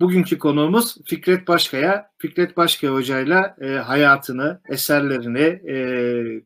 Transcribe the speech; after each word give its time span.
Bugünkü 0.00 0.38
konuğumuz 0.38 0.96
Fikret 1.06 1.48
Başkaya. 1.48 2.10
Fikret 2.18 2.56
Başkaya 2.56 2.92
hocayla 2.92 3.56
e, 3.60 3.68
hayatını, 3.68 4.60
eserlerini 4.68 5.70
e, 5.72 5.76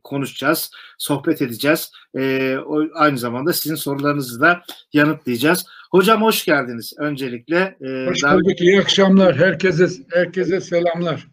konuşacağız, 0.05 0.71
sohbet 0.99 1.43
edeceğiz. 1.43 1.93
E, 2.17 2.57
o, 2.67 2.83
aynı 2.95 3.19
zamanda 3.19 3.53
sizin 3.53 3.75
sorularınızı 3.75 4.41
da 4.41 4.63
yanıtlayacağız. 4.93 5.67
Hocam 5.91 6.23
hoş 6.23 6.45
geldiniz 6.45 6.95
öncelikle. 6.99 7.77
E, 7.81 8.07
hoş 8.07 8.23
bulduk, 8.25 8.45
daha... 8.47 8.55
iyi 8.59 8.81
akşamlar. 8.81 9.37
Herkese 9.37 9.89
herkese 10.13 10.61
selamlar. 10.61 11.27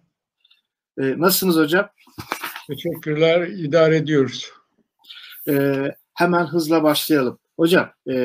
E, 0.99 1.19
nasılsınız 1.19 1.55
hocam? 1.55 1.89
Teşekkürler, 2.67 3.47
idare 3.47 3.95
ediyoruz. 3.95 4.51
E, 5.49 5.85
hemen 6.13 6.45
hızla 6.45 6.83
başlayalım. 6.83 7.39
Hocam, 7.57 7.91
e, 8.09 8.15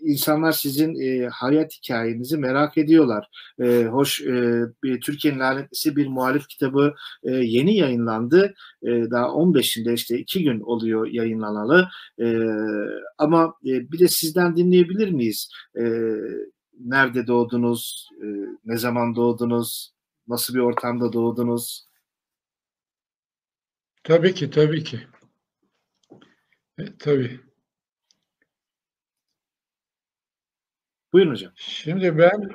insanlar 0.00 0.52
sizin 0.52 0.94
e, 1.00 1.28
hayat 1.28 1.72
hikayenizi 1.72 2.38
merak 2.38 2.78
ediyorlar. 2.78 3.28
E, 3.60 3.84
hoş 3.84 4.20
e, 4.20 4.62
Türkiye'nin 4.82 5.40
lanetlisi 5.40 5.96
bir 5.96 6.06
muhalif 6.06 6.48
kitabı 6.48 6.94
e, 7.22 7.30
yeni 7.30 7.76
yayınlandı. 7.76 8.54
E, 8.82 8.88
daha 8.88 9.26
15'inde 9.26 9.94
işte 9.94 10.18
iki 10.18 10.44
gün 10.44 10.60
oluyor 10.60 11.06
yayınlanalı. 11.06 11.88
E, 12.20 12.36
ama 13.18 13.54
e, 13.66 13.92
bir 13.92 13.98
de 13.98 14.08
sizden 14.08 14.56
dinleyebilir 14.56 15.10
miyiz? 15.10 15.50
E, 15.78 15.82
nerede 16.80 17.26
doğdunuz? 17.26 18.08
E, 18.22 18.26
ne 18.64 18.76
zaman 18.76 19.16
doğdunuz? 19.16 19.94
Nasıl 20.28 20.54
bir 20.54 20.60
ortamda 20.60 21.12
doğdunuz? 21.12 21.86
Tabii 24.04 24.34
ki, 24.34 24.50
tabii 24.50 24.84
ki. 24.84 25.00
E, 26.78 26.84
tabii. 26.98 27.40
Buyurun 31.14 31.30
hocam. 31.30 31.52
Şimdi 31.56 32.18
ben 32.18 32.48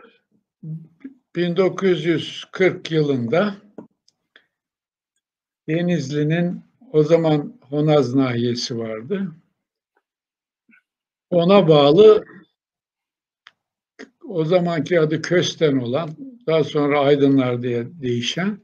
1940 1.36 2.92
yılında 2.92 3.56
Denizli'nin 5.68 6.62
o 6.92 7.04
zaman 7.04 7.60
Honaz 7.62 8.16
nahiyesi 8.16 8.78
vardı. 8.78 9.32
Ona 11.30 11.68
bağlı 11.68 12.26
o 14.24 14.46
zamanki 14.46 15.00
adı 15.00 15.22
Kösten 15.22 15.78
olan, 15.78 16.10
daha 16.48 16.64
sonra 16.64 17.00
Aydınlar 17.00 17.62
diye 17.62 17.88
değişen 18.02 18.60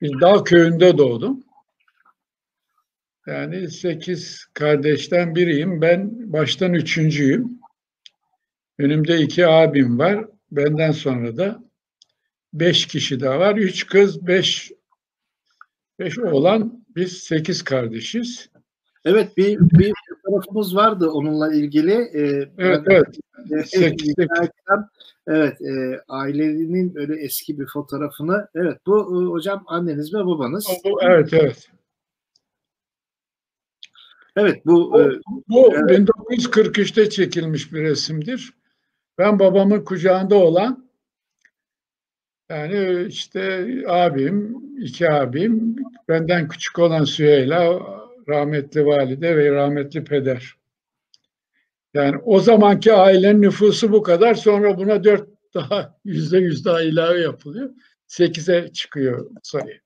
bir 0.00 0.20
dağ 0.20 0.44
köyünde 0.44 0.98
doğdum. 0.98 1.44
Yani 3.26 3.70
sekiz 3.70 4.46
kardeşten 4.54 5.34
biriyim. 5.34 5.80
Ben 5.80 6.32
baştan 6.32 6.74
üçüncüyüm. 6.74 7.61
Önümde 8.82 9.18
iki 9.18 9.46
abim 9.46 9.98
var. 9.98 10.24
Benden 10.50 10.92
sonra 10.92 11.36
da 11.36 11.64
beş 12.52 12.86
kişi 12.86 13.20
daha 13.20 13.38
var. 13.38 13.56
Üç 13.56 13.86
kız, 13.86 14.26
beş, 14.26 14.72
beş 15.98 16.18
oğlan. 16.18 16.84
Biz 16.96 17.12
sekiz 17.12 17.62
kardeşiz. 17.62 18.50
Evet 19.04 19.36
bir, 19.36 19.58
bir 19.58 19.92
fotoğrafımız 20.08 20.76
vardı 20.76 21.10
onunla 21.10 21.54
ilgili. 21.54 21.92
Ee, 21.92 22.48
evet 22.58 22.80
evet. 22.86 23.18
E, 23.50 23.62
sekiz, 23.62 24.14
evet 25.26 25.60
e, 25.60 26.00
ailenin 26.08 26.92
öyle 26.96 27.20
eski 27.20 27.60
bir 27.60 27.66
fotoğrafını. 27.66 28.48
Evet 28.54 28.78
bu 28.86 28.98
e, 28.98 29.26
hocam 29.26 29.64
anneniz 29.66 30.14
ve 30.14 30.18
babanız. 30.18 30.66
Evet 31.02 31.32
evet. 31.32 31.70
Evet 34.36 34.66
bu 34.66 34.92
bu, 34.92 35.20
bu 35.48 35.74
evet. 35.74 36.08
1943'te 36.08 37.10
çekilmiş 37.10 37.72
bir 37.72 37.82
resimdir. 37.82 38.61
Ben 39.22 39.38
babamın 39.38 39.84
kucağında 39.84 40.36
olan 40.36 40.90
yani 42.50 43.06
işte 43.08 43.66
abim, 43.88 44.62
iki 44.78 45.10
abim, 45.10 45.76
benden 46.08 46.48
küçük 46.48 46.78
olan 46.78 47.04
Süheyla, 47.04 47.80
rahmetli 48.28 48.86
valide 48.86 49.36
ve 49.36 49.50
rahmetli 49.50 50.04
peder. 50.04 50.54
Yani 51.94 52.16
o 52.24 52.40
zamanki 52.40 52.92
ailenin 52.92 53.42
nüfusu 53.42 53.92
bu 53.92 54.02
kadar. 54.02 54.34
Sonra 54.34 54.78
buna 54.78 55.04
dört 55.04 55.28
daha 55.54 55.98
yüzde 56.04 56.38
yüz 56.38 56.64
daha 56.64 56.82
ilave 56.82 57.20
yapılıyor. 57.20 57.70
Sekize 58.06 58.68
çıkıyor 58.72 59.30
sayı. 59.42 59.80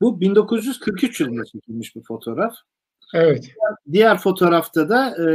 Bu 0.00 0.20
1943 0.20 1.20
yılında 1.20 1.44
çekilmiş 1.44 1.96
bir 1.96 2.02
fotoğraf. 2.02 2.54
Evet. 3.12 3.54
Diğer 3.92 4.18
fotoğrafta 4.18 4.88
da 4.88 5.10
e, 5.10 5.26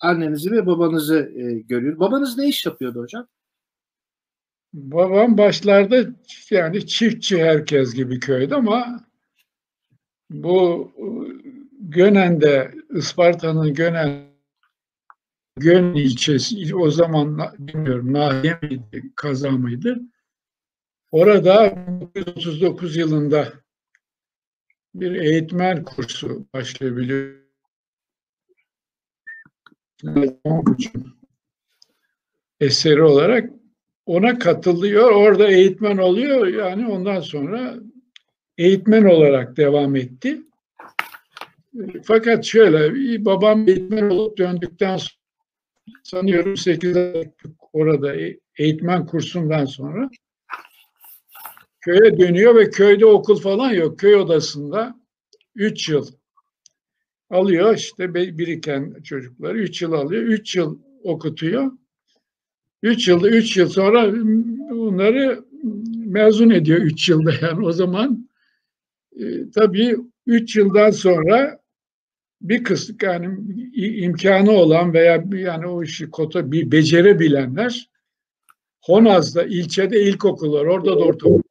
annenizi 0.00 0.52
ve 0.52 0.66
babanızı 0.66 1.32
e, 1.36 1.52
görüyor. 1.52 1.98
Babanız 1.98 2.38
ne 2.38 2.48
iş 2.48 2.66
yapıyordu 2.66 3.00
hocam? 3.00 3.26
Babam 4.72 5.38
başlarda 5.38 6.06
yani 6.50 6.86
çiftçi 6.86 7.44
herkes 7.44 7.94
gibi 7.94 8.20
köyde 8.20 8.54
ama 8.54 9.04
bu 10.30 10.92
Gönen'de 11.80 12.74
Isparta'nın 12.90 13.74
Gönen 13.74 14.32
Gön 15.56 15.94
ilçesi 15.94 16.76
o 16.76 16.90
zaman 16.90 17.38
bilmiyorum 17.58 18.12
nahiye 18.12 18.58
miydi, 18.62 19.12
kaza 19.16 19.50
mıydı? 19.50 20.00
Orada 21.10 21.86
1939 22.14 22.96
yılında 22.96 23.52
bir 24.94 25.12
eğitmen 25.12 25.84
kursu 25.84 26.46
başlayabiliyor. 26.54 27.42
eseri 32.60 33.02
olarak 33.02 33.50
ona 34.06 34.38
katılıyor. 34.38 35.12
Orada 35.12 35.48
eğitmen 35.48 35.96
oluyor. 35.96 36.46
Yani 36.46 36.86
ondan 36.86 37.20
sonra 37.20 37.74
eğitmen 38.58 39.04
olarak 39.04 39.56
devam 39.56 39.96
etti. 39.96 40.42
Fakat 42.04 42.44
şöyle 42.44 42.94
babam 43.24 43.68
eğitmen 43.68 44.10
olup 44.10 44.38
döndükten 44.38 44.96
sonra 44.96 45.22
sanıyorum 46.02 46.56
8 46.56 46.96
ay 46.96 47.30
orada 47.72 48.14
eğitmen 48.58 49.06
kursundan 49.06 49.64
sonra 49.64 50.10
köye 51.82 52.18
dönüyor 52.18 52.54
ve 52.54 52.70
köyde 52.70 53.06
okul 53.06 53.40
falan 53.40 53.70
yok. 53.70 53.98
Köy 53.98 54.14
odasında 54.14 55.00
3 55.54 55.88
yıl 55.88 56.06
alıyor 57.30 57.76
işte 57.76 58.14
biriken 58.14 59.02
çocukları 59.04 59.58
3 59.58 59.82
yıl 59.82 59.92
alıyor. 59.92 60.22
3 60.22 60.56
yıl 60.56 60.78
okutuyor. 61.04 61.72
3 62.82 63.08
yılda 63.08 63.30
3 63.30 63.56
yıl 63.56 63.68
sonra 63.68 64.12
bunları 64.70 65.44
mezun 66.06 66.50
ediyor 66.50 66.78
3 66.78 67.08
yılda 67.08 67.32
yani 67.42 67.66
o 67.66 67.72
zaman 67.72 68.28
e, 69.16 69.50
tabii 69.50 69.96
3 70.26 70.56
yıldan 70.56 70.90
sonra 70.90 71.62
bir 72.40 72.64
kısım 72.64 72.96
yani 73.02 73.38
imkanı 73.74 74.50
olan 74.50 74.94
veya 74.94 75.24
yani 75.32 75.66
o 75.66 75.82
işi 75.82 76.10
kota 76.10 76.52
bir 76.52 76.72
becerebilenler 76.72 77.92
Honaz'da 78.82 79.44
ilçede 79.44 80.02
ilkokul 80.02 80.52
var. 80.52 80.64
Orada 80.64 80.90
da 80.90 81.04
ortaokul. 81.04 81.42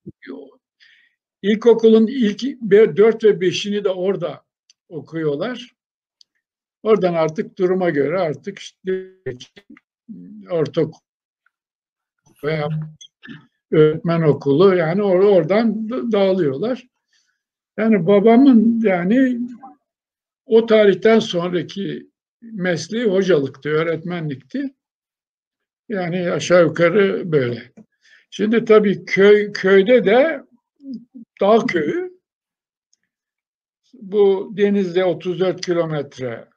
İlkokulun 1.41 2.07
ilk 2.07 2.43
4 2.61 3.23
ve 3.23 3.29
5'ini 3.29 3.83
de 3.83 3.89
orada 3.89 4.41
okuyorlar. 4.89 5.71
Oradan 6.83 7.13
artık 7.13 7.57
duruma 7.57 7.89
göre 7.89 8.19
artık 8.19 8.59
işte 8.59 9.11
ortaokul 10.49 10.99
veya 12.43 12.69
öğretmen 13.71 14.21
okulu 14.21 14.75
yani 14.75 15.03
or 15.03 15.19
oradan 15.19 15.89
dağılıyorlar. 15.89 16.87
Yani 17.77 18.07
babamın 18.07 18.81
yani 18.83 19.39
o 20.45 20.65
tarihten 20.65 21.19
sonraki 21.19 22.07
mesleği 22.41 23.05
hocalıktı, 23.05 23.69
öğretmenlikti. 23.69 24.75
Yani 25.89 26.31
aşağı 26.31 26.63
yukarı 26.63 27.31
böyle. 27.31 27.71
Şimdi 28.29 28.65
tabii 28.65 29.05
köy 29.05 29.51
köyde 29.51 30.05
de 30.05 30.43
Dağ 31.41 31.65
köyü 31.65 32.19
bu 33.93 34.53
denizde 34.57 35.05
34 35.05 35.65
kilometre 35.65 36.49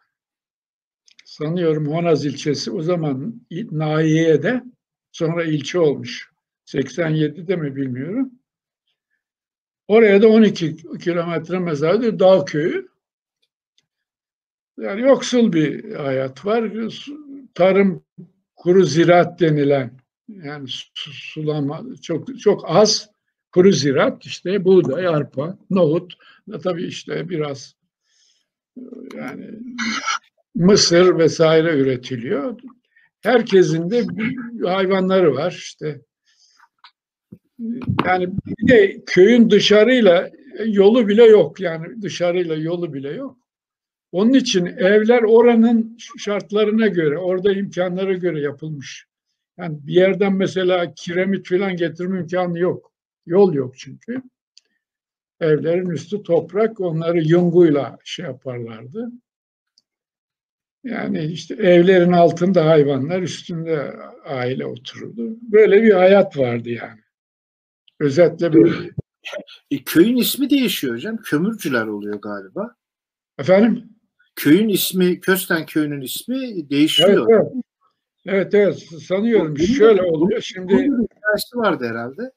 sanıyorum 1.24 1.86
Honaz 1.86 2.24
ilçesi 2.24 2.70
o 2.70 2.82
zaman 2.82 3.40
Nahiye'ye 3.50 4.42
de 4.42 4.64
sonra 5.12 5.44
ilçe 5.44 5.78
olmuş. 5.78 6.30
87'de 6.66 7.56
mi 7.56 7.76
bilmiyorum. 7.76 8.32
Oraya 9.88 10.22
da 10.22 10.28
12 10.28 10.76
kilometre 10.98 11.58
mesafede 11.58 12.18
Dağ 12.18 12.44
köyü. 12.44 12.88
Yani 14.78 15.00
yoksul 15.00 15.52
bir 15.52 15.94
hayat 15.94 16.46
var. 16.46 16.72
Tarım 17.54 18.04
kuru 18.56 18.84
ziraat 18.84 19.40
denilen 19.40 19.98
yani 20.28 20.68
sulama 20.94 21.84
çok 22.02 22.40
çok 22.40 22.64
az 22.70 23.13
kuru 23.54 23.72
ziraat 23.72 24.26
işte 24.26 24.64
buğday, 24.64 25.08
arpa, 25.08 25.58
nohut 25.70 26.14
tabii 26.62 26.84
işte 26.84 27.28
biraz 27.28 27.74
yani 29.14 29.50
mısır 30.54 31.18
vesaire 31.18 31.78
üretiliyor. 31.78 32.60
herkesin 33.22 33.90
de 33.90 34.06
hayvanları 34.64 35.34
var 35.34 35.52
işte. 35.52 36.00
Yani 38.04 38.28
bir 38.46 38.68
de 38.68 39.02
köyün 39.06 39.50
dışarıyla 39.50 40.30
yolu 40.64 41.08
bile 41.08 41.24
yok 41.24 41.60
yani 41.60 42.02
dışarıyla 42.02 42.54
yolu 42.54 42.94
bile 42.94 43.10
yok. 43.10 43.38
Onun 44.12 44.32
için 44.32 44.66
evler 44.66 45.22
oranın 45.22 45.98
şartlarına 46.18 46.86
göre, 46.86 47.18
orada 47.18 47.52
imkanlara 47.52 48.12
göre 48.12 48.40
yapılmış. 48.40 49.06
Yani 49.58 49.78
bir 49.86 49.94
yerden 49.94 50.32
mesela 50.32 50.94
kiremit 50.94 51.48
falan 51.48 51.76
getirme 51.76 52.20
imkanı 52.20 52.58
yok. 52.58 52.93
Yol 53.26 53.54
yok 53.54 53.78
çünkü. 53.78 54.22
Evlerin 55.40 55.90
üstü 55.90 56.22
toprak, 56.22 56.80
onları 56.80 57.20
yunguyla 57.20 57.98
şey 58.04 58.24
yaparlardı. 58.24 59.12
Yani 60.84 61.24
işte 61.24 61.54
evlerin 61.54 62.12
altında 62.12 62.66
hayvanlar, 62.66 63.22
üstünde 63.22 63.92
aile 64.24 64.66
otururdu. 64.66 65.36
Böyle 65.42 65.82
bir 65.82 65.92
hayat 65.92 66.38
vardı 66.38 66.70
yani. 66.70 67.00
Özetle 68.00 68.52
böyle. 68.52 68.90
E, 69.70 69.84
köyün 69.84 70.16
ismi 70.16 70.50
değişiyor 70.50 70.94
hocam. 70.94 71.16
Kömürcüler 71.16 71.86
oluyor 71.86 72.20
galiba. 72.20 72.76
Efendim? 73.38 73.84
Köyün 74.36 74.68
ismi, 74.68 75.20
Kösten 75.20 75.66
köyünün 75.66 76.00
ismi 76.00 76.70
değişiyor. 76.70 77.26
Evet, 77.30 77.40
evet. 77.40 77.64
Evet, 78.26 78.54
evet 78.54 79.02
sanıyorum 79.02 79.58
şöyle 79.58 80.02
oluyor. 80.02 80.40
Şimdi 80.40 80.74
hikayesi 80.74 81.56
vardı 81.56 81.88
herhalde. 81.88 82.32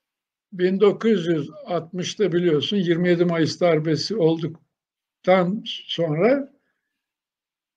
1960'da 0.55 2.31
biliyorsun 2.31 2.77
27 2.77 3.25
Mayıs 3.25 3.61
darbesi 3.61 4.15
olduktan 4.15 5.63
sonra 5.65 6.53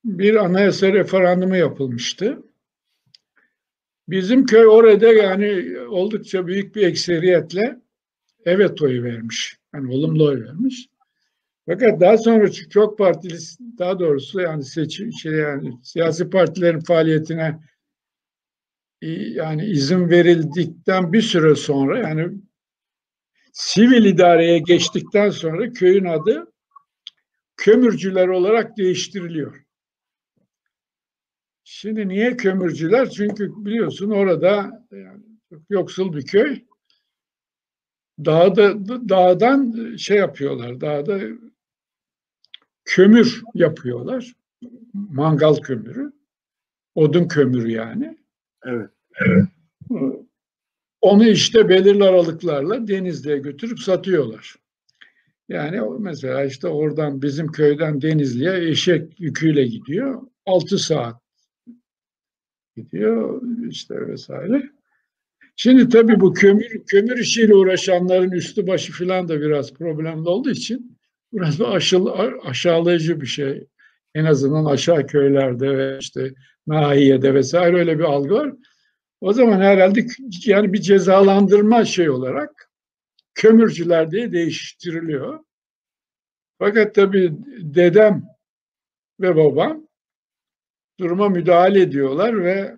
bir 0.05 0.35
anayasa 0.35 0.93
referandumu 0.93 1.57
yapılmıştı. 1.57 2.43
Bizim 4.09 4.47
köy 4.47 4.67
orada 4.67 5.13
yani 5.13 5.79
oldukça 5.81 6.47
büyük 6.47 6.75
bir 6.77 6.87
ekseriyetle 6.87 7.81
evet 8.45 8.83
oyu 8.83 9.03
vermiş. 9.03 9.59
Yani 9.75 9.95
olumlu 9.95 10.25
oy 10.25 10.45
vermiş. 10.45 10.89
Fakat 11.67 12.01
daha 12.01 12.19
sonra 12.19 12.51
çok 12.51 12.99
partili 12.99 13.39
daha 13.79 13.99
doğrusu 13.99 14.41
yani 14.41 14.65
seçim 14.65 15.13
şey 15.13 15.33
yani 15.33 15.73
siyasi 15.83 16.31
partilerin 16.31 16.81
faaliyetine 16.81 17.61
yani 19.03 19.65
izin 19.65 20.11
verildikten 20.11 21.13
bir 21.13 21.23
süre 21.23 21.55
sonra 21.55 21.99
yani 21.99 22.41
sivil 23.53 24.05
idareye 24.05 24.59
geçtikten 24.59 25.31
sonra 25.31 25.73
köyün 25.73 26.05
adı 26.05 26.53
kömürcüler 27.57 28.29
olarak 28.29 28.77
değiştiriliyor. 28.77 29.65
Şimdi 31.65 32.09
niye 32.09 32.37
kömürcüler? 32.37 33.11
Çünkü 33.11 33.53
biliyorsun 33.65 34.11
orada 34.11 34.85
yani 34.93 35.23
çok 35.51 35.63
yoksul 35.71 36.13
bir 36.13 36.27
köy. 36.27 36.61
Dağda, 38.25 38.89
dağdan 39.09 39.97
şey 39.97 40.19
yapıyorlar, 40.19 40.81
dağda 40.81 41.21
kömür 42.85 43.43
yapıyorlar. 43.55 44.33
Mangal 44.93 45.55
kömürü. 45.55 46.13
Odun 46.95 47.29
kömürü 47.29 47.71
yani. 47.71 48.19
Evet. 48.65 48.91
evet. 49.21 49.45
Onu 51.01 51.29
işte 51.29 51.69
belirli 51.69 52.05
aralıklarla 52.05 52.89
Denizli'ye 52.89 53.39
götürüp 53.39 53.81
satıyorlar. 53.81 54.57
Yani 55.49 55.81
mesela 55.99 56.45
işte 56.45 56.69
oradan 56.69 57.23
bizim 57.23 57.53
köyden 57.53 58.03
Denizli'ye 58.03 58.71
eşek 58.71 59.21
yüküyle 59.21 59.67
gidiyor. 59.67 60.23
6 60.47 60.79
saat 60.79 61.23
gidiyor 62.77 63.43
işte 63.69 64.09
vesaire. 64.09 64.71
Şimdi 65.57 65.89
tabii 65.89 66.21
bu 66.21 66.33
kömür 66.35 66.85
kömür 66.87 67.19
işiyle 67.19 67.55
uğraşanların 67.55 68.31
üstü 68.31 68.67
başı 68.67 68.93
falan 68.93 69.29
da 69.29 69.41
biraz 69.41 69.73
problemli 69.73 70.29
olduğu 70.29 70.51
için 70.51 70.99
biraz 71.33 71.61
aşıl, 71.61 72.07
aşağılayıcı 72.45 73.21
bir 73.21 73.27
şey. 73.27 73.67
En 74.15 74.25
azından 74.25 74.65
aşağı 74.65 75.07
köylerde 75.07 75.79
ve 75.79 75.99
işte 76.01 76.35
nahiyede 76.67 77.35
vesaire 77.35 77.77
öyle 77.77 77.99
bir 77.99 78.05
algı 78.05 78.35
var. 78.35 78.53
O 79.21 79.33
zaman 79.33 79.61
herhalde 79.61 80.07
yani 80.45 80.73
bir 80.73 80.81
cezalandırma 80.81 81.85
şey 81.85 82.11
olarak 82.11 82.71
kömürcüler 83.35 84.11
diye 84.11 84.33
değiştiriliyor. 84.33 85.45
Fakat 86.59 86.95
tabii 86.95 87.33
dedem 87.61 88.25
ve 89.21 89.37
babam 89.37 89.87
duruma 91.01 91.29
müdahale 91.29 91.81
ediyorlar 91.81 92.45
ve 92.45 92.77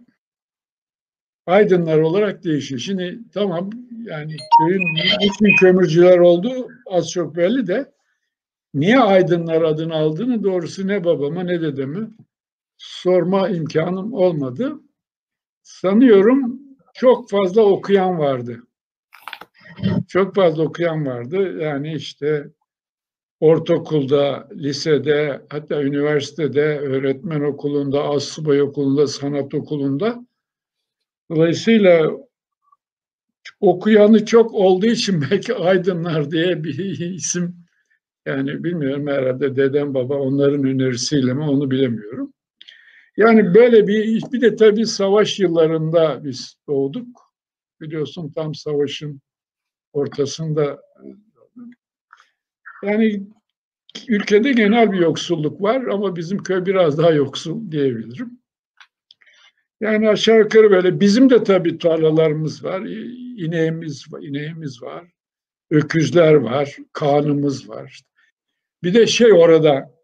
aydınlar 1.46 1.98
olarak 1.98 2.44
değişiyor. 2.44 2.80
Şimdi 2.80 3.18
tamam 3.34 3.70
yani 4.04 4.36
köyün 4.58 4.82
bütün 5.22 5.56
kömürcüler 5.60 6.18
olduğu 6.18 6.68
az 6.86 7.10
çok 7.10 7.36
belli 7.36 7.66
de 7.66 7.92
niye 8.74 9.00
aydınlar 9.00 9.62
adını 9.62 9.94
aldığını 9.94 10.44
doğrusu 10.44 10.88
ne 10.88 11.04
babama 11.04 11.42
ne 11.42 11.60
dedeme 11.60 12.08
sorma 12.78 13.48
imkanım 13.48 14.12
olmadı. 14.12 14.80
Sanıyorum 15.62 16.60
çok 16.94 17.30
fazla 17.30 17.62
okuyan 17.62 18.18
vardı. 18.18 18.62
Çok 20.08 20.34
fazla 20.34 20.62
okuyan 20.62 21.06
vardı. 21.06 21.58
Yani 21.62 21.94
işte 21.94 22.50
ortaokulda, 23.40 24.48
lisede, 24.52 25.42
hatta 25.48 25.82
üniversitede, 25.82 26.78
öğretmen 26.78 27.40
okulunda, 27.40 28.04
asubay 28.04 28.62
okulunda, 28.62 29.06
sanat 29.06 29.54
okulunda. 29.54 30.26
Dolayısıyla 31.30 32.10
okuyanı 33.60 34.26
çok 34.26 34.54
olduğu 34.54 34.86
için 34.86 35.24
belki 35.30 35.54
aydınlar 35.54 36.30
diye 36.30 36.64
bir 36.64 37.00
isim 37.14 37.56
yani 38.26 38.64
bilmiyorum 38.64 39.06
herhalde 39.06 39.56
dedem 39.56 39.94
baba 39.94 40.14
onların 40.18 40.64
önerisiyle 40.64 41.34
mi 41.34 41.42
onu 41.42 41.70
bilemiyorum. 41.70 42.32
Yani 43.16 43.54
böyle 43.54 43.86
bir 43.86 44.22
bir 44.32 44.40
de 44.40 44.56
tabii 44.56 44.86
savaş 44.86 45.40
yıllarında 45.40 46.24
biz 46.24 46.56
doğduk. 46.68 47.32
Biliyorsun 47.80 48.32
tam 48.34 48.54
savaşın 48.54 49.20
ortasında 49.92 50.82
yani 52.82 53.26
ülkede 54.08 54.52
genel 54.52 54.92
bir 54.92 54.98
yoksulluk 54.98 55.62
var 55.62 55.82
ama 55.82 56.16
bizim 56.16 56.42
köy 56.42 56.66
biraz 56.66 56.98
daha 56.98 57.10
yoksul 57.10 57.70
diyebilirim. 57.70 58.42
Yani 59.80 60.08
aşağı 60.08 60.38
yukarı 60.38 60.70
böyle 60.70 61.00
bizim 61.00 61.30
de 61.30 61.44
tabii 61.44 61.78
tarlalarımız 61.78 62.64
var, 62.64 62.80
ineğimiz 63.36 64.06
ineğimiz 64.20 64.82
var, 64.82 65.04
öküzler 65.70 66.34
var, 66.34 66.76
kanımız 66.92 67.68
var. 67.68 68.02
Bir 68.82 68.94
de 68.94 69.06
şey 69.06 69.32
orada 69.32 69.94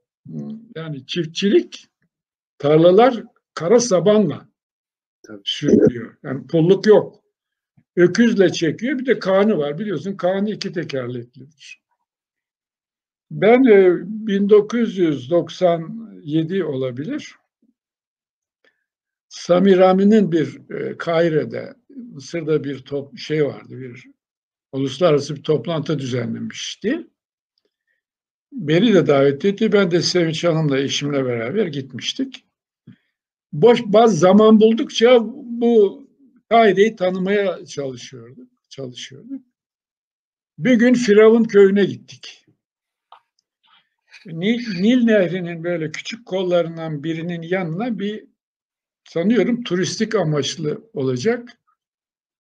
yani 0.77 1.07
çiftçilik 1.07 1.88
tarlalar 2.59 3.23
kara 3.55 3.81
sabanla 3.81 4.49
Tabii. 5.23 5.43
sürülüyor. 5.45 6.17
Yani 6.23 6.47
pulluk 6.47 6.87
yok. 6.87 7.25
Öküzle 7.97 8.53
çekiyor. 8.53 8.99
Bir 8.99 9.07
de 9.07 9.19
kanı 9.19 9.59
var. 9.59 9.79
Biliyorsun 9.79 10.17
kanı 10.17 10.51
iki 10.51 10.73
tekerleklidir. 10.73 11.83
Ben 13.31 13.65
e, 13.65 13.97
1997 14.27 16.65
olabilir. 16.65 17.35
Samirami'nin 19.29 20.33
bir 20.33 20.71
e, 20.71 20.97
Kaire'de 20.97 21.75
Mısır'da 21.89 22.65
bir 22.65 22.79
top, 22.79 23.19
şey 23.19 23.47
vardı, 23.47 23.81
bir 23.81 24.07
uluslararası 24.73 25.37
bir 25.37 25.43
toplantı 25.43 25.99
düzenlemişti. 25.99 27.07
Beni 28.53 28.95
de 28.95 29.07
davet 29.07 29.45
etti. 29.45 29.73
Ben 29.73 29.91
de 29.91 30.03
Sevinç 30.03 30.45
Hanım'la 30.45 30.79
eşimle 30.79 31.25
beraber 31.25 31.67
gitmiştik. 31.67 32.48
Boş 33.53 33.83
bazı 33.87 34.17
zaman 34.17 34.61
buldukça 34.61 35.21
bu 35.45 36.03
Kaire'yi 36.49 36.97
tanımaya 36.97 37.67
çalışıyorduk. 37.67 38.49
çalışıyorduk. 38.69 39.43
Bir 40.59 40.75
gün 40.75 40.95
Firavun 40.95 41.45
köyüne 41.45 41.85
gittik. 41.85 42.47
Nil, 44.27 44.81
Nil 44.81 45.05
Nehri'nin 45.05 45.65
böyle 45.65 45.93
küçük 45.93 46.27
kollarından 46.27 47.05
birinin 47.05 47.43
yanına 47.43 47.99
bir 47.99 48.25
sanıyorum 49.05 49.65
turistik 49.65 50.15
amaçlı 50.15 50.91
olacak. 50.93 51.59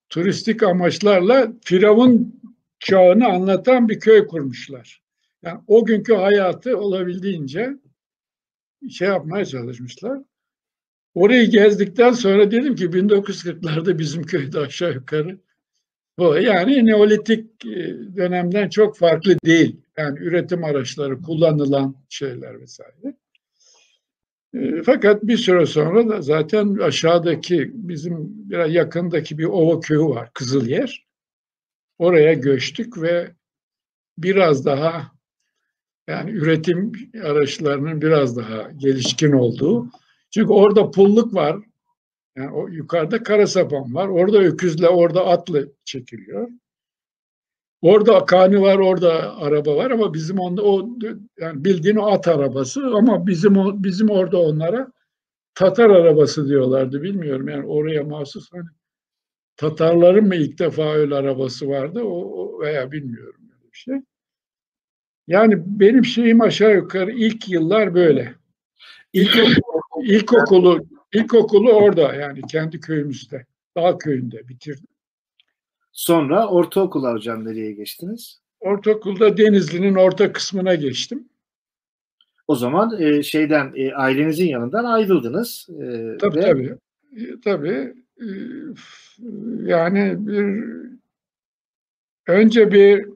Turistik 0.08 0.62
amaçlarla 0.62 1.52
Firavun 1.64 2.40
çağını 2.80 3.28
anlatan 3.28 3.88
bir 3.88 4.00
köy 4.00 4.26
kurmuşlar. 4.26 5.02
Yani 5.42 5.60
o 5.66 5.84
günkü 5.84 6.14
hayatı 6.14 6.78
olabildiğince 6.78 7.70
şey 8.90 9.08
yapmaya 9.08 9.44
çalışmışlar. 9.44 10.22
Orayı 11.18 11.50
gezdikten 11.50 12.12
sonra 12.12 12.50
dedim 12.50 12.74
ki 12.74 12.84
1940'larda 12.84 13.98
bizim 13.98 14.22
köyde 14.22 14.58
aşağı 14.58 14.94
yukarı 14.94 15.38
bu 16.18 16.36
yani 16.36 16.86
Neolitik 16.86 17.66
e, 17.66 17.96
dönemden 18.16 18.68
çok 18.68 18.98
farklı 18.98 19.36
değil. 19.44 19.76
Yani 19.96 20.18
üretim 20.18 20.64
araçları 20.64 21.22
kullanılan 21.22 21.96
şeyler 22.08 22.60
vesaire. 22.60 23.16
E, 24.54 24.82
fakat 24.82 25.22
bir 25.22 25.36
süre 25.36 25.66
sonra 25.66 26.08
da 26.08 26.22
zaten 26.22 26.76
aşağıdaki 26.76 27.70
bizim 27.74 28.50
biraz 28.50 28.74
yakındaki 28.74 29.38
bir 29.38 29.44
ova 29.44 29.80
köyü 29.80 30.04
var 30.04 30.30
Kızılyer. 30.34 31.06
Oraya 31.98 32.32
göçtük 32.32 33.02
ve 33.02 33.30
biraz 34.18 34.64
daha 34.66 35.12
yani 36.08 36.30
üretim 36.30 36.92
araçlarının 37.22 38.02
biraz 38.02 38.36
daha 38.36 38.70
gelişkin 38.70 39.32
olduğu. 39.32 39.90
Çünkü 40.30 40.52
orada 40.52 40.90
pulluk 40.90 41.34
var. 41.34 41.56
Yani 42.36 42.50
o 42.50 42.68
yukarıda 42.68 43.22
kara 43.22 43.46
sapan 43.46 43.94
var. 43.94 44.08
Orada 44.08 44.38
öküzle, 44.38 44.88
orada 44.88 45.26
atlı 45.26 45.72
çekiliyor. 45.84 46.48
Orada 47.82 48.24
kani 48.24 48.60
var, 48.60 48.78
orada 48.78 49.36
araba 49.36 49.76
var 49.76 49.90
ama 49.90 50.14
bizim 50.14 50.38
onda 50.38 50.62
o 50.62 50.88
yani 51.38 51.64
bildiğin 51.64 51.96
o 51.96 52.06
at 52.06 52.28
arabası 52.28 52.86
ama 52.86 53.26
bizim 53.26 53.56
o, 53.56 53.82
bizim 53.84 54.10
orada 54.10 54.38
onlara 54.38 54.92
Tatar 55.54 55.90
arabası 55.90 56.48
diyorlardı 56.48 57.02
bilmiyorum 57.02 57.48
yani 57.48 57.66
oraya 57.66 58.02
mahsus 58.02 58.52
hani 58.52 58.66
Tatarların 59.56 60.26
mı 60.26 60.36
ilk 60.36 60.58
defa 60.58 60.92
öyle 60.94 61.14
arabası 61.14 61.68
vardı 61.68 62.00
o, 62.02 62.60
veya 62.60 62.92
bilmiyorum 62.92 63.40
öyle 63.42 63.72
bir 63.72 63.78
şey. 63.78 63.94
Yani 65.26 65.62
benim 65.80 66.04
şeyim 66.04 66.40
aşağı 66.40 66.74
yukarı 66.74 67.12
ilk 67.12 67.48
yıllar 67.48 67.94
böyle. 67.94 68.34
İlkokulu, 69.12 69.77
ilkokulu, 70.02 70.86
ilkokulu 71.12 71.72
orada 71.72 72.14
yani 72.14 72.42
kendi 72.42 72.80
köyümüzde, 72.80 73.46
dağ 73.76 73.98
köyünde 73.98 74.48
bitirdim. 74.48 74.86
Sonra 75.92 76.48
ortaokula 76.48 77.12
hocam 77.12 77.44
nereye 77.44 77.72
geçtiniz? 77.72 78.40
Ortaokulda 78.60 79.36
Denizli'nin 79.36 79.94
orta 79.94 80.32
kısmına 80.32 80.74
geçtim. 80.74 81.28
O 82.48 82.54
zaman 82.54 83.00
e, 83.02 83.22
şeyden 83.22 83.72
e, 83.76 83.92
ailenizin 83.92 84.46
yanından 84.46 84.84
ayrıldınız. 84.84 85.68
E, 85.70 86.16
tabii 86.20 86.36
ve... 86.36 86.40
tabii. 86.40 86.76
E, 87.16 87.40
tabii. 87.44 87.94
E, 88.20 88.26
yani 89.62 90.16
bir 90.26 90.64
önce 92.26 92.72
bir 92.72 93.06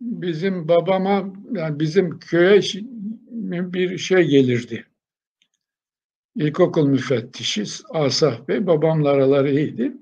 bizim 0.00 0.68
babama 0.68 1.32
yani 1.52 1.80
bizim 1.80 2.18
köye 2.18 2.60
bir 3.72 3.98
şey 3.98 4.28
gelirdi. 4.28 4.84
İlkokul 6.36 6.88
müfettişi 6.88 7.64
Asaf 7.90 8.48
Bey 8.48 8.66
babamla 8.66 9.08
araları 9.08 9.50
iyiydi. 9.50 9.92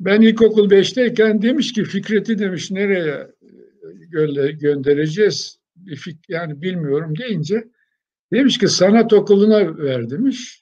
Ben 0.00 0.20
ilkokul 0.20 0.70
5'teyken 0.70 1.42
demiş 1.42 1.72
ki 1.72 1.84
Fikret'i 1.84 2.38
demiş 2.38 2.70
nereye 2.70 3.26
gö 4.08 4.50
göndereceğiz? 4.50 5.58
Yani 6.28 6.62
bilmiyorum 6.62 7.18
deyince 7.18 7.64
demiş 8.32 8.58
ki 8.58 8.68
sanat 8.68 9.12
okuluna 9.12 9.78
ver 9.78 10.10
demiş. 10.10 10.60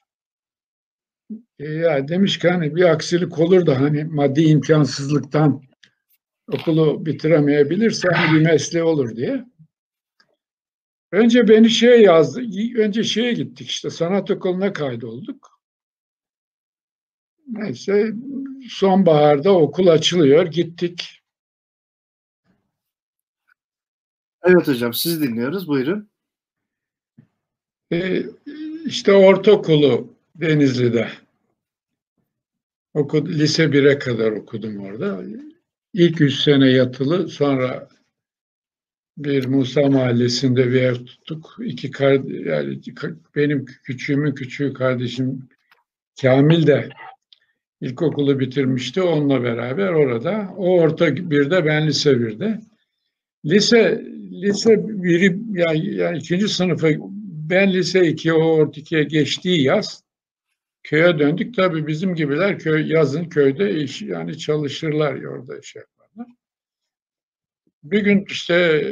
E 1.59 1.71
ya 1.71 2.07
demiş 2.07 2.39
ki 2.39 2.49
hani 2.49 2.75
bir 2.75 2.83
aksilik 2.83 3.39
olur 3.39 3.65
da 3.65 3.81
hani 3.81 4.03
maddi 4.03 4.41
imkansızlıktan 4.41 5.61
okulu 6.51 7.05
bitiremeyebilirse 7.05 8.07
hani 8.09 8.39
bir 8.39 8.45
mesleği 8.45 8.83
olur 8.83 9.15
diye. 9.15 9.45
Önce 11.15 11.47
beni 11.47 11.69
şeye 11.69 12.01
yazdı. 12.01 12.41
Önce 12.77 13.03
şeye 13.03 13.33
gittik 13.33 13.69
işte 13.69 13.89
sanat 13.89 14.31
okuluna 14.31 14.73
kaydolduk. 14.73 15.61
Neyse 17.47 18.13
sonbaharda 18.69 19.57
okul 19.57 19.87
açılıyor. 19.87 20.45
Gittik. 20.45 21.21
Evet 24.43 24.67
hocam 24.67 24.93
sizi 24.93 25.21
dinliyoruz. 25.21 25.67
Buyurun. 25.67 26.09
Ee, 27.91 28.23
işte 28.85 29.13
ortaokulu 29.13 30.13
Denizli'de. 30.35 31.11
Okud, 32.93 33.27
lise 33.27 33.63
1'e 33.63 33.99
kadar 33.99 34.31
okudum 34.31 34.79
orada. 34.79 35.23
İlk 35.93 36.21
üç 36.21 36.33
sene 36.33 36.69
yatılı 36.69 37.27
sonra 37.27 37.89
bir 39.17 39.45
Musa 39.45 39.81
Mahallesi'nde 39.81 40.71
bir 40.71 40.81
ev 40.81 40.95
tuttuk. 40.95 41.57
İki 41.65 41.91
kar, 41.91 42.13
yani 42.45 42.79
benim 43.35 43.65
küçüğümün 43.65 44.31
küçüğü 44.31 44.73
kardeşim 44.73 45.49
Kamil 46.21 46.67
de 46.67 46.89
ilkokulu 47.81 48.39
bitirmişti 48.39 49.01
onunla 49.01 49.43
beraber 49.43 49.87
orada. 49.89 50.53
O 50.57 50.79
orta 50.79 51.15
birde 51.15 51.65
ben 51.65 51.87
lise 51.87 52.19
birde. 52.19 52.59
Lise 53.45 54.05
lise 54.31 54.87
biri 54.87 55.39
yani, 55.51 55.95
yani 55.95 56.17
ikinci 56.17 56.47
sınıfa 56.47 56.87
ben 57.49 57.73
lise 57.73 58.07
2 58.07 58.33
o 58.33 58.37
orta 58.37 58.81
2'ye 58.81 59.03
geçtiği 59.03 59.63
yaz 59.63 60.03
köye 60.83 61.19
döndük. 61.19 61.55
Tabii 61.55 61.87
bizim 61.87 62.15
gibiler 62.15 62.59
köy 62.59 62.91
yazın 62.91 63.25
köyde 63.25 63.75
iş 63.75 64.01
yani 64.01 64.37
çalışırlar 64.37 65.15
ya 65.15 65.29
orada 65.29 65.53
yaparlar. 65.53 65.94
Bir 67.85 68.03
gün 68.03 68.25
işte 68.29 68.83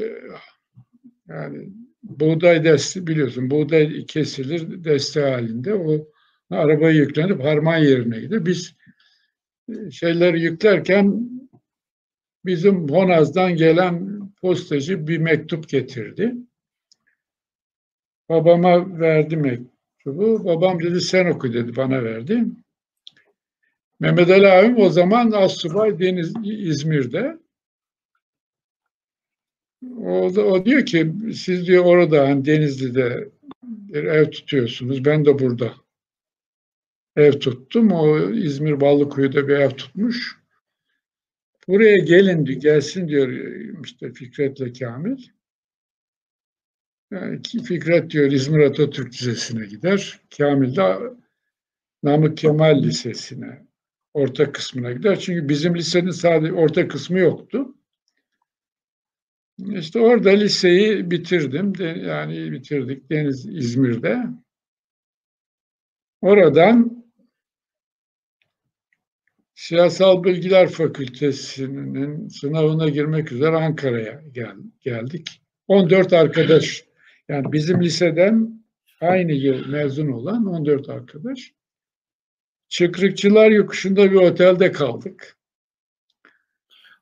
yani 1.27 1.69
buğday 2.03 2.63
desti 2.63 3.07
biliyorsun 3.07 3.49
buğday 3.49 4.05
kesilir 4.05 4.83
deste 4.83 5.21
halinde 5.21 5.73
o 5.73 6.07
arabaya 6.49 6.91
yüklenip 6.91 7.43
harman 7.43 7.77
yerine 7.77 8.19
gidiyor. 8.19 8.45
Biz 8.45 8.75
e, 9.69 9.91
şeyleri 9.91 10.41
yüklerken 10.41 11.29
bizim 12.45 12.89
Honaz'dan 12.89 13.55
gelen 13.55 14.19
postacı 14.41 15.07
bir 15.07 15.17
mektup 15.17 15.69
getirdi. 15.69 16.35
Babama 18.29 18.99
verdi 18.99 19.37
mektubu. 19.37 20.45
Babam 20.45 20.79
dedi 20.79 21.01
sen 21.01 21.25
oku 21.25 21.53
dedi 21.53 21.75
bana 21.75 22.03
verdi. 22.03 22.45
Mehmet 23.99 24.29
Ali 24.29 24.47
abim 24.47 24.77
o 24.77 24.89
zaman 24.89 25.31
Assubay 25.31 25.99
Deniz 25.99 26.33
İzmir'de. 26.43 27.42
O, 30.05 30.35
da, 30.35 30.45
o 30.45 30.65
diyor 30.65 30.85
ki 30.85 31.13
siz 31.35 31.67
diyor 31.67 31.85
orada 31.85 32.29
hani 32.29 32.45
Denizli'de 32.45 33.29
bir 33.63 34.03
ev 34.03 34.29
tutuyorsunuz. 34.29 35.05
Ben 35.05 35.25
de 35.25 35.39
burada 35.39 35.73
ev 37.15 37.31
tuttum. 37.31 37.91
O 37.91 38.29
İzmir 38.29 38.81
Ballıkuyu'da 38.81 39.47
bir 39.47 39.53
ev 39.53 39.69
tutmuş. 39.69 40.43
Buraya 41.67 41.97
gelin 41.97 42.45
gelsin 42.45 43.07
diyor 43.07 43.29
işte 43.85 44.13
Fikret'le 44.13 44.79
Kamil. 44.79 45.17
Yani 47.11 47.41
Fikret 47.43 48.11
diyor 48.11 48.31
İzmir 48.31 48.59
Atatürk 48.59 49.13
Lisesi'ne 49.13 49.65
gider. 49.65 50.21
Kamil 50.37 50.75
de 50.75 50.99
Namık 52.03 52.37
Kemal 52.37 52.83
Lisesi'ne 52.83 53.65
orta 54.13 54.51
kısmına 54.51 54.91
gider. 54.91 55.19
Çünkü 55.19 55.49
bizim 55.49 55.75
lisenin 55.75 56.11
sadece 56.11 56.53
orta 56.53 56.87
kısmı 56.87 57.19
yoktu. 57.19 57.75
İşte 59.59 59.99
orada 59.99 60.29
liseyi 60.29 61.11
bitirdim. 61.11 61.73
Yani 62.05 62.51
bitirdik 62.51 63.09
Deniz 63.09 63.45
İzmir'de. 63.45 64.23
Oradan 66.21 67.03
Siyasal 69.55 70.23
Bilgiler 70.23 70.69
Fakültesi'nin 70.69 72.27
sınavına 72.27 72.89
girmek 72.89 73.31
üzere 73.31 73.55
Ankara'ya 73.55 74.23
gel, 74.31 74.55
geldik. 74.81 75.41
14 75.67 76.13
arkadaş, 76.13 76.85
yani 77.29 77.51
bizim 77.51 77.81
liseden 77.81 78.63
aynı 79.01 79.31
yıl 79.31 79.67
mezun 79.67 80.07
olan 80.07 80.45
14 80.45 80.89
arkadaş. 80.89 81.53
Çıkrıkçılar 82.69 83.51
Yokuşu'nda 83.51 84.11
bir 84.11 84.15
otelde 84.15 84.71
kaldık. 84.71 85.37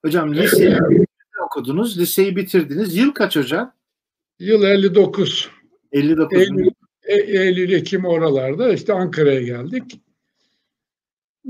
Hocam 0.05 0.33
liseyi 0.33 0.77
okudunuz, 1.51 1.99
liseyi 1.99 2.35
bitirdiniz. 2.35 2.95
Yıl 2.95 3.11
kaç 3.11 3.35
hocam? 3.35 3.73
Yıl 4.39 4.63
59. 4.63 5.49
59. 5.91 6.41
Eylül, 6.41 6.69
e, 7.03 7.13
Eylül 7.13 7.71
Ekim 7.71 8.05
oralarda 8.05 8.73
işte 8.73 8.93
Ankara'ya 8.93 9.41
geldik. 9.41 10.01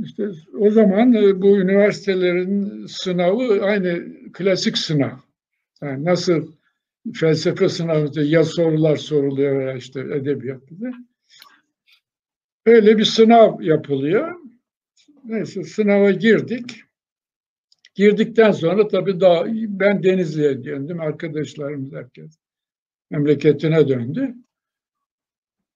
İşte 0.04 0.30
o 0.60 0.72
zaman 0.72 1.14
e, 1.14 1.42
bu 1.42 1.58
üniversitelerin 1.58 2.86
sınavı 2.86 3.64
aynı 3.64 4.04
klasik 4.34 4.78
sınav. 4.78 5.18
Yani 5.82 6.06
nasıl 6.06 6.48
felsefe 7.14 7.70
sınavında 7.70 8.24
ya 8.24 8.44
sorular 8.44 8.96
soruluyor 8.96 9.60
veya 9.60 9.74
işte 9.74 10.00
edebiyat 10.00 10.68
gibi. 10.68 10.92
Öyle 12.66 12.98
bir 12.98 13.06
sınav 13.06 13.62
yapılıyor. 13.62 14.36
Neyse 15.24 15.64
sınava 15.64 16.12
girdik. 16.12 16.84
Girdikten 17.94 18.52
sonra 18.52 18.88
tabii 18.88 19.20
daha 19.20 19.46
ben 19.68 20.04
Denizli'ye 20.04 20.64
döndüm. 20.64 21.00
Arkadaşlarımız 21.00 21.94
herkes 21.94 22.38
memleketine 23.10 23.88
döndü. 23.88 24.36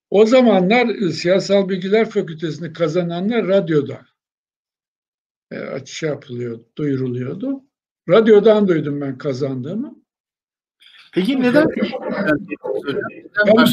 O 0.10 0.26
zamanlar 0.26 0.88
e, 0.88 1.12
Siyasal 1.12 1.70
Bilgiler 1.70 2.10
Fakültesini 2.10 2.74
kazananlar 2.74 3.48
radyoda 3.48 4.06
e, 5.52 5.60
açış 5.60 6.04
yapılıyor, 6.04 6.60
duyuruluyordu. 6.78 7.64
Radyodan 8.10 8.68
duydum 8.68 9.02
ben 9.02 9.18
kazandığımı. 9.18 9.96
Peki 11.14 11.42
neden? 11.42 11.68
ben, 13.48 13.66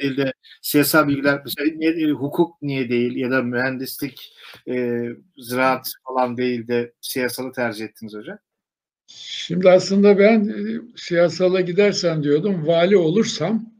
değil 0.00 0.16
de 0.16 0.32
siyasal 0.62 1.08
bilgiler 1.08 1.40
mesela 1.44 1.70
niye, 1.76 2.10
hukuk 2.10 2.62
niye 2.62 2.88
değil 2.88 3.16
ya 3.16 3.30
da 3.30 3.42
mühendislik, 3.42 4.32
e, 4.68 5.06
ziraat 5.38 5.92
falan 6.08 6.36
değil 6.36 6.68
de 6.68 6.92
siyasalı 7.00 7.52
tercih 7.52 7.84
ettiniz 7.84 8.14
hocam? 8.14 8.38
Şimdi 9.06 9.70
aslında 9.70 10.18
ben 10.18 10.48
e, 10.48 10.80
siyasala 10.96 11.60
gidersem 11.60 12.24
diyordum, 12.24 12.66
vali 12.66 12.96
olursam 12.96 13.72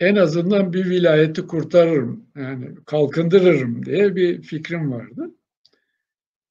en 0.00 0.16
azından 0.16 0.72
bir 0.72 0.90
vilayeti 0.90 1.46
kurtarırım, 1.46 2.26
yani 2.36 2.74
kalkındırırım 2.86 3.86
diye 3.86 4.16
bir 4.16 4.42
fikrim 4.42 4.92
vardı. 4.92 5.30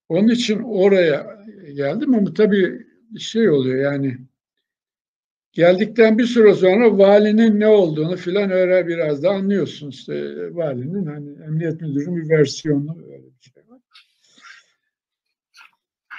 Onun 0.09 0.27
için 0.27 0.59
oraya 0.59 1.45
geldim 1.73 2.15
ama 2.15 2.33
tabii 2.33 2.87
şey 3.19 3.49
oluyor 3.49 3.93
yani 3.93 4.17
geldikten 5.51 6.17
bir 6.17 6.25
süre 6.25 6.53
sonra 6.53 6.97
valinin 6.97 7.59
ne 7.59 7.67
olduğunu 7.67 8.17
filan 8.17 8.51
öyle 8.51 8.87
biraz 8.87 9.23
da 9.23 9.29
anlıyorsun 9.29 9.89
işte 9.89 10.35
valinin 10.55 11.05
hani 11.05 11.43
emniyet 11.43 11.81
müdürünün 11.81 12.15
bir 12.15 12.29
versiyonu 12.29 12.97
öyle 13.11 13.23
bir 13.23 13.41
şey 13.41 13.63
var. 13.67 13.79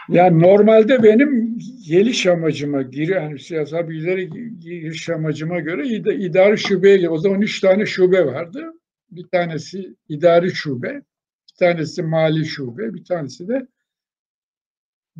Yani 0.09 0.43
normalde 0.43 1.03
benim 1.03 1.59
geliş 1.89 2.27
amacıma, 2.27 2.83
gir, 2.83 3.09
yani 3.09 3.39
siyasal 3.39 3.89
bilgileri 3.89 4.31
giriş 4.61 5.09
amacıma 5.09 5.61
göre 5.61 5.89
idari 6.17 6.59
şubeye, 6.59 7.09
o 7.09 7.19
zaman 7.19 7.41
üç 7.41 7.61
tane 7.61 7.87
şube 7.87 8.27
vardı. 8.27 8.73
Bir 9.11 9.29
tanesi 9.29 9.95
idari 10.09 10.51
şube, 10.51 11.03
bir 11.49 11.55
tanesi 11.59 12.03
mali 12.03 12.47
şube, 12.47 12.95
bir 12.95 13.05
tanesi 13.05 13.49
de 13.49 13.67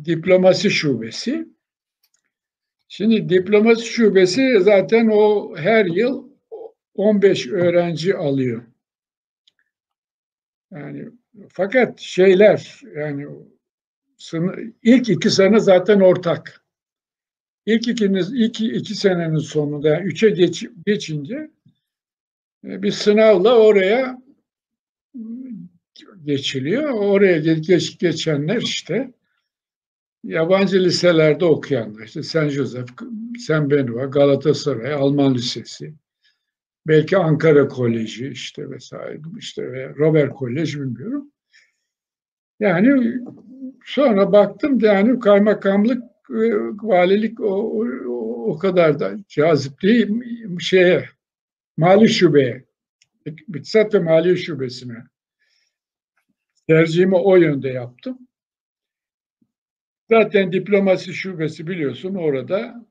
diplomasi 0.05 0.69
şubesi. 0.71 1.47
Şimdi 2.93 3.29
diplomasi 3.29 3.85
şubesi 3.85 4.59
zaten 4.61 5.07
o 5.07 5.55
her 5.57 5.85
yıl 5.85 6.29
15 6.93 7.47
öğrenci 7.47 8.15
alıyor. 8.15 8.63
Yani 10.71 11.09
fakat 11.49 11.99
şeyler 11.99 12.81
yani 12.95 13.27
ilk 14.83 15.09
iki 15.09 15.29
sene 15.29 15.59
zaten 15.59 15.99
ortak. 15.99 16.65
İlk 17.65 17.87
ikiniz 17.87 18.33
iki, 18.33 18.67
iki 18.67 18.95
senenin 18.95 19.37
sonunda 19.37 19.87
yani 19.89 20.07
üçe 20.07 20.29
geç, 20.29 20.65
geçince 20.85 21.51
e, 22.63 22.83
bir 22.83 22.91
sınavla 22.91 23.57
oraya 23.57 24.21
geçiliyor. 26.23 26.89
Oraya 26.89 27.37
geç, 27.53 27.97
geçenler 27.99 28.61
işte 28.61 29.11
yabancı 30.23 30.83
liselerde 30.83 31.45
okuyanlar, 31.45 32.03
işte 32.03 32.23
Saint 32.23 32.51
Joseph, 32.51 32.87
Saint 33.39 33.71
Benoît, 33.71 34.11
Galatasaray, 34.11 34.93
Alman 34.93 35.35
Lisesi, 35.35 35.93
belki 36.87 37.17
Ankara 37.17 37.67
Koleji 37.67 38.29
işte 38.29 38.69
vesaire 38.69 39.21
işte 39.37 39.71
ve 39.71 39.95
Robert 39.95 40.33
Kolej 40.33 40.75
bilmiyorum. 40.75 41.31
Yani 42.59 43.19
sonra 43.85 44.31
baktım 44.31 44.79
yani 44.81 45.19
kaymakamlık 45.19 46.03
e, 46.29 46.43
valilik 46.83 47.39
o, 47.39 47.45
o, 47.45 47.85
o 48.51 48.57
kadar 48.57 48.99
da 48.99 49.17
cazip 49.27 49.81
değil 49.81 50.09
şeye 50.59 51.09
mali 51.77 52.09
şubeye 52.09 52.71
İktisat 53.25 53.93
ve 53.93 53.99
Mali 53.99 54.37
Şubesi'ne 54.37 55.03
tercihimi 56.67 57.15
o 57.15 57.35
yönde 57.35 57.69
yaptım. 57.69 58.27
Zaten 60.11 60.51
diplomasi 60.51 61.13
şubesi 61.13 61.67
biliyorsun 61.67 62.15
orada 62.15 62.85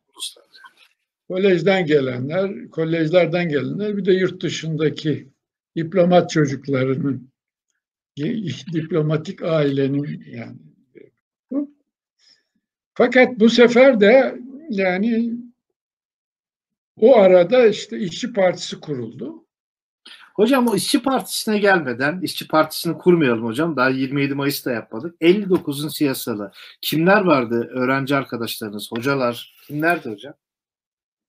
kolejden 1.29 1.87
gelenler, 1.87 2.71
kolejlerden 2.71 3.49
gelenler 3.49 3.97
bir 3.97 4.05
de 4.05 4.13
yurt 4.13 4.43
dışındaki 4.43 5.29
diplomat 5.77 6.31
çocuklarının 6.31 7.31
diplomatik 8.73 9.43
ailenin 9.43 10.25
yani 10.31 10.57
fakat 12.95 13.41
bu 13.41 13.51
sefer 13.51 14.01
de 14.01 14.39
yani 14.71 15.35
o 16.97 17.17
arada 17.17 17.67
işte 17.67 17.99
işçi 17.99 18.33
partisi 18.33 18.81
kuruldu. 18.81 19.45
Hocam 20.41 20.67
o 20.69 20.77
işçi 20.77 21.03
partisine 21.03 21.59
gelmeden, 21.59 22.21
işçi 22.21 22.49
partisini 22.49 22.99
kurmayalım 22.99 23.45
hocam. 23.45 23.77
Daha 23.77 23.89
27 23.89 24.35
Mayıs'ta 24.35 24.71
yapmadık. 24.71 25.21
59'un 25.21 25.89
siyasalı. 25.89 26.53
Kimler 26.81 27.21
vardı 27.21 27.71
öğrenci 27.75 28.17
arkadaşlarınız, 28.17 28.93
hocalar? 28.93 29.55
Kimlerdi 29.67 30.11
hocam? 30.11 30.35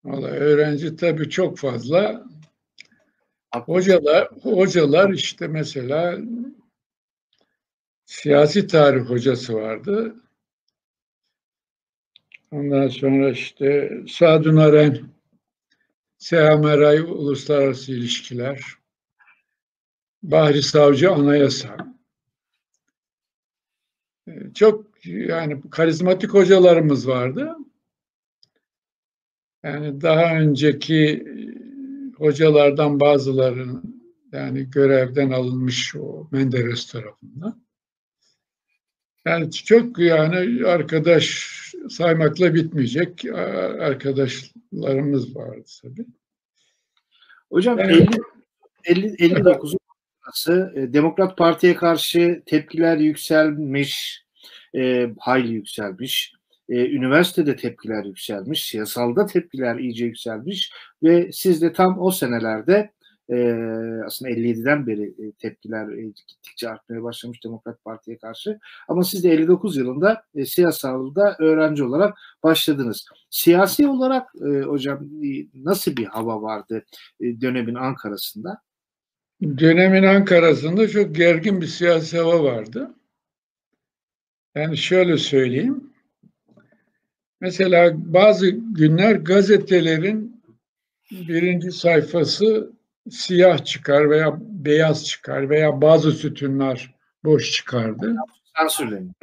Vallahi 0.03 0.31
öğrenci 0.31 0.95
tabii 0.95 1.29
çok 1.29 1.57
fazla. 1.57 2.23
Hocalar, 3.53 4.27
hocalar 4.43 5.09
işte 5.09 5.47
mesela 5.47 6.17
siyasi 8.05 8.67
tarih 8.67 9.01
hocası 9.01 9.53
vardı. 9.53 10.15
Ondan 12.51 12.87
sonra 12.87 13.31
işte 13.31 13.91
Sadun 14.07 14.55
Aren, 14.55 14.99
Sehameray 16.17 16.99
Uluslararası 16.99 17.91
İlişkiler, 17.91 18.80
Bahri 20.23 20.61
Savcı 20.61 21.11
Anayasa. 21.11 21.77
Ee, 24.27 24.53
çok 24.53 25.05
yani 25.05 25.61
karizmatik 25.71 26.33
hocalarımız 26.33 27.07
vardı. 27.07 27.55
Yani 29.63 30.01
daha 30.01 30.39
önceki 30.39 30.95
e, 30.97 31.33
hocalardan 32.17 32.99
bazılarının 32.99 34.01
yani 34.31 34.69
görevden 34.69 35.31
alınmış 35.31 35.95
o 35.95 36.27
Menderes 36.31 36.91
tarafından. 36.91 37.61
Yani 39.25 39.51
çok 39.51 39.99
yani 39.99 40.65
arkadaş 40.65 41.51
saymakla 41.89 42.53
bitmeyecek 42.53 43.25
arkadaşlarımız 43.79 45.35
vardı 45.35 45.69
tabii. 45.81 46.05
Hocam 47.51 47.79
yani, 47.79 47.91
50, 47.91 48.07
50 48.85 49.15
59 49.19 49.80
sonrası 50.25 50.73
e, 50.75 50.93
Demokrat 50.93 51.37
Parti'ye 51.37 51.75
karşı 51.75 52.43
tepkiler 52.45 52.97
yükselmiş, 52.97 54.23
e, 54.75 55.09
hayli 55.19 55.53
yükselmiş. 55.53 56.33
E, 56.69 56.89
üniversitede 56.89 57.55
tepkiler 57.55 58.05
yükselmiş, 58.05 58.65
siyasalda 58.65 59.25
tepkiler 59.25 59.75
iyice 59.75 60.05
yükselmiş 60.05 60.71
ve 61.03 61.31
siz 61.31 61.61
de 61.61 61.73
tam 61.73 62.01
o 62.01 62.11
senelerde 62.11 62.91
e, 63.29 63.35
aslında 64.05 64.31
57'den 64.31 64.87
beri 64.87 65.03
e, 65.03 65.31
tepkiler 65.31 65.89
e, 65.89 66.01
gittikçe 66.01 66.69
artmaya 66.69 67.03
başlamış 67.03 67.43
Demokrat 67.43 67.83
Parti'ye 67.83 68.17
karşı. 68.17 68.59
Ama 68.87 69.03
siz 69.03 69.23
de 69.23 69.29
59 69.29 69.77
yılında 69.77 70.23
e, 70.35 70.45
siyasalda 70.45 71.35
öğrenci 71.39 71.83
olarak 71.83 72.17
başladınız. 72.43 73.05
Siyasi 73.29 73.87
olarak 73.87 74.29
e, 74.35 74.61
hocam 74.61 75.03
e, 75.03 75.47
nasıl 75.53 75.95
bir 75.95 76.05
hava 76.05 76.41
vardı 76.41 76.85
e, 77.21 77.41
dönemin 77.41 77.75
Ankara'sında? 77.75 78.61
Dönemin 79.41 80.03
Ankara'sında 80.03 80.87
çok 80.87 81.15
gergin 81.15 81.61
bir 81.61 81.67
siyasi 81.67 82.17
hava 82.17 82.43
vardı. 82.43 82.95
Yani 84.55 84.77
şöyle 84.77 85.17
söyleyeyim. 85.17 85.93
Mesela 87.41 87.93
bazı 87.95 88.49
günler 88.49 89.15
gazetelerin 89.15 90.43
birinci 91.11 91.71
sayfası 91.71 92.71
siyah 93.09 93.65
çıkar 93.65 94.09
veya 94.09 94.37
beyaz 94.41 95.05
çıkar 95.05 95.49
veya 95.49 95.81
bazı 95.81 96.11
sütunlar 96.11 96.95
boş 97.23 97.51
çıkardı. 97.51 98.15
Sansürleniyor. 98.57 99.13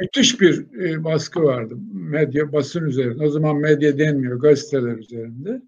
Müthiş 0.00 0.40
bir 0.40 0.80
e, 0.80 1.04
baskı 1.04 1.42
vardı 1.42 1.74
medya 1.92 2.52
basın 2.52 2.84
üzerinde. 2.84 3.24
O 3.24 3.30
zaman 3.30 3.56
medya 3.56 3.98
denmiyor 3.98 4.40
gazeteler 4.40 4.96
üzerinde. 4.96 5.62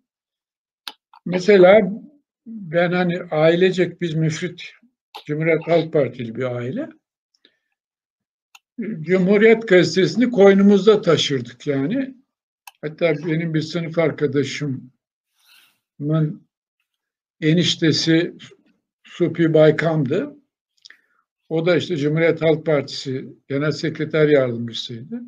Mesela 1.27 1.93
ben 2.47 2.93
hani 2.93 3.23
ailecek 3.31 4.01
biz 4.01 4.15
müfrit 4.15 4.63
Cumhuriyet 5.27 5.69
Halk 5.69 5.93
Partili 5.93 6.35
bir 6.35 6.57
aile. 6.57 6.89
Cumhuriyet 9.01 9.69
Gazetesi'ni 9.69 10.31
koynumuzda 10.31 11.01
taşırdık 11.01 11.67
yani. 11.67 12.15
Hatta 12.81 13.15
benim 13.27 13.55
bir 13.55 13.61
sınıf 13.61 13.99
arkadaşımın 13.99 14.93
eniştesi 17.41 18.35
Supi 19.05 19.55
Baykam'dı. 19.55 20.37
O 21.49 21.67
da 21.67 21.77
işte 21.77 21.97
Cumhuriyet 21.97 22.43
Halk 22.43 22.67
Partisi 22.67 23.29
Genel 23.49 23.73
Sekreter 23.73 24.29
Yardımcısıydı. 24.29 25.23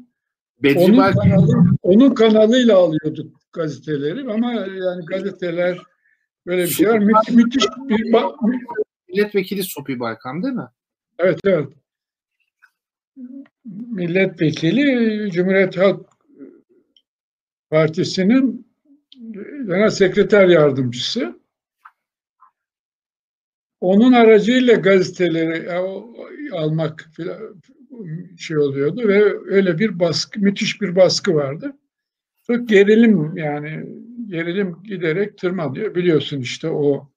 Bedri 0.63 0.79
onun, 0.79 1.13
kanalı, 1.13 1.67
onun 1.83 2.15
kanalıyla 2.15 2.77
alıyorduk 2.77 3.41
gazeteleri 3.53 4.33
ama 4.33 4.53
yani 4.53 5.05
gazeteler 5.07 5.79
böyle 6.47 6.63
bir 6.63 6.69
şey 6.69 6.89
var. 6.89 6.99
Mü 6.99 7.13
müthiş 7.31 7.65
bir 7.89 8.15
milletvekili 9.09 9.63
Supi 9.63 10.01
Baykan 10.01 10.43
değil 10.43 10.55
mi? 10.55 10.69
Evet 11.19 11.39
evet. 11.45 11.69
Milletvekili 13.65 15.31
Cumhuriyet 15.31 15.77
Halk 15.77 16.07
Partisi'nin 17.71 18.67
genel 19.67 19.91
sekreter 19.91 20.49
yardımcısı. 20.49 21.41
onun 23.81 24.13
aracıyla 24.13 24.75
gazeteleri 24.75 25.73
almak 26.53 27.11
şey 28.39 28.59
oluyordu 28.59 29.09
ve 29.09 29.23
öyle 29.47 29.79
bir 29.79 30.01
baskı, 30.01 30.41
müthiş 30.41 30.81
bir 30.81 30.97
baskı 30.97 31.35
vardı. 31.35 31.77
Çok 32.47 32.69
gerilim 32.69 33.37
yani 33.37 33.87
gerilim 34.29 34.83
giderek 34.83 35.39
tırmanıyor. 35.39 35.95
Biliyorsun 35.95 36.41
işte 36.41 36.69
o 36.69 37.11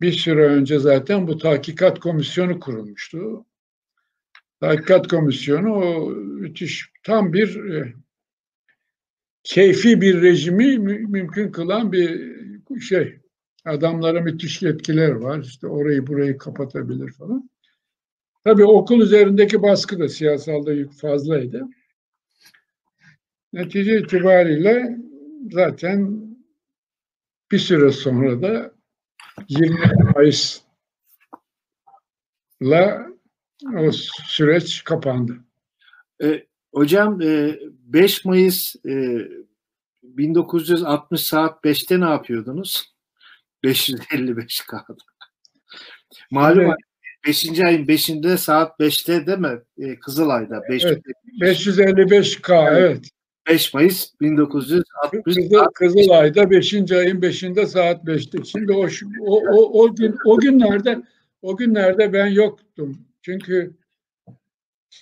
bir 0.00 0.12
süre 0.12 0.46
önce 0.46 0.78
zaten 0.78 1.26
bu 1.26 1.38
tahkikat 1.38 2.00
komisyonu 2.00 2.60
kurulmuştu. 2.60 3.46
Tahkikat 4.60 5.08
komisyonu 5.08 5.72
o 5.74 6.10
müthiş 6.10 6.90
tam 7.02 7.32
bir 7.32 7.64
e, 7.64 7.94
keyfi 9.42 10.00
bir 10.00 10.22
rejimi 10.22 10.78
mü, 10.78 10.98
mümkün 10.98 11.52
kılan 11.52 11.92
bir 11.92 12.80
şey. 12.80 13.18
Adamlara 13.64 14.20
müthiş 14.20 14.62
yetkiler 14.62 15.10
var. 15.10 15.42
İşte 15.42 15.66
orayı 15.66 16.06
burayı 16.06 16.38
kapatabilir 16.38 17.12
falan. 17.12 17.50
Tabii 18.44 18.64
okul 18.64 19.00
üzerindeki 19.00 19.62
baskı 19.62 19.98
da 19.98 20.08
siyasalda 20.08 20.90
fazlaydı. 21.00 21.68
Netice 23.52 24.00
itibariyle 24.00 24.98
zaten 25.50 26.28
bir 27.52 27.58
süre 27.58 27.92
sonra 27.92 28.42
da 28.42 28.72
20 29.48 29.78
Mayıs'la 30.14 30.66
o 33.76 33.92
süreç 34.26 34.84
kapandı. 34.84 35.36
E, 36.22 36.46
hocam 36.74 37.22
e, 37.22 37.58
5 37.70 38.24
Mayıs 38.24 38.76
e, 38.86 39.18
1960 40.02 41.20
saat 41.20 41.64
5'te 41.64 42.00
ne 42.00 42.04
yapıyordunuz? 42.04 42.94
555 43.64 44.60
kağıt. 44.60 45.02
Malum 46.30 46.60
evet. 46.60 46.76
5. 47.26 47.60
ayın 47.60 47.86
5'inde 47.86 48.36
saat 48.36 48.80
5'te 48.80 49.26
değil 49.26 49.38
mi? 49.38 49.58
Ee, 49.78 49.98
Kızılay'da. 49.98 50.62
5, 50.68 50.84
evet, 50.84 51.02
555K 51.40 52.78
evet. 52.78 53.10
5 53.48 53.74
Mayıs 53.74 54.20
1960. 54.20 54.84
Kızıl, 55.24 55.64
Kızılay'da 55.74 56.50
5. 56.50 56.74
ayın 56.74 57.20
5'inde 57.20 57.66
saat 57.66 58.04
5'te. 58.04 58.44
Şimdi 58.44 58.72
o, 58.72 58.86
o, 59.20 59.42
o, 59.42 59.82
o, 59.82 59.94
gün, 59.94 60.14
o 60.24 60.38
günlerde 60.38 61.02
o 61.42 61.56
günlerde 61.56 62.12
ben 62.12 62.26
yoktum. 62.26 62.98
Çünkü 63.22 63.74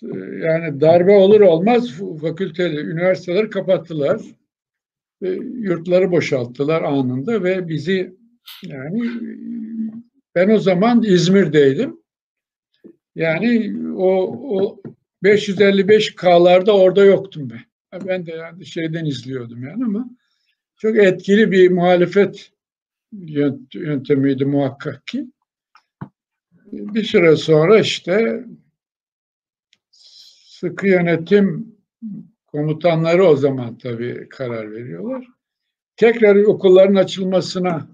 e, 0.02 0.18
yani 0.44 0.80
darbe 0.80 1.12
olur 1.12 1.40
olmaz 1.40 1.90
fakülteleri, 2.20 2.86
üniversiteleri 2.86 3.50
kapattılar. 3.50 4.22
Yurtları 5.40 6.10
boşalttılar 6.10 6.82
anında 6.82 7.44
ve 7.44 7.68
bizi 7.68 8.16
yani 8.62 9.02
ben 10.34 10.50
o 10.50 10.58
zaman 10.58 11.02
İzmir'deydim. 11.02 12.00
Yani 13.14 13.76
o, 13.96 14.36
o 14.60 14.82
555K'larda 15.24 16.72
orada 16.72 17.04
yoktum 17.04 17.50
ben. 17.50 17.65
Ben 17.92 18.26
de 18.26 18.32
yani 18.32 18.66
şeyden 18.66 19.04
izliyordum 19.04 19.62
yani 19.62 19.84
ama 19.84 20.10
çok 20.76 20.96
etkili 20.96 21.50
bir 21.50 21.70
muhalefet 21.70 22.52
yöntemiydi 23.74 24.44
muhakkak 24.44 25.06
ki. 25.06 25.26
Bir 26.72 27.04
süre 27.04 27.36
sonra 27.36 27.80
işte 27.80 28.44
sıkı 29.90 30.86
yönetim 30.86 31.76
komutanları 32.46 33.24
o 33.24 33.36
zaman 33.36 33.78
tabii 33.78 34.28
karar 34.28 34.72
veriyorlar. 34.72 35.28
Tekrar 35.96 36.36
okulların 36.36 36.94
açılmasına 36.94 37.88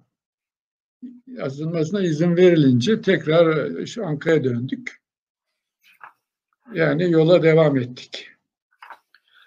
yazılmasına 1.27 2.03
izin 2.03 2.37
verilince 2.37 3.03
tekrar 3.03 3.71
Ankara'ya 4.05 4.45
döndük. 4.45 5.03
Yani 6.75 7.11
yola 7.11 7.43
devam 7.43 7.77
ettik. 7.77 8.32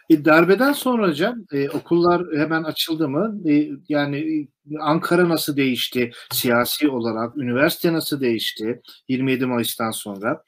E, 0.09 0.25
darbeden 0.25 0.71
sonra 0.71 1.07
hocam 1.07 1.45
e, 1.51 1.69
okullar 1.69 2.23
hemen 2.37 2.63
açıldı 2.63 3.09
mı? 3.09 3.49
E, 3.49 3.69
yani 3.89 4.17
e, 4.17 4.47
Ankara 4.79 5.29
nasıl 5.29 5.57
değişti 5.57 6.11
siyasi 6.31 6.89
olarak? 6.89 7.37
Üniversite 7.37 7.93
nasıl 7.93 8.21
değişti 8.21 8.81
27 9.07 9.45
Mayıs'tan 9.45 9.91
sonra? 9.91 10.43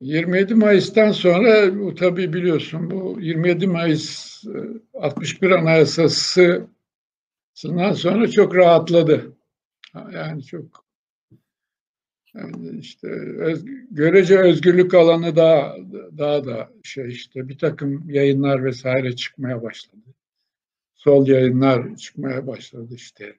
27 0.00 0.54
Mayıs'tan 0.54 1.12
sonra 1.12 1.78
bu 1.78 1.94
tabii 1.94 2.32
biliyorsun 2.32 2.90
bu 2.90 3.16
27 3.20 3.66
Mayıs 3.66 4.42
61 4.94 5.50
e, 5.50 5.58
Anayasası'ndan 5.58 7.92
sonra 7.92 8.30
çok 8.30 8.56
rahatladı. 8.56 9.36
Yani 10.14 10.44
çok 10.44 10.81
yani 12.34 12.78
işte 12.78 13.08
öz, 13.38 13.64
görece 13.90 14.38
özgürlük 14.38 14.94
alanı 14.94 15.36
daha 15.36 15.76
daha 16.18 16.44
da 16.44 16.70
şey 16.82 17.08
işte 17.08 17.48
bir 17.48 17.58
takım 17.58 18.10
yayınlar 18.10 18.64
vesaire 18.64 19.16
çıkmaya 19.16 19.62
başladı. 19.62 20.14
Sol 20.94 21.26
yayınlar 21.26 21.96
çıkmaya 21.96 22.46
başladı 22.46 22.94
işte. 22.94 23.36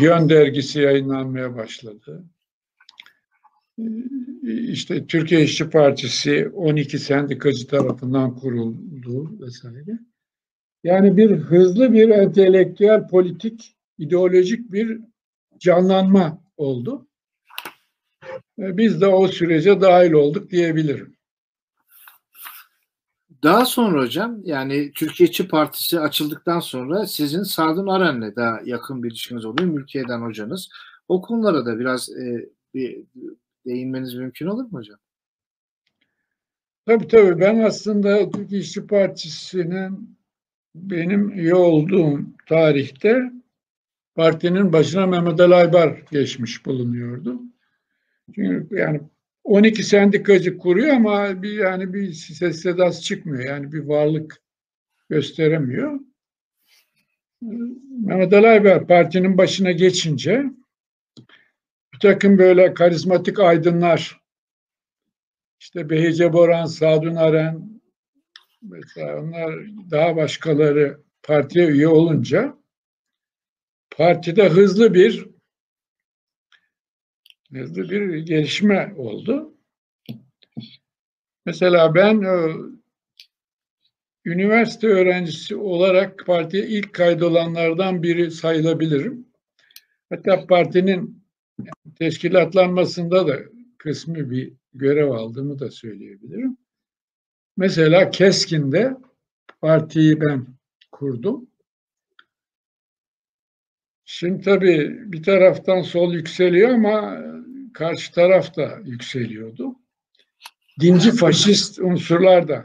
Yön 0.00 0.28
dergisi 0.28 0.80
yayınlanmaya 0.80 1.56
başladı. 1.56 2.24
İşte 4.42 5.06
Türkiye 5.06 5.42
İşçi 5.42 5.70
Partisi 5.70 6.48
12 6.54 6.98
sendikacı 6.98 7.66
tarafından 7.66 8.36
kuruldu 8.36 9.40
vesaire. 9.40 9.98
Yani 10.84 11.16
bir 11.16 11.30
hızlı 11.30 11.92
bir 11.92 12.08
entelektüel 12.08 13.08
politik 13.08 13.76
ideolojik 13.98 14.72
bir 14.72 15.00
canlanma 15.58 16.42
oldu. 16.56 17.06
Biz 18.58 19.00
de 19.00 19.06
o 19.06 19.28
sürece 19.28 19.80
dahil 19.80 20.12
olduk 20.12 20.50
diyebilirim. 20.50 21.16
Daha 23.42 23.64
sonra 23.64 24.00
hocam 24.00 24.40
yani 24.44 24.92
Türkiye 24.92 25.28
İşçi 25.28 25.48
Partisi 25.48 26.00
açıldıktan 26.00 26.60
sonra 26.60 27.06
sizin 27.06 27.42
Sadun 27.42 27.86
Aren'le 27.86 28.36
daha 28.36 28.60
yakın 28.64 29.02
bir 29.02 29.10
ilişkiniz 29.10 29.44
oluyor. 29.44 29.70
Mülkiye'den 29.70 30.20
hocanız. 30.20 30.68
O 31.08 31.22
konulara 31.22 31.66
da 31.66 31.78
biraz 31.78 32.08
e, 32.10 32.50
bir 32.74 33.04
değinmeniz 33.66 34.14
mümkün 34.14 34.46
olur 34.46 34.62
mu 34.64 34.78
hocam? 34.78 34.98
Tabii 36.86 37.08
tabii. 37.08 37.40
Ben 37.40 37.58
aslında 37.58 38.30
Türkiye 38.30 38.60
İşçi 38.60 38.86
Partisi'nin 38.86 40.16
benim 40.74 41.30
üye 41.30 41.54
olduğum 41.54 42.20
tarihte 42.48 43.32
partinin 44.14 44.72
başına 44.72 45.06
Mehmet 45.06 45.40
Ali 45.40 45.54
Aybar 45.54 46.02
geçmiş 46.10 46.66
bulunuyordu. 46.66 47.40
Çünkü 48.34 48.76
yani 48.76 49.00
12 49.44 49.82
sendikacı 49.82 50.58
kuruyor 50.58 50.88
ama 50.88 51.42
bir 51.42 51.52
yani 51.52 51.94
bir 51.94 52.12
ses 52.12 52.62
sedası 52.62 53.02
çıkmıyor. 53.02 53.44
Yani 53.44 53.72
bir 53.72 53.80
varlık 53.80 54.42
gösteremiyor. 55.08 56.00
Mehmet 58.06 58.32
Ali 58.32 58.86
partinin 58.86 59.38
başına 59.38 59.72
geçince 59.72 60.44
bir 61.94 61.98
takım 62.00 62.38
böyle 62.38 62.74
karizmatik 62.74 63.40
aydınlar 63.40 64.20
işte 65.60 65.90
Behice 65.90 66.32
Boran, 66.32 66.66
Sadun 66.66 67.14
Aren 67.14 67.80
mesela 68.62 69.20
onlar 69.22 69.54
daha 69.90 70.16
başkaları 70.16 71.00
partiye 71.22 71.66
üye 71.66 71.88
olunca 71.88 72.56
partide 73.96 74.48
hızlı 74.48 74.94
bir 74.94 75.35
bir 77.64 78.18
gelişme 78.18 78.94
oldu. 78.96 79.54
Mesela 81.46 81.94
ben 81.94 82.22
e, 82.22 82.52
üniversite 84.24 84.86
öğrencisi 84.86 85.56
olarak 85.56 86.26
partiye 86.26 86.66
ilk 86.66 86.92
kaydolanlardan 86.92 88.02
biri 88.02 88.30
sayılabilirim. 88.30 89.26
Hatta 90.10 90.46
partinin 90.46 91.22
teşkilatlanmasında 91.98 93.26
da 93.26 93.38
kısmı 93.78 94.30
bir 94.30 94.52
görev 94.74 95.10
aldığımı 95.10 95.58
da 95.58 95.70
söyleyebilirim. 95.70 96.56
Mesela 97.56 98.10
Keskin'de 98.10 98.96
partiyi 99.60 100.20
ben 100.20 100.46
kurdum. 100.92 101.50
Şimdi 104.04 104.44
tabii 104.44 105.12
bir 105.12 105.22
taraftan 105.22 105.82
sol 105.82 106.14
yükseliyor 106.14 106.68
ama 106.68 107.18
karşı 107.76 108.12
taraf 108.12 108.56
da 108.56 108.78
yükseliyordu. 108.84 109.76
Dinci 110.80 111.10
faşist 111.16 111.78
unsurlar 111.78 112.48
da 112.48 112.64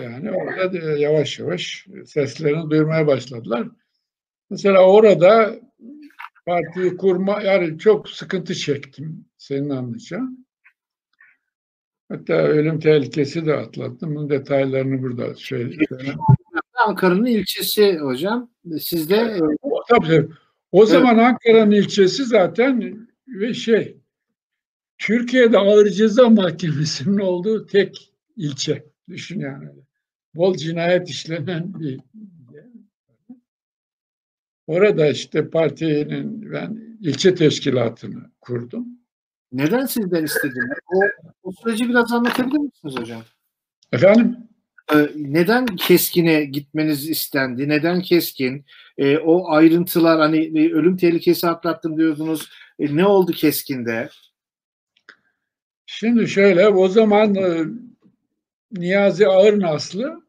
yani 0.00 0.30
orada 0.30 0.78
yavaş 0.98 1.38
yavaş 1.38 1.86
seslerini 2.06 2.70
duyurmaya 2.70 3.06
başladılar. 3.06 3.68
Mesela 4.50 4.86
orada 4.86 5.60
partiyi 6.46 6.96
kurma 6.96 7.42
yani 7.42 7.78
çok 7.78 8.08
sıkıntı 8.08 8.54
çektim 8.54 9.24
senin 9.38 9.70
anlayacağın. 9.70 10.46
Hatta 12.08 12.34
ölüm 12.34 12.80
tehlikesi 12.80 13.46
de 13.46 13.54
atlattım. 13.54 14.14
Bunun 14.14 14.30
detaylarını 14.30 15.02
burada 15.02 15.34
söyleyeyim. 15.34 16.18
Ankara'nın 16.86 17.26
ilçesi 17.26 17.98
hocam. 17.98 18.50
Sizde 18.80 19.40
tabii, 19.88 20.28
O 20.72 20.86
zaman 20.86 21.18
Ankara'nın 21.18 21.70
ilçesi 21.70 22.24
zaten 22.24 23.07
ve 23.28 23.54
şey 23.54 23.96
Türkiye'de 24.98 25.58
ağır 25.58 25.90
ceza 25.90 26.30
mahkemesinin 26.30 27.18
olduğu 27.18 27.66
tek 27.66 28.12
ilçe. 28.36 28.84
Düşün 29.08 29.40
yani. 29.40 29.68
Bol 30.34 30.54
cinayet 30.54 31.10
işlenen 31.10 31.80
bir 31.80 32.00
Orada 34.66 35.06
işte 35.06 35.50
partinin 35.50 36.52
ben 36.52 36.96
ilçe 37.00 37.34
teşkilatını 37.34 38.30
kurdum. 38.40 38.86
Neden 39.52 39.86
sizden 39.86 40.24
istediler? 40.24 40.78
O, 40.94 41.00
o 41.42 41.52
süreci 41.52 41.88
biraz 41.88 42.12
anlatabilir 42.12 42.58
misiniz 42.58 42.96
hocam? 42.96 43.22
Efendim? 43.92 44.36
Ee, 44.94 45.08
neden 45.16 45.66
keskine 45.66 46.44
gitmeniz 46.44 47.08
istendi? 47.10 47.68
Neden 47.68 48.00
keskin? 48.00 48.64
Ee, 48.98 49.18
o 49.18 49.50
ayrıntılar 49.50 50.20
hani 50.20 50.38
ölüm 50.72 50.96
tehlikesi 50.96 51.48
atlattım 51.48 51.96
diyordunuz. 51.98 52.48
E, 52.78 52.96
ne 52.96 53.06
oldu 53.06 53.32
keskinde? 53.32 54.08
Şimdi 55.86 56.28
şöyle 56.28 56.68
o 56.68 56.88
zaman 56.88 57.34
e, 57.34 57.64
Niyazi 58.72 59.26
Ağırnaslı 59.26 60.22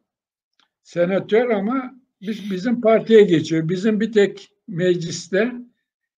senatör 0.82 1.50
ama 1.50 1.94
biz, 2.20 2.50
bizim 2.50 2.80
partiye 2.80 3.22
geçiyor. 3.22 3.68
Bizim 3.68 4.00
bir 4.00 4.12
tek 4.12 4.52
mecliste 4.68 5.52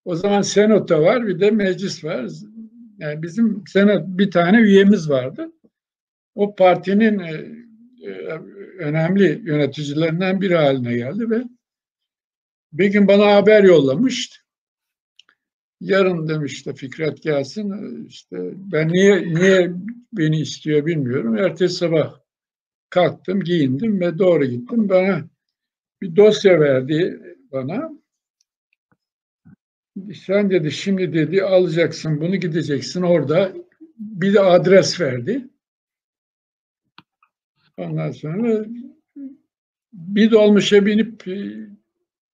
o 0.05 0.17
zaman 0.17 0.43
senato 0.43 1.03
var 1.03 1.27
bir 1.27 1.41
de 1.41 1.51
meclis 1.51 2.05
var. 2.05 2.31
Yani 2.99 3.23
bizim 3.23 3.65
senat 3.67 4.09
bir 4.09 4.31
tane 4.31 4.59
üyemiz 4.61 5.11
vardı. 5.11 5.53
O 6.35 6.55
partinin 6.55 7.19
e, 7.19 7.31
e, 8.03 8.11
önemli 8.79 9.43
yöneticilerinden 9.45 10.41
biri 10.41 10.57
haline 10.57 10.97
geldi 10.97 11.31
ve 11.31 11.43
bir 12.73 12.87
gün 12.87 13.09
bana 13.09 13.35
haber 13.35 13.65
yollamıştı. 13.65 14.42
Yarın 15.83 16.29
demişti 16.29 16.75
Fikret 16.75 17.23
gelsin. 17.23 18.07
İşte 18.07 18.37
ben 18.55 18.89
niye 18.89 19.35
niye 19.35 19.73
beni 20.13 20.41
istiyor 20.41 20.87
bilmiyorum. 20.87 21.39
Ertesi 21.39 21.75
sabah 21.75 22.21
kalktım, 22.91 23.41
giyindim 23.41 24.01
ve 24.01 24.19
doğru 24.19 24.45
gittim. 24.45 24.89
Bana 24.89 25.25
bir 26.03 26.17
dosya 26.17 26.61
verdi 26.61 27.21
bana. 27.53 27.91
Sen 30.27 30.51
dedi 30.51 30.71
şimdi 30.71 31.13
dedi 31.13 31.43
alacaksın 31.43 32.21
bunu 32.21 32.37
gideceksin 32.37 33.03
orada 33.03 33.53
bir 33.99 34.35
de 34.35 34.41
adres 34.41 35.01
verdi. 35.01 35.49
Ondan 37.77 38.11
sonra 38.11 38.65
bir 39.93 40.31
dolmuşa 40.31 40.87
binip 40.87 41.25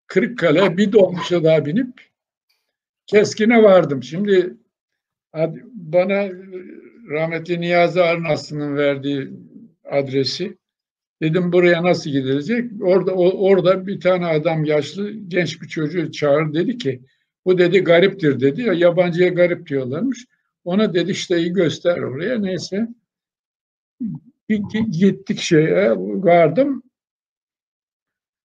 Kırıkkale 0.07 0.77
bir 0.77 0.91
dolmuşa 0.91 1.43
daha 1.43 1.65
binip 1.65 2.08
Keskin'e 3.09 3.63
vardım. 3.63 4.03
Şimdi 4.03 4.57
bana 5.73 6.29
rahmetli 7.09 7.61
Niyazi 7.61 8.01
Arnaslı'nın 8.01 8.75
verdiği 8.75 9.29
adresi 9.91 10.57
dedim 11.21 11.51
buraya 11.51 11.83
nasıl 11.83 12.09
gidilecek? 12.09 12.71
Orada 12.81 13.15
o, 13.15 13.49
orada 13.49 13.87
bir 13.87 13.99
tane 13.99 14.25
adam 14.25 14.65
yaşlı 14.65 15.11
genç 15.11 15.61
bir 15.61 15.67
çocuğu 15.67 16.11
çağır 16.11 16.53
dedi 16.53 16.77
ki 16.77 17.01
bu 17.45 17.57
dedi 17.57 17.79
gariptir 17.79 18.39
dedi. 18.39 18.61
Ya 18.61 18.73
yabancıya 18.73 19.29
garip 19.29 19.67
diyorlarmış. 19.67 20.25
Ona 20.63 20.93
dedi 20.93 21.11
işte 21.11 21.37
iyi 21.37 21.53
göster 21.53 21.97
oraya 21.97 22.39
neyse. 22.39 22.87
Gittik 24.91 25.39
şeye 25.39 25.91
vardım. 25.97 26.83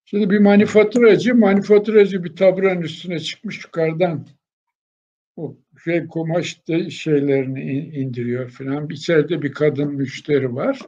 Şimdi 0.05 0.29
bir 0.29 0.39
manifaturacı, 0.39 1.35
manifaturacı 1.35 2.23
bir 2.23 2.35
taburanın 2.35 2.81
üstüne 2.81 3.19
çıkmış 3.19 3.63
yukarıdan 3.65 4.27
o 5.35 5.57
şey 5.83 6.07
kumaş 6.07 6.61
şeylerini 6.89 7.79
indiriyor 7.79 8.49
falan. 8.49 8.89
İçeride 8.89 9.41
bir 9.41 9.51
kadın 9.51 9.93
müşteri 9.93 10.55
var. 10.55 10.79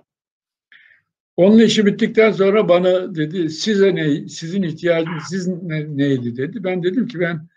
Onun 1.37 1.59
işi 1.59 1.85
bittikten 1.85 2.31
sonra 2.31 2.69
bana 2.69 3.15
dedi 3.15 3.49
size 3.49 3.95
ne, 3.95 4.27
sizin 4.27 4.63
ihtiyacınız 4.63 5.23
siz 5.29 5.47
ne, 5.47 5.97
neydi 5.97 6.37
dedi. 6.37 6.63
Ben 6.63 6.83
dedim 6.83 7.07
ki 7.07 7.19
ben 7.19 7.47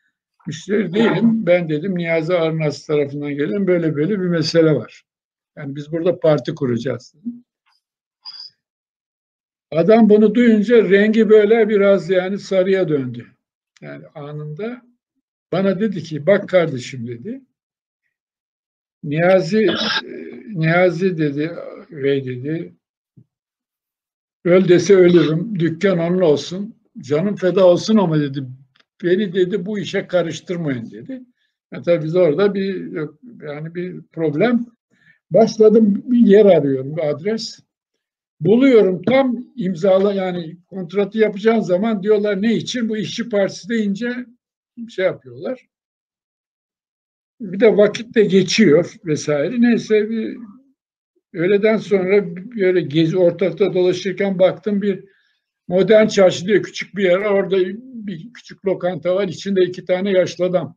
müşteri 0.46 0.92
değilim. 0.92 1.46
Ben 1.46 1.68
dedim 1.68 1.98
Niyazi 1.98 2.34
Arnaz 2.34 2.86
tarafından 2.86 3.30
gelen 3.30 3.66
böyle 3.66 3.94
böyle 3.94 4.20
bir 4.20 4.26
mesele 4.26 4.74
var. 4.74 5.02
Yani 5.56 5.76
biz 5.76 5.92
burada 5.92 6.20
parti 6.20 6.54
kuracağız. 6.54 7.14
Adam 9.70 10.08
bunu 10.08 10.34
duyunca 10.34 10.90
rengi 10.90 11.30
böyle 11.30 11.68
biraz 11.68 12.10
yani 12.10 12.38
sarıya 12.38 12.88
döndü. 12.88 13.26
Yani 13.80 14.06
anında 14.14 14.82
bana 15.52 15.80
dedi 15.80 16.02
ki 16.02 16.26
bak 16.26 16.48
kardeşim 16.48 17.06
dedi. 17.06 17.42
Niyazi 19.02 19.66
Niyazi 20.54 21.18
dedi 21.18 21.50
ve 21.90 22.24
dedi. 22.24 22.74
Öl 24.44 24.68
dese 24.68 24.94
ölürüm 24.94 25.58
dükkan 25.58 25.98
onun 25.98 26.20
olsun 26.20 26.74
canım 26.98 27.36
feda 27.36 27.66
olsun 27.66 27.96
ama 27.96 28.20
dedi. 28.20 28.44
Beni 29.04 29.32
dedi 29.32 29.66
bu 29.66 29.78
işe 29.78 30.06
karıştırmayın 30.06 30.90
dedi. 30.90 31.22
Yani 31.72 31.84
tabii 31.84 32.04
biz 32.04 32.16
orada 32.16 32.54
bir 32.54 32.92
yani 33.42 33.74
bir 33.74 34.02
problem. 34.02 34.66
Başladım 35.30 36.02
bir 36.06 36.26
yer 36.26 36.46
arıyorum 36.46 36.96
bir 36.96 37.10
adres. 37.10 37.60
Buluyorum 38.40 39.02
tam 39.02 39.46
imzala 39.56 40.12
yani 40.12 40.56
kontratı 40.66 41.18
yapacağın 41.18 41.60
zaman 41.60 42.02
diyorlar 42.02 42.42
ne 42.42 42.54
için? 42.54 42.88
Bu 42.88 42.96
işçi 42.96 43.28
partisi 43.28 43.68
deyince 43.68 44.26
şey 44.88 45.04
yapıyorlar. 45.04 45.66
Bir 47.40 47.60
de 47.60 47.76
vakit 47.76 48.14
de 48.14 48.24
geçiyor 48.24 48.94
vesaire. 49.04 49.60
Neyse 49.60 50.10
bir 50.10 50.38
öğleden 51.34 51.76
sonra 51.76 52.36
böyle 52.36 52.80
gezi 52.80 53.18
ortalıkta 53.18 53.74
dolaşırken 53.74 54.38
baktım 54.38 54.82
bir 54.82 55.04
modern 55.68 56.06
çarşı 56.06 56.46
diye 56.46 56.62
küçük 56.62 56.96
bir 56.96 57.04
yer. 57.04 57.18
Orada 57.18 57.56
bir 58.06 58.32
küçük 58.32 58.66
lokanta 58.66 59.14
var. 59.16 59.28
içinde 59.28 59.62
iki 59.62 59.84
tane 59.84 60.10
yaşlı 60.10 60.44
adam. 60.44 60.76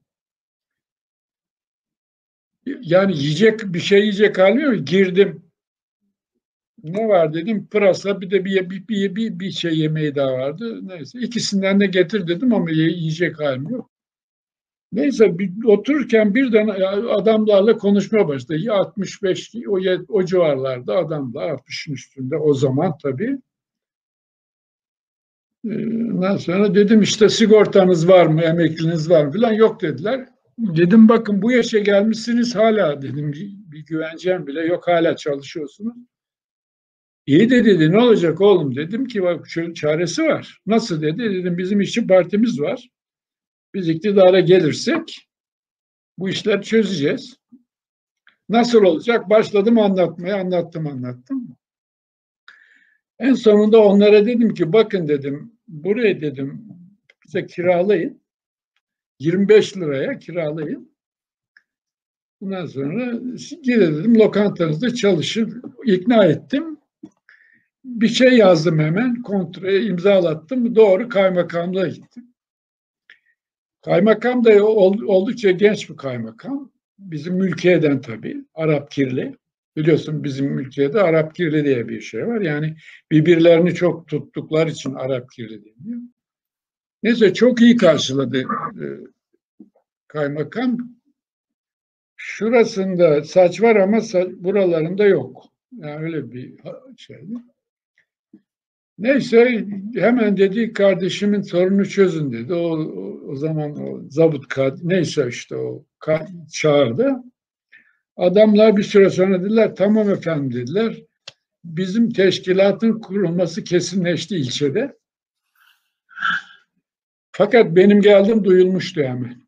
Yani 2.66 3.18
yiyecek 3.18 3.74
bir 3.74 3.80
şey 3.80 4.00
yiyecek 4.00 4.38
halmiyor. 4.38 4.74
Girdim. 4.74 5.44
Ne 6.84 7.08
var 7.08 7.34
dedim. 7.34 7.68
Pırasa 7.68 8.22
bir 8.22 8.32
de 8.32 8.46
bir, 8.46 8.70
bir, 8.70 8.88
bir, 8.88 9.16
bir, 9.16 9.39
bir 9.39 9.52
şey 9.52 9.80
yemeği 9.80 10.16
daha 10.16 10.34
vardı. 10.34 10.80
Neyse 10.88 11.20
ikisinden 11.20 11.80
de 11.80 11.86
getir 11.86 12.28
dedim 12.28 12.54
ama 12.54 12.72
yiyecek 12.72 13.39
halim 13.39 13.70
yok. 13.70 13.93
Neyse 14.94 15.40
bir, 15.40 15.64
otururken 15.64 16.36
birden 16.36 16.68
adamlarla 17.10 17.78
konuşmaya 17.78 18.28
başladı. 18.28 18.72
65 18.72 19.56
o, 19.68 19.80
o 20.08 20.26
civarlarda 20.26 20.98
adamlar 20.98 21.50
60'ın 21.50 21.94
üstünde 21.94 22.38
o 22.38 22.54
zaman 22.54 22.98
tabii. 23.04 23.38
Ee, 25.66 25.86
ondan 26.14 26.38
sonra 26.38 26.76
dedim 26.76 27.02
işte 27.02 27.30
sigortanız 27.30 28.08
var 28.08 28.26
mı, 28.26 28.42
emekliniz 28.42 29.10
var 29.10 29.26
mı 29.26 29.32
falan 29.32 29.54
yok 29.54 29.82
dediler. 29.82 30.26
Dedim 30.58 31.10
bakın 31.10 31.42
bu 31.42 31.52
yaşa 31.52 31.80
gelmişsiniz 31.80 32.56
hala 32.56 33.02
dedim 33.02 33.34
bir 33.72 33.86
güvencem 33.86 34.48
bile 34.48 34.62
yok 34.62 34.88
hala 34.88 35.16
çalışıyorsunuz. 35.16 35.96
İyi 37.26 37.50
de 37.50 37.66
dedi 37.66 37.92
ne 37.92 37.98
olacak 37.98 38.42
oğlum 38.42 38.76
dedim 38.76 39.06
ki 39.06 39.24
bak 39.24 39.48
çaresi 39.76 40.24
var. 40.24 40.60
Nasıl 40.66 41.02
dedi 41.02 41.20
dedim 41.20 41.58
bizim 41.58 41.82
işçi 41.82 42.08
partimiz 42.08 42.62
var. 42.62 42.90
Biz 43.74 43.90
iktidara 43.90 44.40
gelirsek 44.40 45.28
bu 46.18 46.30
işler 46.30 46.62
çözeceğiz. 46.62 47.38
Nasıl 48.50 48.84
olacak? 48.84 49.30
Başladım 49.30 49.80
anlatmaya, 49.80 50.42
anlattım, 50.42 50.88
anlattım. 50.88 51.58
En 53.20 53.34
sonunda 53.34 53.84
onlara 53.84 54.26
dedim 54.26 54.54
ki 54.54 54.74
bakın 54.74 55.08
dedim, 55.08 55.54
buraya 55.68 56.22
dedim 56.22 56.66
bize 57.26 57.46
kiralayın. 57.46 58.24
25 59.20 59.78
liraya 59.78 60.20
kiralayın. 60.20 60.94
Bundan 62.42 62.66
sonra 62.66 63.12
gidin 63.64 63.98
dedim 63.98 64.20
lokantanızda 64.20 64.94
çalışın. 64.94 65.62
İkna 65.86 66.26
ettim. 66.26 66.78
Bir 67.86 68.08
şey 68.08 68.38
yazdım 68.38 68.80
hemen, 68.80 69.22
kontraya 69.22 69.80
imzalattım. 69.80 70.76
Doğru 70.76 71.10
kaymakamlığa 71.10 71.88
gittim. 71.88 72.33
Kaymakam 73.86 74.43
da 74.43 74.65
oldukça 74.65 75.52
genç 75.52 75.89
bir 75.89 75.98
kaymakam. 75.98 76.72
Bizim 77.00 77.34
mülkiyeden 77.36 78.02
tabii. 78.02 78.46
Arap 78.54 78.91
kirli. 78.91 79.38
Biliyorsun 79.76 80.24
bizim 80.24 80.46
mülkiyede 80.46 81.02
Arap 81.02 81.36
kirli 81.36 81.65
diye 81.65 81.88
bir 81.88 82.02
şey 82.02 82.28
var. 82.28 82.41
Yani 82.41 82.76
birbirlerini 83.12 83.74
çok 83.76 84.08
tuttukları 84.08 84.69
için 84.69 84.93
Arap 84.93 85.32
kirli 85.32 85.62
deniyor. 85.65 86.02
Neyse 87.04 87.34
çok 87.34 87.62
iyi 87.62 87.76
karşıladı 87.76 88.41
e, 88.41 88.86
kaymakam. 90.08 90.78
Şurasında 92.15 93.24
saç 93.24 93.62
var 93.62 93.76
ama 93.76 94.02
saç, 94.02 94.28
buralarında 94.32 95.06
yok. 95.06 95.46
Yani 95.78 96.04
öyle 96.04 96.32
bir 96.32 96.54
şeydi. 96.98 97.34
Neyse 98.98 99.68
hemen 99.96 100.38
dedi 100.38 100.74
kardeşimin 100.74 101.42
sorunu 101.42 101.90
çözün 101.90 102.32
dedi. 102.32 102.54
O, 102.54 102.78
o, 103.28 103.36
zaman 103.36 103.82
o 103.82 104.02
zabıt 104.10 104.48
kad 104.48 104.78
neyse 104.84 105.28
işte 105.30 105.56
o 105.56 105.86
çağırdı. 106.52 107.16
Adamlar 108.18 108.78
bir 108.78 108.84
süre 108.84 109.10
sonra 109.10 109.44
dediler 109.44 109.76
tamam 109.76 110.10
efendim 110.10 110.54
dediler. 110.54 111.04
Bizim 111.64 112.10
teşkilatın 112.10 113.00
kurulması 113.00 113.64
kesinleşti 113.64 114.36
ilçede. 114.36 114.98
Fakat 117.32 117.76
benim 117.76 118.02
geldim 118.02 118.44
duyulmuştu 118.44 119.02
hemen. 119.02 119.44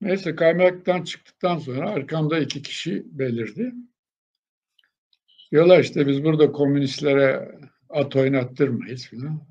Neyse 0.00 0.34
kaymaktan 0.36 1.02
çıktıktan 1.02 1.58
sonra 1.58 1.90
arkamda 1.90 2.38
iki 2.38 2.62
kişi 2.62 3.02
belirdi. 3.06 3.72
Diyorlar 5.52 5.80
işte 5.80 6.06
biz 6.06 6.24
burada 6.24 6.52
komünistlere 6.52 7.58
at 7.90 8.16
oynattırmayız 8.16 9.06
filan. 9.06 9.46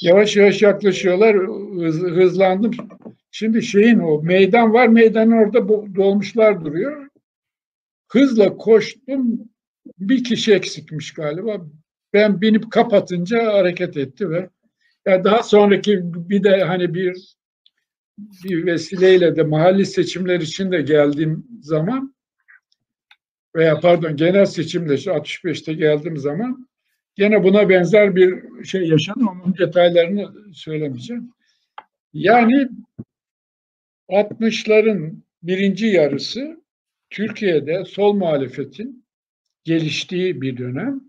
Yavaş 0.00 0.36
yavaş 0.36 0.62
yaklaşıyorlar. 0.62 1.36
Hız, 1.84 2.02
hızlandım. 2.02 2.70
Şimdi 3.30 3.62
şeyin 3.62 3.98
o 3.98 4.22
meydan 4.22 4.72
var. 4.72 4.88
Meydanın 4.88 5.32
orada 5.32 5.68
dolmuşlar 5.68 6.64
duruyor. 6.64 7.08
Hızla 8.08 8.56
koştum. 8.56 9.40
Bir 9.98 10.24
kişi 10.24 10.52
eksikmiş 10.54 11.12
galiba. 11.14 11.66
Ben 12.12 12.40
binip 12.40 12.70
kapatınca 12.70 13.52
hareket 13.52 13.96
etti 13.96 14.30
ve 14.30 14.50
yani 15.06 15.24
daha 15.24 15.42
sonraki 15.42 16.00
bir 16.04 16.44
de 16.44 16.64
hani 16.64 16.94
bir 16.94 17.34
bir 18.18 18.66
vesileyle 18.66 19.36
de 19.36 19.42
mahalli 19.42 19.86
seçimler 19.86 20.40
için 20.40 20.72
de 20.72 20.82
geldiğim 20.82 21.46
zaman 21.62 22.14
veya 23.56 23.80
pardon 23.80 24.16
genel 24.16 24.44
seçimde 24.46 24.94
65'te 24.94 25.72
geldiğim 25.72 26.16
zaman 26.16 26.68
Gene 27.16 27.44
buna 27.44 27.68
benzer 27.68 28.16
bir 28.16 28.64
şey 28.64 28.88
yaşadım 28.88 29.28
ama 29.28 29.58
detaylarını 29.58 30.54
söylemeyeceğim. 30.54 31.32
Yani 32.12 32.68
60'ların 34.08 35.22
birinci 35.42 35.86
yarısı 35.86 36.64
Türkiye'de 37.10 37.84
sol 37.84 38.14
muhalefetin 38.14 39.06
geliştiği 39.64 40.40
bir 40.40 40.56
dönem. 40.56 41.00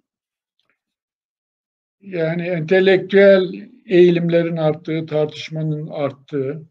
Yani 2.01 2.41
entelektüel 2.41 3.69
eğilimlerin 3.85 4.57
arttığı, 4.57 5.05
tartışmanın 5.05 5.87
arttığı, 5.87 6.69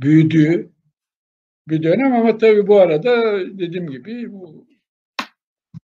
büyüdüğü 0.00 0.72
bir 1.68 1.82
dönem 1.82 2.12
ama 2.12 2.38
tabii 2.38 2.66
bu 2.66 2.80
arada 2.80 3.40
dediğim 3.58 3.90
gibi 3.90 4.32
bu 4.32 4.66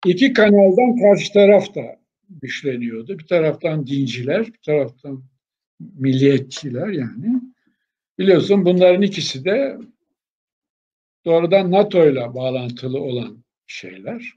iki 0.05 0.33
kanaldan 0.33 0.97
karşı 1.01 1.33
taraf 1.33 1.75
da 1.75 2.04
güçleniyordu. 2.41 3.19
Bir 3.19 3.27
taraftan 3.27 3.87
dinciler, 3.87 4.45
bir 4.45 4.61
taraftan 4.65 5.23
milliyetçiler 5.79 6.87
yani. 6.87 7.41
Biliyorsun 8.19 8.65
bunların 8.65 9.01
ikisi 9.01 9.45
de 9.45 9.77
doğrudan 11.25 11.71
NATO 11.71 12.09
ile 12.09 12.33
bağlantılı 12.33 12.99
olan 13.01 13.43
şeyler. 13.67 14.33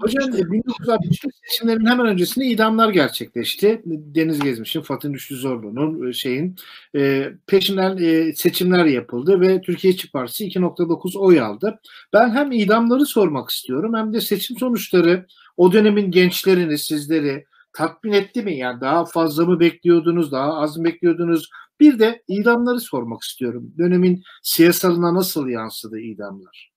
Hocam 0.00 0.32
1963 0.32 1.24
e, 1.24 1.28
seçimlerin 1.44 1.86
hemen 1.86 2.06
öncesinde 2.06 2.46
idamlar 2.46 2.88
gerçekleşti. 2.88 3.82
Deniz 3.84 4.40
Gezmiş'in, 4.40 4.80
Fatih 4.80 5.08
Rüştü 5.10 5.36
Zorlu'nun 5.36 6.08
e, 6.08 6.12
şeyin 6.12 6.56
e, 6.96 7.32
peşinden 7.46 7.96
seçimler 8.32 8.84
yapıldı 8.84 9.40
ve 9.40 9.60
Türkiye 9.60 9.92
İşçi 9.92 10.10
Partisi 10.10 10.44
2.9 10.44 11.18
oy 11.18 11.40
aldı. 11.40 11.80
Ben 12.12 12.30
hem 12.30 12.52
idamları 12.52 13.06
sormak 13.06 13.50
istiyorum 13.50 13.94
hem 13.94 14.12
de 14.12 14.20
seçim 14.20 14.58
sonuçları 14.58 15.26
o 15.56 15.72
dönemin 15.72 16.10
gençlerini, 16.10 16.78
sizleri 16.78 17.44
tatmin 17.72 18.12
etti 18.12 18.42
mi? 18.42 18.56
Yani 18.56 18.80
daha 18.80 19.04
fazla 19.04 19.46
mı 19.46 19.60
bekliyordunuz, 19.60 20.32
daha 20.32 20.54
az 20.54 20.76
mı 20.76 20.84
bekliyordunuz? 20.84 21.50
Bir 21.80 21.98
de 21.98 22.22
idamları 22.28 22.80
sormak 22.80 23.22
istiyorum. 23.22 23.74
Dönemin 23.78 24.22
siyasalına 24.42 25.14
nasıl 25.14 25.48
yansıdı 25.48 25.98
idamlar? 25.98 26.71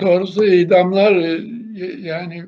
Doğrusu 0.00 0.44
idamlar 0.44 1.16
e, 1.16 1.40
yani 2.00 2.44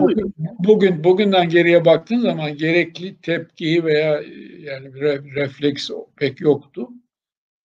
bugün, 0.00 0.34
bugün 0.58 1.04
bugünden 1.04 1.48
geriye 1.48 1.84
baktığın 1.84 2.18
zaman 2.18 2.56
gerekli 2.56 3.16
tepkiyi 3.16 3.84
veya 3.84 4.20
e, 4.22 4.60
yani 4.60 4.94
refleks 5.34 5.90
pek 6.16 6.40
yoktu. 6.40 6.88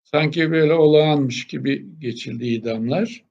Sanki 0.03 0.51
böyle 0.51 0.73
olağanmış 0.73 1.47
gibi 1.47 1.85
geçildi 1.99 2.47
idamlar. 2.47 3.23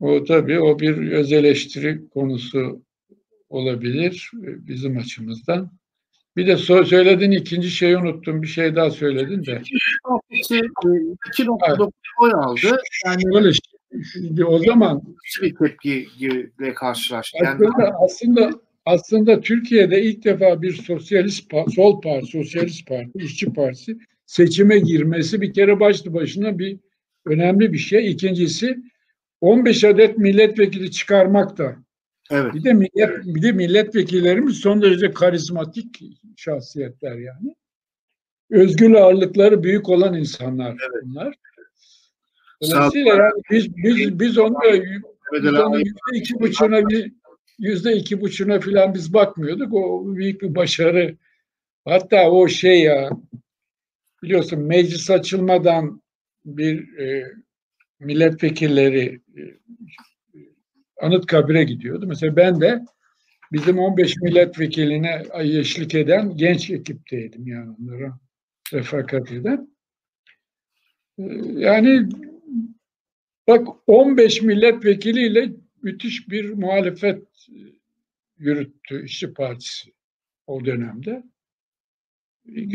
O 0.00 0.24
tabii 0.24 0.60
o 0.60 0.78
bir 0.78 1.12
öz 1.12 1.32
eleştiri 1.32 2.08
konusu 2.08 2.82
olabilir 3.48 4.30
e, 4.42 4.66
bizim 4.66 4.98
açımızdan. 4.98 5.78
Bir 6.36 6.46
de 6.46 6.56
söylediğin 6.56 7.30
ikinci 7.30 7.70
şeyi 7.70 7.96
unuttum. 7.96 8.42
Bir 8.42 8.46
şey 8.46 8.74
daha 8.74 8.90
söyledin 8.90 9.46
de. 9.46 9.62
2.9 10.30 11.90
oy 12.20 12.30
aldı. 12.34 12.80
Yani 13.06 13.22
öyle 13.34 13.52
Şimdi 14.12 14.44
o 14.44 14.58
zaman 14.58 15.02
bir 15.42 15.54
tepkiyle 15.54 16.74
karşılaştı. 16.74 17.38
Yani 17.42 17.54
aslında, 17.54 17.92
aslında 18.04 18.50
aslında 18.84 19.40
Türkiye'de 19.40 20.02
ilk 20.02 20.24
defa 20.24 20.62
bir 20.62 20.72
sosyalist 20.72 21.52
sol 21.74 22.00
parti, 22.00 22.26
sosyalist 22.26 22.88
parti, 22.88 23.18
işçi 23.18 23.52
partisi 23.52 23.98
seçime 24.26 24.78
girmesi 24.78 25.40
bir 25.40 25.52
kere 25.52 25.80
başlı 25.80 26.14
başına 26.14 26.58
bir 26.58 26.78
önemli 27.26 27.72
bir 27.72 27.78
şey. 27.78 28.10
İkincisi 28.10 28.78
15 29.40 29.84
adet 29.84 30.18
milletvekili 30.18 30.90
çıkarmak 30.90 31.58
da. 31.58 31.76
Evet. 32.30 32.54
Bir 32.54 32.64
de 32.64 32.72
millet 32.72 33.24
bir 33.24 33.42
de 33.42 33.52
milletvekillerimiz 33.52 34.56
son 34.56 34.82
derece 34.82 35.10
karizmatik 35.10 36.00
şahsiyetler 36.36 37.16
yani. 37.16 37.54
Özgür 38.50 38.94
ağırlıkları 38.94 39.62
büyük 39.62 39.88
olan 39.88 40.14
insanlar 40.14 40.70
evet. 40.70 41.02
bunlar. 41.04 41.34
Dolayısıyla 42.62 43.14
yani 43.14 43.42
biz 43.50 43.76
biz 43.76 44.20
biz 44.20 44.38
onu 44.38 44.56
yüzde 45.78 46.14
iki 46.14 46.40
buçuğuna 46.40 46.88
bir 46.88 47.12
yüzde 47.58 47.92
iki 47.92 48.20
buçuğuna 48.20 48.60
falan 48.60 48.94
biz 48.94 49.14
bakmıyorduk. 49.14 49.74
O 49.74 50.16
büyük 50.16 50.42
bir 50.42 50.54
başarı. 50.54 51.16
Hatta 51.84 52.30
o 52.30 52.48
şey 52.48 52.82
ya 52.82 53.10
biliyorsun 54.22 54.60
meclis 54.60 55.10
açılmadan 55.10 56.02
bir 56.44 56.98
e, 56.98 57.32
milletvekilleri 58.00 59.20
e, 59.36 59.42
Anıtkabir'e 61.02 61.64
gidiyordu. 61.64 62.06
Mesela 62.06 62.36
ben 62.36 62.60
de 62.60 62.84
bizim 63.52 63.78
15 63.78 64.16
milletvekiline 64.16 65.22
eşlik 65.38 65.94
eden 65.94 66.36
genç 66.36 66.70
ekipteydim 66.70 67.46
yani 67.46 67.76
onlara 67.80 68.18
refakat 68.72 69.32
eden. 69.32 69.68
E, 71.18 71.22
yani 71.54 72.08
Bak 73.48 73.68
15 73.86 74.42
milletvekiliyle 74.42 75.52
müthiş 75.82 76.28
bir 76.28 76.50
muhalefet 76.50 77.22
e, 77.48 77.58
yürüttü 78.38 79.04
İşçi 79.04 79.32
Partisi 79.32 79.92
o 80.46 80.64
dönemde. 80.64 81.22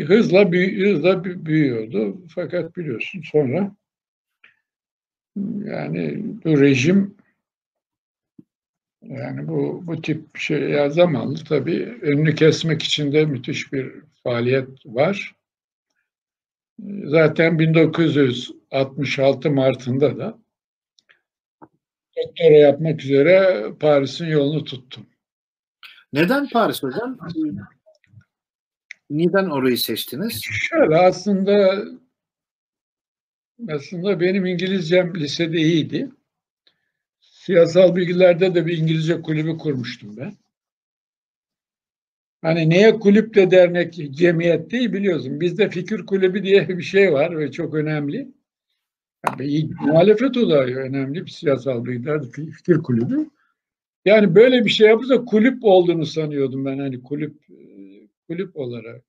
Hızla, 0.07 0.51
büyü, 0.51 0.93
hızla 0.93 1.23
büyüyordu. 1.23 2.27
Fakat 2.35 2.77
biliyorsun 2.77 3.21
sonra 3.31 3.75
yani 5.65 6.23
bu 6.43 6.61
rejim 6.61 7.15
yani 9.01 9.47
bu 9.47 9.81
bu 9.87 10.01
tip 10.01 10.37
şey 10.37 10.59
ya 10.59 10.89
zamanlı 10.89 11.43
tabii 11.43 11.97
önünü 12.01 12.35
kesmek 12.35 12.83
için 12.83 13.13
de 13.13 13.25
müthiş 13.25 13.73
bir 13.73 13.93
faaliyet 14.23 14.85
var. 14.85 15.35
Zaten 17.05 17.59
1966 17.59 19.51
Mart'ında 19.51 20.17
da 20.17 20.42
doktora 22.17 22.57
yapmak 22.57 23.03
üzere 23.03 23.65
Paris'in 23.79 24.25
yolunu 24.25 24.63
tuttum. 24.63 25.05
Neden 26.13 26.49
Paris 26.49 26.83
hocam? 26.83 27.17
Neden 29.09 29.49
orayı 29.49 29.77
seçtiniz? 29.77 30.41
Şöyle 30.43 30.97
aslında 30.97 31.85
aslında 33.69 34.19
benim 34.19 34.45
İngilizcem 34.45 35.15
lisede 35.15 35.57
iyiydi. 35.57 36.09
Siyasal 37.21 37.95
bilgilerde 37.95 38.55
de 38.55 38.65
bir 38.65 38.77
İngilizce 38.77 39.21
kulübü 39.21 39.57
kurmuştum 39.57 40.17
ben. 40.17 40.33
Hani 42.41 42.69
neye 42.69 42.99
kulüp 42.99 43.35
de 43.35 43.51
dernek, 43.51 43.93
cemiyet 43.93 44.71
değil 44.71 44.93
biliyorsun. 44.93 45.39
Bizde 45.41 45.69
fikir 45.69 46.05
kulübü 46.05 46.43
diye 46.43 46.69
bir 46.69 46.83
şey 46.83 47.13
var 47.13 47.37
ve 47.37 47.51
çok 47.51 47.73
önemli. 47.73 48.27
Yani 49.27 49.69
muhalefet 49.81 50.37
olayı 50.37 50.75
önemli 50.75 51.25
bir 51.25 51.31
siyasal 51.31 51.85
bir 51.85 52.51
fikir 52.51 52.77
kulübü. 52.77 53.29
Yani 54.05 54.35
böyle 54.35 54.65
bir 54.65 54.69
şey 54.69 54.87
yapınca 54.87 55.25
kulüp 55.25 55.63
olduğunu 55.63 56.05
sanıyordum 56.05 56.65
ben 56.65 56.79
hani 56.79 57.03
kulüp 57.03 57.35
kulüp 58.27 58.57
olarak. 58.57 59.03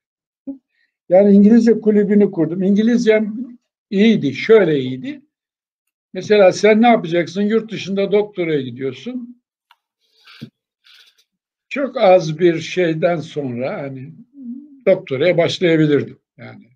Yani 1.08 1.32
İngilizce 1.32 1.80
kulübünü 1.80 2.30
kurdum. 2.30 2.62
İngilizcem 2.62 3.34
iyiydi, 3.90 4.34
şöyle 4.34 4.80
iyiydi. 4.80 5.22
Mesela 6.12 6.52
sen 6.52 6.82
ne 6.82 6.88
yapacaksın? 6.88 7.42
Yurt 7.42 7.72
dışında 7.72 8.12
doktoraya 8.12 8.60
gidiyorsun. 8.60 9.42
çok 11.68 11.96
az 11.96 12.38
bir 12.38 12.60
şeyden 12.60 13.16
sonra 13.16 13.82
hani 13.82 14.12
doktoraya 14.86 15.38
başlayabilirdim 15.38 16.18
yani. 16.36 16.73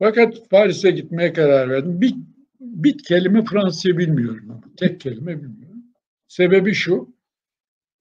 Fakat 0.00 0.50
Paris'e 0.50 0.90
gitmeye 0.90 1.32
karar 1.32 1.70
verdim. 1.70 2.00
Bir, 2.00 2.14
bir 2.60 2.98
kelime 2.98 3.44
Fransızca 3.44 3.98
bilmiyorum 3.98 4.60
tek 4.76 5.00
kelime 5.00 5.42
bilmiyorum. 5.42 5.84
Sebebi 6.28 6.74
şu. 6.74 7.14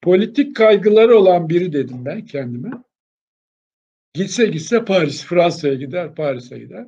Politik 0.02 0.56
kaygıları 0.56 1.18
olan 1.18 1.50
biri 1.50 1.74
dedim 1.74 2.06
ben 2.06 2.26
kendime. 2.26 2.72
Gitse 4.14 4.46
gitse 4.46 4.86
Paris, 4.86 5.26
Fransa'ya 5.26 5.74
gider, 5.74 6.16
Paris'e 6.16 6.60
gider. 6.60 6.86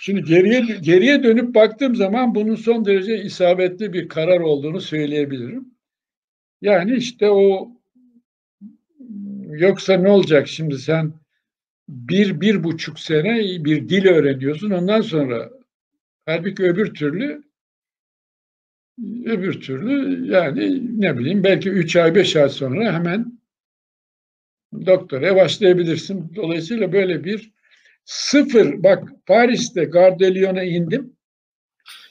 Şimdi 0.00 0.24
geriye 0.24 0.60
geriye 0.80 1.22
dönüp 1.22 1.54
baktığım 1.54 1.96
zaman 1.96 2.34
bunun 2.34 2.54
son 2.54 2.84
derece 2.84 3.22
isabetli 3.22 3.92
bir 3.92 4.08
karar 4.08 4.40
olduğunu 4.40 4.80
söyleyebilirim. 4.80 5.74
Yani 6.62 6.96
işte 6.96 7.30
o 7.30 7.72
yoksa 9.48 9.96
ne 9.96 10.10
olacak 10.10 10.48
şimdi 10.48 10.78
sen 10.78 11.21
bir, 11.88 12.40
bir 12.40 12.64
buçuk 12.64 13.00
sene 13.00 13.64
bir 13.64 13.88
dil 13.88 14.06
öğreniyorsun 14.06 14.70
ondan 14.70 15.00
sonra 15.00 15.50
halbuki 16.26 16.62
öbür 16.62 16.94
türlü 16.94 17.42
öbür 19.24 19.60
türlü 19.60 20.26
yani 20.32 20.80
ne 21.00 21.18
bileyim 21.18 21.44
belki 21.44 21.70
üç 21.70 21.96
ay 21.96 22.14
beş 22.14 22.36
ay 22.36 22.48
sonra 22.48 22.92
hemen 22.92 23.38
doktora 24.86 25.36
başlayabilirsin. 25.36 26.32
Dolayısıyla 26.36 26.92
böyle 26.92 27.24
bir 27.24 27.52
sıfır 28.04 28.82
bak 28.82 29.08
Paris'te 29.26 29.84
Gardelyon'a 29.84 30.62
indim. 30.62 31.16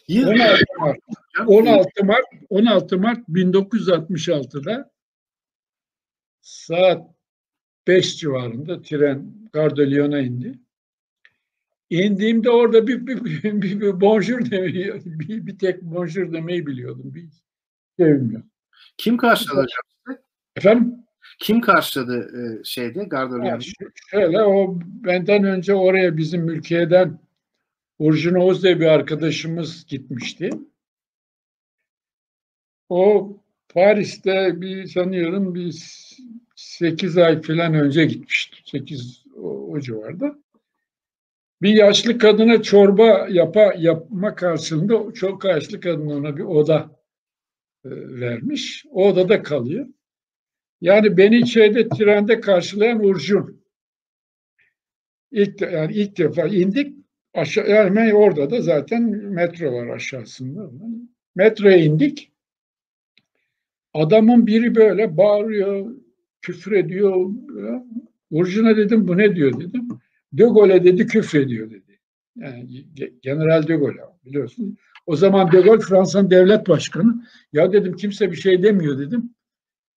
16 0.10 0.66
Mart 0.80 0.98
16 1.48 2.04
Mart 2.06 2.26
16 2.50 2.98
Mart 2.98 3.30
1966'da 3.30 4.92
saat 6.42 7.08
5 7.88 8.18
civarında 8.18 8.82
tren 8.82 9.34
Gardelyon'a 9.54 10.20
indi. 10.20 10.60
İndiğimde 11.90 12.50
orada 12.50 12.88
bir, 12.88 13.08
bir, 13.08 13.26
bir, 13.26 13.44
bir, 13.62 13.82
bir 13.82 14.02
bonjour 14.02 14.52
demeyi, 14.52 14.94
bir, 15.06 15.46
bir 15.48 15.60
tek 15.60 15.82
bonjour 15.82 16.34
demeyi 16.34 16.68
biliyordum. 16.68 17.14
Bir 17.14 17.30
şey 18.00 18.14
bilmiyorum. 18.14 18.50
Kim 18.98 19.18
karşıladı 19.18 19.68
Efendim? 20.56 20.96
Kim 21.40 21.62
karşıladı 21.62 22.32
e, 22.42 22.64
şeyde 22.64 23.04
Gardelyon'da? 23.04 23.64
Şöyle 24.10 24.42
o 24.42 24.80
benden 24.84 25.44
önce 25.44 25.74
oraya 25.74 26.18
bizim 26.18 26.50
ülkeden 26.50 27.20
Urjun 28.00 28.36
Oğuz 28.36 28.64
diye 28.64 28.80
bir 28.80 28.86
arkadaşımız 28.86 29.86
gitmişti. 29.86 30.50
O 32.90 33.38
Paris'te 33.70 34.62
bir 34.62 34.86
sanıyorum 34.86 35.56
bir 35.56 35.72
8 36.62 37.18
ay 37.18 37.42
falan 37.42 37.74
önce 37.74 38.06
gitmişti. 38.06 38.58
8 38.66 39.24
o, 39.36 39.72
o 39.72 39.80
civarda. 39.80 40.40
Bir 41.62 41.74
yaşlı 41.74 42.18
kadına 42.18 42.62
çorba 42.62 43.28
yapa, 43.30 43.74
yapma 43.78 44.36
karşılığında 44.36 45.14
çok 45.14 45.46
yaşlı 45.46 45.80
kadın 45.80 46.08
ona 46.08 46.38
bir 46.38 46.44
oda 46.44 47.00
e, 47.86 47.90
vermiş. 47.92 48.86
O 48.92 49.08
odada 49.08 49.44
kalıyor. 49.44 49.88
Yani 50.82 51.18
beni 51.18 51.48
şeyde 51.48 51.90
trende 51.90 52.40
karşılayan 52.40 53.04
Urjun. 53.04 53.62
İlk, 55.32 55.62
yani 55.62 55.94
ilk 55.94 56.18
defa 56.18 56.48
indik. 56.48 56.96
Aşağı, 57.34 57.70
yani 57.70 58.14
orada 58.14 58.50
da 58.50 58.62
zaten 58.62 59.04
metro 59.10 59.74
var 59.74 59.88
aşağısında. 59.88 60.72
Metroya 61.36 61.78
indik. 61.78 62.32
Adamın 63.94 64.48
biri 64.48 64.76
böyle 64.76 65.18
bağırıyor, 65.18 66.01
küfür 66.42 66.72
ediyor. 66.72 67.30
Urjun'a 68.32 68.78
dedim 68.78 69.08
bu 69.08 69.18
ne 69.18 69.36
diyor 69.36 69.60
dedim. 69.60 69.88
De 70.34 70.44
Gaulle 70.44 70.84
dedi 70.84 71.08
küfrediyor 71.08 71.70
dedi. 71.70 72.00
Yani 72.36 72.86
General 73.22 73.68
de 73.68 73.76
Gaulle 73.76 74.02
biliyorsun. 74.26 74.78
O 75.06 75.16
zaman 75.16 75.52
de 75.52 75.62
Gaulle 75.62 75.82
Fransa'nın 75.82 76.30
devlet 76.30 76.70
başkanı. 76.70 77.26
Ya 77.54 77.74
dedim 77.74 77.96
kimse 77.96 78.32
bir 78.32 78.38
şey 78.38 78.64
demiyor 78.64 79.00
dedim. 79.00 79.36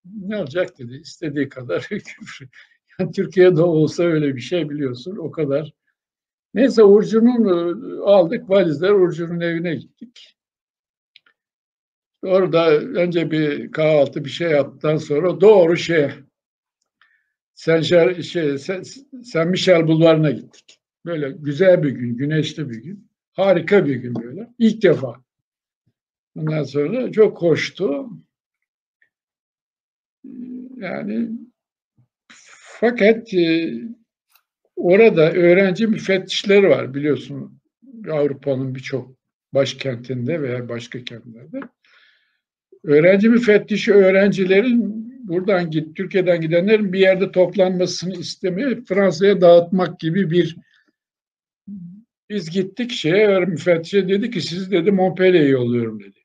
Ne 0.05 0.37
olacak 0.37 0.79
dedi. 0.79 0.97
İstediği 0.97 1.49
kadar 1.49 1.83
küfür. 1.89 2.49
Yani 2.99 3.13
Türkiye'de 3.13 3.63
olsa 3.63 4.03
öyle 4.03 4.37
bir 4.37 4.41
şey 4.41 4.71
biliyorsun. 4.71 5.17
O 5.17 5.31
kadar. 5.31 5.73
Neyse 6.55 6.85
Urcu'nun 6.85 7.45
e, 7.45 8.01
aldık 8.01 8.51
valizler 8.51 8.91
Urcu'nun 8.91 9.41
evine 9.41 9.75
gittik. 9.75 10.37
Orada 12.23 12.71
önce 12.79 13.31
bir 13.31 13.73
kahvaltı 13.73 14.25
bir 14.25 14.31
şey 14.31 14.51
yaptıktan 14.51 14.97
sonra 14.97 15.41
doğru 15.41 15.77
şey 15.77 16.11
Sen 17.55 17.81
şey 17.81 18.59
Sen 19.25 19.49
Michel 19.49 19.87
Bulvarı'na 19.87 20.31
gittik. 20.31 20.81
Böyle 21.07 21.31
güzel 21.31 21.83
bir 21.83 21.91
gün, 21.91 22.17
güneşli 22.17 22.71
bir 22.71 22.83
gün. 22.83 23.09
Harika 23.33 23.87
bir 23.87 23.97
gün 23.97 24.15
böyle. 24.15 24.51
İlk 24.59 24.83
defa. 24.83 25.25
Ondan 26.37 26.63
sonra 26.65 27.13
çok 27.13 27.43
hoştu. 27.43 28.09
Yani 30.77 31.31
fakat 32.81 33.35
e, 33.35 33.75
orada 34.77 35.33
öğrenci 35.33 35.87
müfettişleri 35.87 36.69
var 36.69 36.95
biliyorsun 36.95 37.61
Avrupa'nın 38.11 38.75
birçok 38.75 39.17
başkentinde 39.53 40.43
veya 40.43 40.69
başka 40.69 41.05
kentlerde. 41.05 41.61
Öğrenci 42.85 43.29
müfettişi 43.29 43.93
öğrencilerin 43.93 45.04
buradan 45.29 45.71
git, 45.71 45.97
Türkiye'den 45.97 46.41
gidenlerin 46.41 46.93
bir 46.93 46.99
yerde 46.99 47.33
toplanmasını 47.33 48.13
istemiyor. 48.13 48.85
Fransa'ya 48.85 49.41
dağıtmak 49.41 50.01
gibi 50.01 50.31
bir 50.31 50.57
biz 52.31 52.51
gittik 52.51 52.91
şeye 52.93 53.39
müfettişe 53.39 54.09
dedi 54.09 54.31
ki 54.31 54.41
siz 54.41 54.71
dedi 54.71 54.93
Montpellier'e 54.93 55.49
yolluyorum 55.49 56.01
dedi. 56.01 56.21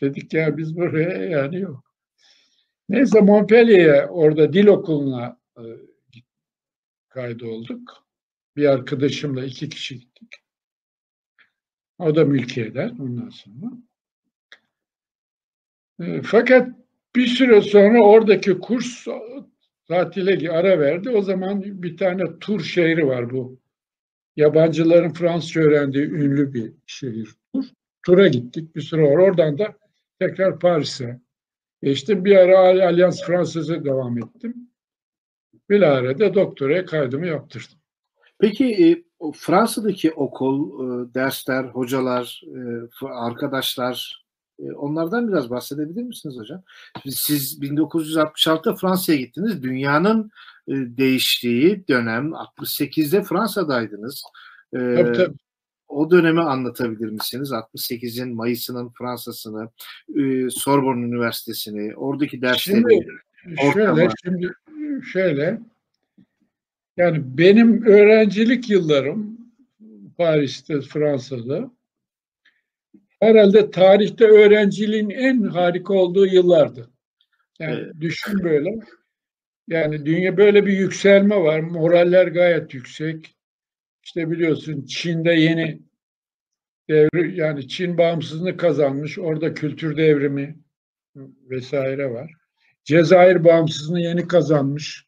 Dedik 0.00 0.34
ya 0.34 0.56
biz 0.56 0.76
buraya 0.76 1.24
yani 1.24 1.60
yok. 1.60 1.84
Neyse 2.88 3.20
Montpellier'e 3.20 4.06
orada 4.06 4.52
dil 4.52 4.66
okuluna 4.66 5.40
e, 5.58 5.64
kaydolduk. 7.08 8.06
Bir 8.56 8.66
arkadaşımla 8.66 9.44
iki 9.44 9.68
kişi 9.68 9.98
gittik. 9.98 10.34
O 11.98 12.16
da 12.16 12.24
mülkiyeden 12.24 12.88
ondan 12.88 13.28
sonra. 13.28 13.72
E, 16.00 16.22
fakat 16.22 16.85
bir 17.16 17.26
süre 17.26 17.60
sonra 17.60 18.00
oradaki 18.00 18.58
kurs 18.58 19.06
tatile 19.88 20.50
ara 20.50 20.80
verdi. 20.80 21.10
O 21.10 21.22
zaman 21.22 21.62
bir 21.62 21.96
tane 21.96 22.38
tur 22.38 22.60
şehri 22.60 23.06
var 23.06 23.30
bu. 23.30 23.60
Yabancıların 24.36 25.12
Fransızca 25.12 25.60
öğrendiği 25.60 26.04
ünlü 26.04 26.54
bir 26.54 26.72
şehir. 26.86 27.28
Tur. 27.54 27.64
Tura 28.06 28.28
gittik 28.28 28.76
bir 28.76 28.80
süre 28.80 29.04
oradan 29.04 29.58
da 29.58 29.74
tekrar 30.18 30.58
Paris'e 30.58 31.20
işte 31.82 32.24
bir 32.24 32.36
ara 32.36 32.58
Alyans 32.86 33.22
Fransız'a 33.22 33.84
devam 33.84 34.18
ettim. 34.18 34.70
Bilare'de 35.70 36.34
doktoraya 36.34 36.86
kaydımı 36.86 37.26
yaptırdım. 37.26 37.78
Peki 38.38 38.64
e, 38.66 39.04
Fransa'daki 39.34 40.12
okul, 40.12 40.84
e, 40.84 41.14
dersler, 41.14 41.64
hocalar, 41.64 42.42
e, 42.46 43.06
arkadaşlar 43.06 44.25
onlardan 44.58 45.28
biraz 45.28 45.50
bahsedebilir 45.50 46.02
misiniz 46.02 46.36
hocam? 46.38 46.62
Siz 47.08 47.60
1966'da 47.60 48.74
Fransa'ya 48.74 49.18
gittiniz. 49.18 49.62
Dünyanın 49.62 50.30
e, 50.68 50.72
değiştiği 50.74 51.88
dönem 51.88 52.32
68'de 52.32 53.22
Fransa'daydınız. 53.22 54.22
E, 54.72 54.78
tabii, 54.78 55.12
tabii 55.12 55.36
o 55.88 56.10
dönemi 56.10 56.40
anlatabilir 56.40 57.10
misiniz? 57.10 57.50
68'in 57.50 58.34
Mayıs'ının 58.34 58.88
Fransa'sını, 58.88 59.68
e, 60.16 60.50
Sorbonne 60.50 61.06
Üniversitesi'ni, 61.06 61.96
oradaki 61.96 62.42
dersleri. 62.42 62.76
Şimdi, 62.76 63.72
şöyle, 63.72 64.08
şimdi 64.24 64.50
şöyle, 65.12 65.60
yani 66.96 67.22
benim 67.38 67.82
öğrencilik 67.86 68.70
yıllarım 68.70 69.38
Paris'te, 70.18 70.80
Fransa'da 70.80 71.70
herhalde 73.20 73.70
tarihte 73.70 74.24
öğrenciliğin 74.24 75.10
en 75.10 75.42
harika 75.42 75.94
olduğu 75.94 76.26
yıllardı. 76.26 76.90
Yani 77.58 77.80
evet. 77.80 77.94
düşün 78.00 78.44
böyle. 78.44 78.70
Yani 79.68 80.06
dünya 80.06 80.36
böyle 80.36 80.66
bir 80.66 80.72
yükselme 80.72 81.36
var. 81.36 81.60
Moraller 81.60 82.26
gayet 82.26 82.74
yüksek. 82.74 83.36
İşte 84.02 84.30
biliyorsun 84.30 84.84
Çin'de 84.84 85.32
yeni 85.32 85.82
devri 86.88 87.36
yani 87.36 87.68
Çin 87.68 87.98
bağımsızlığını 87.98 88.56
kazanmış. 88.56 89.18
Orada 89.18 89.54
kültür 89.54 89.96
devrimi 89.96 90.58
vesaire 91.50 92.10
var. 92.10 92.32
Cezayir 92.84 93.44
bağımsızlığını 93.44 94.00
yeni 94.00 94.28
kazanmış. 94.28 95.06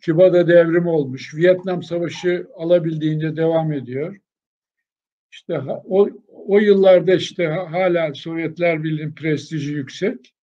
Küba'da 0.00 0.48
devrim 0.48 0.86
olmuş. 0.86 1.34
Vietnam 1.34 1.82
Savaşı 1.82 2.46
alabildiğince 2.56 3.36
devam 3.36 3.72
ediyor. 3.72 4.16
İşte 5.32 5.60
o, 5.84 6.08
o 6.48 6.58
yıllarda 6.58 7.14
işte 7.14 7.46
hala 7.46 8.14
Sovyetler 8.14 8.84
Birliği'nin 8.84 9.14
prestiji 9.14 9.72
yüksek. 9.72 10.34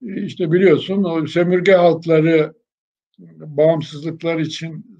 işte 0.00 0.52
biliyorsun 0.52 1.04
o 1.04 1.26
sömürge 1.26 1.72
halkları 1.72 2.54
bağımsızlıklar 3.38 4.38
için 4.38 4.98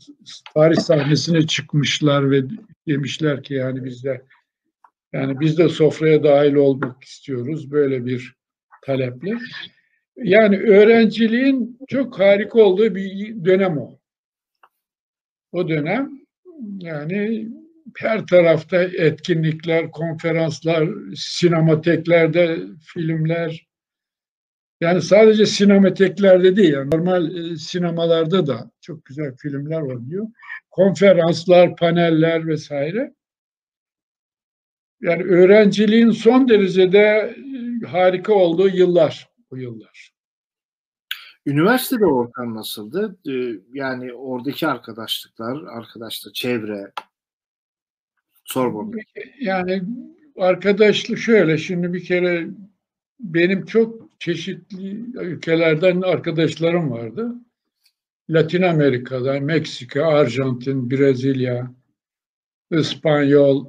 tarih 0.54 0.76
sahnesine 0.76 1.46
çıkmışlar 1.46 2.30
ve 2.30 2.42
demişler 2.88 3.42
ki 3.42 3.54
yani 3.54 3.84
biz 3.84 4.04
de 4.04 4.24
yani 5.12 5.40
biz 5.40 5.58
de 5.58 5.68
sofraya 5.68 6.22
dahil 6.22 6.54
olmak 6.54 7.04
istiyoruz 7.04 7.70
böyle 7.70 8.06
bir 8.06 8.34
taleple. 8.84 9.38
Yani 10.16 10.58
öğrenciliğin 10.58 11.78
çok 11.88 12.18
harika 12.18 12.60
olduğu 12.60 12.94
bir 12.94 13.44
dönem 13.44 13.78
o. 13.78 13.98
O 15.52 15.68
dönem 15.68 16.10
yani 16.78 17.48
her 17.98 18.26
tarafta 18.26 18.82
etkinlikler, 18.82 19.90
konferanslar, 19.90 20.88
sinemateklerde 21.16 22.58
filmler. 22.80 23.68
Yani 24.80 25.02
sadece 25.02 25.46
sinemateklerde 25.46 26.56
değil, 26.56 26.72
yani 26.72 26.90
normal 26.90 27.36
e, 27.36 27.56
sinemalarda 27.56 28.46
da 28.46 28.70
çok 28.80 29.04
güzel 29.04 29.36
filmler 29.36 29.80
oluyor. 29.80 30.26
Konferanslar, 30.70 31.76
paneller 31.76 32.46
vesaire. 32.46 33.14
Yani 35.00 35.22
öğrenciliğin 35.22 36.10
son 36.10 36.48
derecede 36.48 36.98
e, 36.98 37.86
harika 37.86 38.34
olduğu 38.34 38.68
yıllar, 38.68 39.28
bu 39.50 39.58
yıllar. 39.58 40.12
Üniversitede 41.46 42.06
ortam 42.06 42.54
nasıldı? 42.54 43.18
Ee, 43.28 43.60
yani 43.72 44.12
oradaki 44.12 44.66
arkadaşlıklar, 44.66 45.62
arkadaşlar, 45.62 46.32
çevre, 46.32 46.92
Sorbonne. 48.48 49.02
Yani 49.40 49.82
arkadaşlık 50.36 51.18
şöyle, 51.18 51.58
şimdi 51.58 51.92
bir 51.92 52.04
kere 52.04 52.46
benim 53.20 53.64
çok 53.64 54.20
çeşitli 54.20 54.90
ülkelerden 55.20 56.00
arkadaşlarım 56.00 56.90
vardı. 56.90 57.34
Latin 58.30 58.62
Amerika'dan, 58.62 59.42
Meksika, 59.42 60.06
Arjantin, 60.06 60.90
Brezilya, 60.90 61.74
İspanyol, 62.70 63.66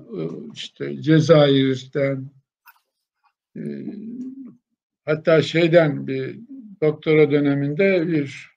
işte 0.54 1.02
Cezayir'den, 1.02 2.30
e, 3.56 3.62
hatta 5.06 5.42
şeyden 5.42 6.08
bir 6.08 6.40
doktora 6.82 7.32
döneminde 7.32 8.08
bir 8.08 8.50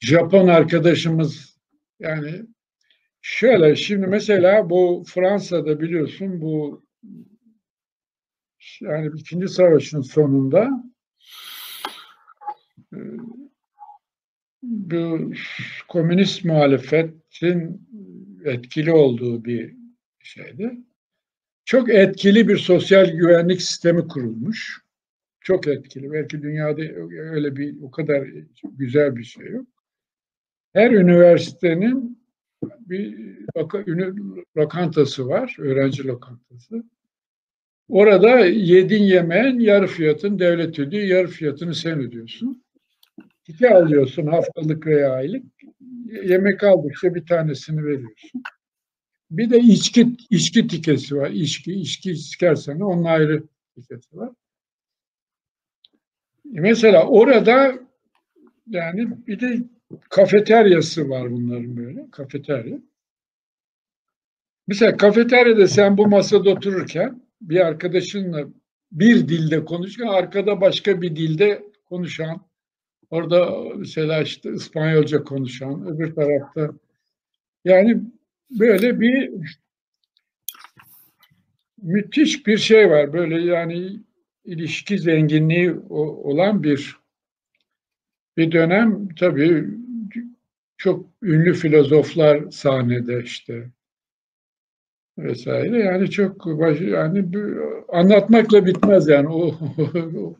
Japon 0.00 0.48
arkadaşımız 0.48 1.58
yani 2.00 2.46
şöyle 3.30 3.76
şimdi 3.76 4.06
mesela 4.06 4.70
bu 4.70 5.04
Fransa'da 5.06 5.80
biliyorsun 5.80 6.40
bu 6.40 6.84
yani 8.80 9.10
ikinci 9.16 9.48
savaşın 9.48 10.00
sonunda 10.00 10.84
bu 14.62 15.32
komünist 15.88 16.44
muhalefetin 16.44 17.88
etkili 18.44 18.92
olduğu 18.92 19.44
bir 19.44 19.76
şeydi. 20.22 20.78
Çok 21.64 21.90
etkili 21.90 22.48
bir 22.48 22.56
sosyal 22.56 23.10
güvenlik 23.10 23.62
sistemi 23.62 24.08
kurulmuş 24.08 24.82
çok 25.40 25.66
etkili. 25.66 26.12
Belki 26.12 26.42
dünyada 26.42 26.82
öyle 27.18 27.56
bir 27.56 27.82
o 27.82 27.90
kadar 27.90 28.28
güzel 28.62 29.16
bir 29.16 29.24
şey 29.24 29.46
yok. 29.46 29.66
Her 30.72 30.90
üniversitenin 30.90 32.17
bir 32.62 33.38
lokantası 34.56 35.28
var, 35.28 35.56
öğrenci 35.58 36.06
lokantası. 36.06 36.84
Orada 37.88 38.38
yedin 38.46 39.02
yemeğin 39.02 39.58
yarı 39.58 39.86
fiyatın 39.86 40.38
devlet 40.38 40.78
ödüyor, 40.78 41.04
yarı 41.04 41.28
fiyatını 41.28 41.74
sen 41.74 42.00
ödüyorsun. 42.00 42.64
İki 43.48 43.70
alıyorsun 43.70 44.26
haftalık 44.26 44.86
veya 44.86 45.12
aylık. 45.12 45.44
Yemek 46.24 46.64
aldıkça 46.64 47.14
bir 47.14 47.26
tanesini 47.26 47.84
veriyorsun. 47.84 48.42
Bir 49.30 49.50
de 49.50 49.58
içki 49.58 50.16
içki 50.30 50.66
tikesi 50.66 51.16
var. 51.16 51.30
İçki, 51.30 51.72
içki 51.72 52.10
içersen 52.10 52.80
onun 52.80 53.04
ayrı 53.04 53.42
tiketi 53.74 54.16
var. 54.16 54.30
Mesela 56.44 57.06
orada 57.06 57.78
yani 58.66 59.26
bir 59.26 59.40
de 59.40 59.62
kafeteryası 60.10 61.08
var 61.08 61.30
bunların 61.30 61.76
böyle 61.76 62.10
kafeterya. 62.10 62.78
Mesela 64.66 64.96
kafeteryada 64.96 65.68
sen 65.68 65.98
bu 65.98 66.06
masada 66.06 66.50
otururken 66.50 67.22
bir 67.40 67.66
arkadaşınla 67.66 68.48
bir 68.92 69.28
dilde 69.28 69.64
konuşurken 69.64 70.08
arkada 70.08 70.60
başka 70.60 71.02
bir 71.02 71.16
dilde 71.16 71.62
konuşan 71.88 72.40
orada 73.10 73.64
mesela 73.76 74.22
işte 74.22 74.52
İspanyolca 74.52 75.24
konuşan 75.24 75.86
öbür 75.86 76.14
tarafta 76.14 76.70
yani 77.64 78.00
böyle 78.50 79.00
bir 79.00 79.30
müthiş 81.82 82.46
bir 82.46 82.58
şey 82.58 82.90
var 82.90 83.12
böyle 83.12 83.40
yani 83.40 84.00
ilişki 84.44 84.98
zenginliği 84.98 85.74
olan 85.90 86.62
bir 86.62 86.96
bir 88.38 88.52
dönem 88.52 89.08
tabii 89.14 89.66
çok 90.76 91.06
ünlü 91.22 91.54
filozoflar 91.54 92.50
sahnede 92.50 93.22
işte 93.22 93.70
vesaire 95.18 95.78
yani 95.78 96.10
çok 96.10 96.46
baş, 96.46 96.80
yani 96.80 97.28
anlatmakla 97.88 98.66
bitmez 98.66 99.08
yani 99.08 99.28
o, 99.28 99.58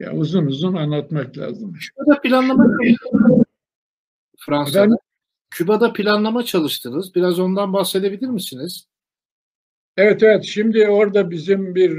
ya 0.00 0.12
uzun 0.12 0.46
uzun 0.46 0.74
anlatmak 0.74 1.38
lazım. 1.38 1.72
Küba'da 1.72 2.20
planlama 2.20 2.66
Fransa'da. 4.38 4.90
Ben, 4.90 4.96
Küba'da 5.50 5.92
planlama 5.92 6.44
çalıştınız. 6.44 7.14
Biraz 7.14 7.38
ondan 7.38 7.72
bahsedebilir 7.72 8.28
misiniz? 8.28 8.88
Evet 9.96 10.22
evet. 10.22 10.44
Şimdi 10.44 10.88
orada 10.88 11.30
bizim 11.30 11.74
bir 11.74 11.92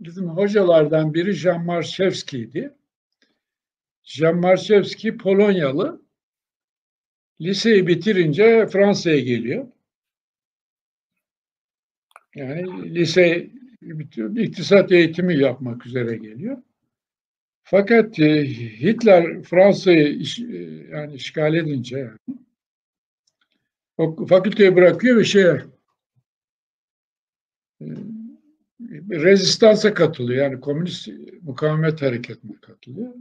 bizim 0.00 0.28
hocalardan 0.28 1.14
biri 1.14 1.32
Jean 1.32 1.64
Marszewski'ydi. 1.64 2.77
Jean 4.08 4.36
Marszewski 4.36 5.16
Polonyalı. 5.16 6.02
Liseyi 7.40 7.86
bitirince 7.86 8.66
Fransa'ya 8.66 9.20
geliyor. 9.20 9.66
Yani 12.34 12.94
lise 12.94 13.50
iktisat 14.36 14.92
eğitimi 14.92 15.38
yapmak 15.38 15.86
üzere 15.86 16.16
geliyor. 16.16 16.62
Fakat 17.62 18.18
e, 18.20 18.44
Hitler 18.80 19.42
Fransa'yı 19.42 20.22
e, 20.52 20.56
yani 20.90 21.14
işgal 21.14 21.54
edince 21.54 22.10
o 23.96 24.26
fakülteyi 24.26 24.76
bırakıyor 24.76 25.16
ve 25.16 25.24
şey 25.24 25.44
rezistansa 29.10 29.94
katılıyor. 29.94 30.44
Yani 30.44 30.60
komünist 30.60 31.08
mukavemet 31.42 32.02
hareketine 32.02 32.56
katılıyor. 32.60 33.14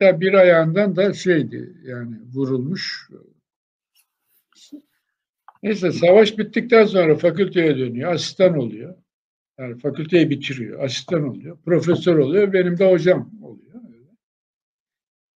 Ya 0.00 0.20
bir 0.20 0.34
ayağından 0.34 0.96
da 0.96 1.12
şeydi 1.12 1.76
yani 1.82 2.16
vurulmuş. 2.34 3.10
Neyse 5.62 5.92
savaş 5.92 6.38
bittikten 6.38 6.84
sonra 6.84 7.16
fakülteye 7.16 7.78
dönüyor. 7.78 8.12
Asistan 8.12 8.58
oluyor. 8.58 8.94
Yani 9.58 9.78
fakülteyi 9.78 10.30
bitiriyor. 10.30 10.80
Asistan 10.84 11.28
oluyor. 11.28 11.58
Profesör 11.64 12.18
oluyor. 12.18 12.52
Benim 12.52 12.78
de 12.78 12.90
hocam 12.90 13.30
oluyor. 13.42 13.80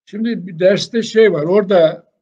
Şimdi 0.06 0.46
bir 0.46 0.58
derste 0.58 1.02
şey 1.02 1.32
var. 1.32 1.42
Orada 1.42 2.12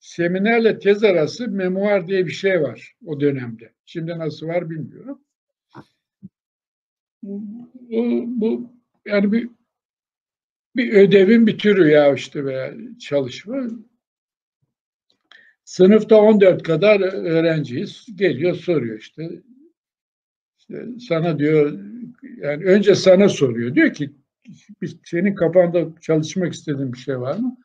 seminerle 0.00 0.78
tez 0.78 1.04
arası 1.04 1.48
memuar 1.48 2.06
diye 2.06 2.26
bir 2.26 2.30
şey 2.30 2.62
var 2.62 2.94
o 3.06 3.20
dönemde. 3.20 3.72
Şimdi 3.86 4.18
nasıl 4.18 4.46
var 4.46 4.70
bilmiyorum 4.70 5.20
bu, 7.22 8.24
bu 8.40 8.72
yani 9.06 9.32
bir 9.32 9.50
bir 10.76 10.92
ödevin 10.92 11.46
bir 11.46 11.58
türü 11.58 11.90
ya 11.90 12.14
işte 12.14 12.44
veya 12.44 12.74
çalışma. 13.00 13.68
Sınıfta 15.64 16.16
14 16.16 16.62
kadar 16.62 17.00
öğrenciyiz. 17.24 18.06
Geliyor 18.14 18.54
soruyor 18.54 18.98
işte. 18.98 19.42
işte 20.58 20.86
sana 21.08 21.38
diyor 21.38 21.78
yani 22.36 22.64
önce 22.64 22.94
sana 22.94 23.28
soruyor. 23.28 23.74
Diyor 23.74 23.92
ki 23.92 24.10
senin 25.04 25.34
kafanda 25.34 26.00
çalışmak 26.00 26.52
istediğin 26.52 26.92
bir 26.92 26.98
şey 26.98 27.20
var 27.20 27.38
mı? 27.38 27.56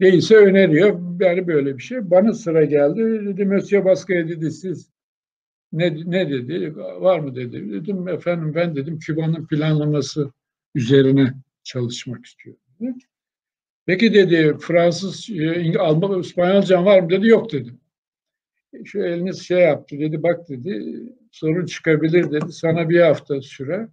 Değilse 0.00 0.36
öneriyor. 0.36 1.20
Yani 1.20 1.46
böyle 1.46 1.78
bir 1.78 1.82
şey. 1.82 2.10
Bana 2.10 2.32
sıra 2.32 2.64
geldi. 2.64 3.26
Dedi 3.26 3.44
Monsieur 3.44 3.84
Baskı'ya 3.84 4.28
dedi 4.28 4.50
siz 4.50 4.90
ne, 5.72 6.10
ne 6.10 6.30
dedi? 6.30 6.76
Var 6.76 7.18
mı 7.18 7.36
dedi. 7.36 7.72
Dedim 7.72 8.08
efendim 8.08 8.54
ben 8.54 8.76
dedim 8.76 8.98
Küba'nın 8.98 9.46
planlaması 9.46 10.32
üzerine 10.74 11.34
çalışmak 11.66 12.26
istiyorum. 12.26 12.62
Dedi. 12.80 12.98
Peki 13.86 14.14
dedi 14.14 14.56
Fransız, 14.60 15.30
e, 15.30 15.78
Alman, 15.78 16.20
İspanyolcan 16.20 16.84
var 16.84 17.00
mı 17.00 17.10
dedi. 17.10 17.28
Yok 17.28 17.52
dedim. 17.52 17.80
Şu 18.84 18.98
eliniz 18.98 19.42
şey 19.42 19.58
yaptı 19.58 19.98
dedi 19.98 20.22
bak 20.22 20.48
dedi 20.48 21.02
sorun 21.32 21.66
çıkabilir 21.66 22.30
dedi. 22.30 22.52
Sana 22.52 22.88
bir 22.88 23.00
hafta 23.00 23.40
süre 23.42 23.88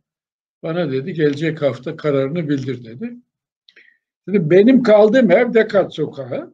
Bana 0.64 0.92
dedi 0.92 1.14
gelecek 1.14 1.62
hafta 1.62 1.96
kararını 1.96 2.50
bildir 2.50 2.86
dedi. 2.86 3.14
Şimdi 4.28 4.50
benim 4.50 4.84
kaldığım 4.84 5.32
ev 5.32 5.54
Dekat 5.54 5.96
Sokağı. 5.96 6.54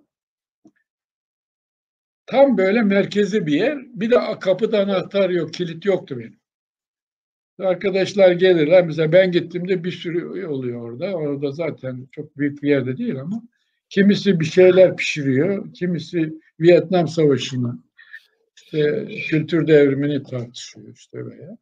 Tam 2.26 2.58
böyle 2.58 2.82
merkezi 2.82 3.48
bir 3.48 3.54
yer. 3.54 3.78
Bir 3.78 4.12
de 4.12 4.40
kapıda 4.40 4.80
anahtar 4.80 5.30
yok, 5.30 5.54
kilit 5.54 5.86
yoktu 5.86 6.20
benim. 6.20 6.39
Arkadaşlar 7.60 8.32
gelirler. 8.32 8.86
Mesela 8.86 9.12
ben 9.12 9.32
gittiğimde 9.32 9.84
bir 9.84 9.92
sürü 9.92 10.48
oluyor 10.48 10.82
orada. 10.82 11.14
Orada 11.14 11.52
zaten 11.52 12.08
çok 12.12 12.38
büyük 12.38 12.64
bir 12.64 12.70
yerde 12.70 12.98
değil 12.98 13.22
ama 13.22 13.44
kimisi 13.90 14.40
bir 14.40 14.46
şeyler 14.46 14.98
pişiriyor. 14.98 15.74
Kimisi 15.74 16.34
Vietnam 16.60 17.08
Savaşı'nı 17.08 17.80
işte 18.56 19.08
kültür 19.30 19.68
devrimini 19.68 20.24
tartışıyor 20.24 20.94
işte 20.96 21.26
veya 21.26 21.58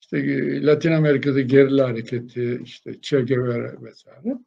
işte 0.00 0.66
Latin 0.66 0.92
Amerika'da 0.92 1.40
gerilla 1.40 1.88
hareketi, 1.88 2.60
işte 2.64 2.94
Che 3.02 3.20
Guevara 3.20 3.82
vesaire. 3.82 4.38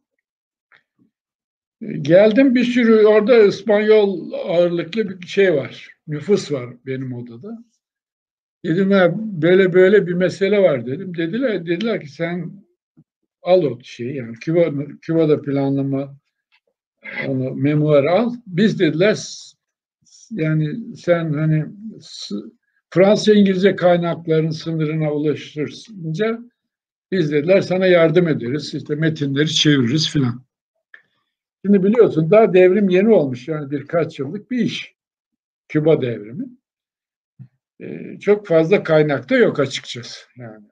Geldim 2.01 2.55
bir 2.55 2.63
sürü 2.63 3.05
orada 3.05 3.43
İspanyol 3.43 4.31
ağırlıklı 4.31 5.21
bir 5.21 5.27
şey 5.27 5.53
var. 5.53 5.89
Nüfus 6.07 6.51
var 6.51 6.69
benim 6.85 7.13
odada. 7.13 7.63
Dedim 8.65 8.91
ya 8.91 9.13
böyle 9.17 9.73
böyle 9.73 10.07
bir 10.07 10.13
mesele 10.13 10.61
var 10.61 10.85
dedim. 10.85 11.17
Dediler 11.17 11.65
dediler 11.65 12.01
ki 12.01 12.11
sen 12.11 12.51
al 13.41 13.63
o 13.63 13.79
şeyi 13.83 14.15
yani 14.15 14.33
Küba, 14.33 14.85
Küba'da 15.01 15.41
planlama 15.41 16.17
onu 17.27 17.55
memuar 17.55 18.03
al. 18.03 18.33
Biz 18.47 18.79
dediler 18.79 19.17
yani 20.31 20.95
sen 20.95 21.33
hani 21.33 21.65
Fransa 22.89 23.33
İngilizce 23.33 23.75
kaynakların 23.75 24.49
sınırına 24.49 25.13
ulaştırınca 25.13 26.39
biz 27.11 27.31
dediler 27.31 27.61
sana 27.61 27.85
yardım 27.85 28.27
ederiz. 28.27 28.73
İşte 28.73 28.95
metinleri 28.95 29.53
çeviririz 29.53 30.09
filan. 30.09 30.43
Şimdi 31.65 31.83
biliyorsun 31.83 32.31
daha 32.31 32.53
devrim 32.53 32.89
yeni 32.89 33.13
olmuş 33.13 33.47
yani 33.47 33.71
birkaç 33.71 34.19
yıllık 34.19 34.51
bir 34.51 34.59
iş. 34.59 34.95
Küba 35.67 36.01
devrimi. 36.01 36.45
Ee, 37.81 38.19
çok 38.19 38.47
fazla 38.47 38.83
kaynakta 38.83 39.37
yok 39.37 39.59
açıkçası. 39.59 40.19
Yani. 40.37 40.65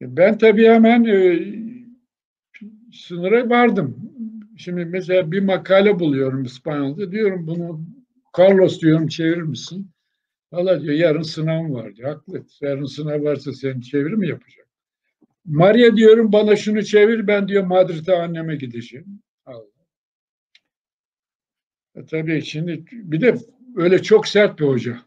Ben 0.00 0.38
tabii 0.38 0.66
hemen 0.66 1.04
e, 1.04 1.38
sınıra 2.92 3.50
vardım. 3.50 4.12
Şimdi 4.56 4.84
mesela 4.84 5.32
bir 5.32 5.42
makale 5.42 5.98
buluyorum 6.00 6.44
İspanyol'da. 6.44 7.12
Diyorum 7.12 7.46
bunu 7.46 7.84
Carlos 8.38 8.80
diyorum 8.80 9.08
çevirir 9.08 9.42
misin? 9.42 9.90
Valla 10.52 10.82
diyor 10.82 10.94
yarın 10.94 11.22
sınavım 11.22 11.74
var 11.74 11.96
diyor. 11.96 12.08
Haklı. 12.08 12.44
Yarın 12.60 12.84
sınav 12.84 13.24
varsa 13.24 13.52
senin 13.52 13.80
çeviri 13.80 14.16
mi 14.16 14.28
yapacak? 14.28 14.66
Maria 15.44 15.96
diyorum 15.96 16.32
bana 16.32 16.56
şunu 16.56 16.82
çevir 16.82 17.26
ben 17.26 17.48
diyor 17.48 17.64
Madrid'e 17.64 18.16
anneme 18.16 18.56
gideceğim. 18.56 19.22
Allah. 19.46 19.66
E 21.94 22.04
tabii 22.06 22.42
şimdi 22.42 22.84
bir 22.92 23.20
de 23.20 23.34
öyle 23.76 24.02
çok 24.02 24.28
sert 24.28 24.58
bir 24.60 24.64
hoca. 24.64 25.02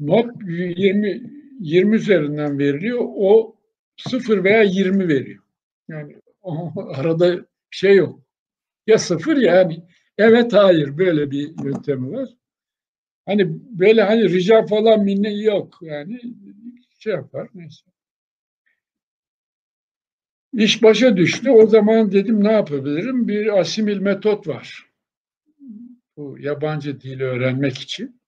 Not 0.00 0.26
20 0.48 1.22
20 1.60 1.96
üzerinden 1.96 2.58
veriliyor. 2.58 2.98
O 3.02 3.56
0 3.96 4.44
veya 4.44 4.62
20 4.62 5.08
veriyor. 5.08 5.42
Yani 5.88 6.16
arada 6.94 7.46
şey 7.70 7.96
yok. 7.96 8.20
Ya 8.86 8.98
sıfır 8.98 9.36
ya 9.36 9.54
yani 9.54 9.84
evet 10.18 10.52
hayır 10.52 10.98
böyle 10.98 11.30
bir 11.30 11.64
yöntemi 11.64 12.12
var. 12.12 12.28
Hani 13.26 13.48
böyle 13.78 14.02
hani 14.02 14.30
rica 14.30 14.66
falan 14.66 15.04
minne 15.04 15.34
yok 15.34 15.78
yani 15.82 16.20
şey 16.98 17.12
yapar 17.12 17.48
neyse. 17.54 17.82
İş 20.52 20.82
başa 20.82 21.16
düştü. 21.16 21.50
O 21.50 21.66
zaman 21.66 22.12
dedim 22.12 22.44
ne 22.44 22.52
yapabilirim? 22.52 23.28
Bir 23.28 23.60
asimil 23.60 23.98
metot 23.98 24.48
var. 24.48 24.85
Bu 26.16 26.38
yabancı 26.38 27.00
dili 27.00 27.24
öğrenmek 27.24 27.78
için. 27.78 28.20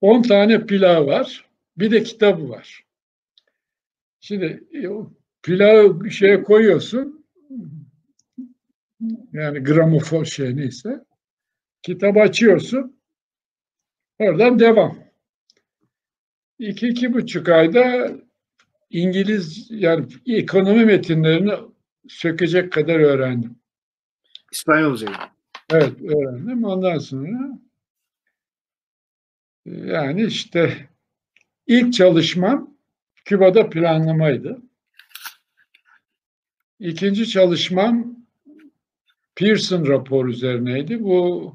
10 0.00 0.22
tane 0.22 0.66
pilav 0.66 1.06
var. 1.06 1.50
Bir 1.76 1.90
de 1.90 2.02
kitabı 2.02 2.48
var. 2.48 2.84
Şimdi 4.20 4.64
e, 4.74 4.88
pilavı 5.42 6.10
şeye 6.10 6.42
koyuyorsun. 6.42 7.26
Yani 9.32 9.58
gramofon 9.58 10.24
şey 10.24 10.56
neyse. 10.56 11.04
Kitap 11.82 12.16
açıyorsun. 12.16 13.00
Oradan 14.18 14.58
devam. 14.58 14.98
İki, 16.58 16.88
iki 16.88 17.14
buçuk 17.14 17.48
ayda 17.48 18.12
İngiliz 18.90 19.66
yani 19.70 20.06
ekonomi 20.26 20.84
metinlerini 20.84 21.52
sökecek 22.08 22.72
kadar 22.72 22.94
öğrendim. 23.00 23.58
İspanyolca. 24.52 25.35
Evet 25.70 26.02
öğrendim. 26.02 26.64
Ondan 26.64 26.98
sonra 26.98 27.58
yani 29.66 30.24
işte 30.24 30.88
ilk 31.66 31.94
çalışmam 31.94 32.76
Küba'da 33.24 33.70
planlamaydı. 33.70 34.62
İkinci 36.78 37.28
çalışmam 37.28 38.16
Pearson 39.34 39.86
rapor 39.86 40.26
üzerineydi. 40.26 41.02
Bu 41.02 41.54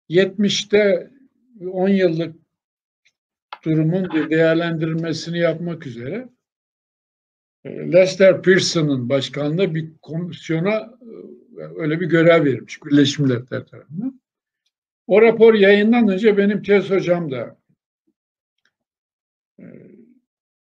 70'te 0.09 1.11
10 1.71 1.89
yıllık 1.89 2.36
durumun 3.63 4.09
bir 4.13 4.29
değerlendirilmesini 4.29 5.39
yapmak 5.39 5.88
üzere 5.88 6.29
e, 7.63 7.69
Lester 7.91 8.41
Pearson'ın 8.41 9.09
başkanlığı 9.09 9.75
bir 9.75 9.97
komisyona 10.01 10.97
e, 11.57 11.61
öyle 11.75 11.99
bir 11.99 12.05
görev 12.05 12.45
vermiş 12.45 12.79
Birleşmiş 12.86 13.19
Milletler 13.19 13.65
tarafından. 13.65 14.21
O 15.07 15.21
rapor 15.21 15.53
yayınlanınca 15.53 16.38
benim 16.38 16.63
tez 16.63 16.89
hocam 16.89 17.31
da 17.31 17.57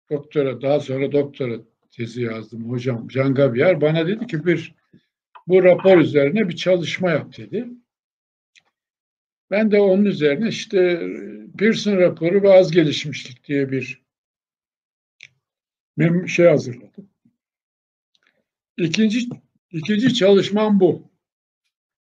doktora 0.10 0.62
daha 0.62 0.80
sonra 0.80 1.12
doktora 1.12 1.56
tezi 1.92 2.22
yazdım 2.22 2.70
hocam 2.70 3.08
Can 3.08 3.34
Gabier 3.34 3.82
bana 3.82 4.08
dedi 4.08 4.28
ki 4.28 4.46
bir 4.46 4.76
bu 5.48 5.64
rapor 5.64 5.98
üzerine 5.98 6.50
bir 6.50 6.56
çalışma 6.56 7.12
yap 7.12 7.38
dedi. 7.38 7.68
Ben 9.52 9.72
de 9.72 9.80
onun 9.80 10.06
üzerine 10.06 10.48
işte 10.48 11.08
Pearson 11.58 11.98
raporu 11.98 12.44
ve 12.44 12.54
az 12.54 12.72
gelişmişlik 12.72 13.48
diye 13.48 13.72
bir 13.72 14.04
şey 16.28 16.48
hazırladım. 16.48 17.10
İkinci, 18.78 19.30
ikinci 19.72 20.14
çalışmam 20.14 20.80
bu. 20.80 21.12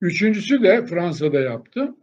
Üçüncüsü 0.00 0.62
de 0.62 0.86
Fransa'da 0.86 1.40
yaptım. 1.40 1.96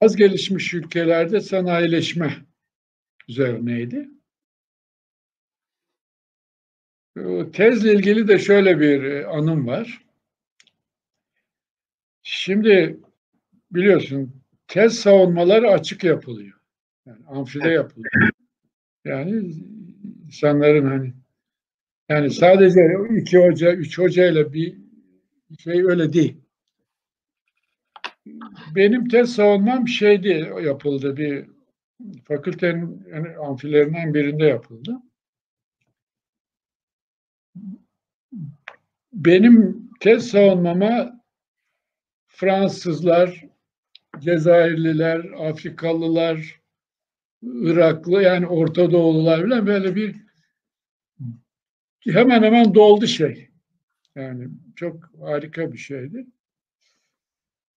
Az 0.00 0.16
gelişmiş 0.16 0.74
ülkelerde 0.74 1.40
sanayileşme 1.40 2.36
üzerineydi. 3.28 4.08
Tezle 7.52 7.94
ilgili 7.94 8.28
de 8.28 8.38
şöyle 8.38 8.80
bir 8.80 9.02
e, 9.02 9.26
anım 9.26 9.66
var. 9.66 10.04
Şimdi 12.22 13.00
biliyorsun 13.70 14.42
tez 14.68 14.98
savunmaları 14.98 15.70
açık 15.70 16.04
yapılıyor. 16.04 16.58
Yani 17.06 17.26
amfide 17.26 17.68
yapılıyor. 17.68 18.10
Yani 19.04 19.54
insanların 20.26 20.86
hani 20.86 21.12
yani 22.08 22.30
sadece 22.30 22.80
iki 23.16 23.38
hoca, 23.38 23.72
üç 23.72 23.98
hoca 23.98 24.26
ile 24.26 24.52
bir 24.52 24.78
şey 25.58 25.82
öyle 25.84 26.12
değil. 26.12 26.36
Benim 28.74 29.08
tez 29.08 29.34
savunmam 29.34 29.88
şeydi 29.88 30.50
yapıldı 30.62 31.16
bir 31.16 31.46
fakültenin 32.24 33.06
yani 33.10 33.36
amfilerinden 33.36 34.14
birinde 34.14 34.44
yapıldı. 34.44 35.02
Benim 39.12 39.88
tez 40.00 40.28
savunmama 40.28 41.20
Fransızlar, 42.28 43.44
Cezayirliler, 44.18 45.18
Afrikalılar, 45.38 46.60
Iraklı 47.42 48.22
yani 48.22 48.46
Orta 48.46 48.90
Doğulular 48.90 49.46
bile 49.46 49.66
böyle 49.66 49.96
bir 49.96 50.16
hemen 52.04 52.42
hemen 52.42 52.74
doldu 52.74 53.06
şey. 53.06 53.48
Yani 54.14 54.48
çok 54.76 55.10
harika 55.20 55.72
bir 55.72 55.78
şeydi. 55.78 56.26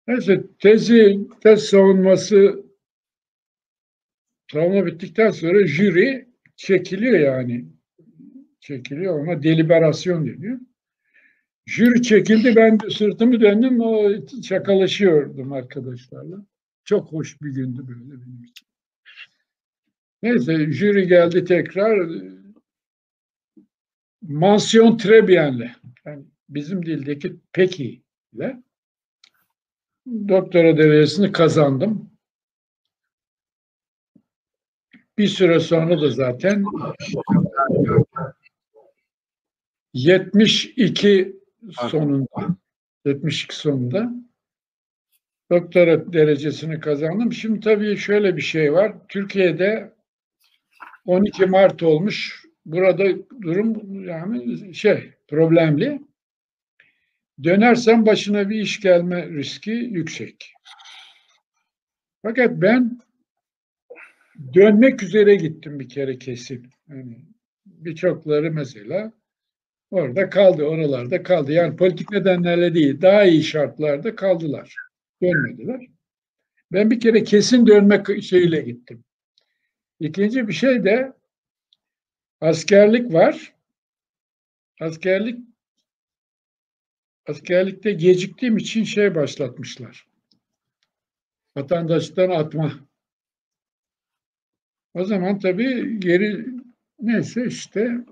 Neyse 0.08 0.44
tezi, 0.60 1.20
tez 1.42 1.64
savunması 1.64 2.66
travma 4.48 4.86
bittikten 4.86 5.32
sonra 5.32 5.68
jüri 5.68 6.28
çekiliyor 6.56 7.20
yani. 7.20 7.66
Çekiliyor 8.60 9.20
ama 9.20 9.44
deliberasyon 9.44 10.28
deniyor. 10.28 10.60
Jüri 11.66 12.02
çekildi 12.02 12.56
ben 12.56 12.80
de 12.80 12.90
sırtımı 12.90 13.42
döndüm 13.42 13.82
o 13.82 14.12
şakalaşıyordum 14.44 15.54
arkadaşlarla. 15.54 16.46
Çok 16.84 17.12
hoş 17.12 17.42
bir 17.42 17.50
gündü 17.50 17.88
böyle 17.88 18.22
benim 18.22 18.44
için. 18.44 18.68
Neyse 20.24 20.72
jüri 20.72 21.08
geldi 21.08 21.46
tekrar 21.46 22.10
mansiyon 24.22 24.98
trebiyenle 24.98 25.76
yani 26.06 26.26
bizim 26.50 26.86
dildeki 26.86 27.36
peki 27.54 28.02
ile 28.34 28.64
doktora 30.08 30.78
derecesini 30.78 31.32
kazandım. 31.32 32.10
Bir 35.18 35.28
süre 35.28 35.60
sonra 35.60 36.02
da 36.02 36.10
zaten 36.10 36.66
72 39.94 41.43
sonunda 41.72 42.58
72 43.06 43.56
sonunda 43.56 44.14
doktora 45.52 46.14
derecesini 46.14 46.80
kazandım. 46.80 47.34
Şimdi 47.34 47.60
tabii 47.60 47.98
şöyle 47.98 48.38
bir 48.38 48.42
şey 48.42 48.74
var. 48.74 48.96
Türkiye'de 49.10 49.94
12 51.06 51.46
Mart 51.46 51.84
olmuş. 51.84 52.44
Burada 52.66 53.06
durum 53.42 54.04
yani 54.04 54.76
şey 54.76 55.14
problemli. 55.28 56.02
Dönersem 57.44 58.06
başına 58.06 58.50
bir 58.50 58.62
iş 58.62 58.80
gelme 58.80 59.30
riski 59.30 59.72
yüksek. 59.72 60.54
Fakat 62.22 62.52
ben 62.52 63.00
dönmek 64.54 65.04
üzere 65.04 65.36
gittim 65.36 65.80
bir 65.80 65.90
kere 65.90 66.20
kesin. 66.20 66.70
Yani 66.90 67.26
birçokları 67.66 68.52
mesela 68.52 69.14
orada 69.94 70.30
kaldı, 70.30 70.64
oralarda 70.64 71.24
kaldı. 71.24 71.52
Yani 71.52 71.76
politik 71.76 72.12
nedenlerle 72.12 72.74
değil, 72.74 73.02
daha 73.02 73.24
iyi 73.24 73.44
şartlarda 73.44 74.16
kaldılar. 74.16 74.76
Dönmediler. 75.22 75.88
Ben 76.72 76.92
bir 76.92 77.00
kere 77.00 77.24
kesin 77.24 77.68
dönmek 77.68 78.24
şeyle 78.24 78.62
gittim. 78.62 79.04
İkinci 80.00 80.48
bir 80.48 80.54
şey 80.54 80.84
de 80.84 81.14
askerlik 82.42 83.14
var. 83.14 83.54
Askerlik 84.82 85.40
askerlikte 87.28 87.92
geciktiğim 87.92 88.58
için 88.58 88.84
şey 88.84 89.16
başlatmışlar. 89.16 90.08
Vatandaştan 91.58 92.30
atma. 92.30 92.74
O 94.94 95.06
zaman 95.06 95.40
tabii 95.40 96.00
geri 96.00 96.46
neyse 97.00 97.46
işte 97.46 98.06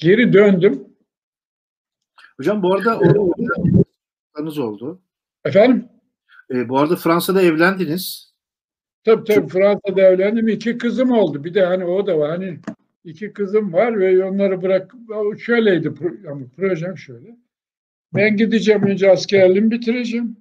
geri 0.00 0.32
döndüm. 0.32 0.84
Hocam 2.36 2.62
bu 2.62 2.74
arada 2.74 2.98
o 2.98 3.20
oldu. 4.58 5.02
Efendim? 5.44 5.88
E, 6.50 6.68
bu 6.68 6.78
arada 6.78 6.96
Fransa'da 6.96 7.42
evlendiniz. 7.42 8.34
Tabii 9.04 9.24
tabii 9.24 9.48
Fransa'da 9.48 10.00
evlendim. 10.02 10.48
İki 10.48 10.78
kızım 10.78 11.10
oldu. 11.10 11.44
Bir 11.44 11.54
de 11.54 11.64
hani 11.64 11.84
o 11.84 12.06
da 12.06 12.18
var. 12.18 12.30
Hani 12.30 12.60
iki 13.04 13.32
kızım 13.32 13.72
var 13.72 13.98
ve 13.98 14.24
onları 14.24 14.62
bırak 14.62 14.94
şöyleydi 15.38 15.92
ama 16.30 16.46
projem 16.56 16.98
şöyle. 16.98 17.36
Ben 18.14 18.36
gideceğim 18.36 18.82
önce 18.82 19.10
askerliğimi 19.10 19.70
bitireceğim. 19.70 20.36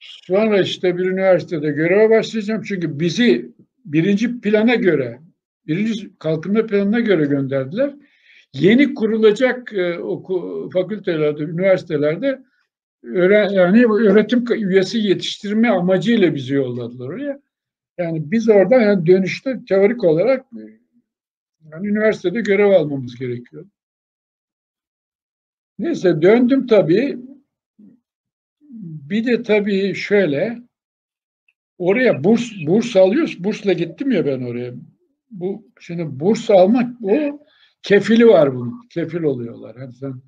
Sonra 0.00 0.60
işte 0.60 0.98
bir 0.98 1.04
üniversitede 1.04 1.70
göreve 1.70 2.10
başlayacağım. 2.10 2.62
Çünkü 2.62 3.00
bizi 3.00 3.52
birinci 3.84 4.40
plana 4.40 4.74
göre, 4.74 5.20
birinci 5.66 6.18
kalkınma 6.18 6.66
planına 6.66 7.00
göre 7.00 7.24
gönderdiler. 7.24 7.94
Yeni 8.54 8.94
kurulacak 8.94 9.72
e, 9.72 9.98
oku, 9.98 10.68
fakültelerde, 10.72 11.42
üniversitelerde 11.42 12.42
öğren, 13.02 13.48
yani 13.48 13.84
öğretim 13.84 14.44
üyesi 14.52 14.98
yetiştirme 14.98 15.68
amacıyla 15.68 16.34
bizi 16.34 16.54
yolladılar 16.54 17.08
oraya. 17.08 17.40
Yani 17.98 18.30
biz 18.30 18.48
orada 18.48 18.76
yani 18.76 19.06
dönüşte 19.06 19.60
teorik 19.68 20.04
olarak 20.04 20.46
yani 21.72 21.88
üniversitede 21.88 22.40
görev 22.40 22.70
almamız 22.70 23.16
gerekiyor. 23.16 23.66
Neyse 25.78 26.22
döndüm 26.22 26.66
tabii. 26.66 27.18
Bir 29.10 29.26
de 29.26 29.42
tabii 29.42 29.94
şöyle 29.94 30.58
oraya 31.78 32.24
burs 32.24 32.52
burs 32.66 32.96
alıyoruz. 32.96 33.44
Bursla 33.44 33.72
gittim 33.72 34.10
ya 34.10 34.26
ben 34.26 34.42
oraya. 34.42 34.74
Bu 35.30 35.66
şimdi 35.80 36.20
burs 36.20 36.50
almak 36.50 36.96
o 37.02 37.40
kefili 37.82 38.26
var 38.26 38.54
bunun. 38.54 38.88
Kefil 38.88 39.22
oluyorlar. 39.22 39.76
Hani 39.76 39.92
sen 39.92 40.22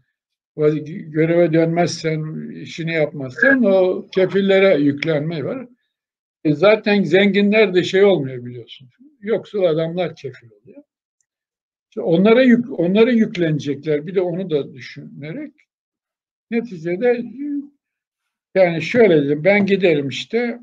göreve 0.87 1.53
dönmezsen, 1.53 2.51
işini 2.51 2.93
yapmazsan 2.93 3.65
o 3.65 4.07
kefillere 4.15 4.81
yüklenme 4.81 5.45
var. 5.45 5.69
E 6.45 6.55
zaten 6.55 7.03
zenginler 7.03 7.75
de 7.75 7.83
şey 7.83 8.05
olmuyor 8.05 8.45
biliyorsun. 8.45 8.89
Yoksul 9.21 9.63
adamlar 9.63 10.17
kefil 10.17 10.51
oluyor. 10.51 10.83
Onlara 11.99 12.43
yük, 12.43 12.81
onlara 12.81 13.11
yüklenecekler. 13.11 14.07
Bir 14.07 14.15
de 14.15 14.21
onu 14.21 14.51
da 14.51 14.75
düşünerek 14.75 15.53
neticede 16.51 17.25
yani 18.55 18.83
şöyle 18.83 19.25
dedim 19.25 19.45
ben 19.45 19.67
giderim 19.67 20.09
işte 20.09 20.61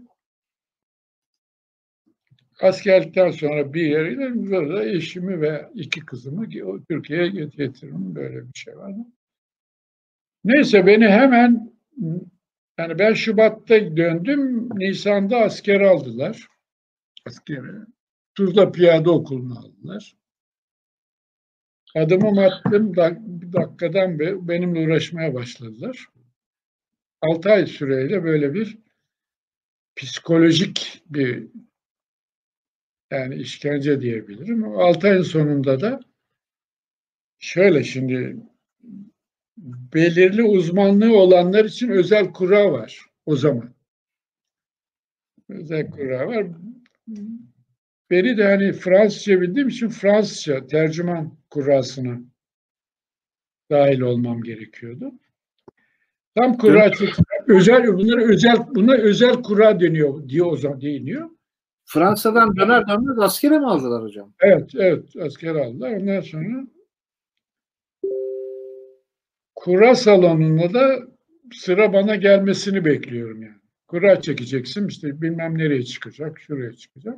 askerlikten 2.61 3.31
sonra 3.31 3.73
bir 3.73 3.85
yere 3.85 4.19
böyle 4.51 4.97
eşimi 4.97 5.41
ve 5.41 5.69
iki 5.73 5.99
kızımı 5.99 6.49
Türkiye'ye 6.89 7.27
getiririm. 7.27 8.15
Böyle 8.15 8.47
bir 8.47 8.59
şey 8.59 8.77
vardı. 8.77 8.99
Neyse 10.43 10.85
beni 10.85 11.07
hemen 11.07 11.73
yani 12.77 12.99
ben 12.99 13.13
Şubat'ta 13.13 13.97
döndüm. 13.97 14.69
Nisan'da 14.69 15.37
asker 15.37 15.81
aldılar. 15.81 16.47
Askere. 17.25 17.85
Tuzla 18.35 18.71
Piyade 18.71 19.09
Okulu'na 19.09 19.59
aldılar. 19.59 20.15
Adımı 21.95 22.45
attım 22.45 22.93
bir 23.41 23.53
dakikadan 23.53 24.19
beri 24.19 24.47
benimle 24.47 24.87
uğraşmaya 24.87 25.33
başladılar. 25.33 26.07
6 27.21 27.49
ay 27.49 27.65
süreyle 27.67 28.23
böyle 28.23 28.53
bir 28.53 28.77
psikolojik 29.95 31.03
bir 31.09 31.47
yani 33.11 33.35
işkence 33.35 34.01
diyebilirim. 34.01 34.63
6 34.63 35.07
ayın 35.07 35.21
sonunda 35.21 35.81
da 35.81 35.99
şöyle 37.39 37.83
şimdi 37.83 38.37
belirli 39.93 40.43
uzmanlığı 40.43 41.17
olanlar 41.17 41.65
için 41.65 41.89
özel 41.89 42.33
kura 42.33 42.71
var 42.71 43.05
o 43.25 43.35
zaman. 43.35 43.73
Özel 45.49 45.91
kura 45.91 46.27
var. 46.27 46.47
Beni 48.09 48.37
de 48.37 48.43
hani 48.43 48.73
Fransızca 48.73 49.41
bildiğim 49.41 49.67
için 49.67 49.89
Fransızca 49.89 50.67
tercüman 50.67 51.37
kurasına 51.49 52.19
dahil 53.71 53.99
olmam 53.99 54.43
gerekiyordu. 54.43 55.13
Tam 56.35 56.57
kura 56.57 56.91
özel 57.47 57.87
bunlar 57.87 58.29
özel 58.29 58.57
bunlar 58.75 58.99
özel 58.99 59.33
kura 59.33 59.79
deniyor 59.79 60.29
diyor 60.29 60.51
o 60.51 60.57
zaman 60.57 60.81
değiniyor. 60.81 61.36
Fransa'dan 61.89 62.55
döner 62.55 62.87
dönmez 62.87 63.19
askere 63.19 63.59
mi 63.59 63.65
aldılar 63.67 64.03
hocam? 64.03 64.33
Evet, 64.39 64.71
evet 64.75 65.15
asker 65.21 65.55
aldılar. 65.55 65.91
Ondan 65.91 66.21
sonra 66.21 66.67
kura 69.55 69.95
salonunda 69.95 70.73
da 70.73 70.99
sıra 71.53 71.93
bana 71.93 72.15
gelmesini 72.15 72.85
bekliyorum 72.85 73.41
yani. 73.41 73.55
Kura 73.87 74.21
çekeceksin 74.21 74.87
işte 74.87 75.21
bilmem 75.21 75.57
nereye 75.57 75.83
çıkacak, 75.83 76.39
şuraya 76.39 76.73
çıkacak. 76.73 77.17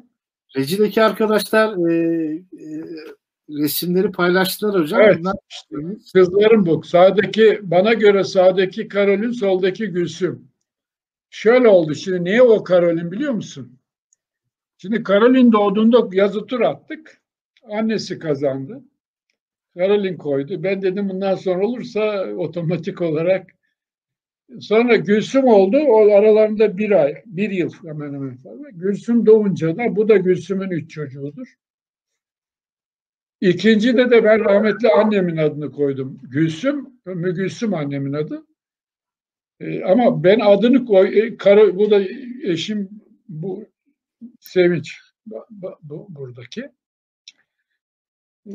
Rejideki 0.57 1.03
arkadaşlar 1.03 1.89
e, 1.89 1.93
e, 2.35 2.83
resimleri 3.49 4.11
paylaştılar 4.11 4.81
hocam. 4.81 5.01
Evet. 5.01 5.19
Bunlar... 5.19 5.35
Kızlarım 6.13 6.65
bu. 6.65 6.83
Sağdaki 6.83 7.59
bana 7.63 7.93
göre 7.93 8.23
sağdaki 8.23 8.87
Karolin, 8.87 9.31
soldaki 9.31 9.87
Gülsüm. 9.87 10.47
Şöyle 11.29 11.67
oldu. 11.67 11.95
Şimdi 11.95 12.23
niye 12.23 12.41
o 12.41 12.63
Karolin 12.63 13.11
biliyor 13.11 13.33
musun? 13.33 13.78
Şimdi 14.81 15.03
Karolin 15.03 15.51
doğduğunda 15.51 16.09
yazı 16.11 16.45
tur 16.45 16.61
attık. 16.61 17.21
Annesi 17.71 18.19
kazandı. 18.19 18.83
Karolin 19.73 20.17
koydu. 20.17 20.63
Ben 20.63 20.81
dedim 20.81 21.09
bundan 21.09 21.35
sonra 21.35 21.67
olursa 21.67 22.25
otomatik 22.37 23.01
olarak 23.01 23.47
Sonra 24.59 24.95
Gülsüm 24.95 25.45
oldu. 25.45 25.77
O 25.77 26.11
aralarında 26.11 26.77
bir 26.77 26.91
ay, 26.91 27.23
bir 27.25 27.49
yıl 27.49 27.71
hemen 27.83 28.13
hemen 28.13 28.35
fazla. 28.35 28.69
Gülsüm 28.69 29.25
doğunca 29.25 29.77
da 29.77 29.95
bu 29.95 30.09
da 30.09 30.17
Gülsüm'ün 30.17 30.69
üç 30.69 30.91
çocuğudur. 30.91 31.55
İkinci 33.41 33.97
de 33.97 34.11
de 34.11 34.23
ben 34.23 34.45
rahmetli 34.45 34.89
annemin 34.89 35.37
adını 35.37 35.71
koydum. 35.71 36.17
Gülsüm, 36.23 36.89
Ümmü 37.07 37.35
Gülsüm 37.35 37.73
annemin 37.73 38.13
adı. 38.13 38.45
Ee, 39.59 39.83
ama 39.83 40.23
ben 40.23 40.39
adını 40.39 40.85
koy, 40.85 41.19
e, 41.19 41.37
karı, 41.37 41.77
bu 41.77 41.91
da 41.91 42.01
eşim 42.43 42.89
bu 43.27 43.65
sevinç 44.39 44.99
bu, 45.81 46.07
buradaki. 46.09 46.71
Ee, 48.47 48.51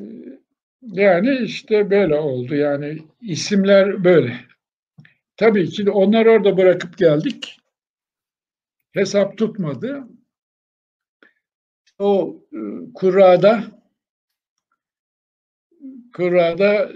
yani 0.82 1.38
işte 1.38 1.90
böyle 1.90 2.14
oldu. 2.14 2.54
Yani 2.54 2.98
isimler 3.20 4.04
böyle. 4.04 4.36
Tabii 5.36 5.68
ki 5.68 5.86
de 5.86 5.90
onlar 5.90 6.26
orada 6.26 6.56
bırakıp 6.56 6.98
geldik. 6.98 7.60
Hesap 8.92 9.38
tutmadı. 9.38 10.08
O 11.98 12.42
e, 12.52 12.58
kurada 12.94 13.64
kurada 16.14 16.92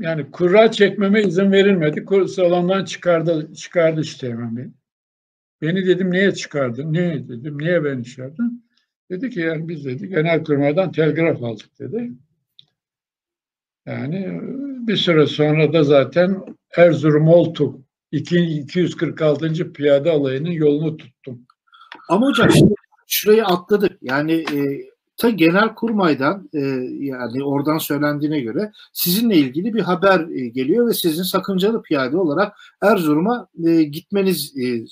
yani 0.00 0.30
kura 0.30 0.70
çekmeme 0.70 1.22
izin 1.22 1.52
verilmedi. 1.52 2.28
Salondan 2.28 2.84
çıkardı 2.84 3.54
çıkardı 3.54 4.00
işte 4.00 4.30
hemen 4.30 4.56
beni. 4.56 4.70
Beni 5.62 5.86
dedim 5.86 6.10
niye 6.10 6.34
çıkardın? 6.34 6.92
Niye 6.92 7.28
dedim? 7.28 7.58
Niye 7.58 7.84
beni 7.84 8.04
çıkardın? 8.04 8.64
Dedi 9.10 9.30
ki 9.30 9.40
yani 9.40 9.68
biz 9.68 9.84
dedi 9.84 10.08
genel 10.08 10.44
kurmaydan 10.44 10.92
telgraf 10.92 11.42
aldık 11.42 11.78
dedi. 11.78 12.12
Yani 13.86 14.40
bir 14.86 14.96
süre 14.96 15.26
sonra 15.26 15.72
da 15.72 15.84
zaten 15.84 16.42
Erzurum 16.76 17.28
Oltu 17.28 17.80
246. 18.12 19.72
Piyade 19.72 20.10
Alayı'nın 20.10 20.50
yolunu 20.50 20.96
tuttum. 20.96 21.46
Ama 22.08 22.26
hocam 22.26 22.50
şimdi 22.50 22.74
şurayı 23.06 23.44
atladık. 23.44 23.98
Yani 24.02 24.32
e, 24.32 24.91
ta 25.16 25.30
genel 25.30 25.74
kurmaydan 25.74 26.50
e, 26.54 26.60
yani 26.90 27.44
oradan 27.44 27.78
söylendiğine 27.78 28.40
göre 28.40 28.72
sizinle 28.92 29.36
ilgili 29.36 29.74
bir 29.74 29.80
haber 29.80 30.20
e, 30.20 30.48
geliyor 30.48 30.88
ve 30.88 30.94
sizin 30.94 31.22
sakıncalı 31.22 31.82
piyade 31.82 32.16
olarak 32.16 32.56
Erzurum'a 32.82 33.48
e, 33.66 33.82
gitmeniz 33.82 34.54
e, 34.58 34.84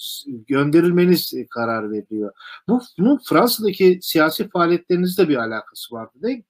gönderilmeniz 0.48 1.34
e, 1.34 1.46
karar 1.46 1.90
veriliyor. 1.90 2.32
Bu 2.68 2.80
bunun 2.98 3.20
Fransa'daki 3.28 3.98
siyasi 4.02 4.48
faaliyetlerinizle 4.48 5.28
bir 5.28 5.36
alakası 5.36 5.94
vardı 5.94 6.12
değil 6.22 6.36
mi? 6.36 6.44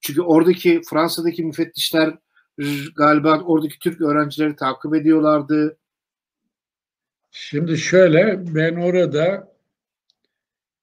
Çünkü 0.00 0.20
oradaki 0.22 0.80
Fransa'daki 0.90 1.44
müfettişler 1.44 2.18
galiba 2.96 3.40
oradaki 3.40 3.78
Türk 3.78 4.00
öğrencileri 4.00 4.56
takip 4.56 4.94
ediyorlardı. 4.94 5.78
Şimdi 7.30 7.78
şöyle 7.78 8.54
ben 8.54 8.76
orada 8.76 9.52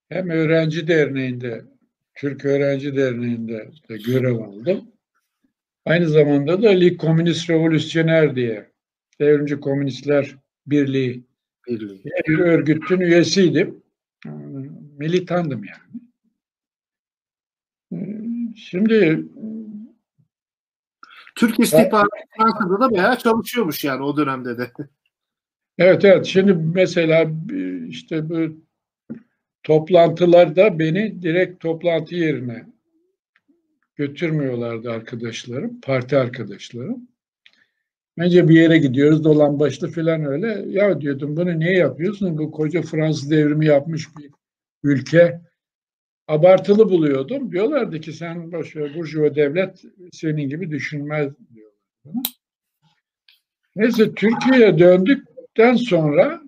hem 0.09 0.29
öğrenci 0.29 0.87
derneğinde 0.87 1.65
Türk 2.17 2.45
Öğrenci 2.45 2.95
Derneği'nde 2.95 3.71
de 3.89 3.97
görev 3.97 4.39
aldım. 4.39 4.91
Aynı 5.85 6.09
zamanda 6.09 6.63
da 6.63 6.69
Lig 6.69 7.01
Komünist 7.01 7.49
Revolüsyoner 7.49 8.35
diye 8.35 8.71
Devrimci 9.19 9.59
Komünistler 9.59 10.35
Birliği, 10.67 11.23
Birliği. 11.67 12.03
bir 12.27 12.39
örgütün 12.39 12.99
üyesiydim. 12.99 13.83
Militandım 14.97 15.61
yani. 15.63 16.01
Şimdi 18.55 19.25
Türk 21.35 21.59
istihbaratı 21.59 22.09
Fransa'da 22.37 22.79
da 22.79 22.91
bayağı 22.91 23.17
çalışıyormuş 23.17 23.83
yani 23.83 24.03
o 24.03 24.17
dönemde 24.17 24.57
de. 24.57 24.71
Evet 25.77 26.05
evet. 26.05 26.25
Şimdi 26.25 26.53
mesela 26.53 27.31
işte 27.87 28.29
bu 28.29 28.66
toplantılarda 29.67 30.79
beni 30.79 31.21
direkt 31.21 31.59
toplantı 31.59 32.15
yerine 32.15 32.65
götürmüyorlardı 33.95 34.91
arkadaşlarım, 34.91 35.81
parti 35.81 36.17
arkadaşlarım. 36.17 37.07
Önce 38.17 38.47
bir 38.47 38.55
yere 38.55 38.77
gidiyoruz 38.77 39.23
dolan 39.23 39.59
başlı 39.59 39.91
falan 39.91 40.25
öyle. 40.25 40.65
Ya 40.67 41.01
diyordum 41.01 41.37
bunu 41.37 41.59
niye 41.59 41.73
yapıyorsun? 41.73 42.37
Bu 42.37 42.51
koca 42.51 42.81
Fransız 42.81 43.31
devrimi 43.31 43.65
yapmış 43.65 44.07
bir 44.17 44.31
ülke. 44.83 45.41
Abartılı 46.27 46.89
buluyordum. 46.89 47.51
Diyorlardı 47.51 48.01
ki 48.01 48.13
sen 48.13 48.51
boşver 48.51 48.95
burjuva 48.95 49.35
devlet 49.35 49.83
senin 50.11 50.49
gibi 50.49 50.71
düşünmez 50.71 51.31
diyorlar. 51.53 52.23
Neyse 53.75 54.13
Türkiye'ye 54.13 54.79
döndükten 54.79 55.75
sonra 55.75 56.46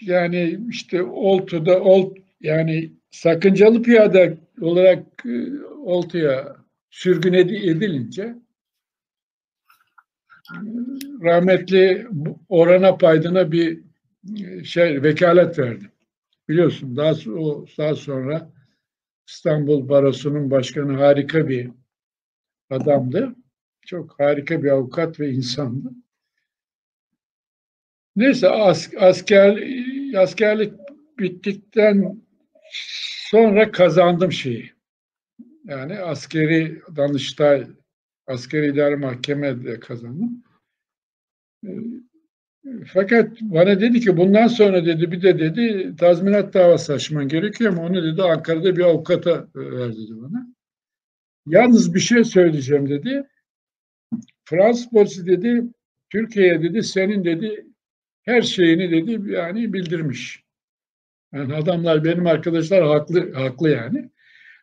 yani 0.00 0.60
işte 0.70 1.02
Oltu'da 1.02 1.80
Olt 1.80 2.18
yani 2.40 2.92
sakıncalı 3.10 3.82
piyade 3.82 4.38
olarak 4.60 5.26
e, 5.26 5.64
Oltu'ya 5.66 6.56
sürgün 6.90 7.32
edilince 7.32 8.34
rahmetli 11.22 12.06
Orana 12.48 12.96
Paydın'a 12.96 13.52
bir 13.52 13.80
e, 14.44 14.64
şey 14.64 15.02
vekalet 15.02 15.58
verdim. 15.58 15.90
Biliyorsun 16.48 16.96
daha 16.96 17.12
o 17.30 17.66
daha 17.78 17.94
sonra 17.94 18.50
İstanbul 19.28 19.88
Barosu'nun 19.88 20.50
başkanı 20.50 20.96
harika 20.96 21.48
bir 21.48 21.70
adamdı. 22.70 23.34
Çok 23.86 24.20
harika 24.20 24.62
bir 24.62 24.70
avukat 24.70 25.20
ve 25.20 25.30
insandı. 25.30 25.90
Neyse 28.16 28.48
as, 28.48 28.90
asker 28.98 29.56
askerlik 30.14 30.72
bittikten 31.18 32.22
sonra 33.30 33.70
kazandım 33.70 34.32
şeyi. 34.32 34.72
Yani 35.64 35.98
askeri 35.98 36.80
Danıştay, 36.96 37.66
askeri 38.26 38.72
idare 38.72 38.96
mahkemede 38.96 39.80
kazandım. 39.80 40.44
Ee, 41.66 41.70
fakat 42.92 43.40
bana 43.40 43.80
dedi 43.80 44.00
ki 44.00 44.16
bundan 44.16 44.46
sonra 44.46 44.86
dedi 44.86 45.12
bir 45.12 45.22
de 45.22 45.38
dedi 45.38 45.96
tazminat 45.96 46.54
davası 46.54 46.92
açman 46.92 47.28
gerekiyor 47.28 47.72
ama 47.72 47.82
onu 47.82 48.04
dedi 48.04 48.22
Ankara'da 48.22 48.76
bir 48.76 48.82
avukata 48.82 49.48
ver 49.54 49.92
dedi 49.92 50.10
bana. 50.10 50.46
Yalnız 51.46 51.94
bir 51.94 52.00
şey 52.00 52.24
söyleyeceğim 52.24 52.88
dedi. 52.88 53.28
Fransız 54.44 54.90
polisi 54.90 55.26
dedi 55.26 55.64
Türkiye'ye 56.10 56.62
dedi 56.62 56.82
senin 56.82 57.24
dedi 57.24 57.65
her 58.26 58.42
şeyini 58.42 58.90
dedi 58.90 59.32
yani 59.32 59.72
bildirmiş. 59.72 60.44
Yani 61.32 61.54
adamlar 61.54 62.04
benim 62.04 62.26
arkadaşlar 62.26 62.82
haklı 62.82 63.32
haklı 63.32 63.70
yani. 63.70 64.10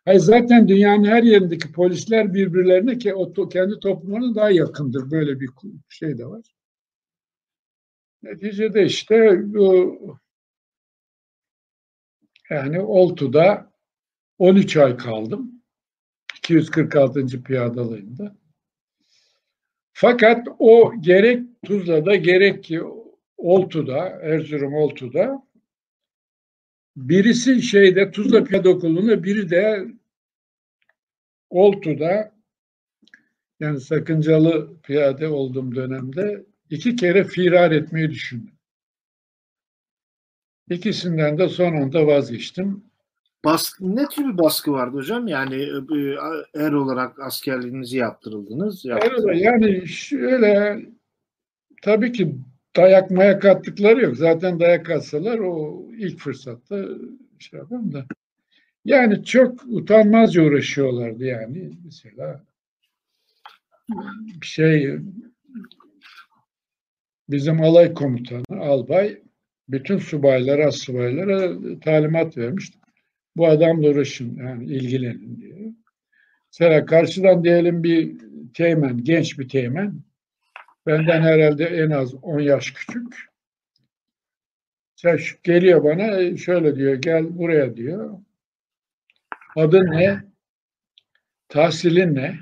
Hayır, 0.06 0.20
zaten 0.20 0.68
dünyanın 0.68 1.04
her 1.04 1.24
yerindeki 1.24 1.72
polisler 1.72 2.34
birbirlerine 2.34 2.98
ki 2.98 3.14
o 3.14 3.50
kendi 3.50 3.80
toplumlarına 3.80 4.36
daha 4.36 4.50
yakındır. 4.52 5.12
Böyle 5.12 5.40
bir 5.40 5.50
şey 5.90 6.18
de 6.18 6.26
var. 6.26 6.42
Neticede 8.24 8.86
işte 8.86 9.42
bu 9.54 9.98
yani 12.50 12.82
Oltu'da 12.82 13.74
13 14.38 14.78
ay 14.78 14.98
kaldım. 14.98 15.64
246. 16.38 17.44
piyadalığında. 17.44 18.36
Fakat 19.94 20.48
o 20.60 20.94
gerek 21.02 21.44
Tuzla'da 21.66 22.16
gerek 22.16 22.64
ki 22.64 22.82
Oltu'da, 23.44 23.98
Erzurum 24.22 24.74
Oltu'da 24.74 25.48
birisi 26.96 27.62
şeyde 27.62 28.12
Tuzla 28.12 28.44
Piyade 28.44 28.70
Okulu'nda 28.70 29.24
biri 29.24 29.50
de 29.50 29.88
Oltu'da 31.50 32.36
yani 33.60 33.80
sakıncalı 33.80 34.82
piyade 34.82 35.28
olduğum 35.28 35.76
dönemde 35.76 36.46
iki 36.70 36.96
kere 36.96 37.24
firar 37.24 37.72
etmeyi 37.72 38.10
düşündüm. 38.10 38.54
İkisinden 40.70 41.38
de 41.38 41.50
son 41.50 41.76
anda 41.76 42.08
vazgeçtim. 42.08 42.84
Baskı, 43.46 43.96
ne 43.96 44.08
tür 44.08 44.34
bir 44.34 44.38
baskı 44.38 44.72
vardı 44.72 44.98
hocam? 44.98 45.28
Yani 45.28 45.64
e, 45.64 46.16
er 46.54 46.72
olarak 46.72 47.20
askerliğinizi 47.20 47.98
yaptırıldınız. 47.98 48.86
Yaptınız. 48.86 49.26
Evet, 49.28 49.42
yani 49.42 49.88
şöyle 49.88 50.80
tabii 51.82 52.12
ki 52.12 52.36
dayak 52.76 53.12
mayak 53.12 53.46
attıkları 53.46 54.02
yok. 54.02 54.18
Zaten 54.18 54.60
dayak 54.60 54.90
atsalar 54.90 55.40
o 55.40 55.86
ilk 55.98 56.20
fırsatta 56.20 56.86
şey 57.40 57.60
yapalım 57.60 57.94
da. 57.94 58.06
Yani 58.86 59.24
çok 59.24 59.64
utanmazca 59.68 60.44
uğraşıyorlardı 60.44 61.26
yani. 61.26 61.72
Mesela 61.86 62.44
şey 64.42 65.00
bizim 67.30 67.62
alay 67.62 67.94
komutanı, 67.94 68.60
albay 68.60 69.22
bütün 69.70 69.98
subaylara, 69.98 70.72
subaylara 70.72 71.58
talimat 71.80 72.38
vermişti. 72.38 72.80
Bu 73.36 73.48
adamla 73.48 73.90
uğraşın 73.90 74.38
yani 74.38 74.66
ilgilenin 74.66 75.42
diye. 75.42 75.74
Mesela 76.54 76.86
karşıdan 76.86 77.44
diyelim 77.44 77.84
bir 77.84 78.18
teğmen, 78.54 79.04
genç 79.04 79.40
bir 79.40 79.50
teğmen 79.50 79.96
Benden 80.86 81.22
herhalde 81.22 81.66
en 81.66 81.90
az 81.90 82.14
10 82.14 82.40
yaş 82.40 82.72
küçük. 82.72 83.34
Geliyor 85.44 85.84
bana 85.84 86.38
şöyle 86.38 86.76
diyor 86.76 86.94
gel 86.94 87.38
buraya 87.38 87.76
diyor. 87.76 88.20
Adın 89.56 89.92
ne? 89.92 90.24
Tahsilin 91.50 92.16
ne? 92.16 92.40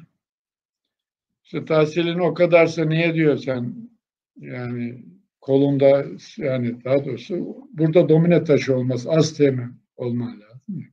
İşte 1.44 1.66
tahsilin 1.66 2.20
o 2.20 2.34
kadarsa 2.34 2.86
niye 2.86 3.14
diyor 3.14 3.38
sen 3.38 3.90
yani 4.38 5.06
kolunda 5.42 6.06
yani 6.38 6.84
daha 6.84 7.06
doğrusu 7.06 7.68
burada 7.74 8.10
domine 8.10 8.44
taşı 8.44 8.76
olmaz. 8.76 9.08
Az 9.08 9.38
teğmen 9.38 9.74
olman 9.96 10.42
lazım. 10.42 10.88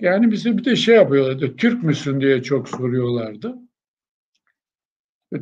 Yani 0.00 0.30
bize 0.30 0.58
bir 0.58 0.64
de 0.64 0.76
şey 0.76 0.94
yapıyorlardı. 0.94 1.56
Türk 1.56 1.82
müsün 1.82 2.20
diye 2.20 2.42
çok 2.42 2.68
soruyorlardı. 2.68 3.67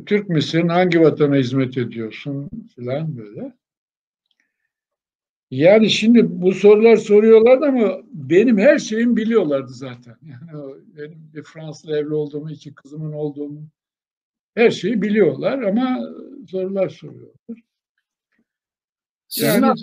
Türk 0.05 0.29
müsün? 0.29 0.67
Hangi 0.67 1.01
vatana 1.01 1.35
hizmet 1.35 1.77
ediyorsun? 1.77 2.49
filan 2.75 3.17
böyle. 3.17 3.53
Yani 5.51 5.89
şimdi 5.89 6.41
bu 6.41 6.53
sorular 6.53 6.95
soruyorlardı 6.95 7.65
ama 7.65 7.97
benim 8.13 8.57
her 8.57 8.79
şeyimi 8.79 9.17
biliyorlardı 9.17 9.73
zaten. 9.73 10.15
Yani 10.27 10.75
benim 10.97 11.31
bir 11.33 11.43
Fransız 11.43 11.89
evli 11.89 12.13
olduğumu, 12.13 12.51
iki 12.51 12.73
kızımın 12.75 13.13
olduğumu 13.13 13.67
her 14.55 14.71
şeyi 14.71 15.01
biliyorlar 15.01 15.61
ama 15.61 15.99
sorular 16.51 16.89
soruyorlar. 16.89 17.33
Sizin 19.27 19.61
yani, 19.61 19.73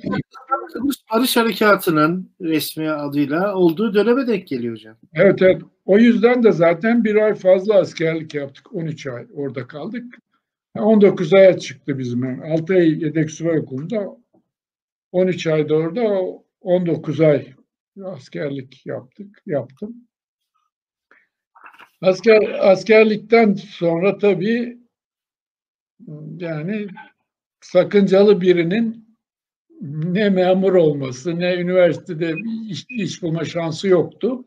Barış 1.13 1.37
Harekatı'nın 1.37 2.31
resmi 2.41 2.91
adıyla 2.91 3.55
olduğu 3.55 3.95
döneme 3.95 4.27
denk 4.27 4.49
geliyor 4.49 4.75
hocam. 4.75 4.97
Evet 5.15 5.43
evet. 5.43 5.63
O 5.85 5.99
yüzden 5.99 6.43
de 6.43 6.53
zaten 6.53 7.05
bir 7.05 7.15
ay 7.15 7.35
fazla 7.35 7.75
askerlik 7.75 8.35
yaptık. 8.35 8.75
13 8.75 9.07
ay 9.07 9.27
orada 9.35 9.67
kaldık. 9.67 10.05
19 10.79 11.35
aya 11.35 11.59
çıktı 11.59 11.99
bizim. 11.99 12.43
6 12.43 12.75
ay 12.75 13.05
yedek 13.05 13.31
subay 13.31 13.59
okulunda 13.59 14.17
13 15.13 15.47
ayda 15.47 15.75
orada 15.75 16.21
19 16.61 17.21
ay 17.21 17.55
askerlik 18.05 18.87
yaptık, 18.87 19.43
yaptım. 19.47 19.95
Asker, 22.03 22.71
askerlikten 22.71 23.55
sonra 23.55 24.19
tabii 24.19 24.79
yani 26.39 26.87
sakıncalı 27.61 28.41
birinin 28.41 29.17
ne 29.81 30.31
memur 30.31 30.73
olması 30.73 31.39
ne 31.39 31.55
üniversitede 31.55 32.35
iş, 32.69 32.87
iş 32.91 33.23
bulma 33.23 33.45
şansı 33.45 33.89
yoktu. 33.89 34.45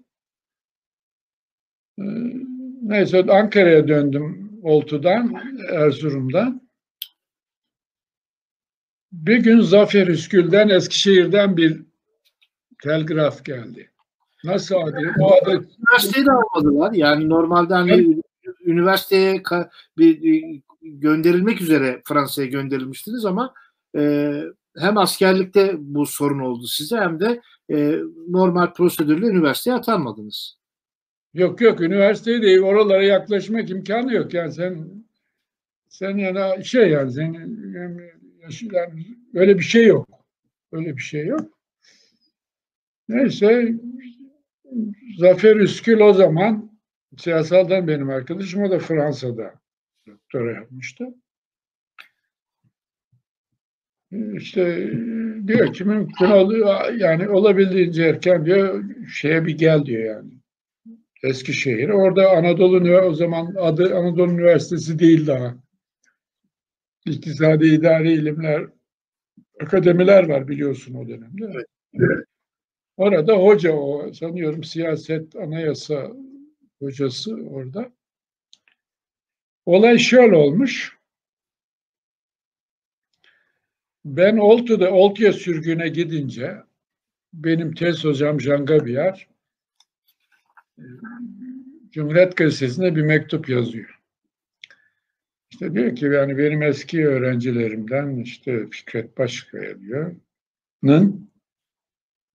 Neyse 1.98 3.26
Ankara'ya 3.30 3.88
döndüm 3.88 4.52
Oltu'dan, 4.64 5.34
Erzurum'dan. 5.72 6.68
Bir 9.12 9.38
gün 9.38 9.62
Zafer 9.62 10.08
Üskül'den, 10.08 10.70
Eskişehir'den 10.70 11.58
bir 11.58 11.82
telgraf 12.84 13.46
geldi. 13.46 13.92
Nasıl 14.44 14.76
adı? 14.76 15.14
O 15.20 15.34
adı... 15.44 15.52
Üniversiteyi 15.52 16.26
de 16.26 16.32
almadılar. 16.32 16.94
Yani 16.94 17.30
normalde 17.30 17.74
hani 17.74 17.92
evet. 17.92 18.56
üniversiteye 18.66 19.44
bir, 19.98 20.22
gönderilmek 20.82 21.62
üzere 21.62 22.02
Fransa'ya 22.06 22.48
gönderilmiştiniz 22.48 23.26
ama 23.26 23.54
e, 23.98 24.34
hem 24.78 24.98
askerlikte 24.98 25.76
bu 25.78 26.06
sorun 26.06 26.40
oldu 26.40 26.68
size 26.68 26.98
hem 26.98 27.20
de 27.20 27.42
e, 27.72 28.00
normal 28.30 28.74
prosedürle 28.74 29.26
üniversiteye 29.26 29.76
atanmadınız. 29.76 30.58
Yok 31.38 31.62
yok 31.62 31.82
üniversiteye 31.82 32.42
değil 32.42 32.60
oralara 32.60 33.04
yaklaşmak 33.04 33.70
imkanı 33.70 34.14
yok 34.14 34.34
yani 34.34 34.52
sen 34.52 34.88
sen 35.90 36.18
yani 36.18 36.66
şey 36.66 36.90
yani 36.90 37.12
sen 37.12 37.34
yani, 37.34 38.12
yani 38.72 39.06
öyle 39.34 39.58
bir 39.58 39.64
şey 39.64 39.86
yok. 39.86 40.08
Öyle 40.72 40.98
bir 40.98 41.02
şey 41.02 41.26
yok. 41.26 41.60
Neyse 43.10 43.74
Zafer 45.18 45.56
Üskül 45.56 46.00
o 46.00 46.14
zaman 46.14 46.72
siyasaldan 47.18 47.88
benim 47.88 48.10
arkadaşım 48.10 48.64
o 48.64 48.72
da 48.72 48.80
Fransa'da 48.80 49.54
doktora 50.08 50.52
yapmıştı. 50.52 51.06
İşte 54.12 54.92
diyor 55.48 55.74
ki 55.74 55.86
mümkün 55.86 56.26
oluyor 56.26 56.94
yani 56.94 57.30
olabildiğince 57.30 58.04
erken 58.04 58.46
diyor 58.46 58.84
şeye 59.08 59.46
bir 59.46 59.58
gel 59.58 59.86
diyor 59.86 60.04
yani. 60.04 60.37
Eskişehir. 61.28 61.90
Orada 61.90 62.30
Anadolu 62.30 62.98
o 62.98 63.14
zaman 63.14 63.56
adı 63.60 63.96
Anadolu 63.96 64.32
Üniversitesi 64.32 65.00
değil 65.00 65.28
daha. 65.28 65.58
İktisadi 67.06 67.66
idari 67.66 68.14
ilimler 68.14 68.66
akademiler 69.62 70.30
var 70.30 70.48
biliyorsun 70.48 70.94
o 70.94 71.08
dönemde. 71.08 71.66
Evet. 71.94 72.26
Orada 72.98 73.34
hoca 73.34 73.74
o 73.74 74.14
sanıyorum 74.14 74.64
siyaset 74.64 75.36
anayasa 75.36 76.12
hocası 76.82 77.36
orada. 77.36 77.92
Olay 79.66 79.98
şöyle 79.98 80.36
olmuş. 80.36 80.98
Ben 84.06 84.38
Oltu'da 84.38 84.92
Oltu'ya 84.92 85.34
sürgüne 85.34 85.88
gidince 85.88 86.58
benim 87.34 87.74
tez 87.74 88.06
hocam 88.06 88.42
Jangabiyar 88.42 89.28
Cumhuriyet 91.92 92.38
Gazetesi'ne 92.38 92.96
bir 92.96 93.02
mektup 93.02 93.50
yazıyor. 93.50 94.00
İşte 95.52 95.74
diyor 95.74 95.96
ki 95.96 96.06
yani 96.06 96.38
benim 96.38 96.62
eski 96.62 97.08
öğrencilerimden 97.08 98.16
işte 98.16 98.68
Fikret 98.72 99.18
Başkaya 99.18 99.80
diyor. 99.80 100.16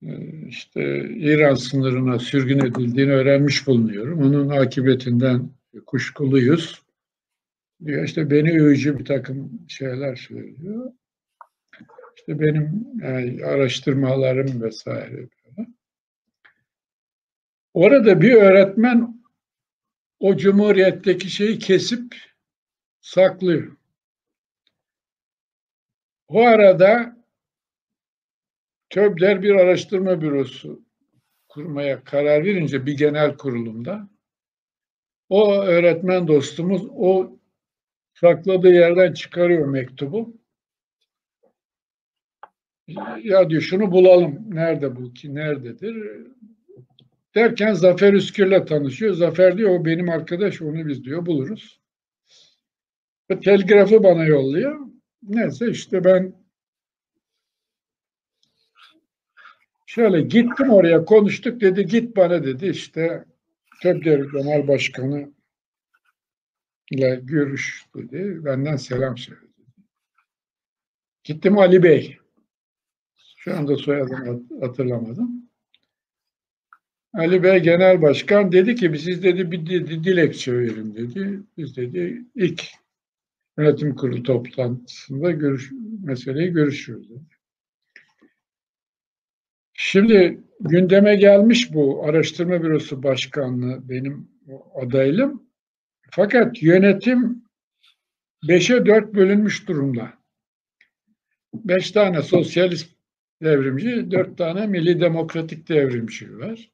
Ee, 0.03 0.47
işte 0.49 1.09
İran 1.09 1.55
sınırına 1.55 2.19
sürgün 2.19 2.59
edildiğini 2.59 3.13
öğrenmiş 3.13 3.67
bulunuyorum. 3.67 4.21
Onun 4.21 4.49
akıbetinden 4.49 5.51
kuşkuluyuz. 5.87 6.83
Diyor 7.85 8.05
işte 8.05 8.31
beni 8.31 8.63
övücü 8.63 8.99
bir 8.99 9.05
takım 9.05 9.51
şeyler 9.69 10.17
söylüyor. 10.17 10.93
İşte 12.17 12.41
benim 12.41 12.87
yani 13.03 13.45
araştırmalarım 13.45 14.63
vesaire. 14.63 15.29
Orada 17.75 18.21
bir 18.21 18.35
öğretmen 18.35 19.23
o 20.21 20.37
cumhuriyetteki 20.37 21.31
şeyi 21.31 21.59
kesip 21.59 22.17
saklıyor. 23.01 23.77
O 26.29 26.41
arada 26.41 27.17
TÖBDER 28.91 29.43
bir 29.43 29.55
araştırma 29.55 30.21
bürosu 30.21 30.83
kurmaya 31.49 32.05
karar 32.05 32.45
verince 32.45 32.87
bir 32.87 32.97
genel 32.97 33.37
kurulumda 33.37 34.09
o 35.29 35.55
öğretmen 35.55 36.29
dostumuz 36.29 36.83
o 36.91 37.39
sakladığı 38.15 38.73
yerden 38.73 39.13
çıkarıyor 39.13 39.67
mektubu. 39.67 40.37
Ya 43.23 43.51
diyor 43.51 43.63
şunu 43.63 43.93
bulalım. 43.93 44.55
Nerede 44.55 44.97
bu 44.97 45.13
ki? 45.13 45.35
Nerededir? 45.35 46.27
Derken 47.35 47.75
Zafer 47.75 48.13
Üskür'le 48.13 48.65
tanışıyor. 48.65 49.15
Zafer 49.15 49.59
diyor 49.59 49.71
o 49.81 49.85
benim 49.85 50.11
arkadaş 50.11 50.63
onu 50.63 50.89
biz 50.89 51.05
diyor 51.05 51.27
buluruz. 51.27 51.81
Ve 53.31 53.41
telgrafı 53.41 54.03
bana 54.03 54.25
yolluyor. 54.25 54.79
Neyse 55.23 55.71
işte 55.71 56.05
ben 56.05 56.43
Şöyle 59.87 60.21
gittim 60.21 60.71
oraya 60.71 61.05
konuştuk 61.05 61.61
dedi 61.61 61.87
git 61.87 62.17
bana 62.17 62.45
dedi 62.45 62.67
işte 62.67 63.25
TÖBDER 63.83 64.19
Genel 64.19 64.69
Başkanı 64.69 65.33
ile 66.91 67.21
görüş 67.23 67.87
dedi. 67.97 68.45
Benden 68.45 68.77
selam 68.77 69.19
söyledi. 69.19 69.47
Gittim 71.25 71.59
Ali 71.59 71.83
Bey. 71.83 72.19
Şu 73.37 73.57
anda 73.57 73.77
soyadını 73.77 74.43
hatırlamadım. 74.61 75.42
Ali 77.15 77.43
Bey 77.43 77.63
Genel 77.63 78.03
Başkan 78.03 78.53
dedi 78.53 78.75
ki 78.75 78.99
siz 78.99 79.23
dedi 79.23 79.53
bir 79.53 79.67
dedi, 79.67 80.05
dilekçe 80.05 80.59
verin 80.59 80.95
dedi. 80.95 81.41
Biz 81.57 81.77
dedi 81.77 82.23
ilk 82.35 82.65
yönetim 83.59 83.95
kurulu 83.95 84.23
toplantısında 84.23 85.31
görüş, 85.31 85.73
meseleyi 86.03 86.53
görüşüyoruz 86.53 87.11
dedi. 87.11 87.21
Şimdi 89.73 90.41
gündeme 90.61 91.17
gelmiş 91.17 91.75
bu 91.75 92.05
araştırma 92.05 92.63
bürosu 92.63 93.03
başkanlığı 93.03 93.89
benim 93.89 94.29
adaylım. 94.75 95.43
Fakat 96.11 96.63
yönetim 96.63 97.45
beşe 98.49 98.87
dört 98.87 99.15
bölünmüş 99.15 99.69
durumda. 99.69 100.13
Beş 101.55 101.91
tane 101.91 102.23
sosyalist 102.23 102.91
devrimci, 103.43 104.11
dört 104.11 104.39
tane 104.39 104.67
milli 104.67 105.01
demokratik 105.01 105.69
devrimci 105.69 106.39
var. 106.39 106.73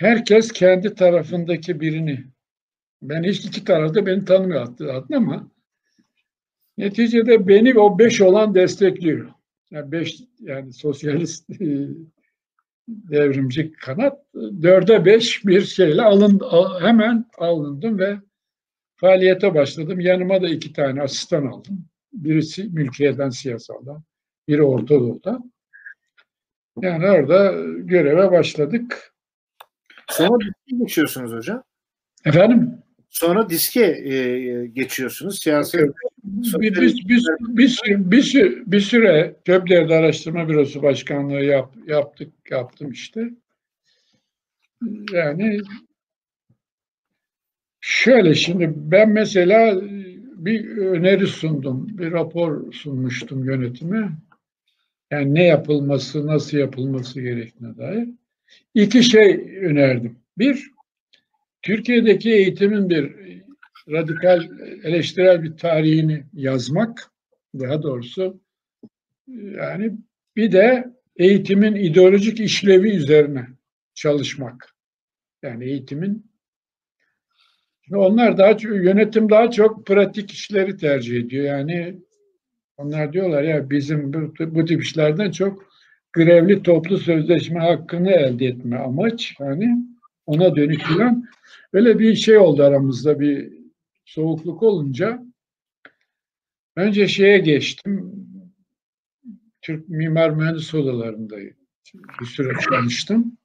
Herkes 0.00 0.52
kendi 0.52 0.94
tarafındaki 0.94 1.80
birini, 1.80 2.24
ben 3.02 3.22
hiç 3.22 3.44
iki 3.44 3.64
tarafta 3.64 4.06
beni 4.06 4.24
tanımıyor 4.24 4.62
adını 4.62 5.16
ama 5.16 5.50
neticede 6.78 7.48
beni 7.48 7.78
o 7.78 7.98
beş 7.98 8.20
olan 8.20 8.54
destekliyor 8.54 9.30
yani 9.70 9.92
beş 9.92 10.20
yani 10.40 10.72
sosyalist 10.72 11.50
e, 11.50 11.88
devrimci 12.88 13.72
kanat 13.72 14.18
dörde 14.62 15.04
beş 15.04 15.46
bir 15.46 15.60
şeyle 15.60 16.02
alın, 16.02 16.40
hemen 16.80 17.26
alındım 17.38 17.98
ve 17.98 18.16
faaliyete 18.96 19.54
başladım. 19.54 20.00
Yanıma 20.00 20.42
da 20.42 20.48
iki 20.48 20.72
tane 20.72 21.02
asistan 21.02 21.46
aldım. 21.46 21.84
birisi 22.12 22.64
mülkiyeden 22.64 23.30
siyasalda, 23.30 24.02
biri 24.48 24.62
Orta. 24.62 25.38
Yani 26.80 27.06
orada 27.06 27.52
göreve 27.78 28.30
başladık. 28.30 29.10
Sonra 30.10 30.38
diske 30.40 30.76
geçiyorsunuz 30.84 31.32
hocam. 31.32 31.62
Efendim? 32.24 32.78
Sonra 33.10 33.50
diske 33.50 33.84
e, 33.84 34.66
geçiyorsunuz. 34.66 35.42
Siyasi 35.42 35.78
bir, 36.24 36.60
bir, 36.60 37.08
bir, 37.08 37.26
bir, 37.40 37.68
süre, 37.68 38.10
bir, 38.10 38.22
süre, 38.22 38.62
bir 38.66 38.80
süre 38.80 39.36
Töbler'de 39.44 39.94
Araştırma 39.94 40.48
Bürosu 40.48 40.82
Başkanlığı 40.82 41.44
yap, 41.44 41.74
yaptık, 41.86 42.32
yaptım 42.50 42.90
işte. 42.92 43.30
Yani 45.12 45.60
şöyle 47.80 48.34
şimdi 48.34 48.72
ben 48.76 49.10
mesela 49.10 49.80
bir 50.36 50.76
öneri 50.76 51.26
sundum, 51.26 51.98
bir 51.98 52.12
rapor 52.12 52.72
sunmuştum 52.72 53.44
yönetime. 53.44 54.10
Yani 55.10 55.34
ne 55.34 55.44
yapılması, 55.44 56.26
nasıl 56.26 56.58
yapılması 56.58 57.20
gerektiğine 57.20 57.76
dair. 57.76 58.08
İki 58.74 59.02
şey 59.02 59.58
önerdim. 59.60 60.18
Bir, 60.38 60.70
Türkiye'deki 61.62 62.30
eğitimin 62.30 62.90
bir 62.90 63.14
radikal, 63.88 64.42
eleştirel 64.84 65.42
bir 65.42 65.56
tarihini 65.56 66.24
yazmak, 66.32 67.10
daha 67.54 67.82
doğrusu 67.82 68.40
yani 69.28 69.92
bir 70.36 70.52
de 70.52 70.94
eğitimin 71.16 71.74
ideolojik 71.74 72.40
işlevi 72.40 72.90
üzerine 72.90 73.46
çalışmak. 73.94 74.74
Yani 75.42 75.64
eğitimin 75.64 76.30
onlar 77.92 78.38
daha 78.38 78.56
çok, 78.56 78.72
yönetim 78.72 79.30
daha 79.30 79.50
çok 79.50 79.86
pratik 79.86 80.30
işleri 80.30 80.76
tercih 80.76 81.20
ediyor. 81.20 81.44
Yani 81.44 81.98
onlar 82.76 83.12
diyorlar 83.12 83.42
ya 83.42 83.70
bizim 83.70 84.12
bu, 84.12 84.34
bu 84.54 84.64
tip 84.64 84.82
işlerden 84.82 85.30
çok 85.30 85.69
grevli 86.12 86.62
toplu 86.62 86.98
sözleşme 86.98 87.60
hakkını 87.60 88.10
elde 88.10 88.46
etme 88.46 88.78
amaç. 88.78 89.34
Hani 89.38 89.76
ona 90.26 90.56
dönük 90.56 90.82
öyle 91.72 91.98
bir 91.98 92.14
şey 92.14 92.38
oldu 92.38 92.62
aramızda 92.62 93.20
bir 93.20 93.52
soğukluk 94.04 94.62
olunca 94.62 95.24
önce 96.76 97.08
şeye 97.08 97.38
geçtim. 97.38 98.26
Türk 99.62 99.88
Mimar 99.88 100.30
Mühendis 100.30 100.74
Odalarında 100.74 101.36
bir 102.20 102.26
süre 102.26 102.52
çalıştım. 102.70 103.36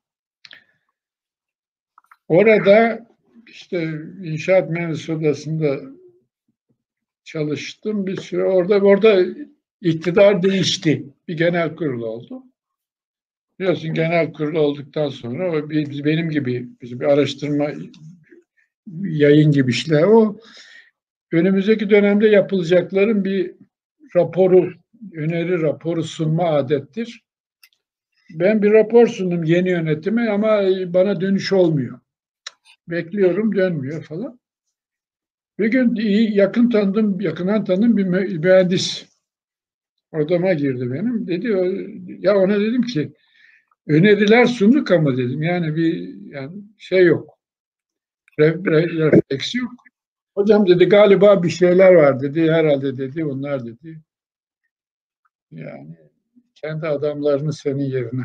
Orada 2.27 3.07
işte 3.47 4.01
inşaat 4.23 4.69
mühendis 4.69 5.09
odasında 5.09 5.79
çalıştım 7.23 8.07
bir 8.07 8.17
süre. 8.17 8.43
Orada 8.43 8.79
orada 8.79 9.25
iktidar 9.81 10.43
değişti. 10.43 11.05
Bir 11.27 11.37
genel 11.37 11.75
kurul 11.75 12.01
oldu. 12.01 12.43
Biliyorsun 13.59 13.93
genel 13.93 14.33
kurul 14.33 14.55
olduktan 14.55 15.09
sonra 15.09 15.69
benim 16.05 16.29
gibi 16.29 16.69
bir 16.81 17.01
araştırma 17.01 17.69
yayın 19.01 19.51
gibi 19.51 19.71
işler 19.71 20.03
o 20.03 20.39
önümüzdeki 21.31 21.89
dönemde 21.89 22.27
yapılacakların 22.27 23.25
bir 23.25 23.51
raporu, 24.15 24.73
öneri 25.13 25.61
raporu 25.61 26.03
sunma 26.03 26.49
adettir. 26.49 27.25
Ben 28.29 28.61
bir 28.61 28.71
rapor 28.71 29.07
sundum 29.07 29.43
yeni 29.43 29.69
yönetime 29.69 30.29
ama 30.29 30.61
bana 30.93 31.21
dönüş 31.21 31.53
olmuyor. 31.53 31.99
Bekliyorum 32.87 33.55
dönmüyor 33.55 34.03
falan. 34.03 34.39
Bir 35.59 35.67
gün 35.67 35.95
iyi 35.95 36.35
yakın 36.37 36.69
tanıdım, 36.69 37.21
yakından 37.21 37.65
tanıdığım 37.65 37.97
bir 37.97 38.03
mühendis 38.03 39.05
odama 40.11 40.53
girdi 40.53 40.91
benim. 40.91 41.27
Dedi 41.27 41.47
ya 42.19 42.37
ona 42.37 42.59
dedim 42.59 42.81
ki 42.81 43.13
öneriler 43.87 44.45
sunduk 44.45 44.91
ama 44.91 45.17
dedim. 45.17 45.43
Yani 45.43 45.75
bir 45.75 46.15
yani 46.25 46.63
şey 46.77 47.05
yok. 47.05 47.39
Refleks 48.39 49.55
yok. 49.55 49.71
Hocam 50.35 50.67
dedi 50.67 50.85
galiba 50.85 51.43
bir 51.43 51.49
şeyler 51.49 51.93
var 51.93 52.21
dedi. 52.21 52.51
Herhalde 52.51 52.97
dedi 52.97 53.25
onlar 53.25 53.65
dedi. 53.65 54.01
Yani 55.51 55.97
kendi 56.55 56.87
adamlarını 56.87 57.53
senin 57.53 57.83
yerine 57.83 58.23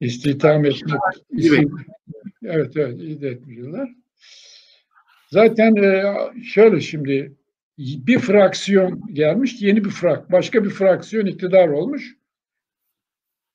istihdam 0.00 0.64
etmek 0.64 1.00
isim, 1.30 1.76
evet 2.44 2.76
evet 2.76 3.00
iyi 3.00 3.20
de 3.20 3.28
etmiyorlar. 3.28 3.94
Zaten 5.30 5.76
e, 5.76 6.14
şöyle 6.44 6.80
şimdi 6.80 7.32
bir 7.78 8.18
fraksiyon 8.18 9.14
gelmiş, 9.14 9.62
yeni 9.62 9.84
bir 9.84 9.90
frak, 9.90 10.32
başka 10.32 10.64
bir 10.64 10.70
fraksiyon 10.70 11.26
iktidar 11.26 11.68
olmuş. 11.68 12.16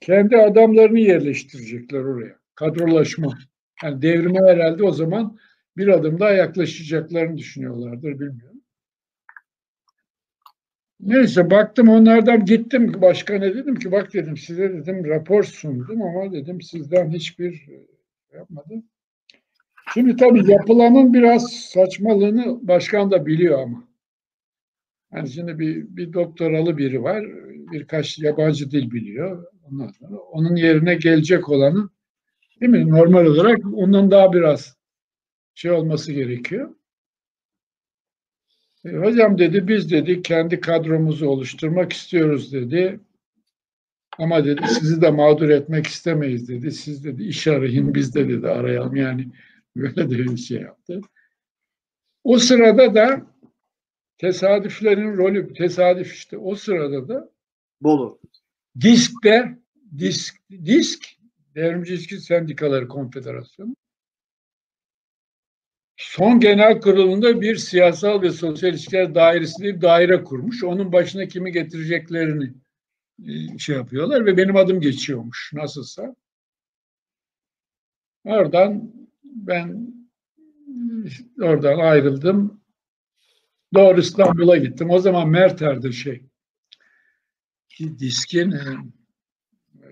Kendi 0.01 0.37
adamlarını 0.37 0.99
yerleştirecekler 0.99 1.99
oraya. 1.99 2.35
Kadrolaşma. 2.55 3.37
Yani 3.83 4.01
devrime 4.01 4.39
herhalde 4.39 4.83
o 4.83 4.91
zaman 4.91 5.37
bir 5.77 5.87
adım 5.87 6.19
daha 6.19 6.31
yaklaşacaklarını 6.31 7.37
düşünüyorlardır 7.37 8.19
bilmiyorum. 8.19 8.61
Neyse 10.99 11.51
baktım 11.51 11.89
onlardan 11.89 12.45
gittim 12.45 13.01
başkana 13.01 13.41
dedim 13.41 13.75
ki 13.75 13.91
bak 13.91 14.13
dedim 14.13 14.37
size 14.37 14.73
dedim 14.73 15.05
rapor 15.05 15.43
sundum 15.43 16.01
ama 16.01 16.31
dedim 16.31 16.61
sizden 16.61 17.09
hiçbir 17.09 17.53
şey 17.53 17.87
yapmadım. 18.33 18.83
Şimdi 19.93 20.15
tabii 20.15 20.51
yapılanın 20.51 21.13
biraz 21.13 21.51
saçmalığını 21.53 22.67
başkan 22.67 23.11
da 23.11 23.25
biliyor 23.25 23.59
ama. 23.59 23.87
Yani 25.13 25.29
şimdi 25.29 25.59
bir, 25.59 25.95
bir 25.95 26.13
doktoralı 26.13 26.77
biri 26.77 27.03
var, 27.03 27.25
birkaç 27.71 28.19
yabancı 28.19 28.71
dil 28.71 28.91
biliyor. 28.91 29.45
Ondan 29.71 29.87
sonra 29.87 30.17
onun 30.17 30.55
yerine 30.55 30.95
gelecek 30.95 31.49
olanın 31.49 31.91
değil 32.61 32.71
mi? 32.71 32.89
Normal 32.89 33.25
olarak 33.25 33.59
ondan 33.73 34.11
daha 34.11 34.33
biraz 34.33 34.77
şey 35.53 35.71
olması 35.71 36.11
gerekiyor. 36.11 36.75
E, 38.85 38.89
hocam 38.89 39.37
dedi 39.37 39.67
biz 39.67 39.91
dedi 39.91 40.21
kendi 40.21 40.59
kadromuzu 40.59 41.27
oluşturmak 41.27 41.93
istiyoruz 41.93 42.53
dedi. 42.53 42.99
Ama 44.17 44.45
dedi 44.45 44.67
sizi 44.67 45.01
de 45.01 45.11
mağdur 45.11 45.49
etmek 45.49 45.87
istemeyiz 45.87 46.49
dedi. 46.49 46.71
Siz 46.71 47.03
dedi 47.03 47.23
iş 47.23 47.47
arayın 47.47 47.93
biz 47.93 48.15
de 48.15 48.29
dedi 48.29 48.47
arayalım 48.47 48.95
yani 48.95 49.27
böyle 49.75 50.09
de 50.09 50.17
bir 50.17 50.37
şey 50.37 50.61
yaptı. 50.61 51.01
O 52.23 52.37
sırada 52.37 52.95
da 52.95 53.21
tesadüflerin 54.17 55.17
rolü 55.17 55.53
tesadüf 55.53 56.13
işte 56.13 56.37
o 56.37 56.55
sırada 56.55 57.07
da 57.07 57.29
Bolu. 57.81 58.19
Disk'te 58.81 59.57
Disk 59.97 60.35
Disk 60.65 61.05
Devrimci 61.55 61.93
İşçi 61.93 62.19
Sendikaları 62.19 62.87
Konfederasyonu 62.87 63.75
son 65.99 66.39
genel 66.39 66.81
kurulunda 66.81 67.41
bir 67.41 67.55
siyasal 67.55 68.21
ve 68.21 68.29
sosyal 68.29 68.73
ilişkiler 68.73 69.15
dairesi 69.15 69.63
bir 69.63 69.81
daire 69.81 70.23
kurmuş. 70.23 70.63
Onun 70.63 70.91
başına 70.91 71.27
kimi 71.27 71.51
getireceklerini 71.51 72.53
e, 73.27 73.57
şey 73.57 73.75
yapıyorlar 73.75 74.25
ve 74.25 74.37
benim 74.37 74.55
adım 74.55 74.81
geçiyormuş 74.81 75.51
nasılsa. 75.53 76.15
Oradan 78.25 78.93
ben 79.23 79.93
oradan 81.41 81.79
ayrıldım. 81.79 82.61
Doğru 83.73 83.99
İstanbul'a 83.99 84.57
gittim. 84.57 84.89
O 84.89 84.99
zaman 84.99 85.29
Merter'de 85.29 85.91
şey 85.91 86.28
diskin 87.79 88.51
e, 88.51 88.63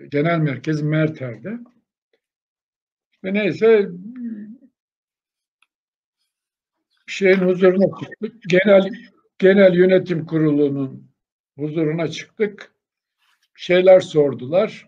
genel 0.10 0.40
merkez 0.40 0.82
Merter'de. 0.82 1.58
İşte 3.14 3.34
neyse 3.34 3.90
şeyin 7.08 7.38
huzuruna 7.38 7.86
çıktık. 8.00 8.42
Genel 8.50 8.90
genel 9.40 9.74
yönetim 9.74 10.26
kurulunun 10.26 11.12
huzuruna 11.58 12.08
çıktık. 12.08 12.72
Şeyler 13.56 14.00
sordular. 14.00 14.88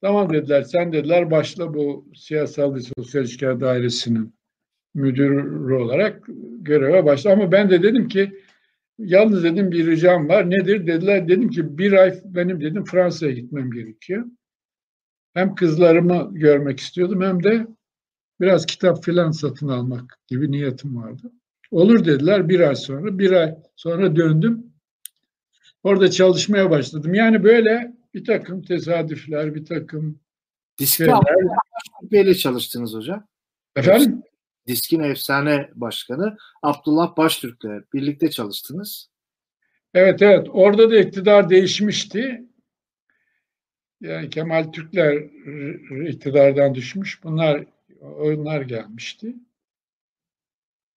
Tamam 0.00 0.32
dediler, 0.32 0.62
sen 0.62 0.92
dediler 0.92 1.30
başla 1.30 1.74
bu 1.74 2.08
siyasal 2.14 2.74
ve 2.74 2.80
sosyal 2.80 3.24
ilişkiler 3.24 3.60
dairesinin 3.60 4.34
müdürü 4.94 5.74
olarak 5.74 6.24
göreve 6.58 7.04
başla. 7.04 7.32
Ama 7.32 7.52
ben 7.52 7.70
de 7.70 7.82
dedim 7.82 8.08
ki 8.08 8.42
yalnız 8.98 9.44
dedim 9.44 9.70
bir 9.70 9.86
ricam 9.86 10.28
var. 10.28 10.50
Nedir? 10.50 10.86
Dediler 10.86 11.28
dedim 11.28 11.50
ki 11.50 11.78
bir 11.78 11.92
ay 11.92 12.20
benim 12.24 12.60
dedim 12.60 12.84
Fransa'ya 12.84 13.32
gitmem 13.32 13.70
gerekiyor. 13.70 14.26
Hem 15.34 15.54
kızlarımı 15.54 16.30
görmek 16.32 16.80
istiyordum 16.80 17.22
hem 17.22 17.42
de 17.44 17.66
biraz 18.40 18.66
kitap 18.66 19.04
filan 19.04 19.30
satın 19.30 19.68
almak 19.68 20.18
gibi 20.26 20.50
niyetim 20.50 20.96
vardı. 20.96 21.32
Olur 21.70 22.04
dediler 22.04 22.48
bir 22.48 22.60
ay 22.60 22.76
sonra. 22.76 23.18
Bir 23.18 23.32
ay 23.32 23.54
sonra 23.76 24.16
döndüm. 24.16 24.66
Orada 25.82 26.10
çalışmaya 26.10 26.70
başladım. 26.70 27.14
Yani 27.14 27.44
böyle 27.44 27.92
bir 28.14 28.24
takım 28.24 28.62
tesadüfler, 28.62 29.54
bir 29.54 29.64
takım 29.64 30.20
Diskin 30.78 31.12
Bey'le 32.02 32.34
çalıştınız 32.34 32.94
hocam. 32.94 33.26
Efendim? 33.76 34.22
Diskin 34.68 35.00
efsane 35.00 35.70
başkanı 35.74 36.36
Abdullah 36.62 37.16
Baştürk'le 37.16 37.92
birlikte 37.94 38.30
çalıştınız. 38.30 39.10
Evet 39.94 40.22
evet 40.22 40.46
orada 40.50 40.90
da 40.90 40.98
iktidar 40.98 41.50
değişmişti. 41.50 42.44
Yani 44.00 44.30
Kemal 44.30 44.72
Türkler 44.72 45.16
iktidardan 46.08 46.74
düşmüş. 46.74 47.24
Bunlar 47.24 47.64
oyunlar 48.00 48.60
gelmişti. 48.60 49.34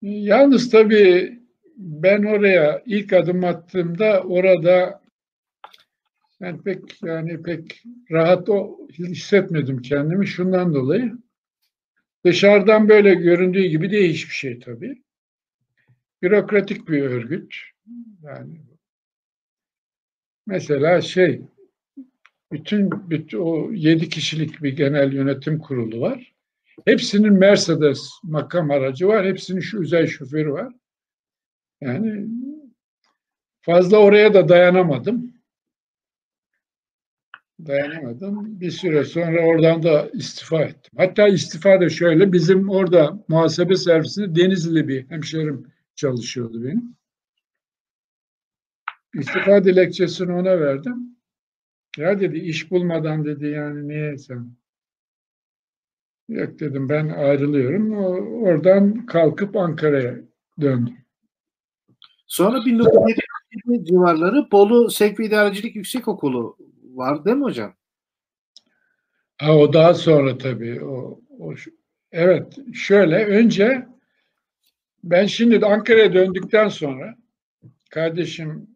Yalnız 0.02 0.70
tabii 0.70 1.40
ben 1.78 2.24
oraya 2.24 2.84
ilk 2.86 3.14
adım 3.14 3.44
attığımda 3.44 4.22
orada 4.22 5.02
ben 6.42 6.62
pek 6.62 7.04
yani 7.04 7.44
pek 7.44 7.84
rahat 8.12 8.50
o 8.50 8.88
hissetmedim 8.90 9.82
kendimi 9.82 10.28
şundan 10.28 10.74
dolayı. 10.74 11.18
Dışarıdan 12.26 12.90
böyle 12.90 13.14
göründüğü 13.14 13.66
gibi 13.66 13.92
değil 13.92 14.14
hiçbir 14.14 14.34
şey 14.34 14.60
tabii. 14.60 15.02
Bürokratik 16.22 16.88
bir 16.90 17.02
örgüt. 17.02 17.56
Yani 18.24 18.62
mesela 20.48 21.02
şey 21.02 21.42
bütün, 22.52 23.10
bütün 23.10 23.40
o 23.40 23.72
yedi 23.72 24.10
kişilik 24.10 24.64
bir 24.64 24.76
genel 24.76 25.14
yönetim 25.14 25.60
kurulu 25.60 26.02
var. 26.02 26.34
Hepsinin 26.86 27.34
Mercedes 27.34 28.10
makam 28.24 28.72
aracı 28.72 29.08
var. 29.08 29.26
Hepsinin 29.26 29.60
şu 29.60 29.82
özel 29.82 30.08
şoförü 30.08 30.52
var. 30.52 30.74
Yani 31.82 32.28
fazla 33.62 33.98
oraya 33.98 34.34
da 34.34 34.50
dayanamadım. 34.50 35.41
Dayanamadım. 37.68 38.60
Bir 38.60 38.72
süre 38.72 39.04
sonra 39.04 39.46
oradan 39.46 39.84
da 39.84 40.10
istifa 40.14 40.62
ettim. 40.62 40.92
Hatta 40.98 41.28
istifa 41.28 41.82
da 41.82 41.90
şöyle, 41.90 42.34
bizim 42.34 42.70
orada 42.70 43.24
muhasebe 43.28 43.76
servisinde 43.76 44.36
Denizli 44.36 44.88
bir 44.88 45.10
hemşerim 45.10 45.68
çalışıyordu 45.96 46.64
benim. 46.64 46.96
İstifa 49.14 49.64
dilekçesini 49.64 50.32
ona 50.32 50.60
verdim. 50.60 51.18
Ya 51.98 52.20
dedi 52.20 52.38
iş 52.38 52.72
bulmadan 52.72 53.26
dedi 53.26 53.48
yani 53.48 53.88
niye 53.88 54.18
sen? 54.18 54.52
Yok 56.30 56.60
dedim 56.60 56.90
ben 56.90 57.10
ayrılıyorum. 57.10 57.92
Oradan 58.44 59.06
kalkıp 59.06 59.56
Ankara'ya 59.56 60.16
döndüm. 60.62 60.98
Sonra 62.28 62.66
1970 62.66 63.88
civarları 63.88 64.52
Bolu 64.52 64.90
Sevk 64.90 65.20
ve 65.20 65.26
İdarecilik 65.26 65.76
Yüksekokulu 65.76 66.58
var 66.98 67.26
değil 67.26 67.38
mi 67.38 67.44
hocam? 67.44 67.74
Ha, 69.38 69.58
o 69.58 69.74
daha 69.74 69.94
sonra 69.94 70.38
tabii. 70.38 70.84
O, 70.86 71.22
o, 71.40 71.54
evet 72.12 72.56
şöyle 72.74 73.26
önce 73.26 73.88
ben 75.04 75.26
şimdi 75.26 75.66
Ankara'ya 75.66 76.14
döndükten 76.14 76.68
sonra 76.68 77.16
kardeşim 77.90 78.68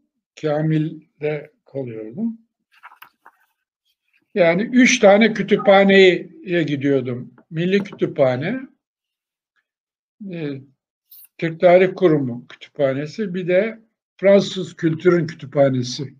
Kamil'de 0.41 1.51
kalıyordum. 1.65 2.37
Yani 4.35 4.61
üç 4.61 4.99
tane 4.99 5.33
kütüphaneye 5.33 6.63
gidiyordum. 6.63 7.33
Milli 7.51 7.83
Kütüphane, 7.83 8.59
e, 10.31 10.61
Türk 11.37 11.59
Tarih 11.59 11.95
Kurumu 11.95 12.47
Kütüphanesi, 12.47 13.33
bir 13.33 13.47
de 13.47 13.79
Fransız 14.17 14.75
Kültürün 14.75 15.27
Kütüphanesi. 15.27 16.15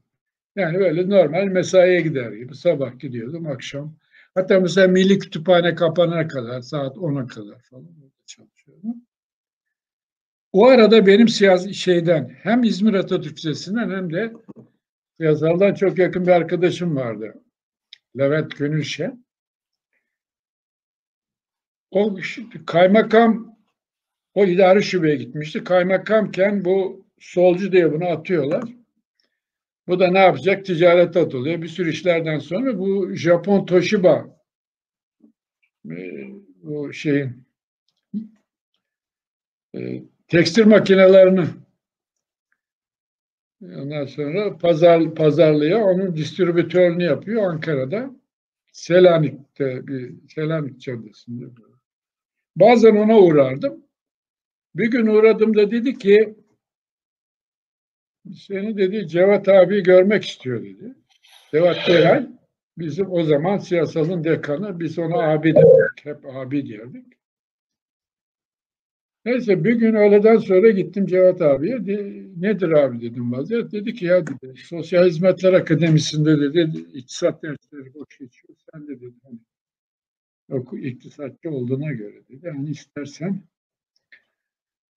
Yani 0.56 0.80
böyle 0.80 1.10
normal 1.10 1.44
mesaiye 1.44 2.02
gider 2.02 2.32
gibi. 2.32 2.56
Sabah 2.56 3.00
gidiyordum, 3.00 3.48
akşam. 3.48 3.96
Hatta 4.36 4.60
mesela 4.60 4.88
Milli 4.88 5.20
Kütüphane 5.20 5.76
kapanana 5.76 6.28
kadar, 6.28 6.62
saat 6.62 6.98
10'a 6.98 7.28
kadar 7.28 7.62
falan 7.62 7.88
çalışıyordum. 8.26 8.96
O 10.52 10.68
arada 10.68 11.08
benim 11.08 11.28
siyasi 11.28 11.74
şeyden 11.74 12.36
hem 12.44 12.64
İzmir 12.64 12.94
Atatürk 12.94 13.38
Lisesi'nden 13.38 13.90
hem 13.90 14.14
de 14.14 14.34
yazardan 15.20 15.74
çok 15.74 15.98
yakın 15.98 16.26
bir 16.26 16.32
arkadaşım 16.32 16.96
vardı. 16.96 17.34
Levent 18.18 18.58
Gönülşen. 18.58 19.26
O 21.92 22.18
kaymakam 22.66 23.58
o 24.34 24.46
idari 24.46 24.84
şubeye 24.84 25.16
gitmişti. 25.16 25.64
Kaymakamken 25.64 26.66
bu 26.66 27.06
solcu 27.20 27.72
diye 27.72 27.94
bunu 27.94 28.06
atıyorlar. 28.06 28.64
Bu 29.88 30.00
da 30.00 30.08
ne 30.08 30.20
yapacak? 30.20 30.66
Ticaret 30.66 31.18
atılıyor. 31.18 31.62
Bir 31.62 31.68
sürü 31.68 31.90
işlerden 31.90 32.40
sonra 32.40 32.80
bu 32.80 33.14
Japon 33.14 33.66
Toshiba 33.66 34.40
e, 35.92 36.28
bu 36.64 36.94
şeyin 36.94 37.46
e, 39.76 40.04
tekstil 40.28 40.66
makinelerini 40.66 41.46
ondan 43.62 44.06
sonra 44.06 44.58
pazar 44.58 45.16
pazarlıyor. 45.16 45.80
Onun 45.82 46.16
distribütörünü 46.16 47.04
yapıyor 47.04 47.44
Ankara'da. 47.44 48.12
Selanik'te 48.72 49.88
bir 49.88 50.14
Selanik 50.36 50.82
Caddesi'nde. 50.82 51.46
Bazen 52.56 52.96
ona 52.96 53.20
uğrardım. 53.20 53.86
Bir 54.76 54.92
gün 54.92 55.08
uğradım 55.08 55.56
da 55.56 55.72
dedi 55.72 55.98
ki 55.98 56.36
seni 58.34 58.78
dedi 58.78 59.08
Cevat 59.08 59.50
abi 59.50 59.84
görmek 59.84 60.26
istiyor 60.26 60.64
dedi. 60.64 60.96
Cevat 61.52 61.78
Beray 61.88 62.28
bizim 62.78 63.12
o 63.12 63.24
zaman 63.24 63.58
siyasalın 63.58 64.24
dekanı 64.24 64.80
biz 64.80 65.00
ona 65.00 65.18
abi 65.18 65.56
dedik. 65.56 66.06
Hep 66.06 66.26
abi 66.26 66.66
diyerdik. 66.66 67.06
Neyse 69.26 69.64
bir 69.64 69.76
gün 69.76 69.96
öğleden 69.96 70.38
sonra 70.38 70.70
gittim 70.70 71.06
Cevat 71.06 71.42
abiye. 71.42 71.86
De, 71.86 72.24
nedir 72.38 72.70
abi 72.70 73.02
dedim 73.02 73.32
vaziyet. 73.32 73.72
Dedi 73.72 73.94
ki 73.94 74.06
ya 74.06 74.28
dedi 74.28 74.54
Sosyal 74.58 75.06
Hizmetler 75.06 75.54
Akademisi'nde 75.54 76.54
dedi 76.54 76.80
iktisat 76.94 77.44
dersleri 77.44 77.94
boş 77.94 78.18
geçiyor. 78.20 78.56
Sen 78.74 78.88
de 78.88 79.02
dedi 79.02 79.14
hani 79.24 79.40
oku, 80.52 80.78
iktisatçı 80.78 81.50
olduğuna 81.50 81.92
göre 81.92 82.28
dedi. 82.30 82.50
Hani 82.50 82.70
istersen 82.70 83.44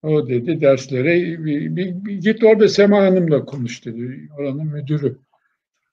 o 0.03 0.29
dedi 0.29 0.61
derslere 0.61 1.45
bir, 1.45 1.77
bir, 1.77 2.05
bir, 2.05 2.15
git 2.15 2.45
orada 2.45 2.69
Sema 2.69 3.03
Hanım'la 3.03 3.45
konuş 3.45 3.85
dedi. 3.85 4.29
Oranın 4.39 4.67
müdürü. 4.67 5.19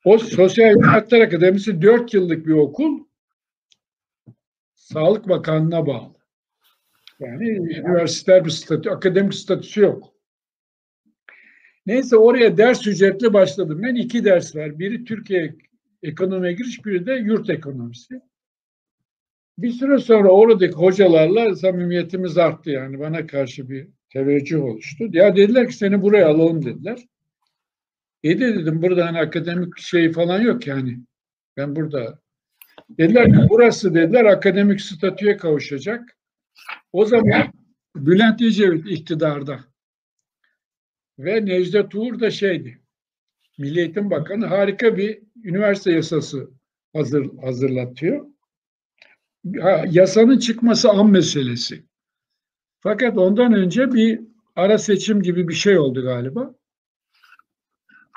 O 0.05 0.17
Sosyal 0.17 0.69
Hizmetler 0.69 1.21
Akademisi 1.21 1.81
dört 1.81 2.13
yıllık 2.13 2.47
bir 2.47 2.53
okul 2.53 2.99
Sağlık 4.73 5.29
Bakanlığı'na 5.29 5.87
bağlı. 5.87 6.15
Yani 7.19 7.49
üniversiteler 7.49 8.45
bir 8.45 8.49
statü, 8.49 8.89
akademik 8.89 9.33
statüsü 9.33 9.81
yok. 9.81 10.13
Neyse 11.85 12.17
oraya 12.17 12.57
ders 12.57 12.87
ücretli 12.87 13.33
başladım. 13.33 13.79
Ben 13.83 13.95
iki 13.95 14.25
ders 14.25 14.55
var. 14.55 14.79
Biri 14.79 15.03
Türkiye 15.03 15.55
ekonomiye 16.03 16.53
giriş, 16.53 16.85
biri 16.85 17.05
de 17.05 17.13
yurt 17.13 17.49
ekonomisi. 17.49 18.21
Bir 19.57 19.71
süre 19.71 19.97
sonra 19.97 20.29
oradaki 20.29 20.73
hocalarla 20.73 21.55
samimiyetimiz 21.55 22.37
arttı 22.37 22.69
yani 22.69 22.99
bana 22.99 23.27
karşı 23.27 23.69
bir 23.69 23.87
teveccüh 24.09 24.63
oluştu. 24.63 25.03
Ya 25.11 25.35
dediler 25.35 25.67
ki 25.67 25.77
seni 25.77 26.01
buraya 26.01 26.27
alalım 26.27 26.65
dediler. 26.65 26.99
E 28.23 28.39
de 28.39 28.55
dedim 28.55 28.81
burada 28.81 29.05
hani 29.05 29.19
akademik 29.19 29.77
şey 29.77 30.11
falan 30.11 30.41
yok 30.41 30.67
yani. 30.67 30.99
Ben 31.57 31.75
burada 31.75 32.19
dediler 32.89 33.25
ki 33.25 33.39
burası 33.49 33.95
dediler 33.95 34.25
akademik 34.25 34.81
statüye 34.81 35.37
kavuşacak. 35.37 36.17
O 36.91 37.05
zaman 37.05 37.53
Bülent 37.95 38.41
Ecevit 38.41 38.91
iktidarda 38.91 39.59
ve 41.19 41.45
Necdet 41.45 41.95
Uğur 41.95 42.19
da 42.19 42.31
şeydi. 42.31 42.81
Milli 43.57 43.79
Eğitim 43.79 44.11
Bakanı 44.11 44.45
harika 44.45 44.97
bir 44.97 45.19
üniversite 45.43 45.91
yasası 45.91 46.49
hazır, 46.93 47.37
hazırlatıyor. 47.37 48.25
yasanın 49.89 50.39
çıkması 50.39 50.89
an 50.89 51.09
meselesi. 51.09 51.83
Fakat 52.85 53.17
ondan 53.17 53.53
önce 53.53 53.93
bir 53.93 54.21
ara 54.55 54.77
seçim 54.77 55.21
gibi 55.21 55.47
bir 55.47 55.53
şey 55.53 55.77
oldu 55.77 56.03
galiba. 56.03 56.55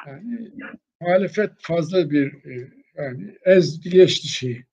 Yani 0.07 0.51
muhalefet 1.01 1.51
fazla 1.59 2.11
bir 2.11 2.45
e, 2.45 2.71
yani 2.95 3.39
ez 3.45 3.81
geçti 3.81 4.29
şeyi. 4.29 4.67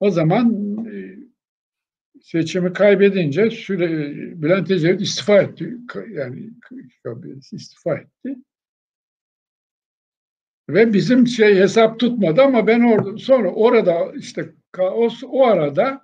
O 0.00 0.10
zaman 0.10 0.76
e, 0.86 1.18
seçimi 2.22 2.72
kaybedince 2.72 3.50
süre, 3.50 3.88
Bülent 4.42 4.70
Ecevit 4.70 5.00
istifa 5.00 5.42
etti. 5.42 5.76
Yani 6.10 6.50
istifa 7.52 7.94
etti. 7.94 8.36
Ve 10.68 10.92
bizim 10.92 11.26
şey 11.26 11.56
hesap 11.56 12.00
tutmadı 12.00 12.42
ama 12.42 12.66
ben 12.66 12.80
orada 12.80 13.18
sonra 13.18 13.50
orada 13.50 14.12
işte 14.16 14.54
o, 14.78 15.08
o 15.26 15.46
arada 15.46 16.03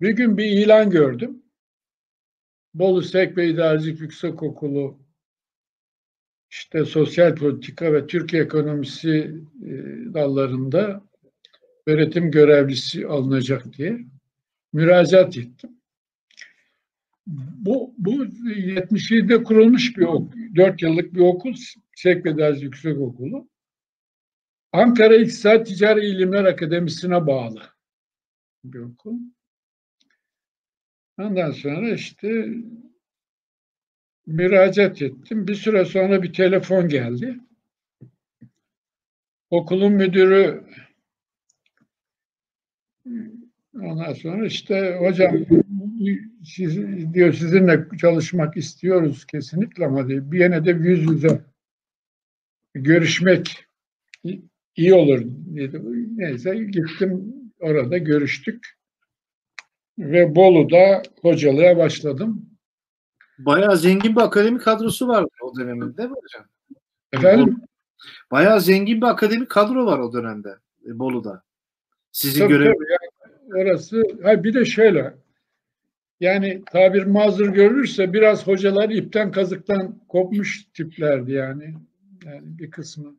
bir 0.00 0.10
gün 0.10 0.38
bir 0.38 0.44
ilan 0.44 0.90
gördüm. 0.90 1.42
Bolu 2.74 3.02
Sek 3.02 3.36
ve 3.36 3.48
İdarecilik 3.48 4.00
Yüksek 4.00 4.42
Okulu 4.42 4.98
işte 6.50 6.84
sosyal 6.84 7.34
politika 7.34 7.92
ve 7.92 8.06
Türkiye 8.06 8.42
ekonomisi 8.42 9.34
e, 9.62 9.70
dallarında 10.14 11.02
öğretim 11.86 12.30
görevlisi 12.30 13.06
alınacak 13.06 13.72
diye 13.72 13.98
müracaat 14.72 15.36
ettim. 15.36 15.70
bu, 17.26 17.94
bu 17.98 18.24
77'de 18.24 19.42
kurulmuş 19.42 19.96
bir 19.96 20.02
okul, 20.02 20.38
4 20.56 20.82
yıllık 20.82 21.14
bir 21.14 21.20
okul, 21.20 21.54
Sekbedaz 21.96 22.62
Yüksek 22.62 22.98
Okulu. 22.98 23.48
Ankara 24.72 25.16
İktisat 25.16 25.66
Ticari 25.66 26.06
İlimler 26.06 26.44
Akademisi'ne 26.44 27.26
bağlı 27.26 27.62
bir 28.64 28.78
okul. 28.78 29.14
Ondan 31.18 31.50
sonra 31.50 31.90
işte 31.90 32.48
müracaat 34.26 35.02
ettim. 35.02 35.48
Bir 35.48 35.54
süre 35.54 35.84
sonra 35.84 36.22
bir 36.22 36.32
telefon 36.32 36.88
geldi. 36.88 37.38
Okulun 39.50 39.92
müdürü 39.92 40.64
ondan 43.74 44.12
sonra 44.12 44.46
işte 44.46 44.96
hocam 45.00 45.36
siz, 46.44 46.76
diyor 47.14 47.32
sizinle 47.32 47.86
çalışmak 48.00 48.56
istiyoruz 48.56 49.24
kesinlikle 49.26 49.86
ama 49.86 50.08
diyor, 50.08 50.32
bir 50.32 50.40
yine 50.40 50.64
de 50.64 50.70
yüz 50.70 51.10
yüze 51.10 51.40
görüşmek 52.74 53.66
iyi 54.76 54.94
olur 54.94 55.22
dedi. 55.56 55.80
Neyse 56.16 56.56
gittim 56.56 57.34
orada 57.60 57.98
görüştük 57.98 58.77
ve 59.98 60.34
Bolu'da 60.34 61.02
hocalığa 61.22 61.76
başladım. 61.76 62.46
Bayağı 63.38 63.76
zengin 63.76 64.16
bir 64.16 64.20
akademik 64.20 64.62
kadrosu 64.62 65.08
var 65.08 65.24
o 65.42 65.56
dönemde 65.56 65.96
değil 65.96 66.08
mi 66.08 66.16
hocam? 66.22 66.46
Efendim? 67.12 67.60
Bayağı 68.30 68.60
zengin 68.60 69.00
bir 69.00 69.06
akademik 69.06 69.50
kadro 69.50 69.86
var 69.86 69.98
o 69.98 70.12
dönemde 70.12 70.56
e, 70.86 70.98
Bolu'da. 70.98 71.42
Sizi 72.12 72.46
göre 72.46 72.64
yani 72.64 73.62
orası 73.62 74.02
ha 74.22 74.44
bir 74.44 74.54
de 74.54 74.64
şöyle 74.64 75.14
yani 76.20 76.62
tabir 76.72 77.04
mazur 77.04 77.48
görülürse 77.48 78.12
biraz 78.12 78.46
hocalar 78.46 78.90
ipten 78.90 79.32
kazıktan 79.32 79.98
kopmuş 80.08 80.64
tiplerdi 80.64 81.32
yani. 81.32 81.74
Yani 82.24 82.58
bir 82.58 82.70
kısmı. 82.70 83.16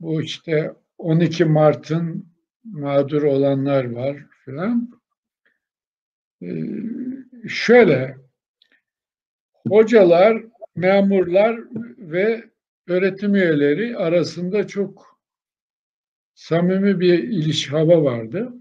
Bu 0.00 0.22
işte 0.22 0.74
12 0.98 1.44
Mart'ın 1.44 2.26
mağdur 2.64 3.22
olanlar 3.22 3.90
var 3.90 4.16
filan. 4.44 4.99
Ee, 6.42 6.48
şöyle 7.48 8.16
hocalar, 9.68 10.42
memurlar 10.76 11.60
ve 11.98 12.44
öğretim 12.88 13.34
üyeleri 13.34 13.96
arasında 13.96 14.66
çok 14.66 15.20
samimi 16.34 17.00
bir 17.00 17.18
ilişki 17.18 17.70
hava 17.70 18.04
vardı. 18.04 18.52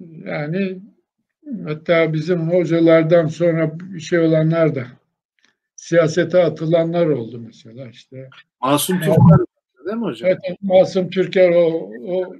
Yani 0.00 0.78
hatta 1.64 2.12
bizim 2.12 2.50
hocalardan 2.50 3.26
sonra 3.26 3.78
bir 3.80 4.00
şey 4.00 4.18
olanlar 4.18 4.74
da 4.74 4.86
siyasete 5.76 6.44
atılanlar 6.44 7.06
oldu 7.06 7.40
mesela 7.40 7.88
işte. 7.88 8.30
Masum 8.60 8.98
Türkler 9.00 9.38
değil 9.86 9.96
mi 9.96 10.04
hocam? 10.04 10.30
Evet, 10.30 10.58
Masum 10.62 11.10
Türker 11.10 11.50
o, 11.50 11.90
o 12.06 12.36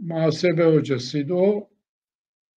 muhasebe 0.00 0.64
hocasıydı. 0.64 1.34
O 1.34 1.68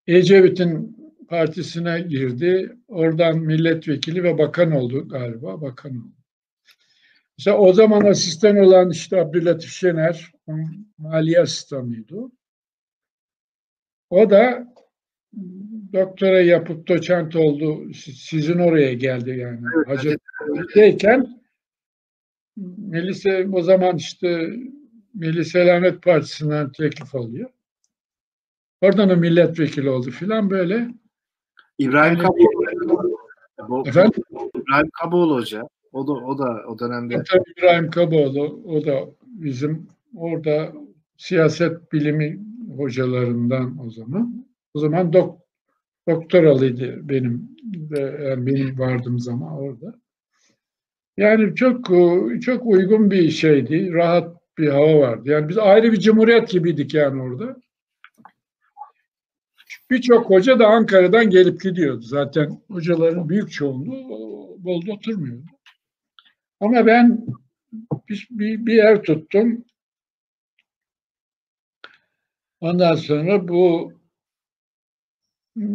Ecevit'in 0.06 0.96
partisine 1.28 2.00
girdi. 2.00 2.76
Oradan 2.88 3.38
milletvekili 3.38 4.22
ve 4.22 4.38
bakan 4.38 4.72
oldu 4.72 5.08
galiba. 5.08 5.60
Bakan 5.60 5.96
oldu. 5.96 6.14
Mesela 7.38 7.58
o 7.58 7.72
zaman 7.72 8.00
asistan 8.00 8.56
olan 8.56 8.90
işte 8.90 9.20
Abdülatif 9.20 9.70
Şener, 9.70 10.32
maliye 10.98 11.40
asistanıydı. 11.40 12.30
O 14.10 14.30
da 14.30 14.72
doktora 15.92 16.40
yapıp 16.40 16.88
doçent 16.88 17.36
oldu. 17.36 17.94
Sizin 17.94 18.58
oraya 18.58 18.92
geldi 18.92 19.30
yani. 19.30 19.60
Evet, 19.76 19.88
Hacettepe'deyken 19.88 21.42
Melise 22.56 23.48
o 23.52 23.62
zaman 23.62 23.96
işte 23.96 24.50
Milli 25.14 25.44
Selamet 25.44 26.02
Partisi'nden 26.02 26.72
teklif 26.72 27.14
alıyor. 27.14 27.50
Oradan 28.82 29.10
o 29.10 29.16
milletvekili 29.16 29.90
oldu 29.90 30.10
filan 30.10 30.50
böyle. 30.50 30.88
İbrahim 31.78 32.18
yani, 32.18 32.28
Kaboğlu. 33.58 33.88
Efendim? 33.88 34.22
İbrahim 34.54 34.90
Kaboğlu 35.02 35.34
Hoca. 35.34 35.62
O 35.92 36.06
da 36.06 36.12
o 36.12 36.38
da 36.38 36.62
o 36.68 36.78
dönemde. 36.78 37.22
Tabii 37.30 37.52
İbrahim 37.58 37.90
Kaboğlu 37.90 38.62
o 38.64 38.84
da 38.84 39.00
bizim 39.24 39.86
orada 40.16 40.72
siyaset 41.16 41.92
bilimi 41.92 42.40
hocalarından 42.76 43.78
o 43.86 43.90
zaman. 43.90 44.46
O 44.74 44.78
zaman 44.78 45.12
dok, 45.12 45.38
doktoralıydı 46.08 47.08
benim 47.08 47.48
yani 47.98 48.46
benim 48.46 48.78
vardığım 48.78 49.18
zaman 49.18 49.52
orada. 49.52 49.94
Yani 51.16 51.54
çok 51.54 51.86
çok 52.42 52.66
uygun 52.66 53.10
bir 53.10 53.30
şeydi. 53.30 53.92
Rahat 53.92 54.36
bir 54.58 54.68
hava 54.68 55.00
vardı. 55.00 55.30
Yani 55.30 55.48
biz 55.48 55.58
ayrı 55.58 55.92
bir 55.92 56.00
cumhuriyet 56.00 56.48
gibiydik 56.48 56.94
yani 56.94 57.22
orada. 57.22 57.56
Birçok 59.92 60.30
hoca 60.30 60.58
da 60.58 60.66
Ankara'dan 60.66 61.30
gelip 61.30 61.60
gidiyordu. 61.60 62.02
Zaten 62.02 62.60
hocaların 62.68 63.28
büyük 63.28 63.52
çoğunluğu 63.52 64.56
Bolu'da 64.58 64.92
oturmuyordu. 64.92 65.46
Ama 66.60 66.86
ben 66.86 67.26
bir, 68.08 68.28
bir, 68.30 68.66
bir 68.66 68.78
ev 68.78 69.02
tuttum. 69.02 69.64
Ondan 72.60 72.94
sonra 72.94 73.48
bu 73.48 73.92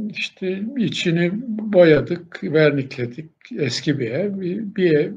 işte 0.09 0.63
içini 0.77 1.31
boyadık, 1.73 2.43
vernikledik. 2.43 3.31
Eski 3.51 3.99
bir 3.99 4.11
ev. 4.11 4.39
Bir, 4.39 4.75
bir 4.75 4.91
ev. 4.91 5.13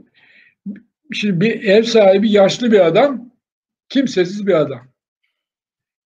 Şimdi 1.12 1.40
bir 1.40 1.62
ev 1.62 1.82
sahibi 1.82 2.30
yaşlı 2.30 2.72
bir 2.72 2.86
adam, 2.86 3.30
kimsesiz 3.88 4.46
bir 4.46 4.54
adam. 4.54 4.89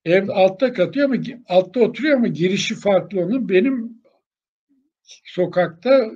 Ev 0.05 0.29
altta 0.29 0.73
katıyor 0.73 1.07
ama 1.07 1.17
altta 1.49 1.81
oturuyor 1.81 2.17
ama 2.17 2.27
girişi 2.29 2.75
farklı 2.75 3.21
onun. 3.21 3.49
Benim 3.49 4.03
sokakta 5.25 6.11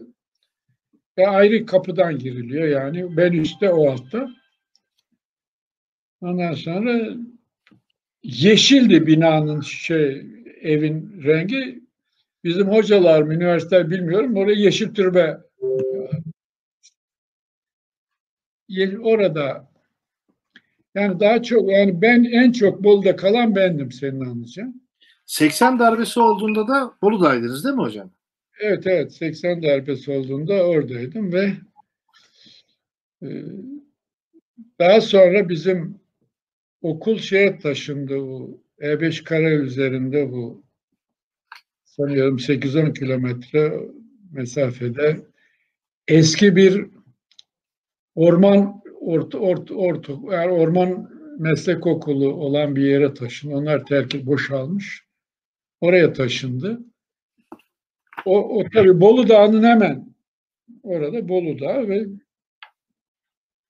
ve 1.19 1.29
ayrı 1.29 1.67
kapıdan 1.67 2.19
giriliyor 2.19 2.69
yani. 2.69 3.17
Ben 3.17 3.33
üstte 3.33 3.71
o 3.71 3.91
altta. 3.91 4.29
Ondan 6.21 6.55
sonra 6.55 7.17
yeşildi 8.23 9.07
binanın 9.07 9.61
şey 9.61 10.27
evin 10.61 11.23
rengi. 11.23 11.89
Bizim 12.45 12.69
hocalar, 12.69 13.23
üniversite 13.23 13.91
bilmiyorum 13.91 14.37
oraya 14.37 14.55
yeşil 14.55 14.95
türbe 14.95 15.39
orada 19.03 19.71
yani 20.95 21.21
daha 21.21 21.43
çok 21.43 21.71
yani 21.71 22.03
ben 22.03 22.25
en 22.25 22.53
çok 22.53 22.85
Bolu'da 22.85 23.17
kalan 23.17 23.57
bendim 23.57 23.93
senin 23.93 24.21
anlayacağın. 24.21 24.89
80 25.27 25.79
darbesi 25.79 26.21
olduğunda 26.21 26.69
da 26.69 26.95
Bolu'daydınız 27.03 27.65
değil 27.65 27.77
mi 27.77 27.83
hocam? 27.83 28.11
Evet 28.61 28.87
evet 28.87 29.13
80 29.13 29.63
darbesi 29.63 30.11
olduğunda 30.11 30.67
oradaydım 30.67 31.33
ve 31.33 31.53
e, 33.23 33.29
daha 34.79 35.01
sonra 35.01 35.49
bizim 35.49 36.01
okul 36.83 37.19
şeye 37.19 37.59
taşındı 37.59 38.19
bu 38.19 38.63
E5 38.81 39.25
kare 39.25 39.55
üzerinde 39.55 40.33
bu 40.33 40.65
sanıyorum 41.85 42.37
8-10 42.37 42.99
kilometre 42.99 43.73
mesafede 44.33 45.21
eski 46.09 46.57
bir 46.57 46.87
orman 48.15 48.83
orta, 49.09 49.39
orta, 49.39 49.75
orta 49.75 50.13
yani 50.31 50.53
orman 50.53 51.11
meslek 51.39 51.87
okulu 51.87 52.35
olan 52.35 52.77
bir 52.77 52.83
yere 52.83 53.15
taşındı. 53.15 53.55
Onlar 53.55 53.87
terk 53.87 54.27
boşalmış. 54.27 55.05
Oraya 55.81 56.13
taşındı. 56.13 56.81
O, 58.25 58.59
o 58.59 58.65
tabii 58.75 59.01
Bolu 59.01 59.29
Dağı'nın 59.29 59.63
hemen 59.63 60.15
orada 60.83 61.29
Bolu 61.29 61.61
Dağı 61.61 61.89
ve 61.89 62.07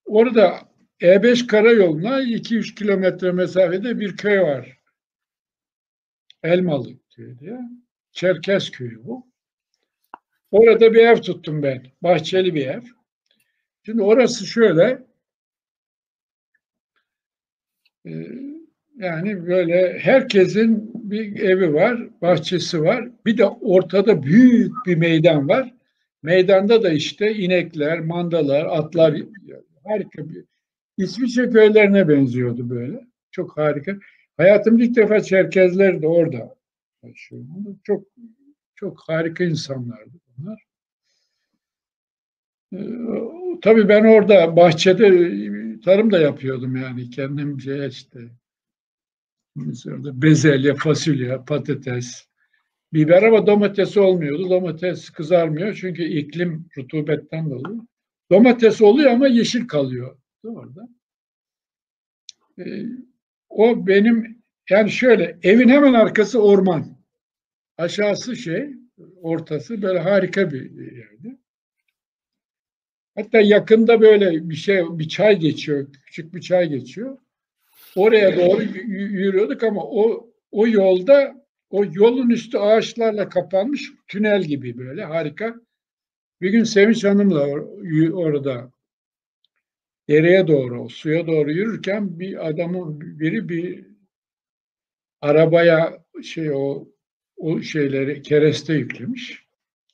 orada 0.05 0.59
E5 1.01 1.47
karayoluna 1.47 2.23
2-3 2.23 2.75
kilometre 2.75 3.33
mesafede 3.33 4.01
bir 4.01 4.17
köy 4.17 4.41
var. 4.41 4.79
Elmalı 6.43 6.89
köyü 7.17 7.39
diye. 7.39 7.59
Çerkes 8.13 8.71
köyü 8.71 9.05
bu. 9.05 9.27
Orada 10.51 10.95
bir 10.95 11.07
ev 11.07 11.17
tuttum 11.17 11.63
ben. 11.63 11.87
Bahçeli 12.03 12.55
bir 12.55 12.67
ev. 12.67 12.83
Şimdi 13.85 14.03
orası 14.03 14.47
şöyle 14.47 15.08
yani 18.99 19.47
böyle 19.47 19.99
herkesin 19.99 20.91
bir 21.11 21.41
evi 21.41 21.75
var, 21.75 22.09
bahçesi 22.23 22.83
var. 22.83 23.09
Bir 23.27 23.39
de 23.39 23.47
ortada 23.47 24.23
büyük 24.23 24.73
bir 24.87 24.97
meydan 24.97 25.49
var. 25.49 25.75
Meydanda 26.23 26.83
da 26.83 26.91
işte 26.91 27.35
inekler, 27.35 28.01
mandalar, 28.01 28.67
atlar 28.67 29.15
harika 29.85 30.29
bir 30.29 30.45
İsviçre 30.97 31.51
köylerine 31.51 32.09
benziyordu 32.09 32.71
böyle. 32.71 33.07
Çok 33.31 33.57
harika. 33.57 33.97
Hayatımda 34.37 34.85
ilk 34.85 34.97
defa 34.97 35.21
Çerkezler 35.21 36.03
de 36.03 36.07
orada. 36.07 36.57
Çok 37.85 38.05
Çok 38.75 39.01
harika 39.01 39.45
insanlardı 39.45 40.21
bunlar. 40.39 40.68
Tabii 43.63 43.89
ben 43.89 44.05
orada 44.05 44.57
bahçede 44.57 45.09
tarım 45.85 46.11
da 46.13 46.19
yapıyordum 46.19 46.77
yani 46.77 47.11
kendimce 47.11 47.89
işte. 47.89 48.21
Orada 49.87 50.23
bezelye, 50.23 50.75
fasulye, 50.75 51.39
patates, 51.47 52.29
biber 52.93 53.23
ama 53.23 53.47
domates 53.47 53.97
olmuyordu. 53.97 54.51
Domates 54.51 55.11
kızarmıyor 55.11 55.75
çünkü 55.75 56.05
iklim 56.05 56.69
rutubetten 56.79 57.51
dolayı. 57.51 57.81
Domates 58.31 58.83
oluyor 58.83 59.11
ama 59.11 59.29
yeşil 59.29 59.69
kalıyor 59.69 60.19
orada. 60.45 60.89
Ee, 62.59 62.83
o 63.49 63.87
benim 63.87 64.43
yani 64.71 64.91
şöyle 64.91 65.39
evin 65.43 65.69
hemen 65.69 65.93
arkası 65.93 66.43
orman. 66.43 66.99
Aşağısı 67.79 68.37
şey, 68.37 68.75
ortası 69.23 69.83
böyle 69.83 69.99
harika 69.99 70.51
bir 70.51 70.97
yerdi. 70.97 71.39
Hatta 73.19 73.41
yakında 73.41 74.01
böyle 74.01 74.51
bir 74.51 74.55
şey, 74.55 74.83
bir 74.91 75.09
çay 75.09 75.39
geçiyor, 75.39 75.87
küçük 76.07 76.35
bir 76.35 76.41
çay 76.41 76.69
geçiyor. 76.69 77.19
Oraya 77.97 78.37
doğru 78.37 78.63
yürüyorduk 78.63 79.63
ama 79.63 79.85
o 79.85 80.31
o 80.51 80.69
yolda 80.69 81.47
o 81.71 81.85
yolun 81.93 82.31
üstü 82.31 82.59
ağaçlarla 82.59 83.29
kapanmış 83.29 83.93
tünel 84.09 84.43
gibi 84.43 84.79
böyle 84.79 85.05
harika. 85.05 85.55
Bir 86.41 86.51
gün 86.51 86.65
Sevinç 86.65 87.05
Hanım'la 87.05 87.47
orada 88.13 88.73
dereye 90.09 90.47
doğru, 90.47 90.89
suya 90.89 91.27
doğru 91.27 91.53
yürürken 91.53 92.19
bir 92.19 92.49
adamın 92.49 93.01
biri 93.01 93.49
bir 93.49 93.87
arabaya 95.21 96.05
şey 96.23 96.51
o 96.53 96.89
o 97.37 97.61
şeyleri 97.63 98.23
kereste 98.23 98.75
yüklemiş. 98.75 99.47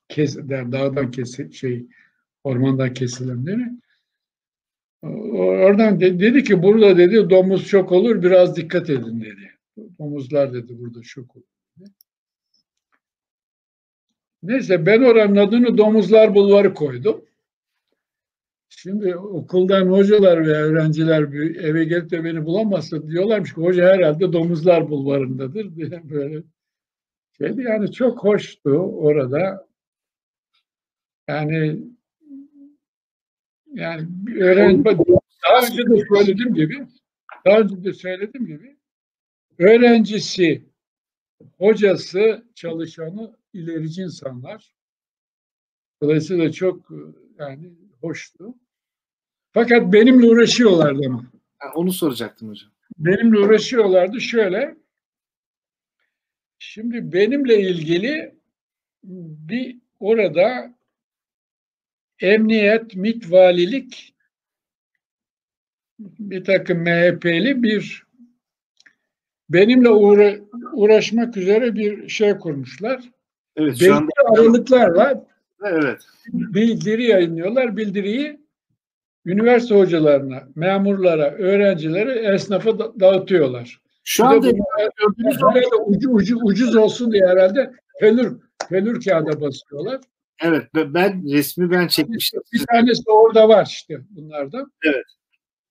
Kes, 0.09 0.37
dağdan 0.49 1.11
kesi, 1.11 1.53
şey 1.53 1.87
ormandan 2.45 2.95
kesilenleri. 2.95 3.71
Oradan 5.33 6.01
de, 6.01 6.21
dedi 6.21 6.45
ki 6.45 6.63
burada 6.63 6.99
dedi 6.99 7.31
domuz 7.31 7.67
çok 7.67 7.93
olur 7.93 8.23
biraz 8.23 8.57
dikkat 8.57 8.91
edin 8.91 9.21
dedi. 9.21 9.51
Domuzlar 9.99 10.53
dedi 10.53 10.79
burada 10.79 11.03
çok 11.03 11.37
olur. 11.37 11.45
Dedi. 11.77 11.91
Neyse 14.43 14.87
ben 14.87 15.03
oranın 15.03 15.37
adını 15.37 15.79
Domuzlar 15.79 16.35
Bulvarı 16.35 16.75
koydum. 16.75 17.25
Şimdi 18.69 19.17
okuldan 19.17 19.87
hocalar 19.87 20.47
ve 20.47 20.53
öğrenciler 20.53 21.33
bir 21.33 21.57
eve 21.57 21.85
gelip 21.85 22.11
de 22.11 22.25
beni 22.25 22.45
bulamazsa 22.45 23.09
diyorlarmış 23.09 23.55
ki 23.55 23.61
hoca 23.61 23.85
herhalde 23.85 24.33
Domuzlar 24.33 24.91
Bulvarı'ndadır 24.91 25.77
diye 25.77 26.11
böyle 26.11 26.43
şeydi. 27.39 27.63
Yani 27.63 27.93
çok 27.93 28.25
hoştu 28.25 28.71
orada. 28.71 29.67
Yani 31.29 31.79
yani 33.75 34.09
öğrenci 34.41 34.85
daha 34.85 35.67
önce 35.67 35.87
de 35.87 36.05
söylediğim 36.09 36.55
gibi 36.55 36.87
daha 37.47 37.59
önce 37.59 37.85
de 37.85 37.93
söylediğim 37.93 38.47
gibi 38.47 38.77
öğrencisi, 39.59 40.63
hocası, 41.59 42.45
çalışanı 42.55 43.37
ilerici 43.53 44.03
insanlar. 44.03 44.75
Dolayısıyla 46.03 46.53
çok 46.53 46.89
yani 47.39 47.73
hoştu. 48.01 48.55
Fakat 49.53 49.93
benimle 49.93 50.27
uğraşıyorlardı 50.27 51.03
ama. 51.07 51.25
onu 51.75 51.93
soracaktım 51.93 52.49
hocam. 52.49 52.71
Benimle 52.99 53.39
uğraşıyorlardı 53.39 54.21
şöyle. 54.21 54.77
Şimdi 56.59 57.13
benimle 57.13 57.61
ilgili 57.61 58.35
bir 59.49 59.79
orada 60.01 60.75
emniyet, 62.21 62.97
MİT 62.97 63.33
valilik 63.33 64.15
bir 65.99 66.45
takım 66.45 66.79
MHP'li 66.79 67.63
bir 67.63 68.05
benimle 69.49 69.91
uğra 69.91 70.35
uğraşmak 70.73 71.37
üzere 71.37 71.75
bir 71.75 72.09
şey 72.09 72.39
kurmuşlar. 72.39 73.11
Evet, 73.57 73.77
şu 73.79 73.95
anda... 73.95 74.11
aralıklarla 74.33 75.27
evet. 75.65 76.01
bildiri 76.33 77.05
yayınlıyorlar. 77.05 77.77
Bildiriyi 77.77 78.41
üniversite 79.27 79.75
hocalarına, 79.75 80.49
memurlara, 80.55 81.31
öğrencilere, 81.31 82.35
esnafa 82.35 82.79
da 82.79 83.01
dağıtıyorlar. 83.01 83.81
Şu 84.05 84.25
anda 84.25 84.49
ucu, 85.87 86.11
ucu, 86.11 86.39
ucuz 86.43 86.77
olsun 86.77 87.13
diye 87.13 87.27
herhalde 87.27 87.73
pelür, 88.01 88.37
pelür 88.71 89.05
kağıda 89.05 89.41
basıyorlar. 89.41 90.01
Evet 90.41 90.69
ben 90.75 91.33
resmi 91.33 91.71
ben 91.71 91.87
çekmiştim. 91.87 92.43
Bir 92.53 92.65
tanesi 92.67 93.03
orada 93.07 93.49
var 93.49 93.67
işte 93.67 94.01
bunlardan. 94.11 94.73
Evet. 94.85 95.05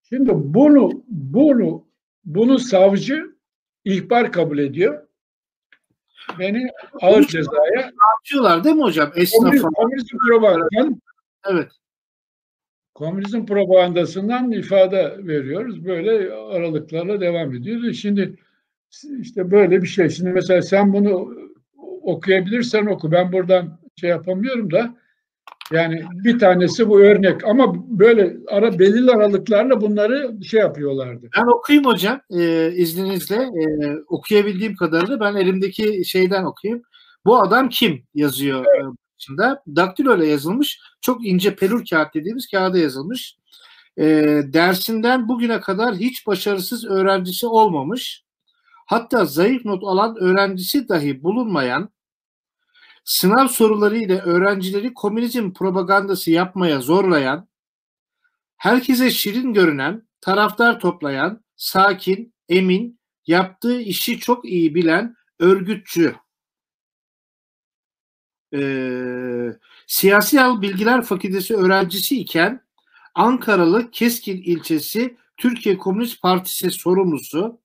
Şimdi 0.09 0.31
bunu 0.33 1.03
bunu 1.07 1.85
bunu 2.25 2.59
savcı 2.59 3.35
ihbar 3.85 4.31
kabul 4.31 4.57
ediyor. 4.57 5.07
Beni 6.39 6.69
ağır 7.01 7.23
cezaya 7.23 7.91
yapıyorlar 8.21 8.63
değil 8.63 8.75
mi 8.75 8.83
hocam? 8.83 9.11
Esnafa. 9.15 9.69
Komünizm 9.69 10.17
propagandasından 10.17 11.01
evet. 11.49 11.71
Komünizm 12.93 13.45
propagandasından 13.45 14.51
ifade 14.51 15.17
veriyoruz. 15.19 15.85
Böyle 15.85 16.33
aralıklarla 16.33 17.21
devam 17.21 17.55
ediyoruz. 17.55 17.99
Şimdi 18.01 18.35
işte 19.19 19.51
böyle 19.51 19.81
bir 19.81 19.87
şey. 19.87 20.09
Şimdi 20.09 20.29
mesela 20.29 20.61
sen 20.61 20.93
bunu 20.93 21.35
okuyabilirsen 22.01 22.85
oku. 22.85 23.11
Ben 23.11 23.31
buradan 23.31 23.82
şey 23.99 24.09
yapamıyorum 24.09 24.71
da 24.71 24.95
yani 25.71 26.03
bir 26.11 26.39
tanesi 26.39 26.89
bu 26.89 26.99
örnek 26.99 27.43
ama 27.43 27.73
böyle 27.99 28.37
ara 28.47 28.79
belirli 28.79 29.11
aralıklarla 29.11 29.81
bunları 29.81 30.43
şey 30.43 30.59
yapıyorlardı. 30.59 31.29
Ben 31.37 31.57
okuyayım 31.57 31.85
hocam 31.85 32.21
e, 32.29 32.71
izninizle 32.71 33.35
e, 33.35 33.95
okuyabildiğim 34.07 34.75
kadarıyla 34.75 35.19
ben 35.19 35.35
elimdeki 35.35 36.05
şeyden 36.05 36.43
okuyayım. 36.43 36.83
Bu 37.25 37.37
adam 37.37 37.69
kim 37.69 38.03
yazıyor 38.13 38.65
evet. 38.75 38.93
içinde. 39.19 39.43
Daktilo 39.75 40.17
ile 40.17 40.27
yazılmış. 40.27 40.79
Çok 41.01 41.25
ince 41.25 41.55
pelur 41.55 41.85
kağıt 41.89 42.13
dediğimiz 42.13 42.47
kağıda 42.47 42.77
yazılmış. 42.77 43.37
E, 43.97 44.05
dersinden 44.45 45.27
bugüne 45.27 45.59
kadar 45.59 45.95
hiç 45.95 46.27
başarısız 46.27 46.85
öğrencisi 46.85 47.47
olmamış. 47.47 48.23
Hatta 48.85 49.25
zayıf 49.25 49.65
not 49.65 49.83
alan 49.83 50.15
öğrencisi 50.15 50.89
dahi 50.89 51.23
bulunmayan 51.23 51.89
sınav 53.03 53.47
soruları 53.47 53.97
ile 53.97 54.19
öğrencileri 54.19 54.93
komünizm 54.93 55.53
propagandası 55.53 56.31
yapmaya 56.31 56.79
zorlayan, 56.79 57.47
herkese 58.57 59.11
şirin 59.11 59.53
görünen, 59.53 60.07
taraftar 60.21 60.79
toplayan, 60.79 61.43
sakin, 61.55 62.33
emin, 62.49 62.99
yaptığı 63.27 63.81
işi 63.81 64.19
çok 64.19 64.45
iyi 64.45 64.75
bilen 64.75 65.15
örgütçü. 65.39 66.15
Ee, 68.53 69.57
Siyasi 69.87 70.37
Bilgiler 70.37 71.01
Fakültesi 71.01 71.55
öğrencisi 71.55 72.19
iken 72.19 72.61
Ankaralı 73.15 73.91
Keskin 73.91 74.41
ilçesi 74.41 75.17
Türkiye 75.37 75.77
Komünist 75.77 76.21
Partisi 76.21 76.71
sorumlusu, 76.71 77.59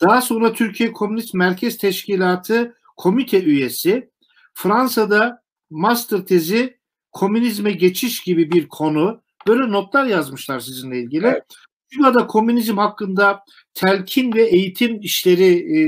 daha 0.00 0.20
sonra 0.20 0.52
Türkiye 0.52 0.92
Komünist 0.92 1.34
Merkez 1.34 1.78
Teşkilatı 1.78 2.76
komite 2.96 3.42
üyesi, 3.42 4.10
Fransa'da 4.54 5.42
master 5.70 6.26
tezi 6.26 6.78
komünizme 7.12 7.72
geçiş 7.72 8.20
gibi 8.20 8.52
bir 8.52 8.68
konu. 8.68 9.22
Böyle 9.46 9.72
notlar 9.72 10.04
yazmışlar 10.04 10.60
sizinle 10.60 11.00
ilgili. 11.00 11.26
Evet. 11.26 11.44
Küba'da 11.88 12.26
komünizm 12.26 12.78
hakkında 12.78 13.44
telkin 13.74 14.32
ve 14.32 14.42
eğitim 14.42 15.00
işleri 15.00 15.44
e, 15.44 15.80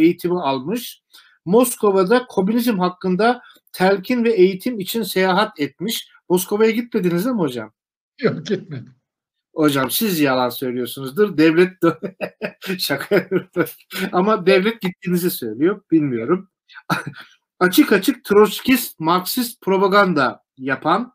eğitimi 0.00 0.40
almış. 0.40 1.02
Moskova'da 1.44 2.26
komünizm 2.26 2.78
hakkında 2.78 3.42
telkin 3.72 4.24
ve 4.24 4.30
eğitim 4.30 4.80
için 4.80 5.02
seyahat 5.02 5.60
etmiş. 5.60 6.08
Moskova'ya 6.28 6.70
gitmediniz 6.70 7.26
mi 7.26 7.32
hocam? 7.32 7.72
Yok 8.20 8.46
gitmedim. 8.46 8.94
Hocam 9.54 9.90
siz 9.90 10.20
yalan 10.20 10.48
söylüyorsunuzdur. 10.48 11.38
Devlet 11.38 11.82
de 11.82 11.98
şaka 12.78 13.28
Ama 14.12 14.46
devlet 14.46 14.80
gittiğinizi 14.80 15.30
söylüyor. 15.30 15.82
Bilmiyorum 15.90 16.48
açık 17.60 17.92
açık 17.92 18.24
Troçkist 18.24 19.00
Marksist 19.00 19.60
propaganda 19.60 20.44
yapan, 20.56 21.12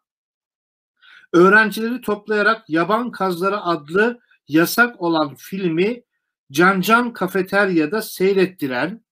öğrencileri 1.34 2.02
toplayarak 2.02 2.70
Yaban 2.70 3.12
Kazları 3.12 3.62
adlı 3.62 4.20
yasak 4.48 5.02
olan 5.02 5.36
filmi 5.36 6.04
Can 6.52 6.82
Can 6.82 7.14
Kafeterya'da 7.14 8.02
seyrettiren, 8.02 9.06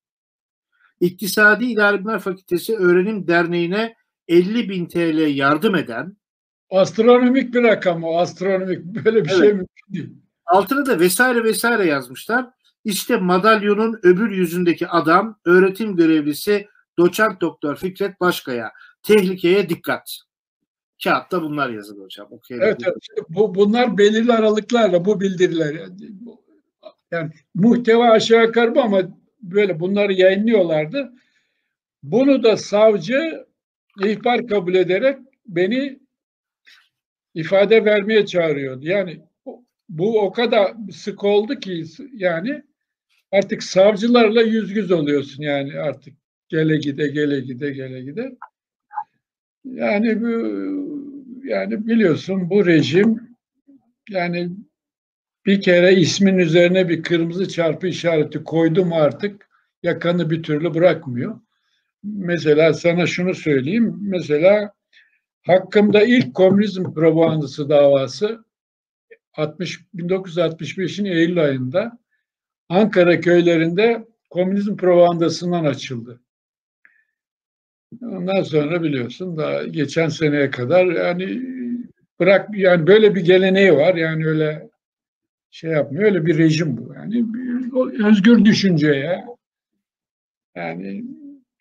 İktisadi 0.99 1.65
İdari 1.65 2.19
Fakültesi 2.19 2.75
Öğrenim 2.75 3.27
Derneği'ne 3.27 3.95
50 4.27 4.69
bin 4.69 4.85
TL 4.85 5.35
yardım 5.35 5.75
eden, 5.75 6.17
Astronomik 6.73 7.53
bir 7.53 7.63
rakam 7.63 8.03
o, 8.03 8.17
astronomik. 8.17 8.85
Böyle 9.05 9.25
bir 9.25 9.29
evet. 9.29 9.39
şey 9.39 9.53
mümkün 9.53 9.93
değil. 9.93 10.09
Altına 10.45 10.85
da 10.85 10.99
vesaire 10.99 11.43
vesaire 11.43 11.85
yazmışlar. 11.85 12.49
İşte 12.83 13.17
madalyonun 13.17 13.99
öbür 14.03 14.31
yüzündeki 14.31 14.87
adam, 14.87 15.39
öğretim 15.45 15.95
görevlisi 15.95 16.67
Doçent 16.99 17.41
Doktor 17.41 17.75
Fikret 17.75 18.19
Başkaya. 18.19 18.71
Tehlikeye 19.03 19.69
dikkat. 19.69 20.17
Kağıtta 21.03 21.41
bunlar 21.41 21.69
yazılı 21.69 22.03
hocam. 22.03 22.27
Evet, 22.49 22.81
evet. 22.85 23.27
Bu, 23.29 23.55
bunlar 23.55 23.97
belirli 23.97 24.33
aralıklarla 24.33 25.05
bu 25.05 25.21
bildiriler. 25.21 25.89
Yani 27.11 27.31
muhteva 27.55 28.11
aşağı 28.11 28.45
yukarı 28.45 28.81
ama 28.81 29.01
böyle 29.41 29.79
bunları 29.79 30.13
yayınlıyorlardı. 30.13 31.13
Bunu 32.03 32.43
da 32.43 32.57
savcı 32.57 33.45
ihbar 34.05 34.47
kabul 34.47 34.75
ederek 34.75 35.19
beni 35.47 35.99
ifade 37.33 37.85
vermeye 37.85 38.25
çağırıyordu. 38.25 38.85
Yani 38.85 39.21
bu 39.89 40.21
o 40.21 40.31
kadar 40.31 40.73
sık 40.91 41.23
oldu 41.23 41.59
ki 41.59 41.85
yani 42.13 42.63
artık 43.31 43.63
savcılarla 43.63 44.41
yüz 44.41 44.71
yüz 44.71 44.91
oluyorsun 44.91 45.43
yani 45.43 45.79
artık 45.79 46.22
gele 46.49 46.77
gide 46.77 47.07
gele 47.07 47.39
gide 47.39 47.71
gele 47.71 48.01
gide. 48.01 48.37
Yani 49.63 50.21
bu 50.21 50.27
yani 51.43 51.87
biliyorsun 51.87 52.49
bu 52.49 52.65
rejim 52.65 53.37
yani 54.09 54.49
bir 55.45 55.61
kere 55.61 55.95
ismin 55.95 56.37
üzerine 56.37 56.89
bir 56.89 57.03
kırmızı 57.03 57.47
çarpı 57.47 57.87
işareti 57.87 58.43
koydum 58.43 58.93
artık 58.93 59.49
yakanı 59.83 60.29
bir 60.29 60.43
türlü 60.43 60.73
bırakmıyor. 60.73 61.39
Mesela 62.03 62.73
sana 62.73 63.07
şunu 63.07 63.35
söyleyeyim. 63.35 63.97
Mesela 64.01 64.73
hakkımda 65.41 66.03
ilk 66.03 66.33
komünizm 66.33 66.93
propagandası 66.93 67.69
davası 67.69 68.45
60 69.33 69.79
1965'in 69.95 71.05
Eylül 71.05 71.43
ayında 71.43 71.99
Ankara 72.69 73.19
köylerinde 73.19 74.07
komünizm 74.29 74.75
propagandasından 74.75 75.65
açıldı. 75.65 76.22
Ondan 78.01 78.43
sonra 78.43 78.83
biliyorsun 78.83 79.37
da 79.37 79.63
geçen 79.63 80.09
seneye 80.09 80.49
kadar 80.49 80.85
yani 80.85 81.41
bırak 82.19 82.49
yani 82.57 82.87
böyle 82.87 83.15
bir 83.15 83.21
geleneği 83.21 83.73
var 83.73 83.95
yani 83.95 84.27
öyle 84.27 84.69
şey 85.51 85.71
yapmıyor 85.71 86.03
öyle 86.03 86.25
bir 86.25 86.37
rejim 86.37 86.77
bu 86.77 86.93
yani 86.93 87.25
özgür 88.07 88.45
düşünceye 88.45 89.25
yani 90.55 91.03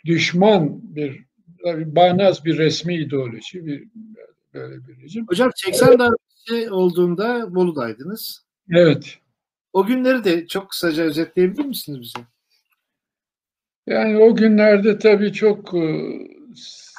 düşman 0.04 0.80
bir 0.82 1.24
tabii 1.64 1.96
bağnaz 1.96 2.44
bir 2.44 2.58
resmi 2.58 2.94
ideoloji 2.96 3.66
bir 3.66 3.88
böyle 4.54 4.86
bir 4.86 5.02
rejim. 5.02 5.26
Hocam 5.28 5.50
80 5.54 5.98
darbesi 5.98 6.70
olduğunda 6.70 7.54
Bolu'daydınız. 7.54 8.44
Evet. 8.70 9.18
O 9.72 9.86
günleri 9.86 10.24
de 10.24 10.46
çok 10.46 10.70
kısaca 10.70 11.02
özetleyebilir 11.02 11.64
misiniz 11.64 12.00
bize? 12.00 12.26
Yani 13.86 14.18
o 14.18 14.36
günlerde 14.36 14.98
tabii 14.98 15.32
çok 15.32 15.74
e, 15.74 16.12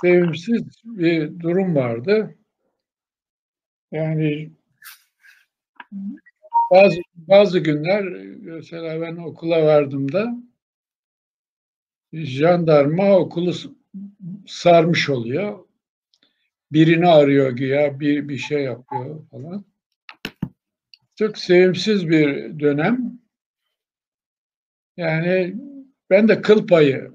sevimsiz 0.02 0.64
bir 0.84 1.40
durum 1.40 1.76
vardı. 1.76 2.36
Yani 3.92 4.52
bazı 6.72 7.02
bazı 7.16 7.60
günler 7.60 8.04
mesela 8.42 9.02
ben 9.02 9.16
okula 9.16 9.66
vardığımda 9.66 10.36
jandarma 12.14 13.18
okulu 13.18 13.54
sarmış 14.48 15.10
oluyor. 15.10 15.60
Birini 16.72 17.08
arıyor 17.08 17.52
güya, 17.52 18.00
bir, 18.00 18.30
bir 18.30 18.38
şey 18.38 18.64
yapıyor 18.64 19.28
falan. 19.32 19.66
Çok 21.16 21.38
sevimsiz 21.38 22.10
bir 22.10 22.60
dönem. 22.60 23.20
Yani 24.98 25.56
ben 26.10 26.28
de 26.28 26.42
kıl 26.42 26.68
payı 26.68 27.12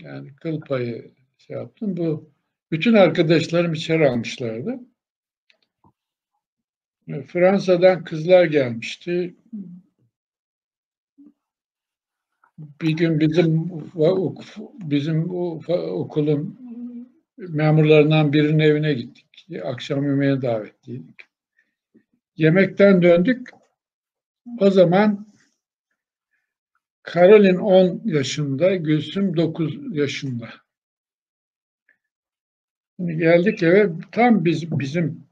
yani 0.00 0.36
kıl 0.36 0.60
payı 0.60 1.10
şey 1.38 1.56
yaptım. 1.56 1.96
Bu 1.96 2.30
bütün 2.70 2.92
arkadaşlarım 2.92 3.72
içeri 3.72 4.08
almışlardı. 4.08 4.80
Fransa'dan 7.26 8.04
kızlar 8.04 8.44
gelmişti. 8.44 9.34
Bir 12.58 12.96
gün 12.96 13.20
bizim 13.20 13.70
bizim 14.84 15.30
okulun 15.68 16.58
memurlarından 17.36 18.32
birinin 18.32 18.58
evine 18.58 18.94
gittik. 18.94 19.48
Akşam 19.64 20.04
yemeğe 20.04 20.42
davetliydik. 20.42 21.20
Yemekten 22.36 23.02
döndük. 23.02 23.50
O 24.58 24.70
zaman 24.70 25.31
Karolin 27.02 27.56
10 27.56 28.00
yaşında, 28.04 28.76
Gülsüm 28.76 29.36
9 29.36 29.96
yaşında. 29.96 30.50
Şimdi 32.96 33.16
geldik 33.16 33.62
eve 33.62 33.90
tam 34.12 34.44
biz 34.44 34.78
bizim 34.78 35.24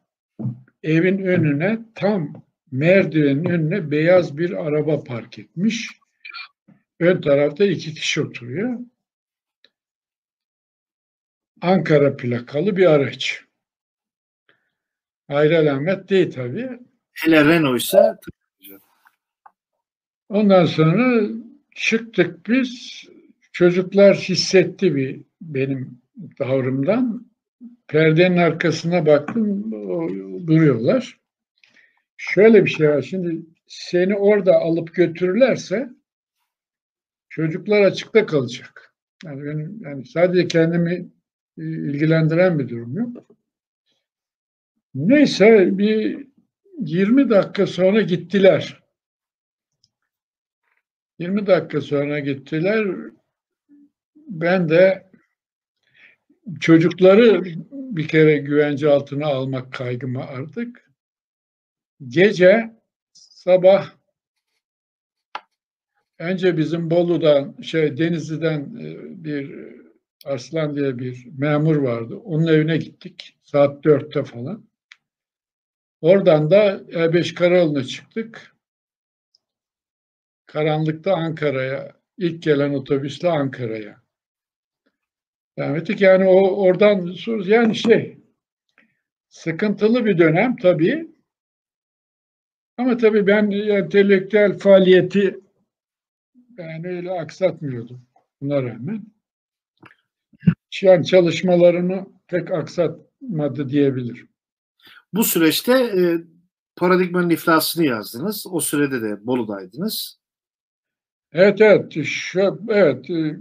evin 0.82 1.18
önüne 1.18 1.78
tam 1.94 2.44
merdivenin 2.72 3.44
önüne 3.44 3.90
beyaz 3.90 4.38
bir 4.38 4.66
araba 4.66 5.04
park 5.04 5.38
etmiş. 5.38 5.88
Ön 7.00 7.20
tarafta 7.20 7.64
iki 7.64 7.94
kişi 7.94 8.22
oturuyor. 8.22 8.78
Ankara 11.60 12.16
plakalı 12.16 12.76
bir 12.76 12.86
araç. 12.86 13.44
Ayrı 15.28 15.58
alamet 15.58 16.10
değil 16.10 16.32
tabii. 16.32 16.80
Hele 17.12 17.44
Renault'sa 17.44 18.18
Ondan 20.28 20.64
sonra 20.64 21.28
çıktık 21.74 22.48
biz. 22.48 23.02
Çocuklar 23.52 24.16
hissetti 24.16 24.94
bir 24.94 25.20
benim 25.40 26.00
tavrımdan. 26.38 27.30
Perdenin 27.88 28.36
arkasına 28.36 29.06
baktım, 29.06 29.72
duruyorlar. 30.46 31.20
Şöyle 32.16 32.64
bir 32.64 32.70
şey 32.70 32.88
var. 32.88 33.02
Şimdi 33.02 33.42
seni 33.66 34.16
orada 34.16 34.54
alıp 34.54 34.94
götürürlerse 34.94 35.88
çocuklar 37.28 37.82
açıkta 37.82 38.26
kalacak. 38.26 38.94
Yani 39.24 39.44
benim 39.44 39.80
yani 39.80 40.06
sadece 40.06 40.48
kendimi 40.48 41.08
e, 41.58 41.62
ilgilendiren 41.62 42.58
bir 42.58 42.68
durum 42.68 42.96
yok. 42.96 43.26
Neyse 44.94 45.78
bir 45.78 46.26
20 46.78 47.30
dakika 47.30 47.66
sonra 47.66 48.00
gittiler. 48.00 48.79
20 51.20 51.46
dakika 51.46 51.80
sonra 51.80 52.18
gittiler. 52.18 52.86
Ben 54.16 54.68
de 54.68 55.10
çocukları 56.60 57.42
bir 57.70 58.08
kere 58.08 58.38
güvence 58.38 58.88
altına 58.88 59.26
almak 59.26 59.72
kaygımı 59.72 60.24
artık. 60.24 60.90
Gece 62.08 62.70
sabah 63.12 63.90
önce 66.18 66.56
bizim 66.56 66.90
Bolu'dan 66.90 67.62
şey 67.62 67.96
Denizli'den 67.96 68.60
e, 68.60 68.96
bir 69.24 69.54
Arslan 70.24 70.76
diye 70.76 70.98
bir 70.98 71.26
memur 71.38 71.76
vardı. 71.76 72.16
Onun 72.16 72.46
evine 72.46 72.76
gittik. 72.76 73.38
Saat 73.42 73.84
dörtte 73.84 74.24
falan. 74.24 74.68
Oradan 76.00 76.50
da 76.50 76.76
E5 76.76 77.34
Karayolu'na 77.34 77.84
çıktık. 77.84 78.49
Karanlıkta 80.52 81.14
Ankara'ya, 81.14 81.92
ilk 82.18 82.42
gelen 82.42 82.74
otobüsle 82.74 83.30
Ankara'ya. 83.30 84.02
Devam 85.58 85.76
ettik. 85.76 86.00
Yani 86.00 86.24
o 86.24 86.64
oradan 86.64 87.14
yani 87.44 87.74
şey 87.74 88.18
sıkıntılı 89.28 90.04
bir 90.04 90.18
dönem 90.18 90.56
tabii. 90.56 91.10
Ama 92.76 92.96
tabii 92.96 93.26
ben 93.26 93.50
entelektüel 93.50 94.58
faaliyeti 94.58 95.40
yani 96.58 96.88
öyle 96.88 97.10
aksatmıyordum 97.10 98.06
buna 98.40 98.62
rağmen. 98.62 99.06
Yani 100.82 101.06
çalışmalarımı 101.06 102.06
pek 102.26 102.50
aksatmadı 102.50 103.68
diyebilirim. 103.68 104.28
Bu 105.12 105.24
süreçte 105.24 105.72
e, 105.72 106.18
paradigmanın 106.76 107.30
iflasını 107.30 107.84
yazdınız. 107.84 108.46
O 108.50 108.60
sürede 108.60 109.02
de 109.02 109.26
Bolu'daydınız. 109.26 110.19
Evet 111.32 111.60
evet. 111.60 112.04
Şu, 112.04 112.60
evet. 112.68 113.10
E, 113.10 113.36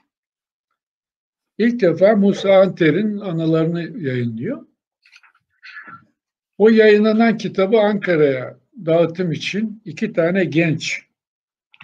İlk 1.58 1.80
defa 1.80 2.16
Musa 2.16 2.52
Anter'in 2.52 3.18
anılarını 3.18 4.00
yayınlıyor. 4.06 4.66
O 6.58 6.68
yayınlanan 6.68 7.36
kitabı 7.36 7.78
Ankara'ya 7.78 8.58
dağıtım 8.86 9.32
için 9.32 9.82
iki 9.84 10.12
tane 10.12 10.44
genç 10.44 11.02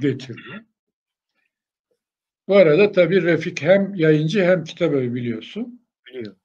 getiriyor. 0.00 0.60
Bu 2.48 2.56
arada 2.56 2.92
tabii 2.92 3.22
Refik 3.22 3.62
hem 3.62 3.94
yayıncı 3.94 4.44
hem 4.44 4.64
kitabı 4.64 5.14
biliyorsun. 5.14 5.80
Biliyorum. 6.06 6.36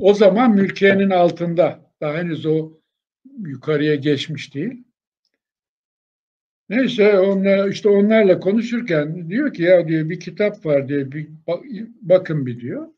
O 0.00 0.14
zaman 0.14 0.54
mülkiyenin 0.54 1.10
altında. 1.10 1.92
Daha 2.00 2.14
henüz 2.14 2.46
o 2.46 2.72
yukarıya 3.38 3.94
geçmiş 3.94 4.54
değil. 4.54 4.84
Neyse 6.68 7.18
onlar, 7.18 7.68
işte 7.68 7.88
onlarla 7.88 8.40
konuşurken 8.40 9.30
diyor 9.30 9.52
ki 9.52 9.62
ya 9.62 9.88
diyor 9.88 10.08
bir 10.08 10.20
kitap 10.20 10.66
var 10.66 10.88
diyor 10.88 11.12
bir 11.12 11.28
bakın 12.02 12.46
bir 12.46 12.60
diyor. 12.60 12.88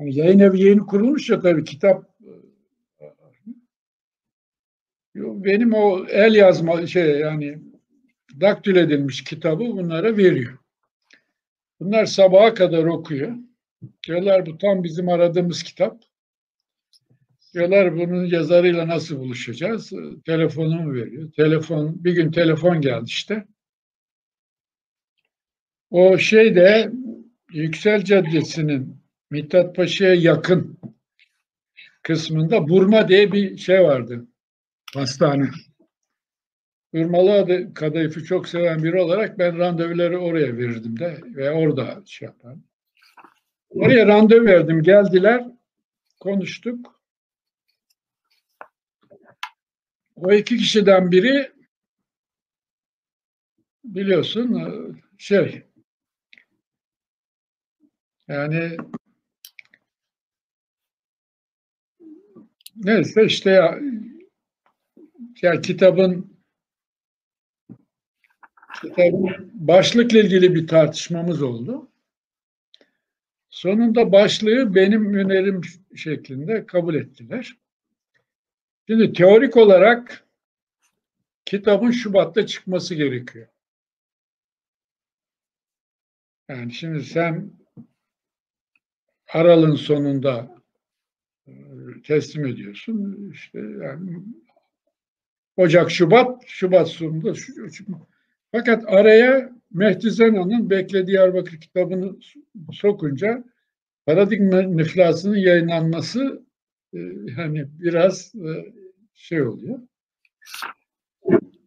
Yani 0.00 0.16
yayın 0.16 0.38
evi 0.38 0.60
yeni 0.60 0.80
kurulmuş 0.80 1.30
ya 1.30 1.40
tabii 1.40 1.64
kitap 1.64 2.08
benim 5.14 5.74
o 5.74 6.06
el 6.06 6.34
yazma 6.34 6.86
şey 6.86 7.18
yani 7.18 7.58
daktül 8.40 8.76
edilmiş 8.76 9.24
kitabı 9.24 9.64
bunlara 9.64 10.16
veriyor. 10.16 10.57
Bunlar 11.80 12.06
sabaha 12.06 12.54
kadar 12.54 12.84
okuyor. 12.84 13.36
Diyorlar 14.06 14.46
bu 14.46 14.58
tam 14.58 14.84
bizim 14.84 15.08
aradığımız 15.08 15.62
kitap. 15.62 16.02
Diyorlar 17.54 17.96
bunun 17.96 18.24
yazarıyla 18.24 18.88
nasıl 18.88 19.18
buluşacağız? 19.18 19.92
Telefonumu 20.26 20.94
veriyor. 20.94 21.32
Telefon 21.32 22.04
bir 22.04 22.12
gün 22.12 22.30
telefon 22.30 22.80
geldi 22.80 23.04
işte. 23.06 23.46
O 25.90 26.18
şey 26.18 26.54
de 26.54 26.92
Yüksel 27.52 28.04
Caddesi'nin 28.04 29.02
Mithat 29.30 29.76
Paşa'ya 29.76 30.14
yakın 30.14 30.78
kısmında 32.02 32.68
Burma 32.68 33.08
diye 33.08 33.32
bir 33.32 33.56
şey 33.56 33.82
vardı. 33.82 34.26
Hastane. 34.94 35.50
Burmalı 36.92 37.32
adı 37.32 37.74
kadayıfı 37.74 38.24
çok 38.24 38.48
seven 38.48 38.82
biri 38.82 39.00
olarak 39.00 39.38
ben 39.38 39.58
randevuları 39.58 40.18
oraya 40.18 40.56
verirdim 40.56 40.98
de 40.98 41.20
ve 41.24 41.50
orada 41.50 42.02
şey 42.06 42.26
yapardım. 42.26 42.64
Oraya 43.70 44.06
randevu 44.06 44.44
verdim. 44.44 44.82
Geldiler. 44.82 45.44
Konuştuk. 46.20 47.00
O 50.16 50.32
iki 50.32 50.56
kişiden 50.56 51.10
biri 51.10 51.52
biliyorsun 53.84 55.00
şey 55.18 55.62
yani 58.28 58.76
neyse 62.76 63.24
işte 63.24 63.50
ya, 63.50 63.78
ya 65.42 65.60
kitabın 65.60 66.27
kitabın 68.82 69.50
başlıkla 69.54 70.18
ilgili 70.18 70.54
bir 70.54 70.66
tartışmamız 70.66 71.42
oldu. 71.42 71.88
Sonunda 73.50 74.12
başlığı 74.12 74.74
benim 74.74 75.14
önerim 75.14 75.60
şeklinde 75.96 76.66
kabul 76.66 76.94
ettiler. 76.94 77.56
Şimdi 78.86 79.12
teorik 79.12 79.56
olarak 79.56 80.24
kitabın 81.44 81.90
Şubat'ta 81.90 82.46
çıkması 82.46 82.94
gerekiyor. 82.94 83.48
Yani 86.48 86.72
şimdi 86.72 87.02
sen 87.02 87.50
Aral'ın 89.28 89.74
sonunda 89.74 90.62
e, 91.46 91.52
teslim 92.04 92.46
ediyorsun. 92.46 93.30
İşte 93.32 93.58
yani 93.58 94.22
Ocak, 95.56 95.90
Şubat, 95.90 96.46
Şubat 96.46 96.88
sonunda 96.88 97.34
fakat 98.52 98.84
araya 98.86 99.52
Mehdi 99.70 100.10
Zenon'un 100.10 100.70
Bekle 100.70 101.06
Diyarbakır 101.06 101.60
kitabını 101.60 102.16
sokunca 102.72 103.44
paradigma 104.06 104.62
niflasının 104.62 105.36
yayınlanması 105.36 106.42
e, 106.94 106.98
hani 107.36 107.66
biraz 107.78 108.34
e, 108.34 108.72
şey 109.14 109.42
oluyor. 109.42 109.78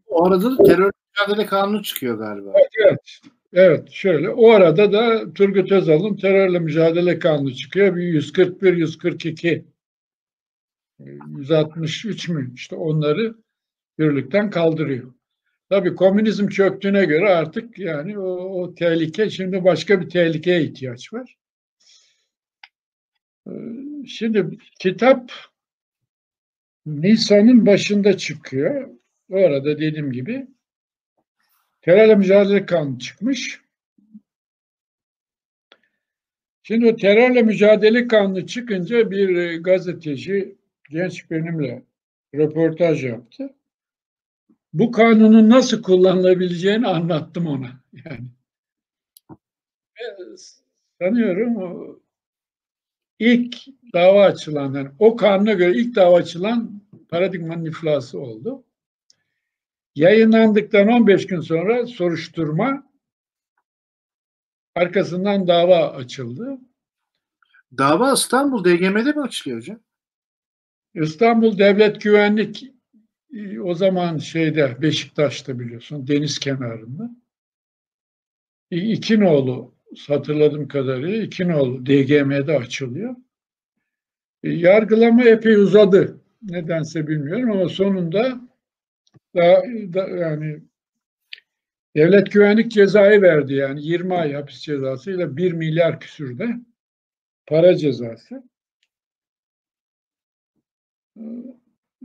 O 0.08 0.26
arada 0.26 0.58
da 0.58 0.64
terör 0.64 0.92
mücadele 1.10 1.46
kanunu 1.46 1.84
çıkıyor 1.84 2.18
galiba. 2.18 2.54
Evet, 2.82 3.20
evet. 3.54 3.90
şöyle. 3.92 4.30
O 4.30 4.50
arada 4.50 4.94
da 4.94 5.34
Turgut 5.34 5.72
Özal'ın 5.72 6.16
terörle 6.16 6.60
mücadele 6.60 7.20
kanunu 7.20 7.54
çıkıyor. 7.54 7.96
Bir 7.96 8.04
141, 8.04 8.74
142, 8.74 9.66
163 11.00 12.30
mü? 12.30 12.52
İşte 12.56 12.76
onları 12.76 13.36
yürürlükten 13.98 14.50
kaldırıyor. 14.50 15.14
Tabii 15.72 15.96
komünizm 15.96 16.48
çöktüğüne 16.48 17.06
göre 17.06 17.30
artık 17.30 17.80
yani 17.80 18.20
o, 18.20 18.62
o 18.62 18.76
tehlike 18.76 19.30
şimdi 19.30 19.64
başka 19.64 20.02
bir 20.02 20.10
tehlikeye 20.10 20.64
ihtiyaç 20.64 21.14
var. 21.14 21.38
Ee, 23.48 23.52
şimdi 24.08 24.58
kitap 24.80 25.32
Nisan'ın 26.86 27.66
başında 27.66 28.18
çıkıyor. 28.18 28.90
O 29.30 29.38
arada 29.38 29.80
dediğim 29.80 30.12
gibi 30.12 30.48
terörle 31.82 32.16
mücadele 32.16 32.66
kanunu 32.66 33.00
çıkmış. 33.00 33.62
Şimdi 36.64 36.86
o 36.86 36.96
terörle 36.96 37.42
mücadele 37.42 38.08
kanunu 38.08 38.48
çıkınca 38.48 39.12
bir 39.12 39.56
gazeteci 39.64 40.56
genç 40.90 41.32
benimle 41.32 41.84
röportaj 42.36 43.04
yaptı 43.06 43.56
bu 44.74 44.92
kanunun 44.92 45.50
nasıl 45.50 45.82
kullanılabileceğini 45.82 46.88
anlattım 46.88 47.48
ona. 47.48 47.72
Yani 48.06 48.28
sanıyorum 51.00 51.58
o 51.58 52.00
ilk 53.20 53.56
dava 53.94 54.24
açılan 54.24 54.74
yani 54.74 54.90
o 55.00 55.16
kanuna 55.16 55.54
göre 55.54 55.78
ilk 55.78 55.96
dava 55.96 56.18
açılan 56.18 56.82
paradigmanın 57.10 57.66
iflası 57.66 58.20
oldu. 58.20 58.64
Yayınlandıktan 59.96 60.88
15 60.88 61.28
gün 61.28 61.42
sonra 61.42 61.88
soruşturma 61.88 62.92
arkasından 64.76 65.48
dava 65.48 65.92
açıldı. 65.92 66.58
Dava 67.78 68.14
İstanbul 68.14 68.64
DGM'de 68.64 69.12
mi 69.12 69.22
açılıyor 69.22 69.62
hocam? 69.62 69.80
İstanbul 70.94 71.58
Devlet 71.58 72.02
Güvenlik 72.02 72.72
o 73.64 73.76
zaman 73.76 74.18
şeyde 74.18 74.82
Beşiktaş'ta 74.82 75.60
biliyorsun 75.60 76.08
deniz 76.08 76.40
kenarında. 76.40 77.10
İkinoğlu 78.72 79.76
hatırladığım 80.08 80.68
kadarıyla 80.68 81.24
İkinoğlu 81.24 81.86
DGM'de 81.86 82.58
açılıyor. 82.58 83.16
Yargılama 84.44 85.24
epey 85.24 85.56
uzadı. 85.56 86.22
Nedense 86.42 87.08
bilmiyorum 87.08 87.52
ama 87.52 87.70
sonunda 87.70 88.42
da, 89.36 89.64
da 89.94 90.08
yani 90.08 90.62
devlet 91.96 92.32
güvenlik 92.32 92.72
cezayı 92.72 93.22
verdi 93.22 93.54
yani 93.54 93.84
20 93.84 94.14
ay 94.14 94.34
hapis 94.34 94.60
cezasıyla 94.62 95.38
1 95.38 95.52
milyar 95.52 96.00
küsürde 96.00 96.50
para 97.48 97.78
cezası. 97.78 98.44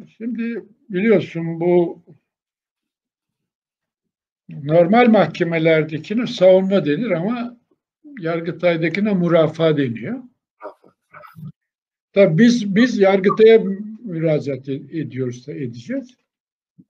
Şimdi 0.04 0.64
biliyorsun 0.88 1.60
bu 1.60 2.02
normal 4.48 5.08
mahkemelerdekine 5.08 6.26
savunma 6.26 6.86
denir 6.86 7.10
ama 7.10 7.56
Yargıtay'dakine 8.20 9.12
murafa 9.12 9.76
deniyor. 9.76 10.22
Tabii 12.12 12.38
biz 12.38 12.74
biz 12.74 12.98
Yargıtay'a 12.98 13.62
müracaat 14.04 14.68
ediyoruz 14.68 15.46
da 15.46 15.52
edeceğiz. 15.52 16.16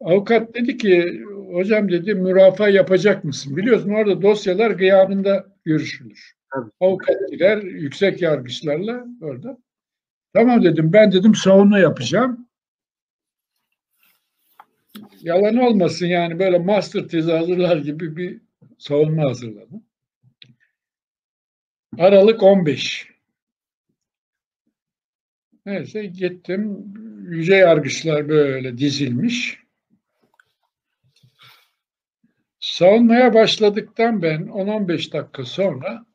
Avukat 0.00 0.54
dedi 0.54 0.76
ki 0.76 1.24
hocam 1.52 1.90
dedi 1.90 2.14
mürafa 2.14 2.68
yapacak 2.68 3.24
mısın? 3.24 3.56
Biliyorsun 3.56 3.90
orada 3.90 4.22
dosyalar 4.22 4.70
gıyabında 4.70 5.46
görüşülür. 5.64 6.32
Tabii. 6.54 6.70
Avukat 6.80 7.30
gider 7.30 7.62
yüksek 7.62 8.22
yargıçlarla 8.22 9.06
orada. 9.20 9.58
Tamam 10.34 10.64
dedim 10.64 10.92
ben 10.92 11.12
dedim 11.12 11.34
savunma 11.34 11.78
yapacağım 11.78 12.45
yalan 15.26 15.56
olmasın 15.56 16.06
yani 16.06 16.38
böyle 16.38 16.58
master 16.58 17.08
tezi 17.08 17.32
hazırlar 17.32 17.76
gibi 17.76 18.16
bir 18.16 18.40
savunma 18.78 19.30
hazırladım. 19.30 19.84
Aralık 21.98 22.42
15. 22.42 23.08
Neyse 25.66 26.06
gittim. 26.06 26.94
Yüce 27.28 27.54
yargıçlar 27.54 28.28
böyle 28.28 28.78
dizilmiş. 28.78 29.58
Savunmaya 32.60 33.34
başladıktan 33.34 34.22
ben 34.22 34.40
10-15 34.40 35.12
dakika 35.12 35.44
sonra 35.44 36.06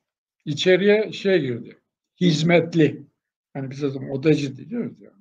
içeriye 0.45 1.11
şey 1.11 1.41
girdi. 1.41 1.79
Hizmetli. 2.21 3.01
Hani 3.53 3.71
biz 3.71 3.77
zaman 3.77 4.09
odacı 4.09 4.69
diyoruz 4.69 5.01
ya. 5.01 5.11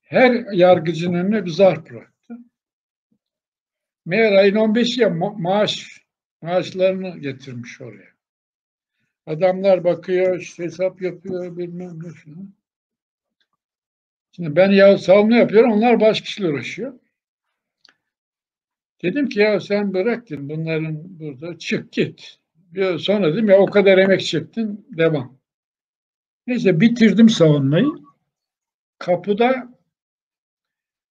Her 0.00 0.52
yargıcının 0.52 1.14
önüne 1.14 1.44
bir 1.44 1.50
zarf 1.50 1.90
bıraktı. 1.90 2.17
Meğer 4.08 4.32
ayın 4.32 4.54
15'i 4.54 5.00
ya 5.00 5.08
ma- 5.08 5.42
maaş 5.42 6.02
maaşlarını 6.42 7.18
getirmiş 7.18 7.80
oraya. 7.80 8.08
Adamlar 9.26 9.84
bakıyor, 9.84 10.40
işte 10.40 10.64
hesap 10.64 11.02
yapıyor, 11.02 11.56
bilmem 11.56 12.02
ne 12.02 12.10
falan. 12.10 12.54
Şimdi 14.32 14.56
ben 14.56 14.70
ya 14.70 14.98
savunma 14.98 15.36
yapıyorum, 15.36 15.72
onlar 15.72 16.00
başka 16.00 16.24
kişiyle 16.24 16.48
uğraşıyor. 16.48 16.94
Dedim 19.02 19.28
ki 19.28 19.40
ya 19.40 19.60
sen 19.60 19.94
bırak 19.94 20.30
dedim 20.30 20.48
bunların 20.48 21.20
burada 21.20 21.58
çık 21.58 21.92
git. 21.92 22.38
Sonra 22.98 23.32
dedim 23.32 23.48
ya 23.48 23.58
o 23.58 23.66
kadar 23.66 23.98
emek 23.98 24.20
çektin 24.20 24.86
devam. 24.90 25.38
Neyse 26.46 26.80
bitirdim 26.80 27.28
savunmayı. 27.28 27.88
Kapıda 28.98 29.74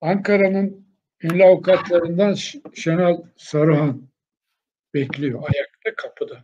Ankara'nın 0.02 0.87
ünlü 1.24 1.44
avukatlarından 1.44 2.34
Şenol 2.74 3.24
Saruhan 3.38 4.08
bekliyor 4.94 5.44
ayakta 5.54 5.96
kapıda. 5.96 6.44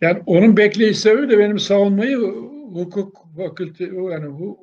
Yani 0.00 0.22
onun 0.26 0.56
bekleyiş 0.56 0.98
sebebi 0.98 1.28
de 1.30 1.38
benim 1.38 1.58
savunmayı 1.58 2.16
hukuk 2.72 3.26
fakülte 3.36 3.84
yani 3.84 4.26
hu, 4.26 4.58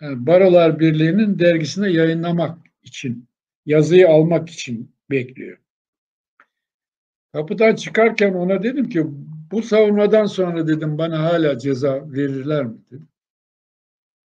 yani 0.00 0.26
Barolar 0.26 0.80
Birliği'nin 0.80 1.38
dergisinde 1.38 1.90
yayınlamak 1.90 2.58
için, 2.82 3.28
yazıyı 3.66 4.08
almak 4.08 4.50
için 4.50 4.94
bekliyor. 5.10 5.58
Kapıdan 7.32 7.74
çıkarken 7.74 8.34
ona 8.34 8.62
dedim 8.62 8.88
ki 8.88 9.04
bu 9.50 9.62
savunmadan 9.62 10.26
sonra 10.26 10.68
dedim 10.68 10.98
bana 10.98 11.22
hala 11.22 11.58
ceza 11.58 12.12
verirler 12.12 12.64
mi 12.64 12.78
dedim. 12.90 13.08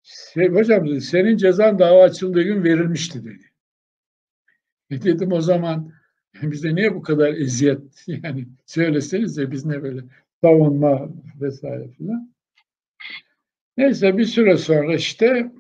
"Se- 0.03 0.49
Hocam 0.49 0.89
dedi, 0.89 1.01
senin 1.01 1.37
cezan 1.37 1.79
dava 1.79 2.03
açıldığı 2.03 2.43
gün 2.43 2.65
verilmişti 2.65 3.25
dedi. 3.25 3.53
E 4.91 5.03
dedim 5.03 5.33
o 5.33 5.41
zaman 5.41 5.93
bize 6.43 6.75
niye 6.75 6.95
bu 6.95 7.03
kadar 7.03 7.35
eziyet 7.35 7.81
yani 8.07 8.49
söyleseniz 8.67 9.37
de 9.37 9.51
biz 9.51 9.67
ne 9.67 9.83
böyle 9.83 10.01
savunma 10.43 11.09
vesaire 11.41 11.89
filan. 11.89 12.33
Neyse 13.77 14.19
bir 14.19 14.25
süre 14.25 14.57
sonra 14.57 14.95
işte 14.95 15.53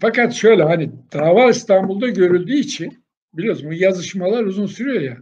fakat 0.00 0.34
şöyle 0.34 0.62
hani 0.62 0.92
dava 1.12 1.50
İstanbul'da 1.50 2.08
görüldüğü 2.08 2.56
için 2.56 3.04
biliyorsun 3.34 3.72
yazışmalar 3.72 4.44
uzun 4.44 4.66
sürüyor 4.66 5.00
ya. 5.00 5.18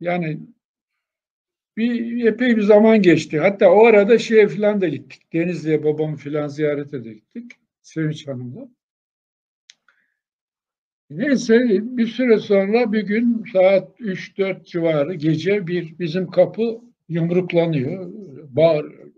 Yani 0.00 0.40
bir 1.76 2.24
epey 2.24 2.56
bir 2.56 2.62
zaman 2.62 3.02
geçti. 3.02 3.38
Hatta 3.40 3.70
o 3.70 3.84
arada 3.84 4.18
şeye 4.18 4.48
falan 4.48 4.80
da 4.80 4.88
gittik. 4.88 5.32
Denizli'ye 5.32 5.84
babamı 5.84 6.16
falan 6.16 6.48
ziyarete 6.48 7.04
de 7.04 7.14
gittik. 7.14 7.52
Sevinç 7.82 8.28
Hanım'la. 8.28 8.68
Neyse 11.10 11.66
bir 11.82 12.06
süre 12.06 12.38
sonra 12.38 12.92
bir 12.92 13.02
gün 13.02 13.44
saat 13.52 14.00
3-4 14.00 14.64
civarı 14.64 15.14
gece 15.14 15.66
bir 15.66 15.98
bizim 15.98 16.30
kapı 16.30 16.80
yumruklanıyor. 17.08 18.10
Bağırıyor. 18.48 19.10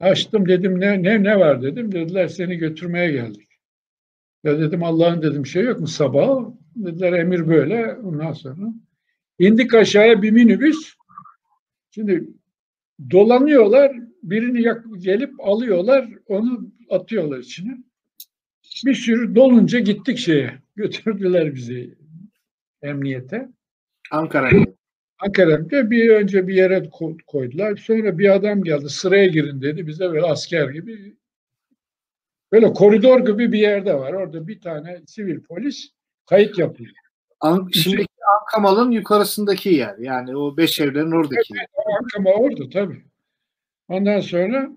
Açtım 0.00 0.48
dedim 0.48 0.80
ne 0.80 1.02
ne 1.02 1.22
ne 1.22 1.38
var 1.38 1.62
dedim. 1.62 1.92
Dediler 1.92 2.28
seni 2.28 2.56
götürmeye 2.56 3.12
geldik. 3.12 3.48
Ya 4.44 4.58
dedim 4.58 4.82
Allah'ın 4.82 5.22
dedim 5.22 5.46
şey 5.46 5.64
yok 5.64 5.80
mu 5.80 5.86
sabah? 5.86 6.50
Dediler 6.76 7.12
emir 7.12 7.48
böyle. 7.48 7.94
Ondan 7.94 8.32
sonra 8.32 8.72
indik 9.40 9.74
aşağıya 9.74 10.22
bir 10.22 10.30
minibüs. 10.30 10.94
Şimdi 11.90 12.28
dolanıyorlar. 13.10 13.92
Birini 14.22 14.62
yak- 14.62 14.84
gelip 14.98 15.40
alıyorlar. 15.40 16.08
Onu 16.26 16.72
atıyorlar 16.90 17.38
içine. 17.38 17.78
Bir 18.86 18.94
sürü 18.94 19.34
dolunca 19.34 19.78
gittik 19.78 20.18
şeye. 20.18 20.58
Götürdüler 20.76 21.54
bizi 21.54 21.94
emniyete. 22.82 23.48
Ankara'ya. 24.10 24.64
Ankara'da 25.18 25.90
bir 25.90 26.10
önce 26.10 26.48
bir 26.48 26.54
yere 26.54 26.76
ko- 26.78 27.22
koydular. 27.26 27.76
Sonra 27.76 28.18
bir 28.18 28.34
adam 28.34 28.62
geldi. 28.62 28.88
Sıraya 28.88 29.26
girin 29.26 29.62
dedi. 29.62 29.86
Bize 29.86 30.10
böyle 30.10 30.26
asker 30.26 30.68
gibi 30.68 31.16
böyle 32.52 32.72
koridor 32.72 33.26
gibi 33.26 33.52
bir 33.52 33.58
yerde 33.58 33.94
var. 33.94 34.12
Orada 34.12 34.48
bir 34.48 34.60
tane 34.60 35.00
sivil 35.06 35.40
polis 35.40 35.90
kayıt 36.26 36.58
yapıyor. 36.58 36.90
An- 37.40 37.68
şimdiki 37.72 38.09
Ankamal'ın 38.40 38.90
yukarısındaki 38.90 39.68
yer. 39.68 39.98
Yani 39.98 40.36
o 40.36 40.56
beş 40.56 40.80
evlerin 40.80 41.10
oradaki 41.10 41.54
yer. 41.54 41.66
Ama 42.16 42.30
orada 42.30 42.68
tabii. 42.68 43.02
Ondan 43.88 44.20
sonra 44.20 44.70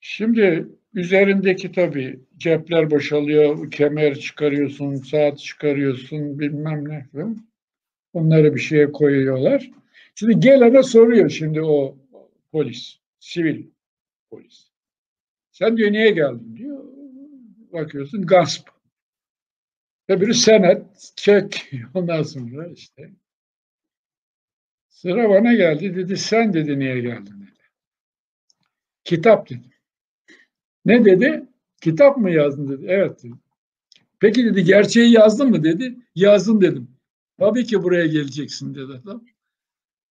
şimdi 0.00 0.68
üzerindeki 0.94 1.72
tabii 1.72 2.20
cepler 2.36 2.90
boşalıyor, 2.90 3.70
kemer 3.70 4.18
çıkarıyorsun, 4.18 4.96
saat 4.96 5.38
çıkarıyorsun, 5.38 6.38
bilmem 6.38 6.88
ne 6.88 7.06
falan. 7.12 7.46
Onları 8.12 8.54
bir 8.54 8.60
şeye 8.60 8.92
koyuyorlar. 8.92 9.70
Şimdi 10.14 10.40
gelene 10.40 10.82
soruyor 10.82 11.30
şimdi 11.30 11.62
o 11.62 11.96
polis, 12.52 12.98
sivil 13.20 13.66
polis. 14.30 14.70
Sen 15.52 15.76
diyor 15.76 15.92
niye 15.92 16.10
geldin 16.10 16.56
diyor. 16.56 16.84
Bakıyorsun 17.72 18.26
gasp. 18.26 18.71
Öbürü 20.12 20.34
senet, 20.34 21.12
çek. 21.16 21.70
Ondan 21.94 22.22
sonra 22.22 22.66
işte 22.66 23.10
Sıra 24.88 25.30
bana 25.30 25.54
geldi 25.54 25.96
dedi 25.96 26.16
sen 26.16 26.52
dedi 26.52 26.78
niye 26.78 27.00
geldin 27.00 27.34
dedi. 27.42 27.60
Kitap 29.04 29.50
dedim. 29.50 29.72
Ne 30.84 31.04
dedi? 31.04 31.46
Kitap 31.80 32.16
mı 32.18 32.30
yazdın 32.30 32.68
dedi. 32.68 32.86
Evet 32.88 33.22
dedi. 33.22 33.34
Peki 34.20 34.44
dedi 34.44 34.64
gerçeği 34.64 35.12
yazdın 35.12 35.50
mı 35.50 35.64
dedi. 35.64 35.96
Yazdım 36.14 36.60
dedim. 36.60 36.90
Tabii 37.38 37.64
ki 37.64 37.82
buraya 37.82 38.06
geleceksin 38.06 38.74
dedi 38.74 38.92
adam. 39.02 39.24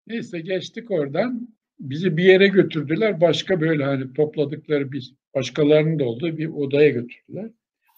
Neyse 0.08 0.40
geçtik 0.40 0.92
oradan. 0.92 1.56
Bizi 1.80 2.18
bir 2.18 2.24
yere 2.24 2.48
götürdüler. 2.48 3.22
Başka 3.22 3.62
böyle 3.62 3.84
hani 3.84 4.14
topladıkları 4.14 4.92
bir 4.92 5.14
başkalarının 5.36 6.00
da 6.00 6.06
olduğu 6.06 6.38
bir 6.38 6.48
odaya 6.48 6.90
götürdüler. 6.90 7.52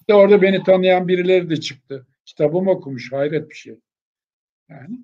İşte 0.09 0.17
orada 0.17 0.41
beni 0.41 0.63
tanıyan 0.63 1.07
birileri 1.07 1.49
de 1.49 1.57
çıktı. 1.57 2.07
Kitabımı 2.25 2.71
okumuş. 2.71 3.11
Hayret 3.11 3.49
bir 3.49 3.55
şey. 3.55 3.79
Yani 4.69 4.99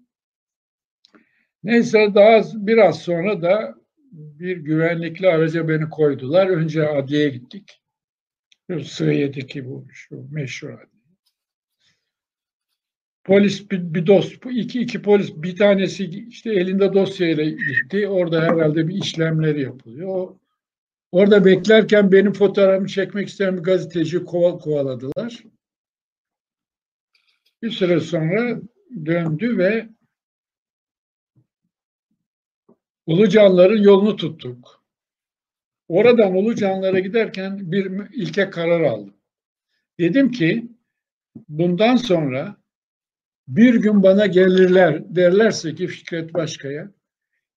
Neyse 1.64 2.12
daha 2.16 2.42
biraz 2.54 3.02
sonra 3.02 3.42
da 3.42 3.76
bir 4.12 4.58
güvenlikli 4.58 5.28
araca 5.28 5.68
beni 5.68 5.90
koydular. 5.90 6.48
Önce 6.48 6.88
adliyeye 6.88 7.30
gittik. 7.30 7.82
Şu 8.72 8.84
Sığıye'deki 8.84 9.66
bu 9.66 9.88
şu 9.92 10.28
meşhur 10.32 10.70
adliye. 10.70 11.16
Polis 13.24 13.72
bir, 13.72 13.94
bir 13.94 14.08
dost, 14.08 14.46
iki, 14.52 14.82
iki 14.82 15.02
polis 15.02 15.36
bir 15.36 15.56
tanesi 15.56 16.06
işte 16.06 16.54
elinde 16.54 16.94
dosyayla 16.94 17.44
gitti. 17.44 18.08
Orada 18.08 18.42
herhalde 18.42 18.88
bir 18.88 18.96
işlemleri 18.96 19.62
yapılıyor. 19.62 20.08
O- 20.10 20.40
Orada 21.16 21.46
beklerken 21.46 22.12
benim 22.12 22.34
fotoğrafımı 22.34 22.88
çekmek 22.88 23.28
isteyen 23.28 23.58
bir 23.58 23.64
gazeteci 23.64 24.24
koval, 24.26 24.60
kovaladılar. 24.60 25.44
Bir 27.62 27.72
süre 27.72 28.00
sonra 28.00 28.62
döndü 29.06 29.58
ve 29.58 29.90
Ulucanların 33.06 33.84
yolunu 33.84 34.16
tuttuk. 34.16 34.84
Oradan 35.88 36.36
Ulucanlara 36.36 37.00
giderken 37.00 37.72
bir 37.72 37.92
ilke 38.14 38.50
karar 38.50 38.82
aldım. 38.82 39.14
Dedim 40.00 40.32
ki 40.32 40.68
bundan 41.50 41.96
sonra 41.96 42.58
bir 43.48 43.76
gün 43.76 44.04
bana 44.04 44.26
gelirler 44.26 45.16
derlerse 45.16 45.76
ki 45.76 45.88
Fikret 45.88 46.34
Başkaya 46.34 46.92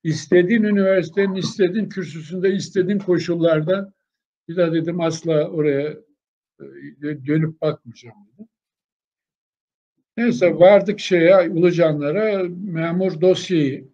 istediğin 0.05 0.63
üniversitenin 0.63 1.35
istediğin 1.35 1.89
kürsüsünde 1.89 2.53
istediğin 2.53 2.99
koşullarda 2.99 3.93
bir 4.49 4.57
daha 4.57 4.73
dedim 4.73 5.01
asla 5.01 5.49
oraya 5.49 5.91
e, 6.61 7.27
dönüp 7.27 7.61
bakmayacağım 7.61 8.17
dedim. 8.33 8.49
Neyse 10.17 10.55
vardık 10.59 11.01
şeye 11.01 11.51
Ulucanlara 11.51 12.45
memur 12.49 13.21
dosyayı 13.21 13.89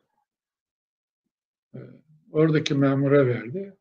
oradaki 2.33 2.75
memura 2.75 3.27
verdi. 3.27 3.77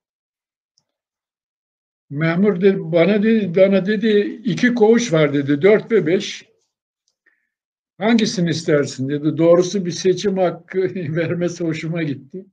Memur 2.10 2.62
dedi, 2.62 2.78
bana 2.80 3.24
dedi, 3.24 3.56
bana 3.56 3.86
dedi 3.86 4.20
iki 4.46 4.74
koğuş 4.74 5.14
var 5.14 5.34
dedi, 5.34 5.62
dört 5.62 5.92
ve 5.92 6.08
beş. 6.08 6.53
Hangisini 8.04 8.50
istersin 8.50 9.10
dedi. 9.10 9.38
Doğrusu 9.38 9.86
bir 9.86 9.92
seçim 9.92 10.38
hakkı 10.38 10.80
vermesi 10.96 11.64
hoşuma 11.64 12.04
gitti. 12.04 12.46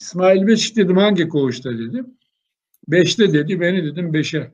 İsmail 0.00 0.46
Beşik 0.46 0.76
dedim 0.76 0.96
hangi 0.96 1.28
koğuşta 1.28 1.70
dedim. 1.78 2.18
Beşte 2.88 3.32
dedi 3.32 3.60
beni 3.60 3.84
dedim 3.84 4.12
beşe. 4.12 4.52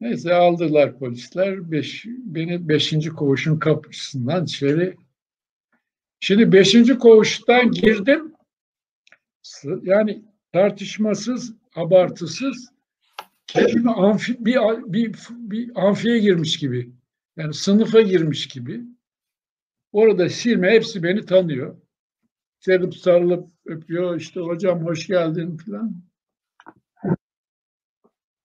Neyse 0.00 0.34
aldılar 0.34 0.98
polisler. 0.98 1.70
Beş, 1.70 2.04
beni 2.06 2.68
beşinci 2.68 3.10
koğuşun 3.10 3.58
kapısından 3.58 4.44
içeri. 4.44 4.96
Şimdi 6.20 6.52
beşinci 6.52 6.98
koğuştan 6.98 7.70
girdim. 7.70 8.34
Yani 9.82 10.24
tartışmasız, 10.52 11.54
abartısız 11.74 12.68
kelime 13.46 13.90
amfi, 13.90 14.44
bir, 14.44 14.58
bir, 14.92 15.16
bir 15.30 15.70
amfiye 15.74 16.18
girmiş 16.18 16.58
gibi. 16.58 16.90
Yani 17.36 17.54
sınıfa 17.54 18.00
girmiş 18.00 18.48
gibi. 18.48 18.80
Orada 19.92 20.28
silme 20.28 20.70
hepsi 20.70 21.02
beni 21.02 21.24
tanıyor. 21.26 21.76
Serip 22.60 22.94
sarılıp 22.96 23.48
öpüyor. 23.66 24.16
İşte 24.16 24.40
hocam 24.40 24.84
hoş 24.84 25.06
geldin 25.06 25.56
falan. 25.56 25.94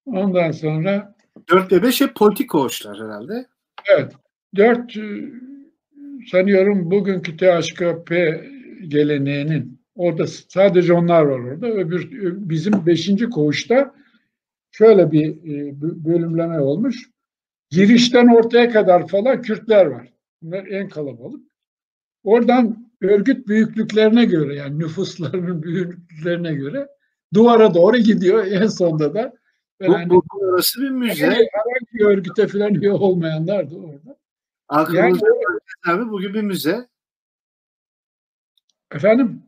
Ondan 0.06 0.52
sonra 0.52 1.16
4 1.49 1.72
ve 1.72 1.84
5 1.84 2.02
hep 2.02 2.16
politik 2.16 2.49
koğuşlar 2.49 2.98
herhalde. 2.98 3.48
Evet. 3.94 4.14
4 4.56 4.94
sanıyorum 6.32 6.91
bugünkü 6.91 7.38
THKP 7.38 8.11
geleneğinin 8.88 9.82
orada 9.95 10.28
sadece 10.28 10.94
onlar 10.94 11.22
var 11.22 11.40
orada. 11.40 11.68
Öbür 11.68 12.10
bizim 12.49 12.86
5. 12.86 13.30
koğuşta 13.32 13.95
şöyle 14.72 15.11
bir 15.11 15.38
bölümleme 16.06 16.60
olmuş. 16.60 17.10
Girişten 17.70 18.28
ortaya 18.28 18.70
kadar 18.70 19.08
falan 19.08 19.41
Kürtler 19.41 19.86
var. 19.86 20.14
Bunlar 20.41 20.68
en 20.68 20.90
kalabalık. 20.90 21.41
Oradan 22.24 22.91
örgüt 23.02 23.48
büyüklüklerine 23.48 24.26
göre 24.26 24.56
yani 24.56 24.80
nüfuslarının 24.80 25.64
büyüklüklerine 25.64 26.54
göre 26.54 26.88
duvara 27.34 27.74
doğru 27.74 27.98
gidiyor. 27.98 28.46
En 28.46 28.68
sonunda 28.68 29.14
da 29.14 29.34
bu, 29.82 29.91
yani, 29.91 30.10
bu 30.10 30.24
orası 30.30 30.82
bir 30.82 30.90
müze. 30.90 31.26
Herhangi 31.26 31.94
bir 31.94 32.06
örgüte 32.06 32.48
falan 32.48 32.74
üye 32.74 32.91
olmayanlar 32.91 33.72
da 33.72 33.76
orada. 33.76 34.18
Aklımızda 34.68 35.28
yani, 35.28 35.60
abi 36.00 36.12
bugün 36.12 36.34
bir 36.34 36.41
müze. 36.41 36.88
Efendim? 38.91 39.44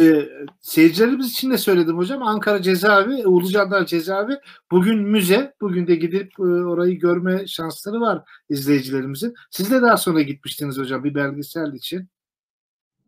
Ee, 0.00 0.28
seyircilerimiz 0.60 1.30
için 1.30 1.50
de 1.50 1.58
söyledim 1.58 1.96
hocam. 1.96 2.22
Ankara 2.22 2.62
Cezaevi, 2.62 3.26
Ulucanlar 3.26 3.86
Cezaevi 3.86 4.38
bugün 4.70 4.98
müze. 4.98 5.54
Bugün 5.60 5.86
de 5.86 5.94
gidip 5.94 6.32
e, 6.38 6.42
orayı 6.42 6.98
görme 6.98 7.46
şansları 7.46 8.00
var 8.00 8.22
izleyicilerimizin. 8.48 9.34
Siz 9.50 9.70
de 9.70 9.82
daha 9.82 9.96
sonra 9.96 10.22
gitmiştiniz 10.22 10.78
hocam 10.78 11.04
bir 11.04 11.14
belgesel 11.14 11.72
için. 11.72 12.08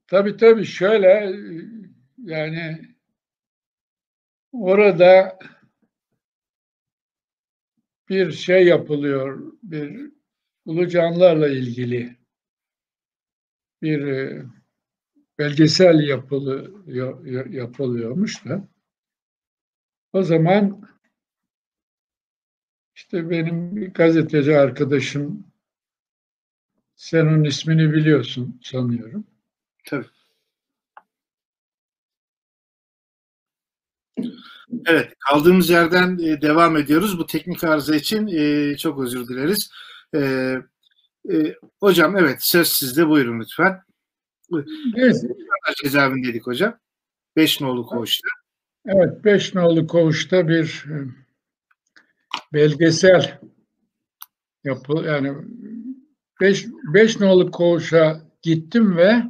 Tabii 0.06 0.36
tabii 0.36 0.64
şöyle 0.64 1.36
yani 2.24 2.94
orada 4.52 5.38
bir 8.08 8.32
şey 8.32 8.66
yapılıyor, 8.66 9.52
bir 9.62 10.10
ulucanlarla 10.64 11.48
ilgili 11.48 12.16
bir 13.82 14.06
e, 14.06 14.42
belgesel 15.38 16.00
yapılı, 16.08 16.72
yapılıyormuş 17.50 18.44
da 18.44 18.68
o 20.12 20.22
zaman 20.22 20.82
işte 22.94 23.30
benim 23.30 23.76
bir 23.76 23.94
gazeteci 23.94 24.56
arkadaşım 24.56 25.46
sen 26.96 27.26
onun 27.26 27.44
ismini 27.44 27.92
biliyorsun 27.92 28.60
sanıyorum. 28.62 29.26
Tabii. 29.84 30.06
Evet, 34.86 35.12
kaldığımız 35.28 35.70
yerden 35.70 36.18
e, 36.18 36.42
devam 36.42 36.76
ediyoruz. 36.76 37.18
Bu 37.18 37.26
teknik 37.26 37.64
arıza 37.64 37.96
için 37.96 38.26
e, 38.26 38.76
çok 38.76 39.00
özür 39.00 39.28
dileriz. 39.28 39.70
E, 40.14 40.56
hocam 41.80 42.16
evet 42.16 42.38
söz 42.40 42.68
sizde 42.68 43.08
buyurun 43.08 43.40
lütfen. 43.40 43.82
Evet. 44.96 45.16
Cezaevindeydik 45.82 46.46
hocam. 46.46 46.78
Beş 47.36 47.60
nolu 47.60 47.86
koğuşta. 47.86 48.28
Evet, 48.86 49.24
beş 49.24 49.54
nolu 49.54 49.86
koğuşta 49.86 50.48
bir 50.48 50.84
e, 50.90 50.96
belgesel 52.52 53.40
yapı 54.64 54.92
yani 55.06 55.34
beş, 56.40 56.66
beş 56.94 57.20
nolu 57.20 57.50
koğuşa 57.50 58.20
gittim 58.42 58.96
ve 58.96 59.22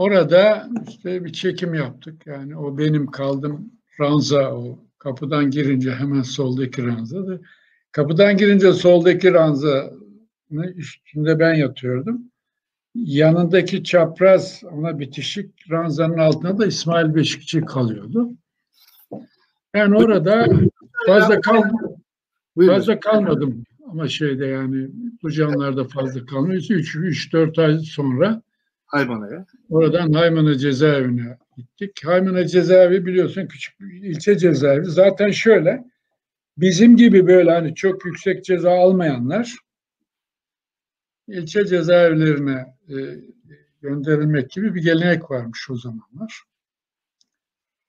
Orada 0.00 0.68
işte 0.88 1.24
bir 1.24 1.32
çekim 1.32 1.74
yaptık. 1.74 2.26
Yani 2.26 2.56
o 2.56 2.78
benim 2.78 3.06
kaldım 3.06 3.72
ranza 4.00 4.54
o 4.54 4.78
kapıdan 4.98 5.50
girince 5.50 5.94
hemen 5.94 6.22
soldaki 6.22 6.86
ranzadı. 6.86 7.40
Kapıdan 7.92 8.36
girince 8.36 8.72
soldaki 8.72 9.32
ranzanın 9.32 10.72
üstünde 10.76 11.38
ben 11.38 11.54
yatıyordum. 11.54 12.30
Yanındaki 12.94 13.84
çapraz 13.84 14.62
ona 14.72 14.98
bitişik 14.98 15.70
ranzanın 15.70 16.18
altında 16.18 16.58
da 16.58 16.66
İsmail 16.66 17.14
Beşikçi 17.14 17.60
kalıyordu. 17.60 18.30
Ben 19.74 19.90
orada 19.90 20.48
fazla 21.06 21.40
kal 21.40 21.62
fazla 22.66 23.00
kalmadım 23.00 23.64
ama 23.90 24.08
şeyde 24.08 24.46
yani 24.46 24.88
bu 25.22 25.30
canlarda 25.30 25.84
fazla 25.84 26.26
kalmıyor. 26.26 26.60
3-4 26.60 27.62
ay 27.62 27.78
sonra 27.78 28.42
Haymana'ya. 28.86 29.46
Oradan 29.70 30.12
Haymana 30.12 30.58
cezaevine 30.58 31.38
gittik. 31.56 32.04
Haymana 32.04 32.46
cezaevi 32.46 33.06
biliyorsun 33.06 33.46
küçük 33.46 33.80
bir 33.80 34.02
ilçe 34.02 34.38
cezaevi. 34.38 34.84
Zaten 34.84 35.30
şöyle 35.30 35.84
bizim 36.58 36.96
gibi 36.96 37.26
böyle 37.26 37.50
hani 37.50 37.74
çok 37.74 38.04
yüksek 38.04 38.44
ceza 38.44 38.70
almayanlar 38.70 39.56
ilçe 41.32 41.66
cezaevlerine 41.66 42.76
e, 42.88 42.94
gönderilmek 43.82 44.50
gibi 44.50 44.74
bir 44.74 44.82
gelenek 44.82 45.30
varmış 45.30 45.70
o 45.70 45.76
zamanlar. 45.76 46.42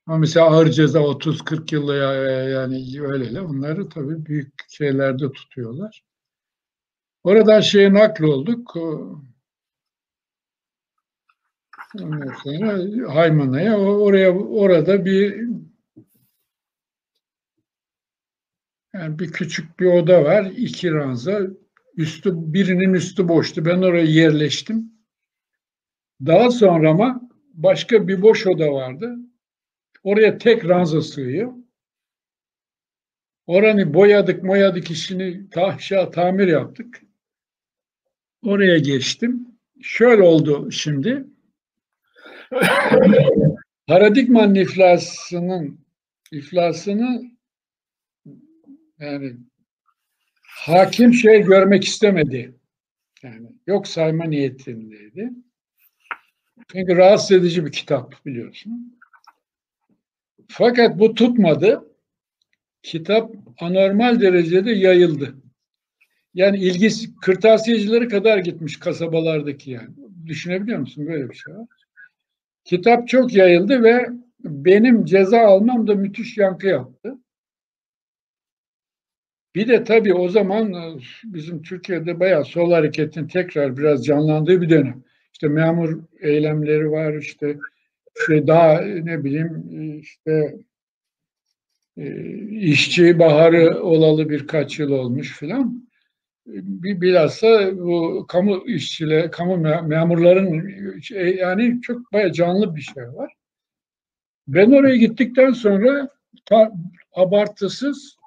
Ama 0.05 0.17
mesela 0.17 0.45
ağır 0.45 0.69
ceza 0.71 0.99
30-40 0.99 1.75
yılla 1.75 1.95
yani 2.49 3.01
öyle 3.01 3.41
onları 3.41 3.89
tabii 3.89 4.25
büyük 4.25 4.53
şeylerde 4.69 5.31
tutuyorlar. 5.31 6.03
Oradan 7.23 7.59
şeye 7.59 7.93
nakl 7.93 8.23
olduk. 8.23 8.75
Ondan 11.99 12.33
sonra 12.43 13.13
Haymana'ya 13.15 13.79
oraya 13.79 14.31
orada 14.31 15.05
bir 15.05 15.47
yani 18.93 19.19
bir 19.19 19.31
küçük 19.31 19.79
bir 19.79 19.85
oda 19.85 20.23
var. 20.23 20.45
iki 20.45 20.91
ranza. 20.91 21.41
Üstü 21.97 22.31
birinin 22.35 22.93
üstü 22.93 23.27
boştu. 23.27 23.65
Ben 23.65 23.81
oraya 23.81 24.05
yerleştim. 24.05 24.91
Daha 26.25 26.51
sonra 26.51 26.89
ama 26.89 27.29
başka 27.53 28.07
bir 28.07 28.21
boş 28.21 28.47
oda 28.47 28.71
vardı. 28.71 29.15
Oraya 30.03 30.37
tek 30.37 30.65
ranza 30.65 31.01
sığıyor. 31.01 31.53
Oranı 33.47 33.93
boyadık, 33.93 34.43
moyadık 34.43 34.91
işini 34.91 35.47
aşağı 35.55 36.11
tamir 36.11 36.47
yaptık. 36.47 37.01
Oraya 38.43 38.77
geçtim. 38.77 39.47
Şöyle 39.81 40.23
oldu 40.23 40.71
şimdi. 40.71 41.25
Paradigmanın 43.87 44.55
iflasının 44.55 45.85
iflasını 46.31 47.31
yani 48.99 49.37
hakim 50.61 51.13
şey 51.13 51.41
görmek 51.41 51.83
istemedi. 51.83 52.55
Yani 53.23 53.47
yok 53.67 53.87
sayma 53.87 54.25
niyetindeydi. 54.25 55.29
Çünkü 56.71 56.95
rahatsız 56.97 57.31
edici 57.31 57.65
bir 57.65 57.71
kitap 57.71 58.25
biliyorsun. 58.25 58.99
Fakat 60.47 60.99
bu 60.99 61.13
tutmadı. 61.13 61.87
Kitap 62.83 63.31
anormal 63.59 64.21
derecede 64.21 64.71
yayıldı. 64.71 65.35
Yani 66.33 66.57
ilgisi 66.57 67.15
kırtasiyecileri 67.15 68.07
kadar 68.07 68.37
gitmiş 68.37 68.79
kasabalardaki 68.79 69.71
yani. 69.71 69.89
Düşünebiliyor 70.25 70.79
musun? 70.79 71.07
Böyle 71.07 71.29
bir 71.29 71.35
şey 71.35 71.53
var. 71.53 71.67
Kitap 72.63 73.07
çok 73.07 73.33
yayıldı 73.33 73.83
ve 73.83 74.09
benim 74.39 75.05
ceza 75.05 75.39
almam 75.39 75.87
da 75.87 75.95
müthiş 75.95 76.37
yankı 76.37 76.67
yaptı. 76.67 77.17
Bir 79.55 79.67
de 79.67 79.83
tabii 79.83 80.13
o 80.13 80.29
zaman 80.29 80.73
e, 80.73 80.99
bizim 81.23 81.61
Türkiye'de 81.61 82.19
bayağı 82.19 82.45
sol 82.45 82.71
hareketin 82.71 83.27
tekrar 83.27 83.77
biraz 83.77 84.05
canlandığı 84.05 84.61
bir 84.61 84.69
dönem. 84.69 85.03
İşte 85.33 85.47
memur 85.47 85.99
eylemleri 86.19 86.91
var, 86.91 87.13
işte 87.13 87.57
şey 88.27 88.47
daha 88.47 88.81
ne 88.81 89.23
bileyim 89.23 89.65
işte 89.99 90.55
e, 91.97 92.33
işçi 92.49 93.19
baharı 93.19 93.83
olalı 93.83 94.29
birkaç 94.29 94.79
yıl 94.79 94.91
olmuş 94.91 95.39
filan. 95.39 95.87
bilhassa 96.45 97.77
bu 97.77 98.25
kamu 98.27 98.63
işçiler, 98.67 99.31
kamu 99.31 99.57
memurların 99.87 100.71
yani 101.37 101.81
çok 101.81 102.13
baya 102.13 102.33
canlı 102.33 102.75
bir 102.75 102.81
şey 102.81 103.03
var. 103.03 103.33
Ben 104.47 104.71
oraya 104.71 104.97
gittikten 104.97 105.51
sonra 105.51 106.09
abartısız 107.13 108.20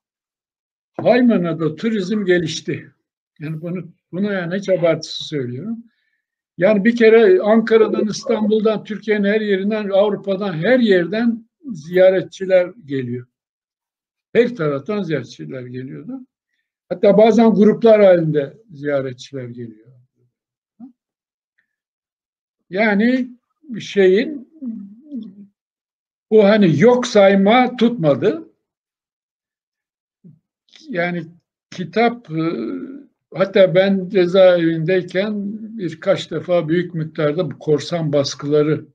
Haymana'da 0.97 1.77
turizm 1.77 2.25
gelişti. 2.25 2.91
Yani 3.41 3.61
bunu, 3.61 3.89
bunu 4.13 4.33
yani 4.33 4.57
hiç 4.57 4.69
abartısı 4.69 5.25
söylüyorum. 5.25 5.79
Yani 6.59 6.85
bir 6.85 6.97
kere 6.97 7.41
Ankara'dan, 7.41 8.07
İstanbul'dan, 8.07 8.85
Türkiye'nin 8.85 9.25
her 9.25 9.41
yerinden, 9.41 9.89
Avrupa'dan, 9.89 10.53
her 10.53 10.79
yerden 10.79 11.49
ziyaretçiler 11.73 12.73
geliyor. 12.85 13.27
Her 14.33 14.55
taraftan 14.55 15.03
ziyaretçiler 15.03 15.63
geliyordu. 15.63 16.21
Hatta 16.89 17.19
bazen 17.19 17.55
gruplar 17.55 18.05
halinde 18.05 18.55
ziyaretçiler 18.71 19.45
geliyor. 19.45 19.87
Yani 22.71 23.31
şeyin 23.81 24.49
bu 26.31 26.45
hani 26.45 26.81
yok 26.81 27.07
sayma 27.07 27.77
tutmadı. 27.77 28.49
Yani 30.89 31.25
kitap 31.71 32.31
e, 32.31 32.43
hatta 33.35 33.75
ben 33.75 34.09
cezaevindeyken 34.09 35.35
birkaç 35.79 36.31
defa 36.31 36.69
büyük 36.69 36.95
miktarda 36.95 37.51
bu 37.51 37.59
korsan 37.59 38.13
baskıları 38.13 38.87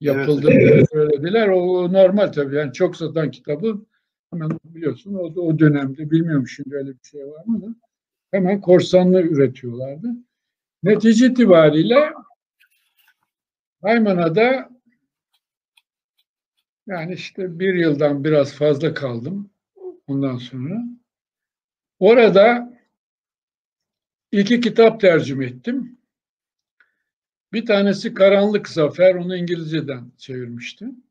yapıldı 0.00 0.50
evet. 0.50 0.90
söylediler. 0.92 1.48
O 1.48 1.92
normal 1.92 2.26
tabii. 2.26 2.56
Yani 2.56 2.72
çok 2.72 2.96
satan 2.96 3.30
kitabı 3.30 3.86
hemen 4.32 4.50
biliyorsun 4.64 5.14
o, 5.14 5.22
o 5.22 5.58
dönemde 5.58 6.10
bilmiyorum 6.10 6.48
şimdi 6.48 6.76
öyle 6.76 6.90
bir 6.90 7.08
şey 7.10 7.26
var 7.26 7.44
mı 7.46 7.62
da 7.62 7.74
hemen 8.30 8.60
korsanlı 8.60 9.22
üretiyorlardı. 9.22 10.08
Netice 10.82 11.26
itibariyle 11.26 12.12
Haymana'da 13.82 14.70
yani 16.86 17.14
işte 17.14 17.58
bir 17.58 17.74
yıldan 17.74 18.24
biraz 18.24 18.54
fazla 18.54 18.94
kaldım 18.94 19.50
ondan 20.06 20.36
sonra. 20.36 20.84
Orada 21.98 22.72
iki 24.32 24.60
kitap 24.60 25.00
tercüme 25.00 25.46
ettim. 25.46 25.98
Bir 27.52 27.66
tanesi 27.66 28.14
Karanlık 28.14 28.68
Zafer, 28.68 29.14
onu 29.14 29.36
İngilizceden 29.36 30.12
çevirmiştim. 30.18 31.04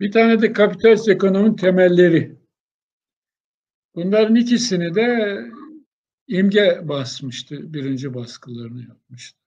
Bir 0.00 0.12
tane 0.12 0.42
de 0.42 0.52
kapitalist 0.52 1.08
ekonominin 1.08 1.56
temelleri. 1.56 2.36
Bunların 3.94 4.34
ikisini 4.34 4.94
de 4.94 5.40
imge 6.26 6.80
basmıştı, 6.82 7.74
birinci 7.74 8.14
baskılarını 8.14 8.82
yapmıştı. 8.82 9.38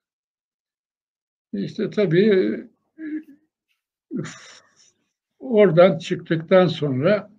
İşte 1.53 1.89
tabii 1.89 2.67
oradan 5.39 5.97
çıktıktan 5.97 6.67
sonra 6.67 7.31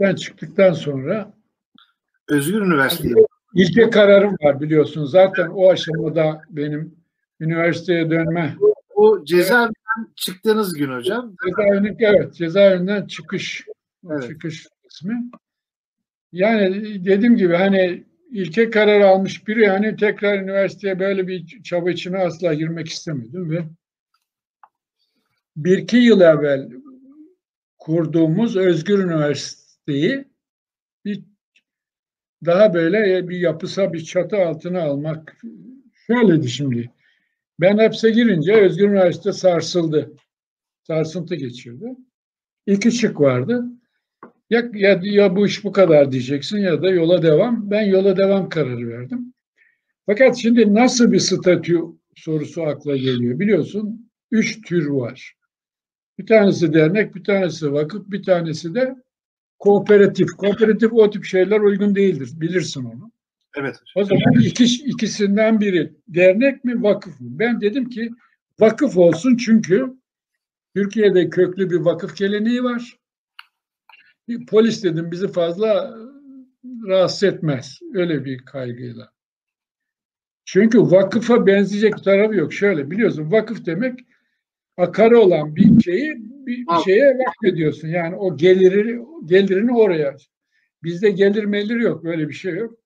ben 0.00 0.14
çıktıktan 0.14 0.72
sonra 0.72 1.32
Özgür 2.28 2.60
Üniversitesi 2.60 3.14
ilke 3.54 3.90
kararım 3.90 4.36
var 4.42 4.60
biliyorsun. 4.60 5.04
Zaten 5.04 5.48
o 5.48 5.70
aşamada 5.70 6.42
benim 6.50 6.94
üniversiteye 7.40 8.10
dönme 8.10 8.56
o 8.94 9.24
cezaevinden 9.24 10.12
çıktığınız 10.16 10.74
gün 10.74 10.92
hocam. 10.92 11.36
Cezaevinden, 11.46 11.96
evet, 11.98 12.34
cezaevinden 12.34 13.06
çıkış. 13.06 13.64
Evet. 14.10 14.22
Çıkış 14.22 14.66
ismi. 14.90 15.30
Yani 16.32 16.84
dediğim 17.04 17.36
gibi 17.36 17.54
hani 17.54 18.04
ilke 18.30 18.70
karar 18.70 19.00
almış 19.00 19.48
biri 19.48 19.62
yani 19.62 19.96
tekrar 19.96 20.38
üniversiteye 20.38 20.98
böyle 20.98 21.28
bir 21.28 21.62
çaba 21.62 21.90
içine 21.90 22.18
asla 22.18 22.54
girmek 22.54 22.88
istemedim 22.88 23.50
ve 23.50 23.64
bir 25.56 25.78
iki 25.78 25.96
yıl 25.96 26.20
evvel 26.20 26.70
kurduğumuz 27.78 28.56
Özgür 28.56 29.04
Üniversiteyi 29.88 30.24
bir 31.04 31.24
daha 32.44 32.74
böyle 32.74 33.28
bir 33.28 33.38
yapısa 33.38 33.92
bir 33.92 34.04
çatı 34.04 34.36
altına 34.36 34.82
almak 34.82 35.36
şöyleydi 36.06 36.48
şimdi. 36.48 36.90
Ben 37.60 37.78
hapse 37.78 38.10
girince 38.10 38.52
Özgür 38.54 38.88
Üniversite 38.88 39.32
sarsıldı. 39.32 40.16
Sarsıntı 40.82 41.34
geçirdi. 41.34 41.96
İki 42.66 42.92
şık 42.92 43.20
vardı. 43.20 43.64
Ya, 44.50 44.70
ya, 44.74 45.00
ya 45.02 45.36
bu 45.36 45.46
iş 45.46 45.64
bu 45.64 45.72
kadar 45.72 46.12
diyeceksin 46.12 46.58
ya 46.58 46.82
da 46.82 46.90
yola 46.90 47.22
devam. 47.22 47.70
Ben 47.70 47.82
yola 47.82 48.16
devam 48.16 48.48
kararı 48.48 48.88
verdim. 48.88 49.34
Fakat 50.06 50.36
şimdi 50.36 50.74
nasıl 50.74 51.12
bir 51.12 51.18
statü 51.18 51.80
sorusu 52.16 52.62
akla 52.62 52.96
geliyor. 52.96 53.38
Biliyorsun 53.38 54.10
üç 54.30 54.62
tür 54.62 54.86
var. 54.86 55.34
Bir 56.18 56.26
tanesi 56.26 56.72
dernek, 56.72 57.14
bir 57.14 57.24
tanesi 57.24 57.72
vakıf, 57.72 58.10
bir 58.10 58.22
tanesi 58.22 58.74
de 58.74 59.03
kooperatif. 59.64 60.28
Kooperatif 60.30 60.92
o 60.92 61.10
tip 61.10 61.24
şeyler 61.24 61.60
uygun 61.60 61.94
değildir. 61.94 62.30
Bilirsin 62.34 62.84
onu. 62.84 63.12
Evet. 63.56 63.76
O 63.96 64.04
zaman 64.04 64.40
iki, 64.40 64.64
ikisinden 64.64 65.60
biri 65.60 65.92
dernek 66.08 66.64
mi 66.64 66.82
vakıf 66.82 67.20
mı? 67.20 67.28
Ben 67.38 67.60
dedim 67.60 67.88
ki 67.88 68.10
vakıf 68.60 68.96
olsun 68.96 69.36
çünkü 69.36 69.94
Türkiye'de 70.76 71.30
köklü 71.30 71.70
bir 71.70 71.76
vakıf 71.76 72.16
geleneği 72.16 72.64
var. 72.64 72.98
Bir 74.28 74.46
polis 74.46 74.84
dedim 74.84 75.10
bizi 75.10 75.28
fazla 75.28 75.96
rahatsız 76.86 77.22
etmez. 77.22 77.80
Öyle 77.94 78.24
bir 78.24 78.38
kaygıyla. 78.38 79.10
Çünkü 80.44 80.80
vakıfa 80.80 81.46
benzeyecek 81.46 82.04
tarafı 82.04 82.34
yok. 82.34 82.52
Şöyle 82.52 82.90
biliyorsun 82.90 83.32
vakıf 83.32 83.66
demek 83.66 84.00
akarı 84.76 85.20
olan 85.20 85.56
bir 85.56 85.80
şeyi 85.80 86.33
bir 86.46 86.66
şeye 86.84 87.18
vakfediyorsun. 87.18 87.88
Yani 87.88 88.16
o 88.16 88.36
geliri 88.36 89.00
gelirini 89.24 89.76
oraya. 89.76 90.16
Bizde 90.82 91.10
gelir 91.10 91.44
melir 91.44 91.76
yok. 91.76 92.04
Böyle 92.04 92.28
bir 92.28 92.34
şey 92.34 92.54
yok. 92.54 92.78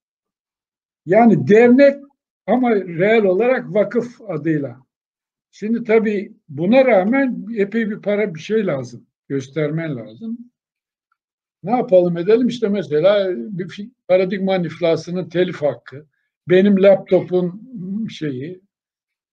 Yani 1.06 1.48
dernek 1.48 1.96
ama 2.46 2.74
reel 2.74 3.24
olarak 3.24 3.74
vakıf 3.74 4.20
adıyla. 4.28 4.78
Şimdi 5.50 5.84
tabii 5.84 6.32
buna 6.48 6.84
rağmen 6.84 7.46
epey 7.56 7.90
bir 7.90 8.02
para 8.02 8.34
bir 8.34 8.40
şey 8.40 8.66
lazım. 8.66 9.06
Göstermen 9.28 9.96
lazım. 9.96 10.38
Ne 11.62 11.70
yapalım 11.70 12.16
edelim 12.16 12.48
işte 12.48 12.68
mesela 12.68 13.28
bir 13.36 13.90
paradigma 14.08 14.56
iflasının 14.56 15.28
telif 15.28 15.62
hakkı, 15.62 16.06
benim 16.48 16.82
laptopun 16.82 17.68
şeyi, 18.08 18.60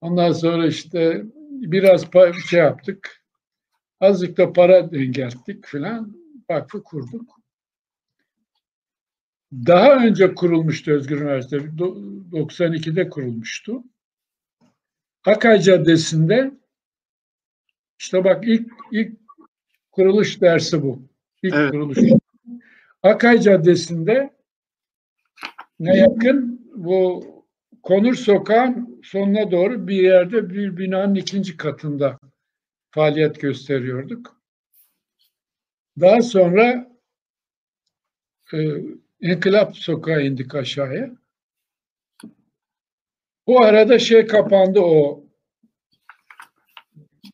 ondan 0.01 0.31
sonra 0.31 0.67
işte 0.67 1.23
biraz 1.49 2.05
şey 2.49 2.59
yaptık, 2.59 3.24
azıcık 3.99 4.37
da 4.37 4.53
para 4.53 4.91
dengelttik 4.91 5.65
filan, 5.65 6.15
vakfı 6.49 6.83
kurduk. 6.83 7.39
Daha 9.51 10.05
önce 10.05 10.35
kurulmuştu 10.35 10.91
Özgür 10.91 11.21
Üniversitesi. 11.21 11.65
92'de 11.65 13.09
kurulmuştu. 13.09 13.83
Akay 15.25 15.61
Caddesi'nde 15.61 16.51
işte 17.99 18.23
bak 18.23 18.43
ilk 18.47 18.71
ilk 18.91 19.17
kuruluş 19.91 20.41
dersi 20.41 20.83
bu. 20.83 21.01
İlk 21.43 21.55
evet. 21.55 21.71
kuruluş. 21.71 21.97
Akay 23.03 23.41
Caddesi'nde 23.41 24.35
ne 25.79 25.97
yakın 25.97 26.69
bu 26.75 27.25
Konur 27.83 28.15
Sokağın 28.15 29.01
sonuna 29.03 29.51
doğru 29.51 29.87
bir 29.87 30.03
yerde 30.03 30.49
bir 30.49 30.77
binanın 30.77 31.15
ikinci 31.15 31.57
katında 31.57 32.19
faaliyet 32.95 33.41
gösteriyorduk. 33.41 34.41
Daha 35.99 36.21
sonra 36.21 36.91
e, 38.53 38.57
İnkılap 39.21 39.77
Sokağı 39.77 40.23
indik 40.23 40.55
aşağıya. 40.55 41.17
Bu 43.47 43.61
arada 43.61 43.99
şey 43.99 44.27
kapandı 44.27 44.79
o 44.79 45.25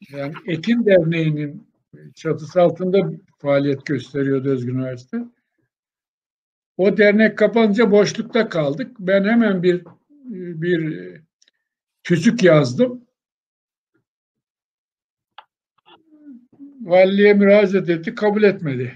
yani 0.09 0.33
Ekin 0.47 0.85
Derneği'nin 0.85 1.67
çatısı 2.15 2.61
altında 2.61 3.11
faaliyet 3.38 3.85
gösteriyordu 3.85 4.49
Özgür 4.49 4.73
Üniversite. 4.73 5.17
O 6.77 6.97
dernek 6.97 7.38
kapanınca 7.38 7.91
boşlukta 7.91 8.49
kaldık. 8.49 8.95
Ben 8.99 9.23
hemen 9.23 9.63
bir 9.63 9.85
bir 10.61 11.11
tüzük 12.03 12.43
yazdım. 12.43 13.10
Valiliğe 16.91 17.34
müracaat 17.34 17.89
etti, 17.89 18.15
kabul 18.15 18.43
etmedi. 18.43 18.93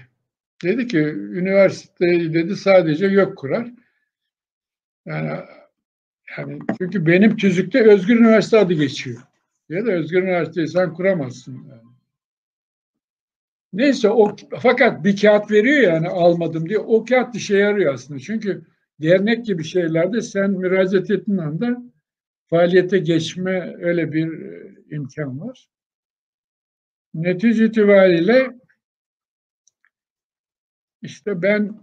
Dedi 0.64 0.86
ki 0.86 0.98
üniversiteyi 1.08 2.34
dedi 2.34 2.56
sadece 2.56 3.06
yok 3.06 3.38
kurar. 3.38 3.72
Yani 5.06 5.30
yani 6.38 6.58
çünkü 6.78 7.06
benim 7.06 7.36
tüzükte 7.36 7.90
Özgür 7.90 8.20
Üniversite 8.20 8.58
adı 8.58 8.72
geçiyor. 8.74 9.22
Ya 9.68 9.86
da 9.86 9.92
Özgür 9.92 10.22
Üniversiteyi 10.22 10.68
sen 10.68 10.92
kuramazsın. 10.94 11.54
Yani. 11.54 11.82
Neyse 13.72 14.10
o 14.10 14.36
fakat 14.60 15.04
bir 15.04 15.16
kağıt 15.16 15.50
veriyor 15.50 15.80
yani 15.82 16.08
almadım 16.08 16.68
diye. 16.68 16.78
O 16.78 17.04
kağıt 17.04 17.34
işe 17.34 17.56
yarıyor 17.56 17.94
aslında. 17.94 18.20
Çünkü 18.20 18.64
dernek 19.02 19.44
gibi 19.44 19.64
şeylerde 19.64 20.22
sen 20.22 20.50
müracaat 20.50 21.10
ettiğin 21.10 21.38
anda 21.38 21.82
faaliyete 22.50 22.98
geçme 22.98 23.76
öyle 23.80 24.12
bir 24.12 24.42
e, 24.42 24.74
imkan 24.90 25.40
var. 25.40 25.68
Netice 27.16 27.64
itibariyle 27.64 28.52
işte 31.02 31.42
ben 31.42 31.80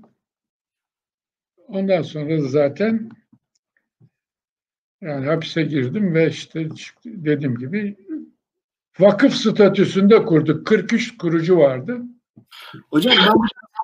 ondan 1.67 2.01
sonra 2.01 2.41
zaten 2.41 3.09
yani 5.01 5.25
hapise 5.25 5.63
girdim 5.63 6.13
ve 6.13 6.29
işte 6.29 6.69
dediğim 7.05 7.57
gibi 7.57 7.97
vakıf 8.99 9.33
statüsünde 9.33 10.25
kurduk. 10.25 10.67
43 10.67 11.17
kurucu 11.17 11.57
vardı. 11.57 12.01
Hocam 12.89 13.13
ben 13.17 13.33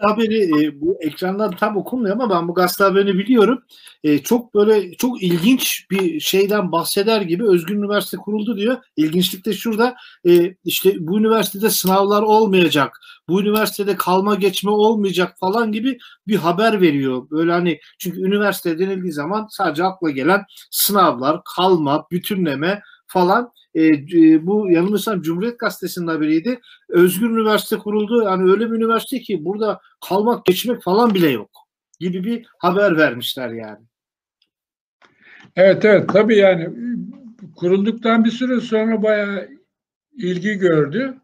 haberi 0.01 0.43
e, 0.43 0.81
bu 0.81 0.97
ekrandan 1.01 1.51
tam 1.51 1.77
okunmuyor 1.77 2.15
ama 2.15 2.29
ben 2.29 2.47
bu 2.47 2.53
gazete 2.53 2.83
haberini 2.83 3.17
biliyorum. 3.17 3.63
E, 4.03 4.19
çok 4.19 4.55
böyle 4.55 4.91
çok 4.91 5.23
ilginç 5.23 5.85
bir 5.91 6.19
şeyden 6.19 6.71
bahseder 6.71 7.21
gibi 7.21 7.47
Özgür 7.47 7.75
Üniversite 7.75 8.17
kuruldu 8.17 8.57
diyor. 8.57 8.77
İlginçlik 8.97 9.45
de 9.45 9.53
şurada 9.53 9.95
e, 10.27 10.55
işte 10.65 10.93
bu 10.99 11.19
üniversitede 11.19 11.69
sınavlar 11.69 12.21
olmayacak. 12.21 12.99
Bu 13.29 13.41
üniversitede 13.41 13.95
kalma 13.95 14.35
geçme 14.35 14.71
olmayacak 14.71 15.35
falan 15.39 15.71
gibi 15.71 15.97
bir 16.27 16.35
haber 16.35 16.81
veriyor. 16.81 17.29
Böyle 17.31 17.51
hani 17.51 17.79
çünkü 17.99 18.21
üniversite 18.21 18.79
denildiği 18.79 19.13
zaman 19.13 19.47
sadece 19.49 19.83
akla 19.83 20.09
gelen 20.09 20.43
sınavlar, 20.71 21.41
kalma, 21.55 22.05
bütünleme 22.11 22.81
falan 23.07 23.51
e, 23.75 24.47
bu 24.47 24.71
yanılmıyorsam 24.71 25.21
Cumhuriyet 25.21 25.59
Gazetesi'nin 25.59 26.07
haberiydi. 26.07 26.59
Özgür 26.89 27.29
Üniversite 27.29 27.77
kuruldu. 27.77 28.23
Yani 28.23 28.51
öyle 28.51 28.71
bir 28.71 28.75
üniversite 28.75 29.19
ki 29.19 29.45
burada 29.45 29.81
kalmak, 30.09 30.45
geçmek 30.45 30.83
falan 30.83 31.13
bile 31.13 31.29
yok 31.29 31.49
gibi 31.99 32.23
bir 32.23 32.45
haber 32.57 32.97
vermişler 32.97 33.49
yani. 33.49 33.85
Evet 35.55 35.85
evet 35.85 36.09
tabii 36.09 36.37
yani 36.37 36.69
kurulduktan 37.55 38.25
bir 38.25 38.31
süre 38.31 38.61
sonra 38.61 39.03
bayağı 39.03 39.49
ilgi 40.13 40.53
gördü. 40.53 41.17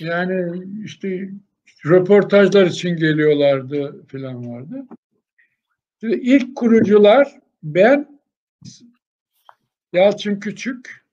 Yani 0.00 0.64
işte 0.84 1.30
röportajlar 1.86 2.66
için 2.66 2.96
geliyorlardı 2.96 4.06
falan 4.06 4.48
vardı. 4.48 4.86
Şimdi 6.00 6.14
ilk 6.14 6.56
kurucular 6.56 7.38
ben 7.62 8.20
Yalçın 9.92 10.40
Küçük, 10.40 11.04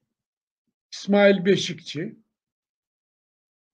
İsmail 0.91 1.45
Beşikçi, 1.45 2.15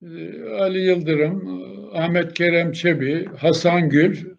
e, 0.02 0.44
Ali 0.50 0.80
Yıldırım, 0.80 1.64
Ahmet 1.94 2.34
Kerem 2.34 2.72
Çebi, 2.72 3.26
Hasan 3.26 3.90
Gül. 3.90 4.36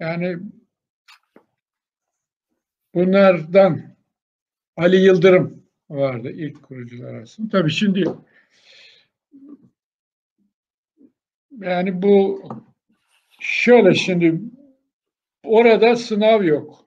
Yani 0.00 0.38
bunlardan 2.94 3.96
Ali 4.76 4.96
Yıldırım 4.96 5.66
vardı 5.90 6.30
ilk 6.30 6.62
kurucular 6.62 7.14
arasında. 7.14 7.48
Tabii 7.48 7.70
şimdi 7.70 8.04
yani 11.60 12.02
bu 12.02 12.42
şöyle 13.40 13.94
şimdi 13.94 14.40
orada 15.44 15.96
sınav 15.96 16.44
yok. 16.44 16.85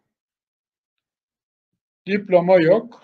Diploma 2.09 2.61
yok. 2.61 3.03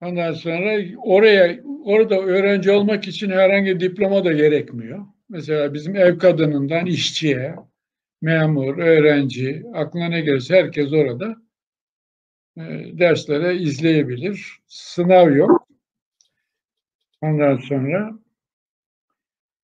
Ondan 0.00 0.32
sonra 0.32 0.78
oraya 1.02 1.60
orada 1.84 2.20
öğrenci 2.20 2.70
olmak 2.70 3.08
için 3.08 3.30
herhangi 3.30 3.80
diploma 3.80 4.24
da 4.24 4.32
gerekmiyor. 4.32 5.06
Mesela 5.28 5.74
bizim 5.74 5.96
ev 5.96 6.18
kadınından 6.18 6.86
işçiye, 6.86 7.54
memur, 8.22 8.78
öğrenci, 8.78 9.64
aklına 9.74 10.08
ne 10.08 10.20
gelirse 10.20 10.56
herkes 10.56 10.92
orada 10.92 11.36
e, 12.56 12.62
derslere 12.98 13.56
izleyebilir. 13.56 14.60
Sınav 14.66 15.32
yok. 15.32 15.68
Ondan 17.20 17.56
sonra 17.56 18.18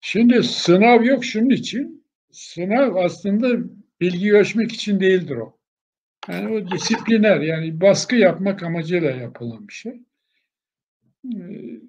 şimdi 0.01 0.43
sınav 0.43 1.05
yok 1.05 1.25
şunun 1.25 1.51
için. 1.51 2.05
Sınav 2.31 2.95
aslında 2.95 3.69
bilgi 4.01 4.35
ölçmek 4.35 4.73
için 4.73 5.01
değildir 5.01 5.37
o. 5.37 5.64
Yani 6.29 6.53
o 6.53 6.71
disipliner 6.71 7.41
yani 7.41 7.81
baskı 7.81 8.17
yapmak 8.17 8.63
amacıyla 8.63 9.11
yapılan 9.11 9.69
bir 9.69 9.73
şey. 9.73 9.93
Ee, 11.35 11.81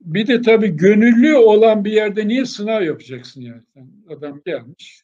bir 0.00 0.26
de 0.26 0.42
tabii 0.42 0.76
gönüllü 0.76 1.36
olan 1.36 1.84
bir 1.84 1.92
yerde 1.92 2.28
niye 2.28 2.44
sınav 2.44 2.82
yapacaksın 2.82 3.40
yani? 3.40 3.62
Adam 4.08 4.42
gelmiş 4.46 5.02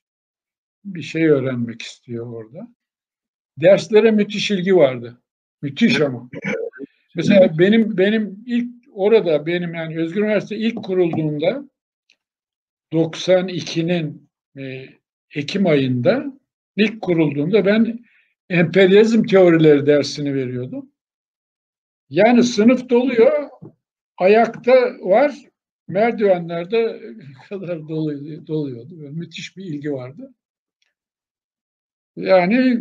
bir 0.84 1.02
şey 1.02 1.28
öğrenmek 1.28 1.82
istiyor 1.82 2.32
orada. 2.32 2.68
Derslere 3.56 4.10
müthiş 4.10 4.50
ilgi 4.50 4.76
vardı. 4.76 5.22
Müthiş 5.62 6.00
ama. 6.00 6.30
Mesela 7.14 7.58
benim 7.58 7.98
benim 7.98 8.44
ilk 8.46 8.68
orada 8.92 9.46
benim 9.46 9.74
yani 9.74 9.98
Özgür 9.98 10.22
Üniversite 10.22 10.56
ilk 10.56 10.84
kurulduğunda 10.84 11.64
92'nin 12.92 14.30
e, 14.56 14.86
Ekim 15.34 15.66
ayında 15.66 16.40
ilk 16.76 17.00
kurulduğunda 17.00 17.66
ben 17.66 18.04
emperyalizm 18.52 19.22
teorileri 19.22 19.86
dersini 19.86 20.34
veriyordum. 20.34 20.92
Yani 22.10 22.42
sınıf 22.42 22.88
doluyor, 22.90 23.48
ayakta 24.18 24.72
var, 25.00 25.38
merdivenlerde 25.88 27.00
kadar 27.48 27.88
dolu, 27.88 28.46
doluyordu. 28.46 29.00
Böyle 29.00 29.10
müthiş 29.10 29.56
bir 29.56 29.64
ilgi 29.64 29.92
vardı. 29.92 30.34
Yani 32.16 32.80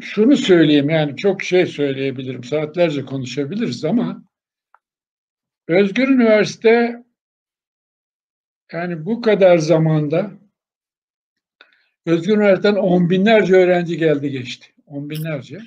şunu 0.00 0.36
söyleyeyim 0.36 0.90
yani 0.90 1.16
çok 1.16 1.42
şey 1.42 1.66
söyleyebilirim, 1.66 2.44
saatlerce 2.44 3.04
konuşabiliriz 3.04 3.84
ama 3.84 4.24
Özgür 5.68 6.08
Üniversite 6.08 7.04
yani 8.72 9.06
bu 9.06 9.20
kadar 9.20 9.58
zamanda 9.58 10.43
Özgür 12.06 12.36
Üniversiteden 12.36 12.74
on 12.74 13.10
binlerce 13.10 13.54
öğrenci 13.54 13.96
geldi 13.96 14.30
geçti. 14.30 14.66
On 14.86 15.10
binlerce. 15.10 15.58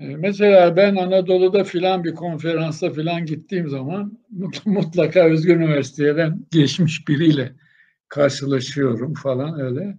Ee, 0.00 0.16
mesela 0.16 0.76
ben 0.76 0.96
Anadolu'da 0.96 1.64
filan 1.64 2.04
bir 2.04 2.14
konferansa 2.14 2.90
filan 2.90 3.26
gittiğim 3.26 3.68
zaman 3.68 4.18
mutlaka 4.64 5.24
Özgür 5.24 5.56
Üniversitesi'den 5.56 6.46
geçmiş 6.50 7.08
biriyle 7.08 7.52
karşılaşıyorum 8.08 9.14
falan 9.14 9.60
öyle. 9.60 9.98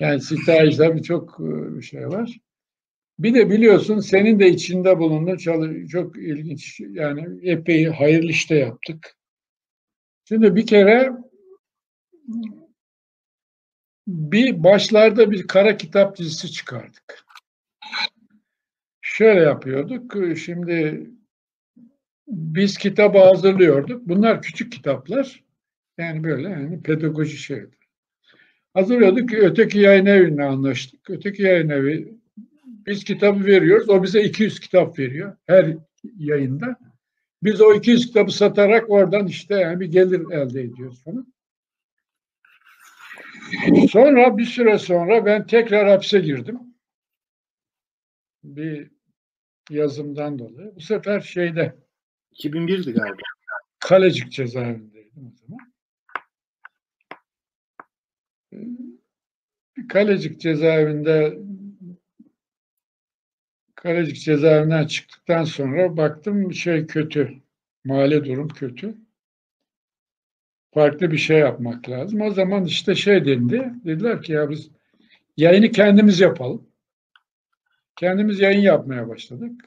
Yani 0.00 0.20
stajda 0.20 0.96
birçok 0.96 1.40
e, 1.40 1.76
bir 1.76 1.82
şey 1.82 2.08
var. 2.08 2.40
Bir 3.18 3.34
de 3.34 3.50
biliyorsun 3.50 4.00
senin 4.00 4.40
de 4.40 4.50
içinde 4.50 4.98
bulunduğun 4.98 5.86
çok 5.86 6.18
ilginç 6.18 6.80
yani 6.80 7.26
epey 7.42 7.84
hayırlı 7.84 8.30
işte 8.30 8.54
yaptık. 8.54 9.16
Şimdi 10.24 10.56
bir 10.56 10.66
kere 10.66 11.12
bir 14.08 14.64
başlarda 14.64 15.30
bir 15.30 15.46
kara 15.46 15.76
kitap 15.76 16.16
dizisi 16.16 16.52
çıkardık. 16.52 17.24
Şöyle 19.00 19.40
yapıyorduk. 19.40 20.38
Şimdi 20.38 21.06
biz 22.28 22.78
kitabı 22.78 23.18
hazırlıyorduk. 23.18 24.08
Bunlar 24.08 24.42
küçük 24.42 24.72
kitaplar. 24.72 25.44
Yani 25.98 26.24
böyle 26.24 26.48
yani 26.48 26.82
pedagoji 26.82 27.36
şeydi. 27.36 27.76
Hazırlıyorduk 28.74 29.28
ki 29.28 29.38
öteki 29.38 29.78
yayın 29.78 30.06
evine 30.06 30.44
anlaştık. 30.44 31.10
Öteki 31.10 31.42
yayın 31.42 31.68
evi 31.68 32.14
biz 32.86 33.04
kitabı 33.04 33.44
veriyoruz. 33.44 33.88
O 33.88 34.02
bize 34.02 34.22
200 34.22 34.60
kitap 34.60 34.98
veriyor 34.98 35.36
her 35.46 35.76
yayında. 36.18 36.76
Biz 37.42 37.60
o 37.60 37.74
200 37.74 38.06
kitabı 38.06 38.32
satarak 38.32 38.90
oradan 38.90 39.26
işte 39.26 39.54
yani 39.54 39.80
bir 39.80 39.86
gelir 39.86 40.20
elde 40.30 40.62
ediyoruz 40.62 41.04
falan. 41.04 41.32
Sonra 43.90 44.38
bir 44.38 44.44
süre 44.44 44.78
sonra 44.78 45.26
ben 45.26 45.46
tekrar 45.46 45.88
hapse 45.88 46.20
girdim. 46.20 46.58
Bir 48.44 48.90
yazımdan 49.70 50.38
dolayı. 50.38 50.72
Bu 50.76 50.80
sefer 50.80 51.20
şeyde 51.20 51.76
2001'di 52.32 52.92
galiba. 52.92 53.16
Kalecik 53.78 54.32
cezaevindeydim 54.32 55.26
o 55.26 55.36
zaman. 55.36 55.72
Kalecik 59.88 60.40
cezaevinde 60.40 61.38
Kalecik 63.74 64.16
cezaevinden 64.16 64.86
çıktıktan 64.86 65.44
sonra 65.44 65.96
baktım 65.96 66.52
şey 66.52 66.86
kötü. 66.86 67.42
Mali 67.84 68.24
durum 68.24 68.48
kötü 68.48 69.07
farklı 70.74 71.10
bir 71.10 71.18
şey 71.18 71.38
yapmak 71.38 71.90
lazım. 71.90 72.20
O 72.20 72.30
zaman 72.30 72.64
işte 72.64 72.94
şey 72.94 73.24
dendi. 73.24 73.72
Dediler 73.84 74.22
ki 74.22 74.32
ya 74.32 74.50
biz 74.50 74.70
yayını 75.36 75.70
kendimiz 75.70 76.20
yapalım. 76.20 76.68
Kendimiz 77.96 78.40
yayın 78.40 78.60
yapmaya 78.60 79.08
başladık. 79.08 79.64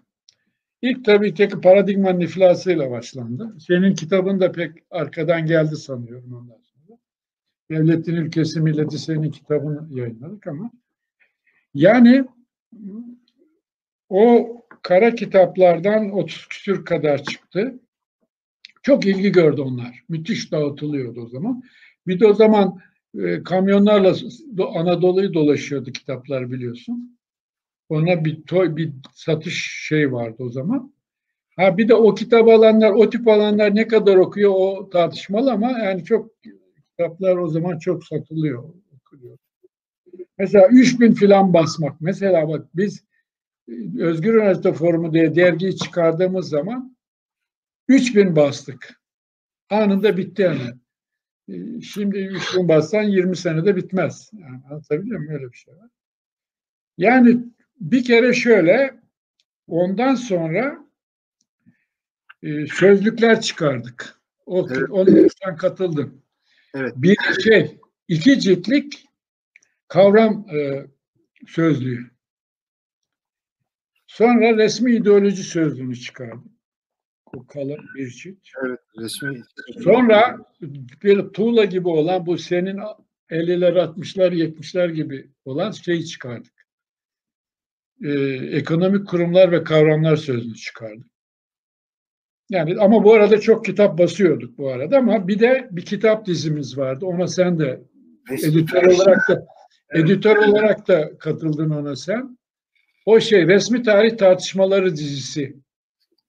İlk 0.81 1.05
tabii 1.05 1.33
tek 1.33 1.63
paradigmanın 1.63 2.19
iflasıyla 2.19 2.91
başlandı. 2.91 3.55
Senin 3.67 3.95
kitabın 3.95 4.39
da 4.39 4.51
pek 4.51 4.71
arkadan 4.91 5.45
geldi 5.45 5.75
sanıyorum 5.75 6.33
ondan 6.33 6.61
sonra. 6.61 6.99
Devletin 7.71 8.15
Ülkesi 8.15 8.61
Milleti 8.61 8.97
senin 8.97 9.31
kitabını 9.31 9.99
yayınladık 9.99 10.47
ama 10.47 10.71
yani 11.73 12.25
o 14.09 14.57
kara 14.81 15.15
kitaplardan 15.15 16.11
30 16.11 16.47
küsür 16.47 16.85
kadar 16.85 17.23
çıktı. 17.23 17.79
Çok 18.81 19.05
ilgi 19.05 19.31
gördü 19.31 19.61
onlar. 19.61 20.03
Müthiş 20.09 20.51
dağıtılıyordu 20.51 21.21
o 21.21 21.27
zaman. 21.27 21.63
Bir 22.07 22.19
de 22.19 22.27
o 22.27 22.33
zaman 22.33 22.79
e, 23.19 23.43
kamyonlarla 23.43 24.15
Anadolu'yu 24.75 25.33
dolaşıyordu 25.33 25.91
kitaplar 25.91 26.51
biliyorsun. 26.51 27.17
Ona 27.89 28.25
bir 28.25 28.41
toy, 28.43 28.75
bir 28.75 28.91
satış 29.13 29.85
şey 29.87 30.11
vardı 30.11 30.35
o 30.39 30.49
zaman. 30.49 30.93
Ha 31.55 31.77
bir 31.77 31.87
de 31.87 31.95
o 31.95 32.15
kitap 32.15 32.47
alanlar, 32.49 32.91
o 32.91 33.09
tip 33.09 33.27
alanlar 33.27 33.75
ne 33.75 33.87
kadar 33.87 34.15
okuyor 34.15 34.51
o 34.55 34.89
tartışmalı 34.89 35.51
ama 35.51 35.71
yani 35.71 36.03
çok 36.03 36.31
kitaplar 36.89 37.37
o 37.37 37.47
zaman 37.47 37.77
çok 37.79 38.05
satılıyor, 38.05 38.63
okunuyor. 38.95 39.37
Mesela 40.37 40.67
3000 40.67 41.13
filan 41.13 41.53
basmak. 41.53 42.01
Mesela 42.01 42.47
bak 42.49 42.67
biz 42.75 43.03
e, 43.67 43.73
Özgür 43.99 44.33
Üniversite 44.33 44.73
Forumu 44.73 45.13
diye 45.13 45.35
dergiyi 45.35 45.75
çıkardığımız 45.77 46.49
zaman 46.49 46.95
3000 47.87 48.35
bastık. 48.35 49.01
Anında 49.69 50.17
bitti 50.17 50.41
yani. 50.41 50.71
E, 51.49 51.81
şimdi 51.81 52.17
3000 52.17 52.67
bassan 52.67 53.03
20 53.03 53.37
senede 53.37 53.75
bitmez. 53.75 54.29
Yani 54.33 54.61
anlatabiliyor 54.69 55.19
muyum? 55.19 55.33
Öyle 55.33 55.51
bir 55.51 55.57
şey 55.57 55.73
var. 55.73 55.89
Yani 56.97 57.37
bir 57.79 58.03
kere 58.03 58.33
şöyle 58.33 59.01
ondan 59.67 60.15
sonra 60.15 60.85
e, 62.43 62.67
sözlükler 62.67 63.41
çıkardık. 63.41 64.21
O, 64.45 64.67
evet. 64.71 64.89
Onun 64.89 65.27
sen 65.43 65.55
katıldın. 65.55 66.23
Evet. 66.75 66.93
Bir 66.95 67.17
şey, 67.43 67.79
iki 68.07 68.39
ciltlik 68.39 69.05
kavram 69.87 70.45
e, 70.55 70.85
sözlüğü. 71.47 72.11
Sonra 74.07 74.57
resmi 74.57 74.95
ideoloji 74.95 75.43
sözlüğünü 75.43 75.95
çıkardım. 75.95 76.50
O 77.33 77.45
kalın 77.45 77.79
bir 77.95 78.09
cilt. 78.09 78.37
Evet, 78.65 78.79
resmi. 78.99 79.41
Sonra 79.83 80.37
bir 81.03 81.19
tuğla 81.19 81.65
gibi 81.65 81.87
olan 81.87 82.25
bu 82.25 82.37
senin 82.37 82.79
50'ler, 83.29 83.73
60'lar, 83.73 84.33
70'ler 84.33 84.91
gibi 84.91 85.29
olan 85.45 85.71
şeyi 85.71 86.05
çıkardık. 86.05 86.53
Ee, 88.03 88.09
ekonomik 88.51 89.07
kurumlar 89.07 89.51
ve 89.51 89.63
kavramlar 89.63 90.15
sözlüğü 90.15 90.55
çıkardık. 90.55 91.11
Yani 92.49 92.75
ama 92.79 93.03
bu 93.03 93.13
arada 93.13 93.39
çok 93.39 93.65
kitap 93.65 93.97
basıyorduk 93.99 94.57
bu 94.57 94.69
arada 94.69 94.97
ama 94.97 95.27
bir 95.27 95.39
de 95.39 95.67
bir 95.71 95.85
kitap 95.85 96.25
dizimiz 96.25 96.77
vardı. 96.77 97.05
Ona 97.05 97.27
sen 97.27 97.59
de 97.59 97.81
editör 98.31 98.83
olarak 98.83 99.29
da 99.29 99.45
editör 99.93 100.35
olarak 100.35 100.87
da 100.87 101.17
katıldın 101.17 101.69
ona 101.69 101.95
sen. 101.95 102.37
O 103.05 103.19
şey 103.19 103.47
resmi 103.47 103.83
tarih 103.83 104.17
tartışmaları 104.17 104.91
dizisi. 104.95 105.55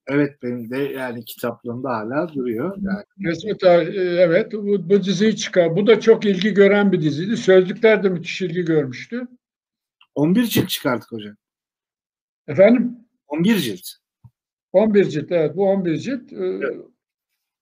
Evet 0.06 0.42
benim 0.42 0.70
de 0.70 0.78
yani 0.78 1.24
kitaplığımda 1.24 1.90
hala 1.90 2.34
duruyor. 2.34 2.76
Yani. 2.76 3.30
Resmi 3.30 3.58
tarih 3.58 3.94
evet 4.18 4.52
bu, 4.52 4.90
bu 4.90 5.04
diziyi 5.04 5.36
çıkar. 5.36 5.76
Bu 5.76 5.86
da 5.86 6.00
çok 6.00 6.24
ilgi 6.24 6.54
gören 6.54 6.92
bir 6.92 7.02
diziydi. 7.02 7.36
Sözlükler 7.36 8.02
de 8.02 8.08
müthiş 8.08 8.42
ilgi 8.42 8.64
görmüştü. 8.64 9.28
11 10.14 10.44
cilt 10.44 10.68
çıkardık 10.68 11.12
hocam. 11.12 11.36
Efendim? 12.48 12.96
11 13.28 13.56
cilt. 13.56 13.86
11 14.72 15.04
cilt 15.04 15.32
evet 15.32 15.56
bu 15.56 15.68
11 15.68 15.96
cilt. 15.96 16.32
Ee, 16.32 16.36
evet. 16.36 16.76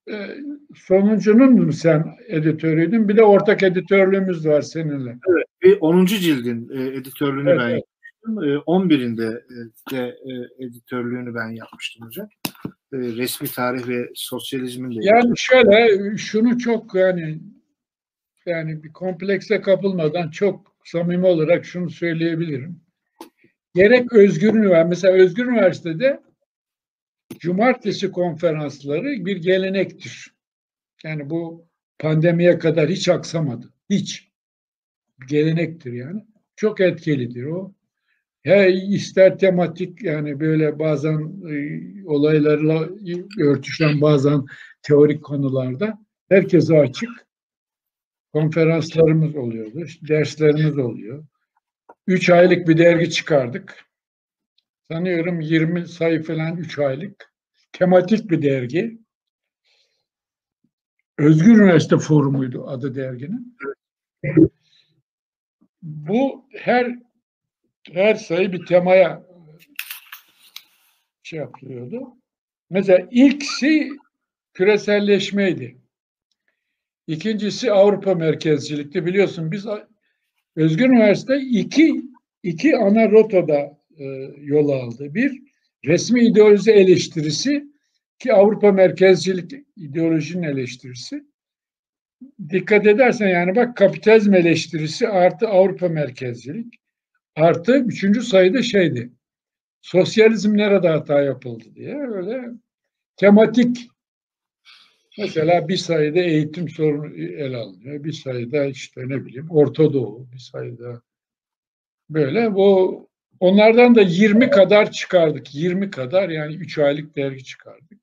E, 0.09 0.37
sonuncunun 0.75 1.53
mu 1.53 1.73
sen 1.73 2.15
editörüydün? 2.27 3.09
Bir 3.09 3.17
de 3.17 3.23
ortak 3.23 3.63
editörlüğümüz 3.63 4.47
var 4.47 4.61
seninle. 4.61 5.17
Evet. 5.29 5.45
Bir 5.61 5.77
10. 5.81 6.05
cildin 6.05 6.69
e, 6.69 6.83
editörlüğünü 6.83 7.49
evet, 7.49 7.59
ben 7.59 7.69
evet. 7.69 7.83
Yapmıştım. 8.27 8.43
E, 8.43 8.57
11'inde 8.57 9.37
e, 9.37 9.91
de 9.91 10.17
e, 10.25 10.65
editörlüğünü 10.65 11.35
ben 11.35 11.49
yapmıştım 11.49 12.07
hocam. 12.07 12.29
E, 12.93 12.97
resmi 12.97 13.47
tarih 13.47 13.87
ve 13.87 14.09
sosyalizmin 14.15 14.91
de. 14.91 15.05
Yani 15.05 15.33
şöyle 15.35 16.17
şunu 16.17 16.57
çok 16.57 16.95
yani 16.95 17.39
yani 18.45 18.83
bir 18.83 18.93
komplekse 18.93 19.61
kapılmadan 19.61 20.29
çok 20.29 20.75
samimi 20.85 21.25
olarak 21.25 21.65
şunu 21.65 21.89
söyleyebilirim. 21.89 22.81
Gerek 23.75 24.13
Özgür 24.13 24.53
Üniversite, 24.53 24.89
mesela 24.89 25.13
Özgür 25.13 25.45
Üniversitede 25.45 26.21
cumartesi 27.39 28.11
konferansları 28.11 29.25
bir 29.25 29.37
gelenektir. 29.37 30.35
Yani 31.03 31.29
bu 31.29 31.67
pandemiye 31.99 32.59
kadar 32.59 32.89
hiç 32.89 33.09
aksamadı. 33.09 33.73
Hiç. 33.89 34.31
Gelenektir 35.27 35.93
yani. 35.93 36.25
Çok 36.55 36.79
etkilidir 36.79 37.45
o. 37.45 37.73
Ya 38.45 38.67
ister 38.67 39.37
tematik 39.37 40.03
yani 40.03 40.39
böyle 40.39 40.79
bazen 40.79 41.19
e, 41.49 41.55
olaylarla 42.05 42.89
örtüşen 43.39 44.01
bazen 44.01 44.45
teorik 44.81 45.23
konularda 45.23 45.99
herkese 46.29 46.79
açık 46.79 47.09
konferanslarımız 48.33 49.35
oluyordu, 49.35 49.85
derslerimiz 50.07 50.77
oluyor. 50.77 51.25
Üç 52.07 52.29
aylık 52.29 52.67
bir 52.67 52.77
dergi 52.77 53.09
çıkardık. 53.09 53.85
Sanıyorum 54.91 55.39
20 55.39 55.87
sayı 55.87 56.23
falan 56.23 56.57
üç 56.57 56.79
aylık. 56.79 57.33
Tematik 57.71 58.31
bir 58.31 58.41
dergi. 58.41 58.99
Özgür 61.17 61.57
Üniversite 61.57 61.97
Forumuydu 61.97 62.67
adı 62.67 62.95
derginin. 62.95 63.57
Bu 65.81 66.45
her 66.57 66.99
her 67.91 68.15
sayı 68.15 68.51
bir 68.51 68.65
temaya 68.65 69.23
şey 71.23 71.39
yapıyordu. 71.39 72.17
Mesela 72.69 73.07
ilksi 73.11 73.89
küreselleşmeydi. 74.53 75.77
İkincisi 77.07 77.71
Avrupa 77.71 78.15
merkezcilikti. 78.15 79.05
Biliyorsun 79.05 79.51
biz 79.51 79.65
Özgür 80.55 80.89
Üniversite 80.89 81.37
iki, 81.37 82.01
iki 82.43 82.77
ana 82.77 83.11
rotada 83.11 83.79
e, 83.97 84.05
yol 84.37 84.69
aldı. 84.69 85.15
Bir, 85.15 85.41
resmi 85.85 86.25
ideoloji 86.25 86.71
eleştirisi 86.71 87.63
ki 88.19 88.33
Avrupa 88.33 88.71
merkezcilik 88.71 89.53
ideolojinin 89.75 90.43
eleştirisi. 90.43 91.23
Dikkat 92.49 92.87
edersen 92.87 93.27
yani 93.27 93.55
bak 93.55 93.77
kapitalizm 93.77 94.33
eleştirisi 94.33 95.07
artı 95.07 95.47
Avrupa 95.47 95.89
merkezcilik 95.89 96.80
artı 97.35 97.77
üçüncü 97.77 98.21
sayıda 98.21 98.61
şeydi. 98.61 99.11
Sosyalizm 99.81 100.57
nerede 100.57 100.89
hata 100.89 101.21
yapıldı 101.21 101.63
diye 101.75 101.95
öyle 102.07 102.49
tematik 103.15 103.89
mesela 105.17 105.67
bir 105.67 105.77
sayıda 105.77 106.19
eğitim 106.19 106.69
sorunu 106.69 107.15
ele 107.17 107.57
alınıyor. 107.57 108.03
Bir 108.03 108.13
sayıda 108.13 108.65
işte 108.65 109.01
ne 109.05 109.25
bileyim 109.25 109.47
Orta 109.49 109.93
Doğu, 109.93 110.31
bir 110.33 110.39
sayıda 110.39 111.01
böyle 112.09 112.55
bu 112.55 113.09
onlardan 113.39 113.95
da 113.95 114.01
20 114.01 114.49
kadar 114.49 114.91
çıkardık. 114.91 115.55
20 115.55 115.91
kadar 115.91 116.29
yani 116.29 116.55
3 116.55 116.77
aylık 116.77 117.15
dergi 117.15 117.43
çıkardık. 117.43 117.99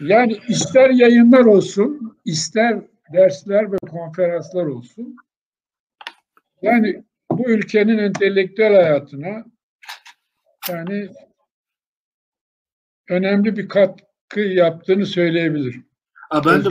Yani 0.00 0.38
ister 0.48 0.90
yayınlar 0.90 1.44
olsun, 1.44 2.18
ister 2.24 2.80
dersler 3.12 3.72
ve 3.72 3.76
konferanslar 3.90 4.66
olsun. 4.66 5.16
Yani 6.62 7.04
bu 7.38 7.50
ülkenin 7.50 7.98
entelektüel 7.98 8.74
hayatına 8.74 9.44
yani 10.68 11.08
önemli 13.10 13.56
bir 13.56 13.68
katkı 13.68 14.40
yaptığını 14.40 15.06
söyleyebilirim. 15.06 15.86
Ha, 16.30 16.42
ben 16.46 16.64
de 16.64 16.68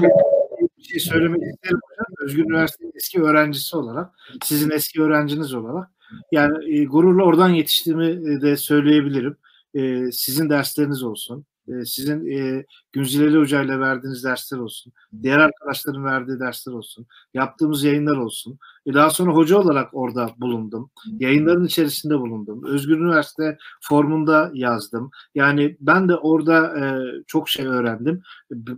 bir 0.78 0.84
şey 0.84 1.00
söylemek 1.00 1.42
isterim 1.42 1.80
Özgür 2.22 2.44
Üniversitesi 2.44 2.92
eski 2.96 3.22
öğrencisi 3.22 3.78
olarak, 3.78 4.12
sizin 4.44 4.70
eski 4.70 5.02
öğrenciniz 5.02 5.54
olarak. 5.54 5.90
Yani 6.32 6.80
e, 6.80 6.86
gururla 6.86 7.24
oradan 7.24 7.50
yetiştiğimi 7.50 8.42
de 8.42 8.58
söyleyebilirim. 8.58 9.38
E, 9.74 10.12
sizin 10.12 10.50
dersleriniz 10.50 11.04
olsun, 11.04 11.46
e, 11.72 11.86
sizin 11.86 12.32
e, 12.32 12.66
Günzileli 12.92 13.38
Hoca 13.38 13.62
ile 13.62 13.80
verdiğiniz 13.80 14.24
dersler 14.24 14.58
olsun, 14.58 14.94
diğer 15.24 15.40
arkadaşların 15.40 16.06
verdiği 16.06 16.40
dersler 16.40 16.74
olsun, 16.74 17.06
yaptığımız 17.34 17.84
yayınlar 17.84 18.18
olsun. 18.18 18.60
E, 18.86 18.94
daha 18.94 19.10
sonra 19.10 19.32
hoca 19.32 19.58
olarak 19.58 19.90
orada 19.94 20.30
bulundum. 20.38 20.90
Yayınların 21.20 21.66
içerisinde 21.66 22.20
bulundum. 22.20 22.64
Özgür 22.66 23.00
Üniversite 23.00 23.58
formunda 23.82 24.52
yazdım. 24.54 25.12
Yani 25.36 25.78
ben 25.80 26.10
de 26.10 26.16
orada 26.16 26.80
e, 26.80 26.84
çok 27.28 27.50
şey 27.50 27.66
öğrendim. 27.66 28.22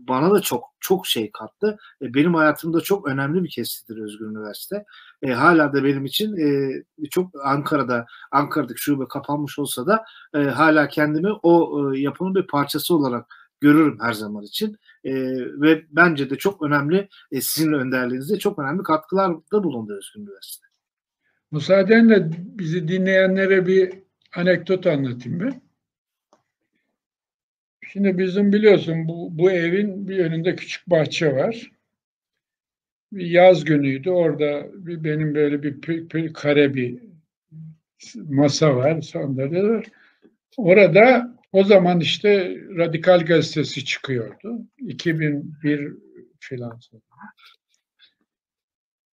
Bana 0.07 0.31
da 0.31 0.41
çok 0.41 0.72
çok 0.83 1.07
şey 1.07 1.31
kattı. 1.31 1.77
E, 2.01 2.13
benim 2.13 2.33
hayatımda 2.33 2.81
çok 2.81 3.07
önemli 3.07 3.43
bir 3.43 3.49
kestidir 3.49 3.97
Özgür 3.97 4.25
Üniversite. 4.25 4.85
E, 5.21 5.31
hala 5.31 5.73
da 5.73 5.83
benim 5.83 6.05
için 6.05 6.37
e, 6.37 6.83
çok 7.09 7.31
Ankara'da 7.43 8.05
Ankara'daki 8.31 8.81
şube 8.81 9.07
kapanmış 9.07 9.59
olsa 9.59 9.87
da 9.87 10.05
e, 10.35 10.39
hala 10.39 10.87
kendimi 10.87 11.29
o 11.43 11.81
e, 11.93 11.99
yapının 11.99 12.35
bir 12.35 12.47
parçası 12.47 12.95
olarak 12.95 13.25
görürüm 13.61 13.97
her 14.01 14.13
zaman 14.13 14.43
için. 14.43 14.77
E, 15.03 15.13
ve 15.61 15.85
bence 15.89 16.29
de 16.29 16.35
çok 16.35 16.61
önemli 16.61 17.09
e, 17.31 17.41
sizin 17.41 17.73
önderliğinizde 17.73 18.39
çok 18.39 18.59
önemli 18.59 18.83
katkılarda 18.83 19.63
bulundu 19.63 19.93
Özgür 19.93 20.21
Üniversite. 20.21 20.65
Müsaadenle 21.51 22.29
bizi 22.37 22.87
dinleyenlere 22.87 23.67
bir 23.67 23.93
anekdot 24.35 24.87
anlatayım 24.87 25.39
ben. 25.39 25.61
Şimdi 27.93 28.17
bizim 28.17 28.53
biliyorsun 28.53 29.07
bu, 29.07 29.37
bu 29.37 29.51
evin 29.51 30.07
bir 30.07 30.19
önünde 30.19 30.55
küçük 30.55 30.89
bahçe 30.89 31.35
var. 31.35 31.71
Bir 33.11 33.25
yaz 33.25 33.63
günüydü. 33.63 34.09
Orada 34.09 34.67
bir, 34.73 35.03
benim 35.03 35.35
böyle 35.35 35.63
bir, 35.63 35.81
bir, 35.81 36.09
bir 36.09 36.33
kare 36.33 36.73
bir 36.73 36.99
masa 38.15 38.75
var, 38.75 39.01
sandalye 39.01 39.63
var. 39.63 39.85
Orada 40.57 41.37
o 41.51 41.63
zaman 41.63 41.99
işte 41.99 42.57
Radikal 42.77 43.25
Gazetesi 43.25 43.85
çıkıyordu. 43.85 44.61
2001 44.79 45.93
filan. 46.39 46.79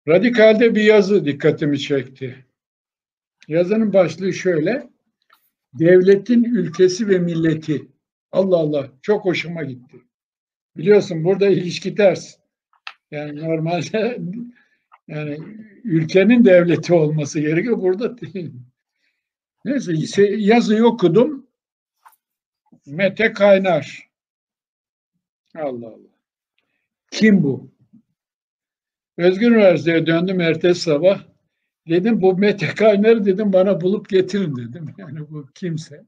Radikal'de 0.08 0.76
bir 0.76 0.84
yazı 0.84 1.26
dikkatimi 1.26 1.80
çekti. 1.80 2.46
Yazının 3.48 3.94
başlığı 3.94 4.34
şöyle. 4.34 4.90
Devletin 5.74 6.44
ülkesi 6.44 7.08
ve 7.10 7.20
milleti. 7.20 7.88
Allah 8.32 8.58
Allah 8.58 8.90
çok 9.02 9.26
hoşuma 9.26 9.64
gitti. 9.64 9.98
Biliyorsun 10.78 11.24
burada 11.24 11.48
ilişki 11.48 11.96
ters. 11.96 12.36
Yani 13.12 13.40
normalde 13.42 14.22
yani 15.08 15.38
ülkenin 15.84 16.46
devleti 16.46 16.94
olması 16.94 17.40
gerekiyor. 17.40 17.82
Burada 17.82 18.18
değil. 18.18 18.54
Neyse 19.66 20.24
yazıyı 20.24 20.86
okudum. 20.86 21.48
Mete 22.86 23.34
Kaynar. 23.34 24.10
Allah 25.56 25.88
Allah. 25.88 26.10
Kim 27.12 27.44
bu? 27.44 27.72
Özgür 29.18 29.52
Üniversitesi'ye 29.52 30.08
döndüm 30.08 30.42
ertesi 30.42 30.82
sabah. 30.82 31.24
Dedim 31.90 32.22
bu 32.22 32.38
Mete 32.38 32.68
Kaynar 32.68 33.26
dedim 33.26 33.54
bana 33.54 33.82
bulup 33.82 34.10
getirin 34.10 34.56
dedim. 34.56 34.86
Yani 34.98 35.20
bu 35.30 35.48
kimse. 35.56 36.06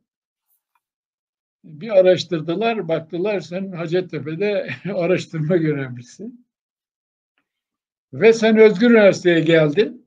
Bir 1.63 1.99
araştırdılar, 1.99 2.87
baktılar 2.87 3.39
sen 3.39 3.71
Hacettepe'de 3.71 4.69
araştırma 4.95 5.57
görevlisi. 5.57 6.31
Ve 8.13 8.33
sen 8.33 8.57
Özgür 8.57 8.91
Üniversitesi'ye 8.91 9.39
geldin. 9.39 10.05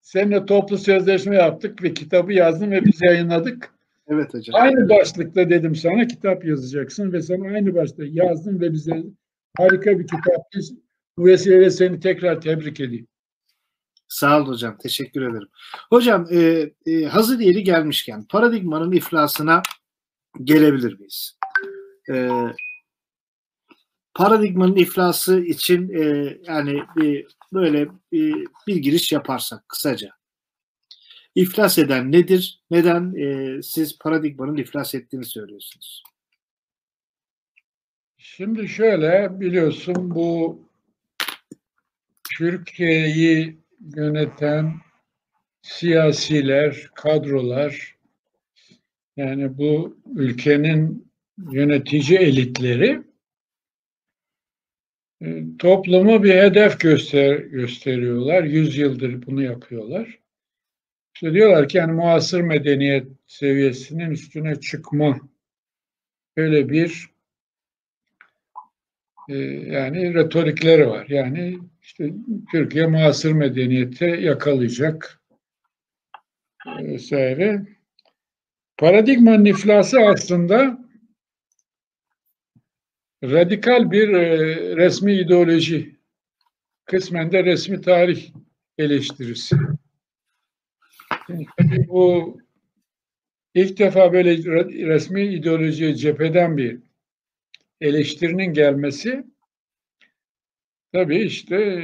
Seninle 0.00 0.46
toplu 0.46 0.78
sözleşme 0.78 1.36
yaptık 1.36 1.82
ve 1.82 1.94
kitabı 1.94 2.32
yazdım 2.32 2.70
ve 2.70 2.84
biz 2.84 3.02
yayınladık. 3.02 3.74
Evet 4.08 4.34
hocam. 4.34 4.60
Aynı 4.60 4.88
başlıkta 4.88 5.50
dedim 5.50 5.74
sana 5.74 6.06
kitap 6.06 6.44
yazacaksın 6.44 7.12
ve 7.12 7.22
sen 7.22 7.40
aynı 7.40 7.74
başlıkta 7.74 8.04
yazdın 8.06 8.60
ve 8.60 8.72
bize 8.72 9.04
harika 9.56 9.98
bir 9.98 10.06
kitap. 10.06 10.52
Bu 11.18 11.24
vesileyle 11.24 11.70
seni 11.70 12.00
tekrar 12.00 12.40
tebrik 12.40 12.80
edeyim. 12.80 13.06
Sağ 14.08 14.38
olun 14.38 14.48
hocam. 14.48 14.78
Teşekkür 14.78 15.22
ederim. 15.22 15.48
Hocam 15.90 16.26
e, 16.30 16.70
e, 16.86 17.04
hazır 17.04 17.38
yeri 17.38 17.64
gelmişken 17.64 18.24
paradigmanın 18.24 18.92
iflasına 18.92 19.62
gelebilir 20.44 20.98
miyiz? 20.98 21.38
E, 22.10 22.30
paradigmanın 24.14 24.76
iflası 24.76 25.40
için 25.40 25.88
e, 25.88 26.36
yani 26.46 26.78
e, 26.78 27.24
böyle 27.52 27.80
e, 28.12 28.18
bir 28.66 28.76
giriş 28.76 29.12
yaparsak 29.12 29.68
kısaca. 29.68 30.10
İflas 31.34 31.78
eden 31.78 32.12
nedir? 32.12 32.62
Neden 32.70 33.14
e, 33.14 33.62
siz 33.62 33.98
paradigmanın 33.98 34.56
iflas 34.56 34.94
ettiğini 34.94 35.24
söylüyorsunuz? 35.24 36.02
Şimdi 38.18 38.68
şöyle 38.68 39.40
biliyorsun 39.40 40.14
bu 40.14 40.60
Türkiye'yi 42.38 43.58
yöneten 43.96 44.74
siyasiler, 45.62 46.90
kadrolar 46.94 47.95
yani 49.16 49.58
bu 49.58 49.98
ülkenin 50.14 51.12
yönetici 51.52 52.18
elitleri 52.18 53.02
e, 55.22 55.42
toplumu 55.58 56.22
bir 56.22 56.34
hedef 56.34 56.80
göster 56.80 57.36
gösteriyorlar. 57.36 58.42
Yüz 58.44 58.76
yıldır 58.76 59.26
bunu 59.26 59.42
yapıyorlar. 59.42 60.18
İşte 61.14 61.32
diyorlar 61.32 61.68
ki 61.68 61.78
yani 61.78 61.92
muasır 61.92 62.40
medeniyet 62.40 63.06
seviyesinin 63.26 64.10
üstüne 64.10 64.60
çıkma 64.60 65.20
öyle 66.36 66.68
bir 66.68 67.10
e, 69.28 69.34
yani 69.36 70.14
retorikleri 70.14 70.88
var. 70.88 71.06
Yani 71.08 71.58
işte 71.82 72.12
Türkiye 72.50 72.86
muasır 72.86 73.32
medeniyete 73.32 74.06
yakalayacak 74.06 75.20
e, 76.66 76.84
vesaire. 76.84 77.75
Paradigmanın 78.78 79.44
iflası 79.44 80.00
aslında 80.00 80.78
radikal 83.24 83.90
bir 83.90 84.08
e, 84.08 84.76
resmi 84.76 85.14
ideoloji, 85.14 85.96
kısmen 86.84 87.32
de 87.32 87.44
resmi 87.44 87.80
tarih 87.80 88.32
eleştirisi. 88.78 89.56
Tabii 91.28 91.88
bu 91.88 92.36
ilk 93.54 93.78
defa 93.78 94.12
böyle 94.12 94.36
resmi 94.86 95.22
ideolojiye 95.26 95.94
cepheden 95.94 96.56
bir 96.56 96.78
eleştirinin 97.80 98.52
gelmesi 98.52 99.24
tabii 100.92 101.18
işte 101.18 101.56
e, 101.56 101.82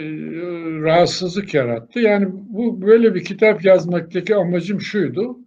rahatsızlık 0.83 1.55
yarattı. 1.55 2.01
Yani 2.01 2.27
bu 2.31 2.83
böyle 2.83 3.15
bir 3.15 3.25
kitap 3.25 3.65
yazmaktaki 3.65 4.37
amacım 4.37 4.81
şuydu. 4.81 5.42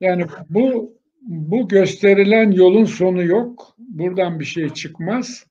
Yani 0.00 0.26
bu 0.48 0.96
bu 1.22 1.68
gösterilen 1.68 2.50
yolun 2.50 2.84
sonu 2.84 3.24
yok. 3.24 3.74
Buradan 3.78 4.40
bir 4.40 4.44
şey 4.44 4.68
çıkmaz. 4.68 5.46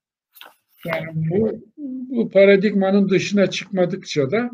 Yani 0.85 1.29
bu, 1.29 1.51
bu 1.77 2.29
paradigmanın 2.29 3.09
dışına 3.09 3.49
çıkmadıkça 3.49 4.31
da 4.31 4.51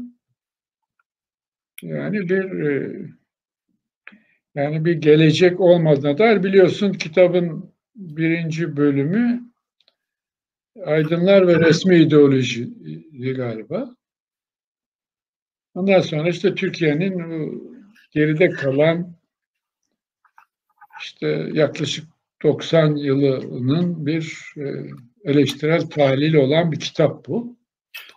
yani 1.81 2.29
bir 2.29 2.43
e, 2.43 2.97
yani 4.55 4.85
bir 4.85 4.93
gelecek 4.93 5.59
olmadığına 5.59 6.17
dair 6.17 6.43
biliyorsun 6.43 6.93
kitabın 6.93 7.73
birinci 7.95 8.77
bölümü 8.77 9.41
aydınlar 10.85 11.47
ve 11.47 11.59
resmi 11.59 11.97
ideoloji 11.97 12.69
galiba. 13.35 13.95
Ondan 15.73 15.99
sonra 15.99 16.29
işte 16.29 16.55
Türkiye'nin 16.55 17.13
geride 18.11 18.49
kalan 18.49 19.20
işte 21.03 21.49
yaklaşık 21.53 22.05
90 22.43 22.95
yılının 22.95 24.05
bir 24.05 24.53
e, 24.57 24.63
eleştirel 25.23 25.81
tahlili 25.81 26.39
olan 26.39 26.71
bir 26.71 26.79
kitap 26.79 27.27
bu. 27.27 27.57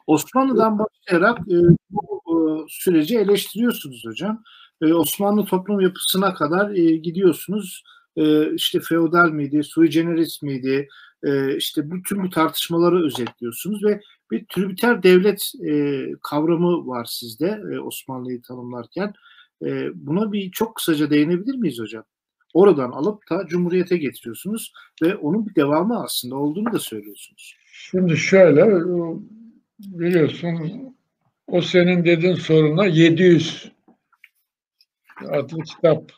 Osmanlı'dan 0.06 0.78
başlayarak 0.78 1.38
e, 1.38 1.56
bu 1.90 2.22
e, 2.26 2.36
süreci 2.68 3.18
eleştiriyorsunuz 3.18 4.04
hocam. 4.06 4.42
Osmanlı 4.82 5.44
toplum 5.44 5.80
yapısına 5.80 6.34
kadar 6.34 6.70
gidiyorsunuz. 6.94 7.82
İşte 8.54 8.80
feodal 8.80 9.30
miydi, 9.30 9.64
sui 9.64 9.88
generis 9.88 10.42
miydi, 10.42 10.88
işte 11.56 11.90
bütün 11.90 12.22
bu 12.24 12.30
tartışmaları 12.30 13.04
özetliyorsunuz 13.06 13.84
ve 13.84 14.00
bir 14.30 14.46
tribüter 14.54 15.02
devlet 15.02 15.52
kavramı 16.22 16.86
var 16.86 17.04
sizde 17.04 17.60
Osmanlı'yı 17.84 18.42
tanımlarken. 18.42 19.12
Buna 19.94 20.32
bir 20.32 20.50
çok 20.50 20.74
kısaca 20.74 21.10
değinebilir 21.10 21.54
miyiz 21.54 21.78
hocam? 21.80 22.04
Oradan 22.54 22.90
alıp 22.90 23.30
da 23.30 23.46
Cumhuriyet'e 23.46 23.96
getiriyorsunuz 23.96 24.72
ve 25.02 25.16
onun 25.16 25.46
bir 25.46 25.54
devamı 25.54 26.02
aslında 26.04 26.36
olduğunu 26.36 26.72
da 26.72 26.78
söylüyorsunuz. 26.78 27.56
Şimdi 27.72 28.16
şöyle 28.16 28.66
biliyorsun 29.78 30.94
o 31.46 31.62
senin 31.62 32.04
dediğin 32.04 32.34
soruna 32.34 32.86
700 32.86 33.72
adlı 35.28 35.62
kitap 35.62 36.12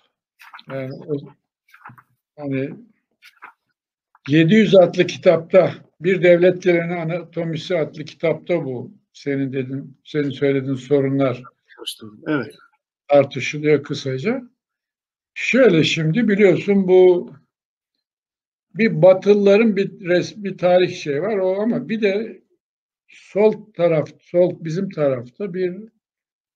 yani 0.71 0.91
o, 1.07 1.17
hani 2.39 2.71
700 4.29 4.75
adlı 4.75 5.07
kitapta 5.07 5.75
bir 6.01 6.23
devlet 6.23 6.63
geleneği 6.63 7.01
anatomisi 7.01 7.79
adlı 7.79 8.05
kitapta 8.05 8.65
bu 8.65 8.91
senin 9.13 9.53
dedin 9.53 9.99
senin 10.05 10.31
söylediğin 10.31 10.75
sorunlar 10.75 11.43
evet 12.29 12.55
tartışılıyor 13.09 13.83
kısaca. 13.83 14.43
Şöyle 15.39 15.85
şimdi 15.85 16.29
biliyorsun 16.29 16.89
bu 16.89 17.31
bir 18.75 19.03
Batılıların 19.03 19.77
bir 19.77 20.01
resmi 20.01 20.57
tarih 20.57 20.95
şey 20.95 21.23
var 21.23 21.37
o 21.37 21.61
ama 21.61 21.89
bir 21.89 22.03
de 22.03 22.43
sol 23.09 23.73
taraf 23.73 24.09
sol 24.21 24.65
bizim 24.65 24.91
tarafta 24.91 25.55
bir 25.55 25.77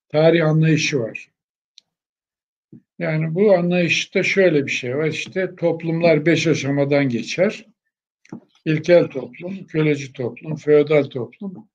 tarih 0.09 0.47
anlayışı 0.47 1.01
var. 1.01 1.31
Yani 2.99 3.35
bu 3.35 3.55
anlayışta 3.55 4.23
şöyle 4.23 4.67
bir 4.67 4.71
şey 4.71 4.97
var. 4.97 5.07
İşte 5.09 5.57
toplumlar 5.57 6.27
beş 6.27 6.47
aşamadan 6.47 7.09
geçer. 7.09 7.67
İlkel 8.65 9.09
toplum, 9.09 9.67
köleci 9.67 10.13
toplum, 10.13 10.57
feodal 10.57 11.05
toplum, 11.05 11.69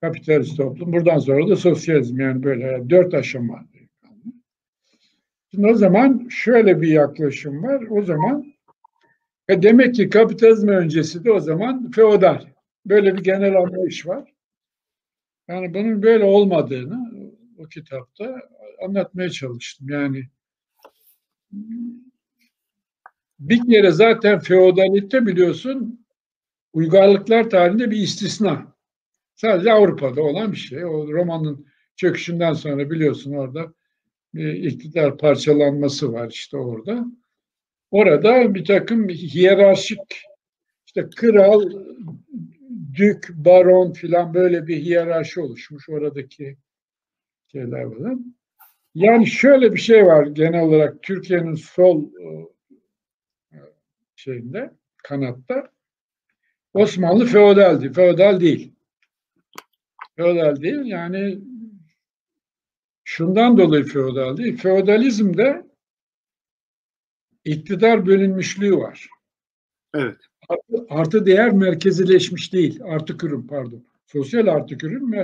kapitalist 0.00 0.56
toplum. 0.56 0.92
Buradan 0.92 1.18
sonra 1.18 1.48
da 1.48 1.56
sosyalizm 1.56 2.20
yani 2.20 2.42
böyle 2.42 2.90
dört 2.90 3.14
aşama. 3.14 3.64
Şimdi 5.50 5.66
o 5.66 5.74
zaman 5.74 6.28
şöyle 6.30 6.82
bir 6.82 6.88
yaklaşım 6.88 7.62
var. 7.62 7.84
O 7.90 8.02
zaman 8.02 8.54
e 9.48 9.62
demek 9.62 9.94
ki 9.94 10.10
kapitalizm 10.10 10.68
öncesi 10.68 11.24
de 11.24 11.32
o 11.32 11.40
zaman 11.40 11.90
feodal. 11.90 12.44
Böyle 12.86 13.14
bir 13.16 13.24
genel 13.24 13.56
anlayış 13.56 14.06
var. 14.06 14.34
Yani 15.48 15.74
bunun 15.74 16.02
böyle 16.02 16.24
olmadığını 16.24 17.32
o 17.58 17.64
kitapta 17.64 18.40
anlatmaya 18.86 19.30
çalıştım. 19.30 19.88
Yani 19.90 20.28
bir 23.38 23.70
kere 23.70 23.90
zaten 23.90 24.38
feodalite 24.38 25.26
biliyorsun 25.26 26.06
uygarlıklar 26.72 27.50
tarihinde 27.50 27.90
bir 27.90 27.96
istisna. 27.96 28.76
Sadece 29.34 29.72
Avrupa'da 29.72 30.22
olan 30.22 30.52
bir 30.52 30.56
şey. 30.56 30.84
O 30.84 31.12
romanın 31.12 31.66
çöküşünden 31.96 32.52
sonra 32.52 32.90
biliyorsun 32.90 33.32
orada 33.32 33.74
bir 34.34 34.54
iktidar 34.54 35.18
parçalanması 35.18 36.12
var 36.12 36.30
işte 36.30 36.56
orada. 36.56 37.06
Orada 37.90 38.54
bir 38.54 38.64
takım 38.64 39.08
hiyerarşik 39.08 40.22
işte 40.86 41.08
kral, 41.16 41.70
dük, 42.98 43.28
baron 43.34 43.92
filan 43.92 44.34
böyle 44.34 44.66
bir 44.66 44.76
hiyerarşi 44.76 45.40
oluşmuş 45.40 45.88
oradaki 45.88 46.56
şeyler 47.52 47.82
var. 47.82 48.14
Yani 48.94 49.26
şöyle 49.26 49.72
bir 49.72 49.80
şey 49.80 50.06
var 50.06 50.26
genel 50.26 50.62
olarak 50.62 51.02
Türkiye'nin 51.02 51.54
sol 51.54 52.04
e, 52.04 52.48
şeyinde, 54.16 54.70
kanatta. 55.04 55.70
Osmanlı 56.74 57.26
feodaldi. 57.26 57.92
Feodal 57.92 58.40
değil. 58.40 58.72
Feodal 60.16 60.62
değil. 60.62 60.84
Yani 60.84 61.38
şundan 63.08 63.58
dolayı 63.58 63.84
feodal 63.84 64.36
değil. 64.36 64.56
Feodalizmde 64.56 65.66
iktidar 67.44 68.06
bölünmüşlüğü 68.06 68.76
var. 68.76 69.08
Evet. 69.94 70.16
Artı, 70.48 70.86
artı 70.90 71.26
değer 71.26 71.52
merkezileşmiş 71.52 72.52
değil. 72.52 72.80
Artı 72.84 73.16
kürüm 73.16 73.46
pardon. 73.46 73.84
Sosyal 74.06 74.46
artı 74.46 74.78
kürüm 74.78 75.14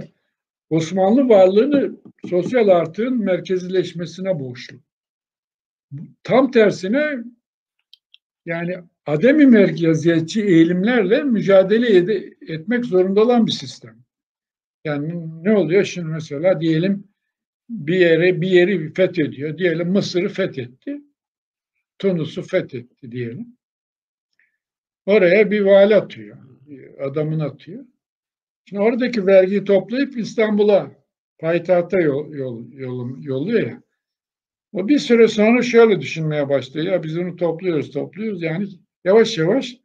Osmanlı 0.71 1.29
varlığını 1.29 1.97
sosyal 2.31 2.69
artığın 2.69 3.19
merkezileşmesine 3.19 4.41
borçlu. 4.41 4.77
Tam 6.23 6.51
tersine 6.51 7.17
yani 8.47 8.77
ademi 9.07 9.47
merkeziyetçi 9.47 10.43
eğilimlerle 10.45 11.23
mücadele 11.23 11.87
ed- 11.87 12.53
etmek 12.53 12.85
zorunda 12.85 13.23
olan 13.23 13.47
bir 13.47 13.53
sistem. 13.53 14.05
Yani 14.85 15.15
ne 15.45 15.57
oluyor 15.57 15.85
şimdi 15.85 16.09
mesela 16.09 16.61
diyelim 16.61 17.14
bir 17.69 17.97
yere 17.97 18.41
bir 18.41 18.49
yeri 18.49 18.93
fethediyor. 18.95 19.59
Diyelim 19.59 19.89
Mısır'ı 19.89 20.29
fethetti. 20.29 21.01
Tunus'u 21.99 22.43
fethetti 22.43 23.13
diyelim. 23.13 23.57
Oraya 25.07 25.51
bir 25.51 25.61
vali 25.61 25.97
atıyor. 25.97 26.37
Adamın 27.01 27.41
atıyor. 27.41 27.85
Şimdi 28.65 28.83
oradaki 28.83 29.27
vergiyi 29.27 29.65
toplayıp 29.65 30.19
İstanbul'a 30.19 30.91
payitahta 31.39 32.01
yol, 32.01 32.33
yol, 32.33 32.73
yol, 32.73 33.23
yolluyor 33.23 33.67
ya. 33.67 33.83
O 34.73 34.89
bir 34.89 34.99
süre 34.99 35.29
sonra 35.29 35.63
şöyle 35.63 36.01
düşünmeye 36.01 36.49
başlıyor. 36.49 36.87
Ya 36.87 37.03
biz 37.03 37.19
onu 37.19 37.37
topluyoruz, 37.37 37.91
topluyoruz. 37.91 38.43
Yani 38.43 38.67
yavaş 39.05 39.39
yavaş 39.39 39.77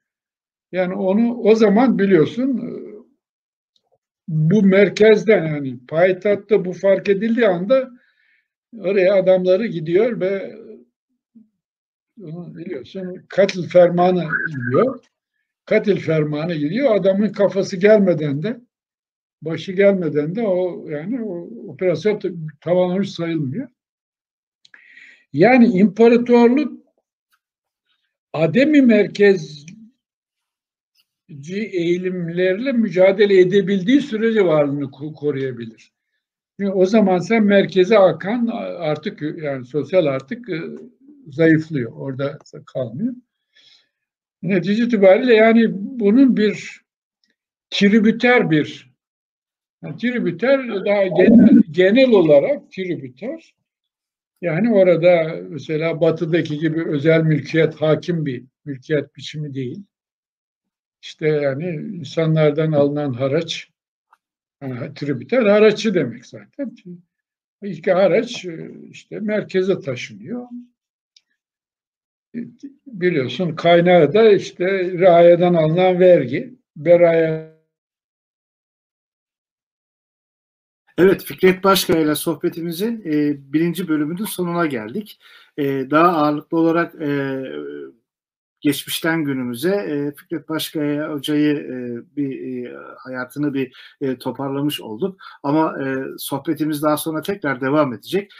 yani 0.71 0.93
onu 0.93 1.37
o 1.37 1.55
zaman 1.55 1.99
biliyorsun 1.99 2.57
bu 4.29 4.63
merkezden 4.63 5.45
yani 5.45 5.79
payitahtta 5.87 6.65
bu 6.65 6.73
fark 6.73 7.09
edildiği 7.09 7.47
anda 7.47 7.89
oraya 8.77 9.15
adamları 9.15 9.67
gidiyor 9.67 10.19
ve 10.19 10.55
biliyorsun 12.55 13.25
katil 13.29 13.69
fermanı 13.69 14.23
gidiyor. 14.47 14.99
Katil 15.65 15.99
fermanı 15.99 16.55
gidiyor. 16.55 16.95
Adamın 16.95 17.31
kafası 17.31 17.77
gelmeden 17.77 18.43
de 18.43 18.61
başı 19.41 19.71
gelmeden 19.71 20.35
de 20.35 20.47
o 20.47 20.89
yani 20.89 21.23
o 21.23 21.49
operasyon 21.67 22.21
tamamlamış 22.61 23.09
sayılmıyor. 23.09 23.67
Yani 25.33 25.65
imparatorluk 25.65 26.79
ademi 28.33 28.81
merkezci 28.81 29.58
eğilimlerle 31.55 32.71
mücadele 32.71 33.39
edebildiği 33.39 34.01
sürece 34.01 34.45
varlığını 34.45 34.91
koruyabilir. 34.91 35.91
Çünkü 36.59 36.71
o 36.71 36.85
zaman 36.85 37.19
sen 37.19 37.43
merkeze 37.43 37.97
akan 37.97 38.47
artık 38.77 39.21
yani 39.21 39.65
sosyal 39.65 40.05
artık 40.05 40.49
e, 40.49 40.61
zayıflıyor. 41.31 41.91
Orada 41.91 42.39
kalmıyor. 42.65 43.13
Netice 44.41 44.83
itibariyle 44.83 45.33
yani 45.33 45.65
bunun 45.73 46.37
bir 46.37 46.81
tribüter 47.69 48.51
bir 48.51 48.89
yani 49.83 49.97
tribüter 49.97 50.85
daha 50.85 51.07
genel, 51.07 51.61
genel 51.71 52.09
olarak 52.09 52.71
tribüter 52.71 53.53
yani 54.41 54.73
orada 54.73 55.35
mesela 55.49 56.01
batıdaki 56.01 56.59
gibi 56.59 56.83
özel 56.83 57.21
mülkiyet 57.21 57.75
hakim 57.75 58.25
bir 58.25 58.43
mülkiyet 58.65 59.15
biçimi 59.15 59.53
değil. 59.53 59.83
İşte 61.01 61.27
yani 61.27 61.65
insanlardan 61.97 62.71
alınan 62.71 63.13
haraç 63.13 63.69
yani 64.61 64.93
tribüter 64.93 65.45
haraçı 65.45 65.93
demek 65.93 66.25
zaten. 66.25 66.75
İlk 67.61 67.87
haraç 67.87 68.45
işte 68.89 69.19
merkeze 69.19 69.79
taşınıyor 69.79 70.47
biliyorsun 72.87 73.55
kaynağı 73.55 74.13
da 74.13 74.31
işte 74.31 74.65
riayadan 74.91 75.53
alınan 75.53 75.99
vergi. 75.99 76.53
Beraya 76.75 77.59
Evet 80.97 81.23
Fikret 81.23 81.63
Başkaya 81.63 82.01
ile 82.01 82.15
sohbetimizin 82.15 83.01
e, 83.05 83.37
birinci 83.53 83.87
bölümünün 83.87 84.25
sonuna 84.25 84.65
geldik. 84.65 85.19
E, 85.57 85.63
daha 85.91 86.07
ağırlıklı 86.07 86.57
olarak 86.57 86.95
e, 86.95 87.07
geçmişten 88.61 89.23
günümüze 89.23 89.75
e, 89.75 90.15
Fikret 90.15 90.49
Başkaya 90.49 91.13
hocayı 91.13 91.55
e, 91.55 91.75
bir 92.17 92.65
e, 92.65 92.75
hayatını 92.97 93.53
bir 93.53 93.75
e, 94.01 94.17
toparlamış 94.17 94.81
olduk. 94.81 95.21
Ama 95.43 95.75
sohbetimiz 96.17 96.83
daha 96.83 96.97
sonra 96.97 97.21
tekrar 97.21 97.61
devam 97.61 97.93
edecek. 97.93 98.31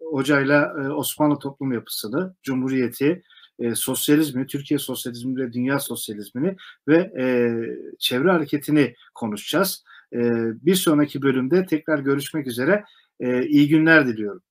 Hocayla 0.00 0.74
Osmanlı 0.94 1.38
toplum 1.38 1.72
yapısını, 1.72 2.34
Cumhuriyeti, 2.42 3.22
sosyalizmi, 3.74 4.46
Türkiye 4.46 4.78
sosyalizmi 4.78 5.36
ve 5.36 5.52
dünya 5.52 5.78
sosyalizmini 5.78 6.56
ve 6.88 7.12
çevre 7.98 8.30
hareketini 8.30 8.94
konuşacağız. 9.14 9.84
Bir 10.62 10.74
sonraki 10.74 11.22
bölümde 11.22 11.66
tekrar 11.66 11.98
görüşmek 11.98 12.46
üzere. 12.46 12.84
E, 13.20 13.46
iyi 13.46 13.68
günler 13.68 14.06
diliyorum. 14.06 14.42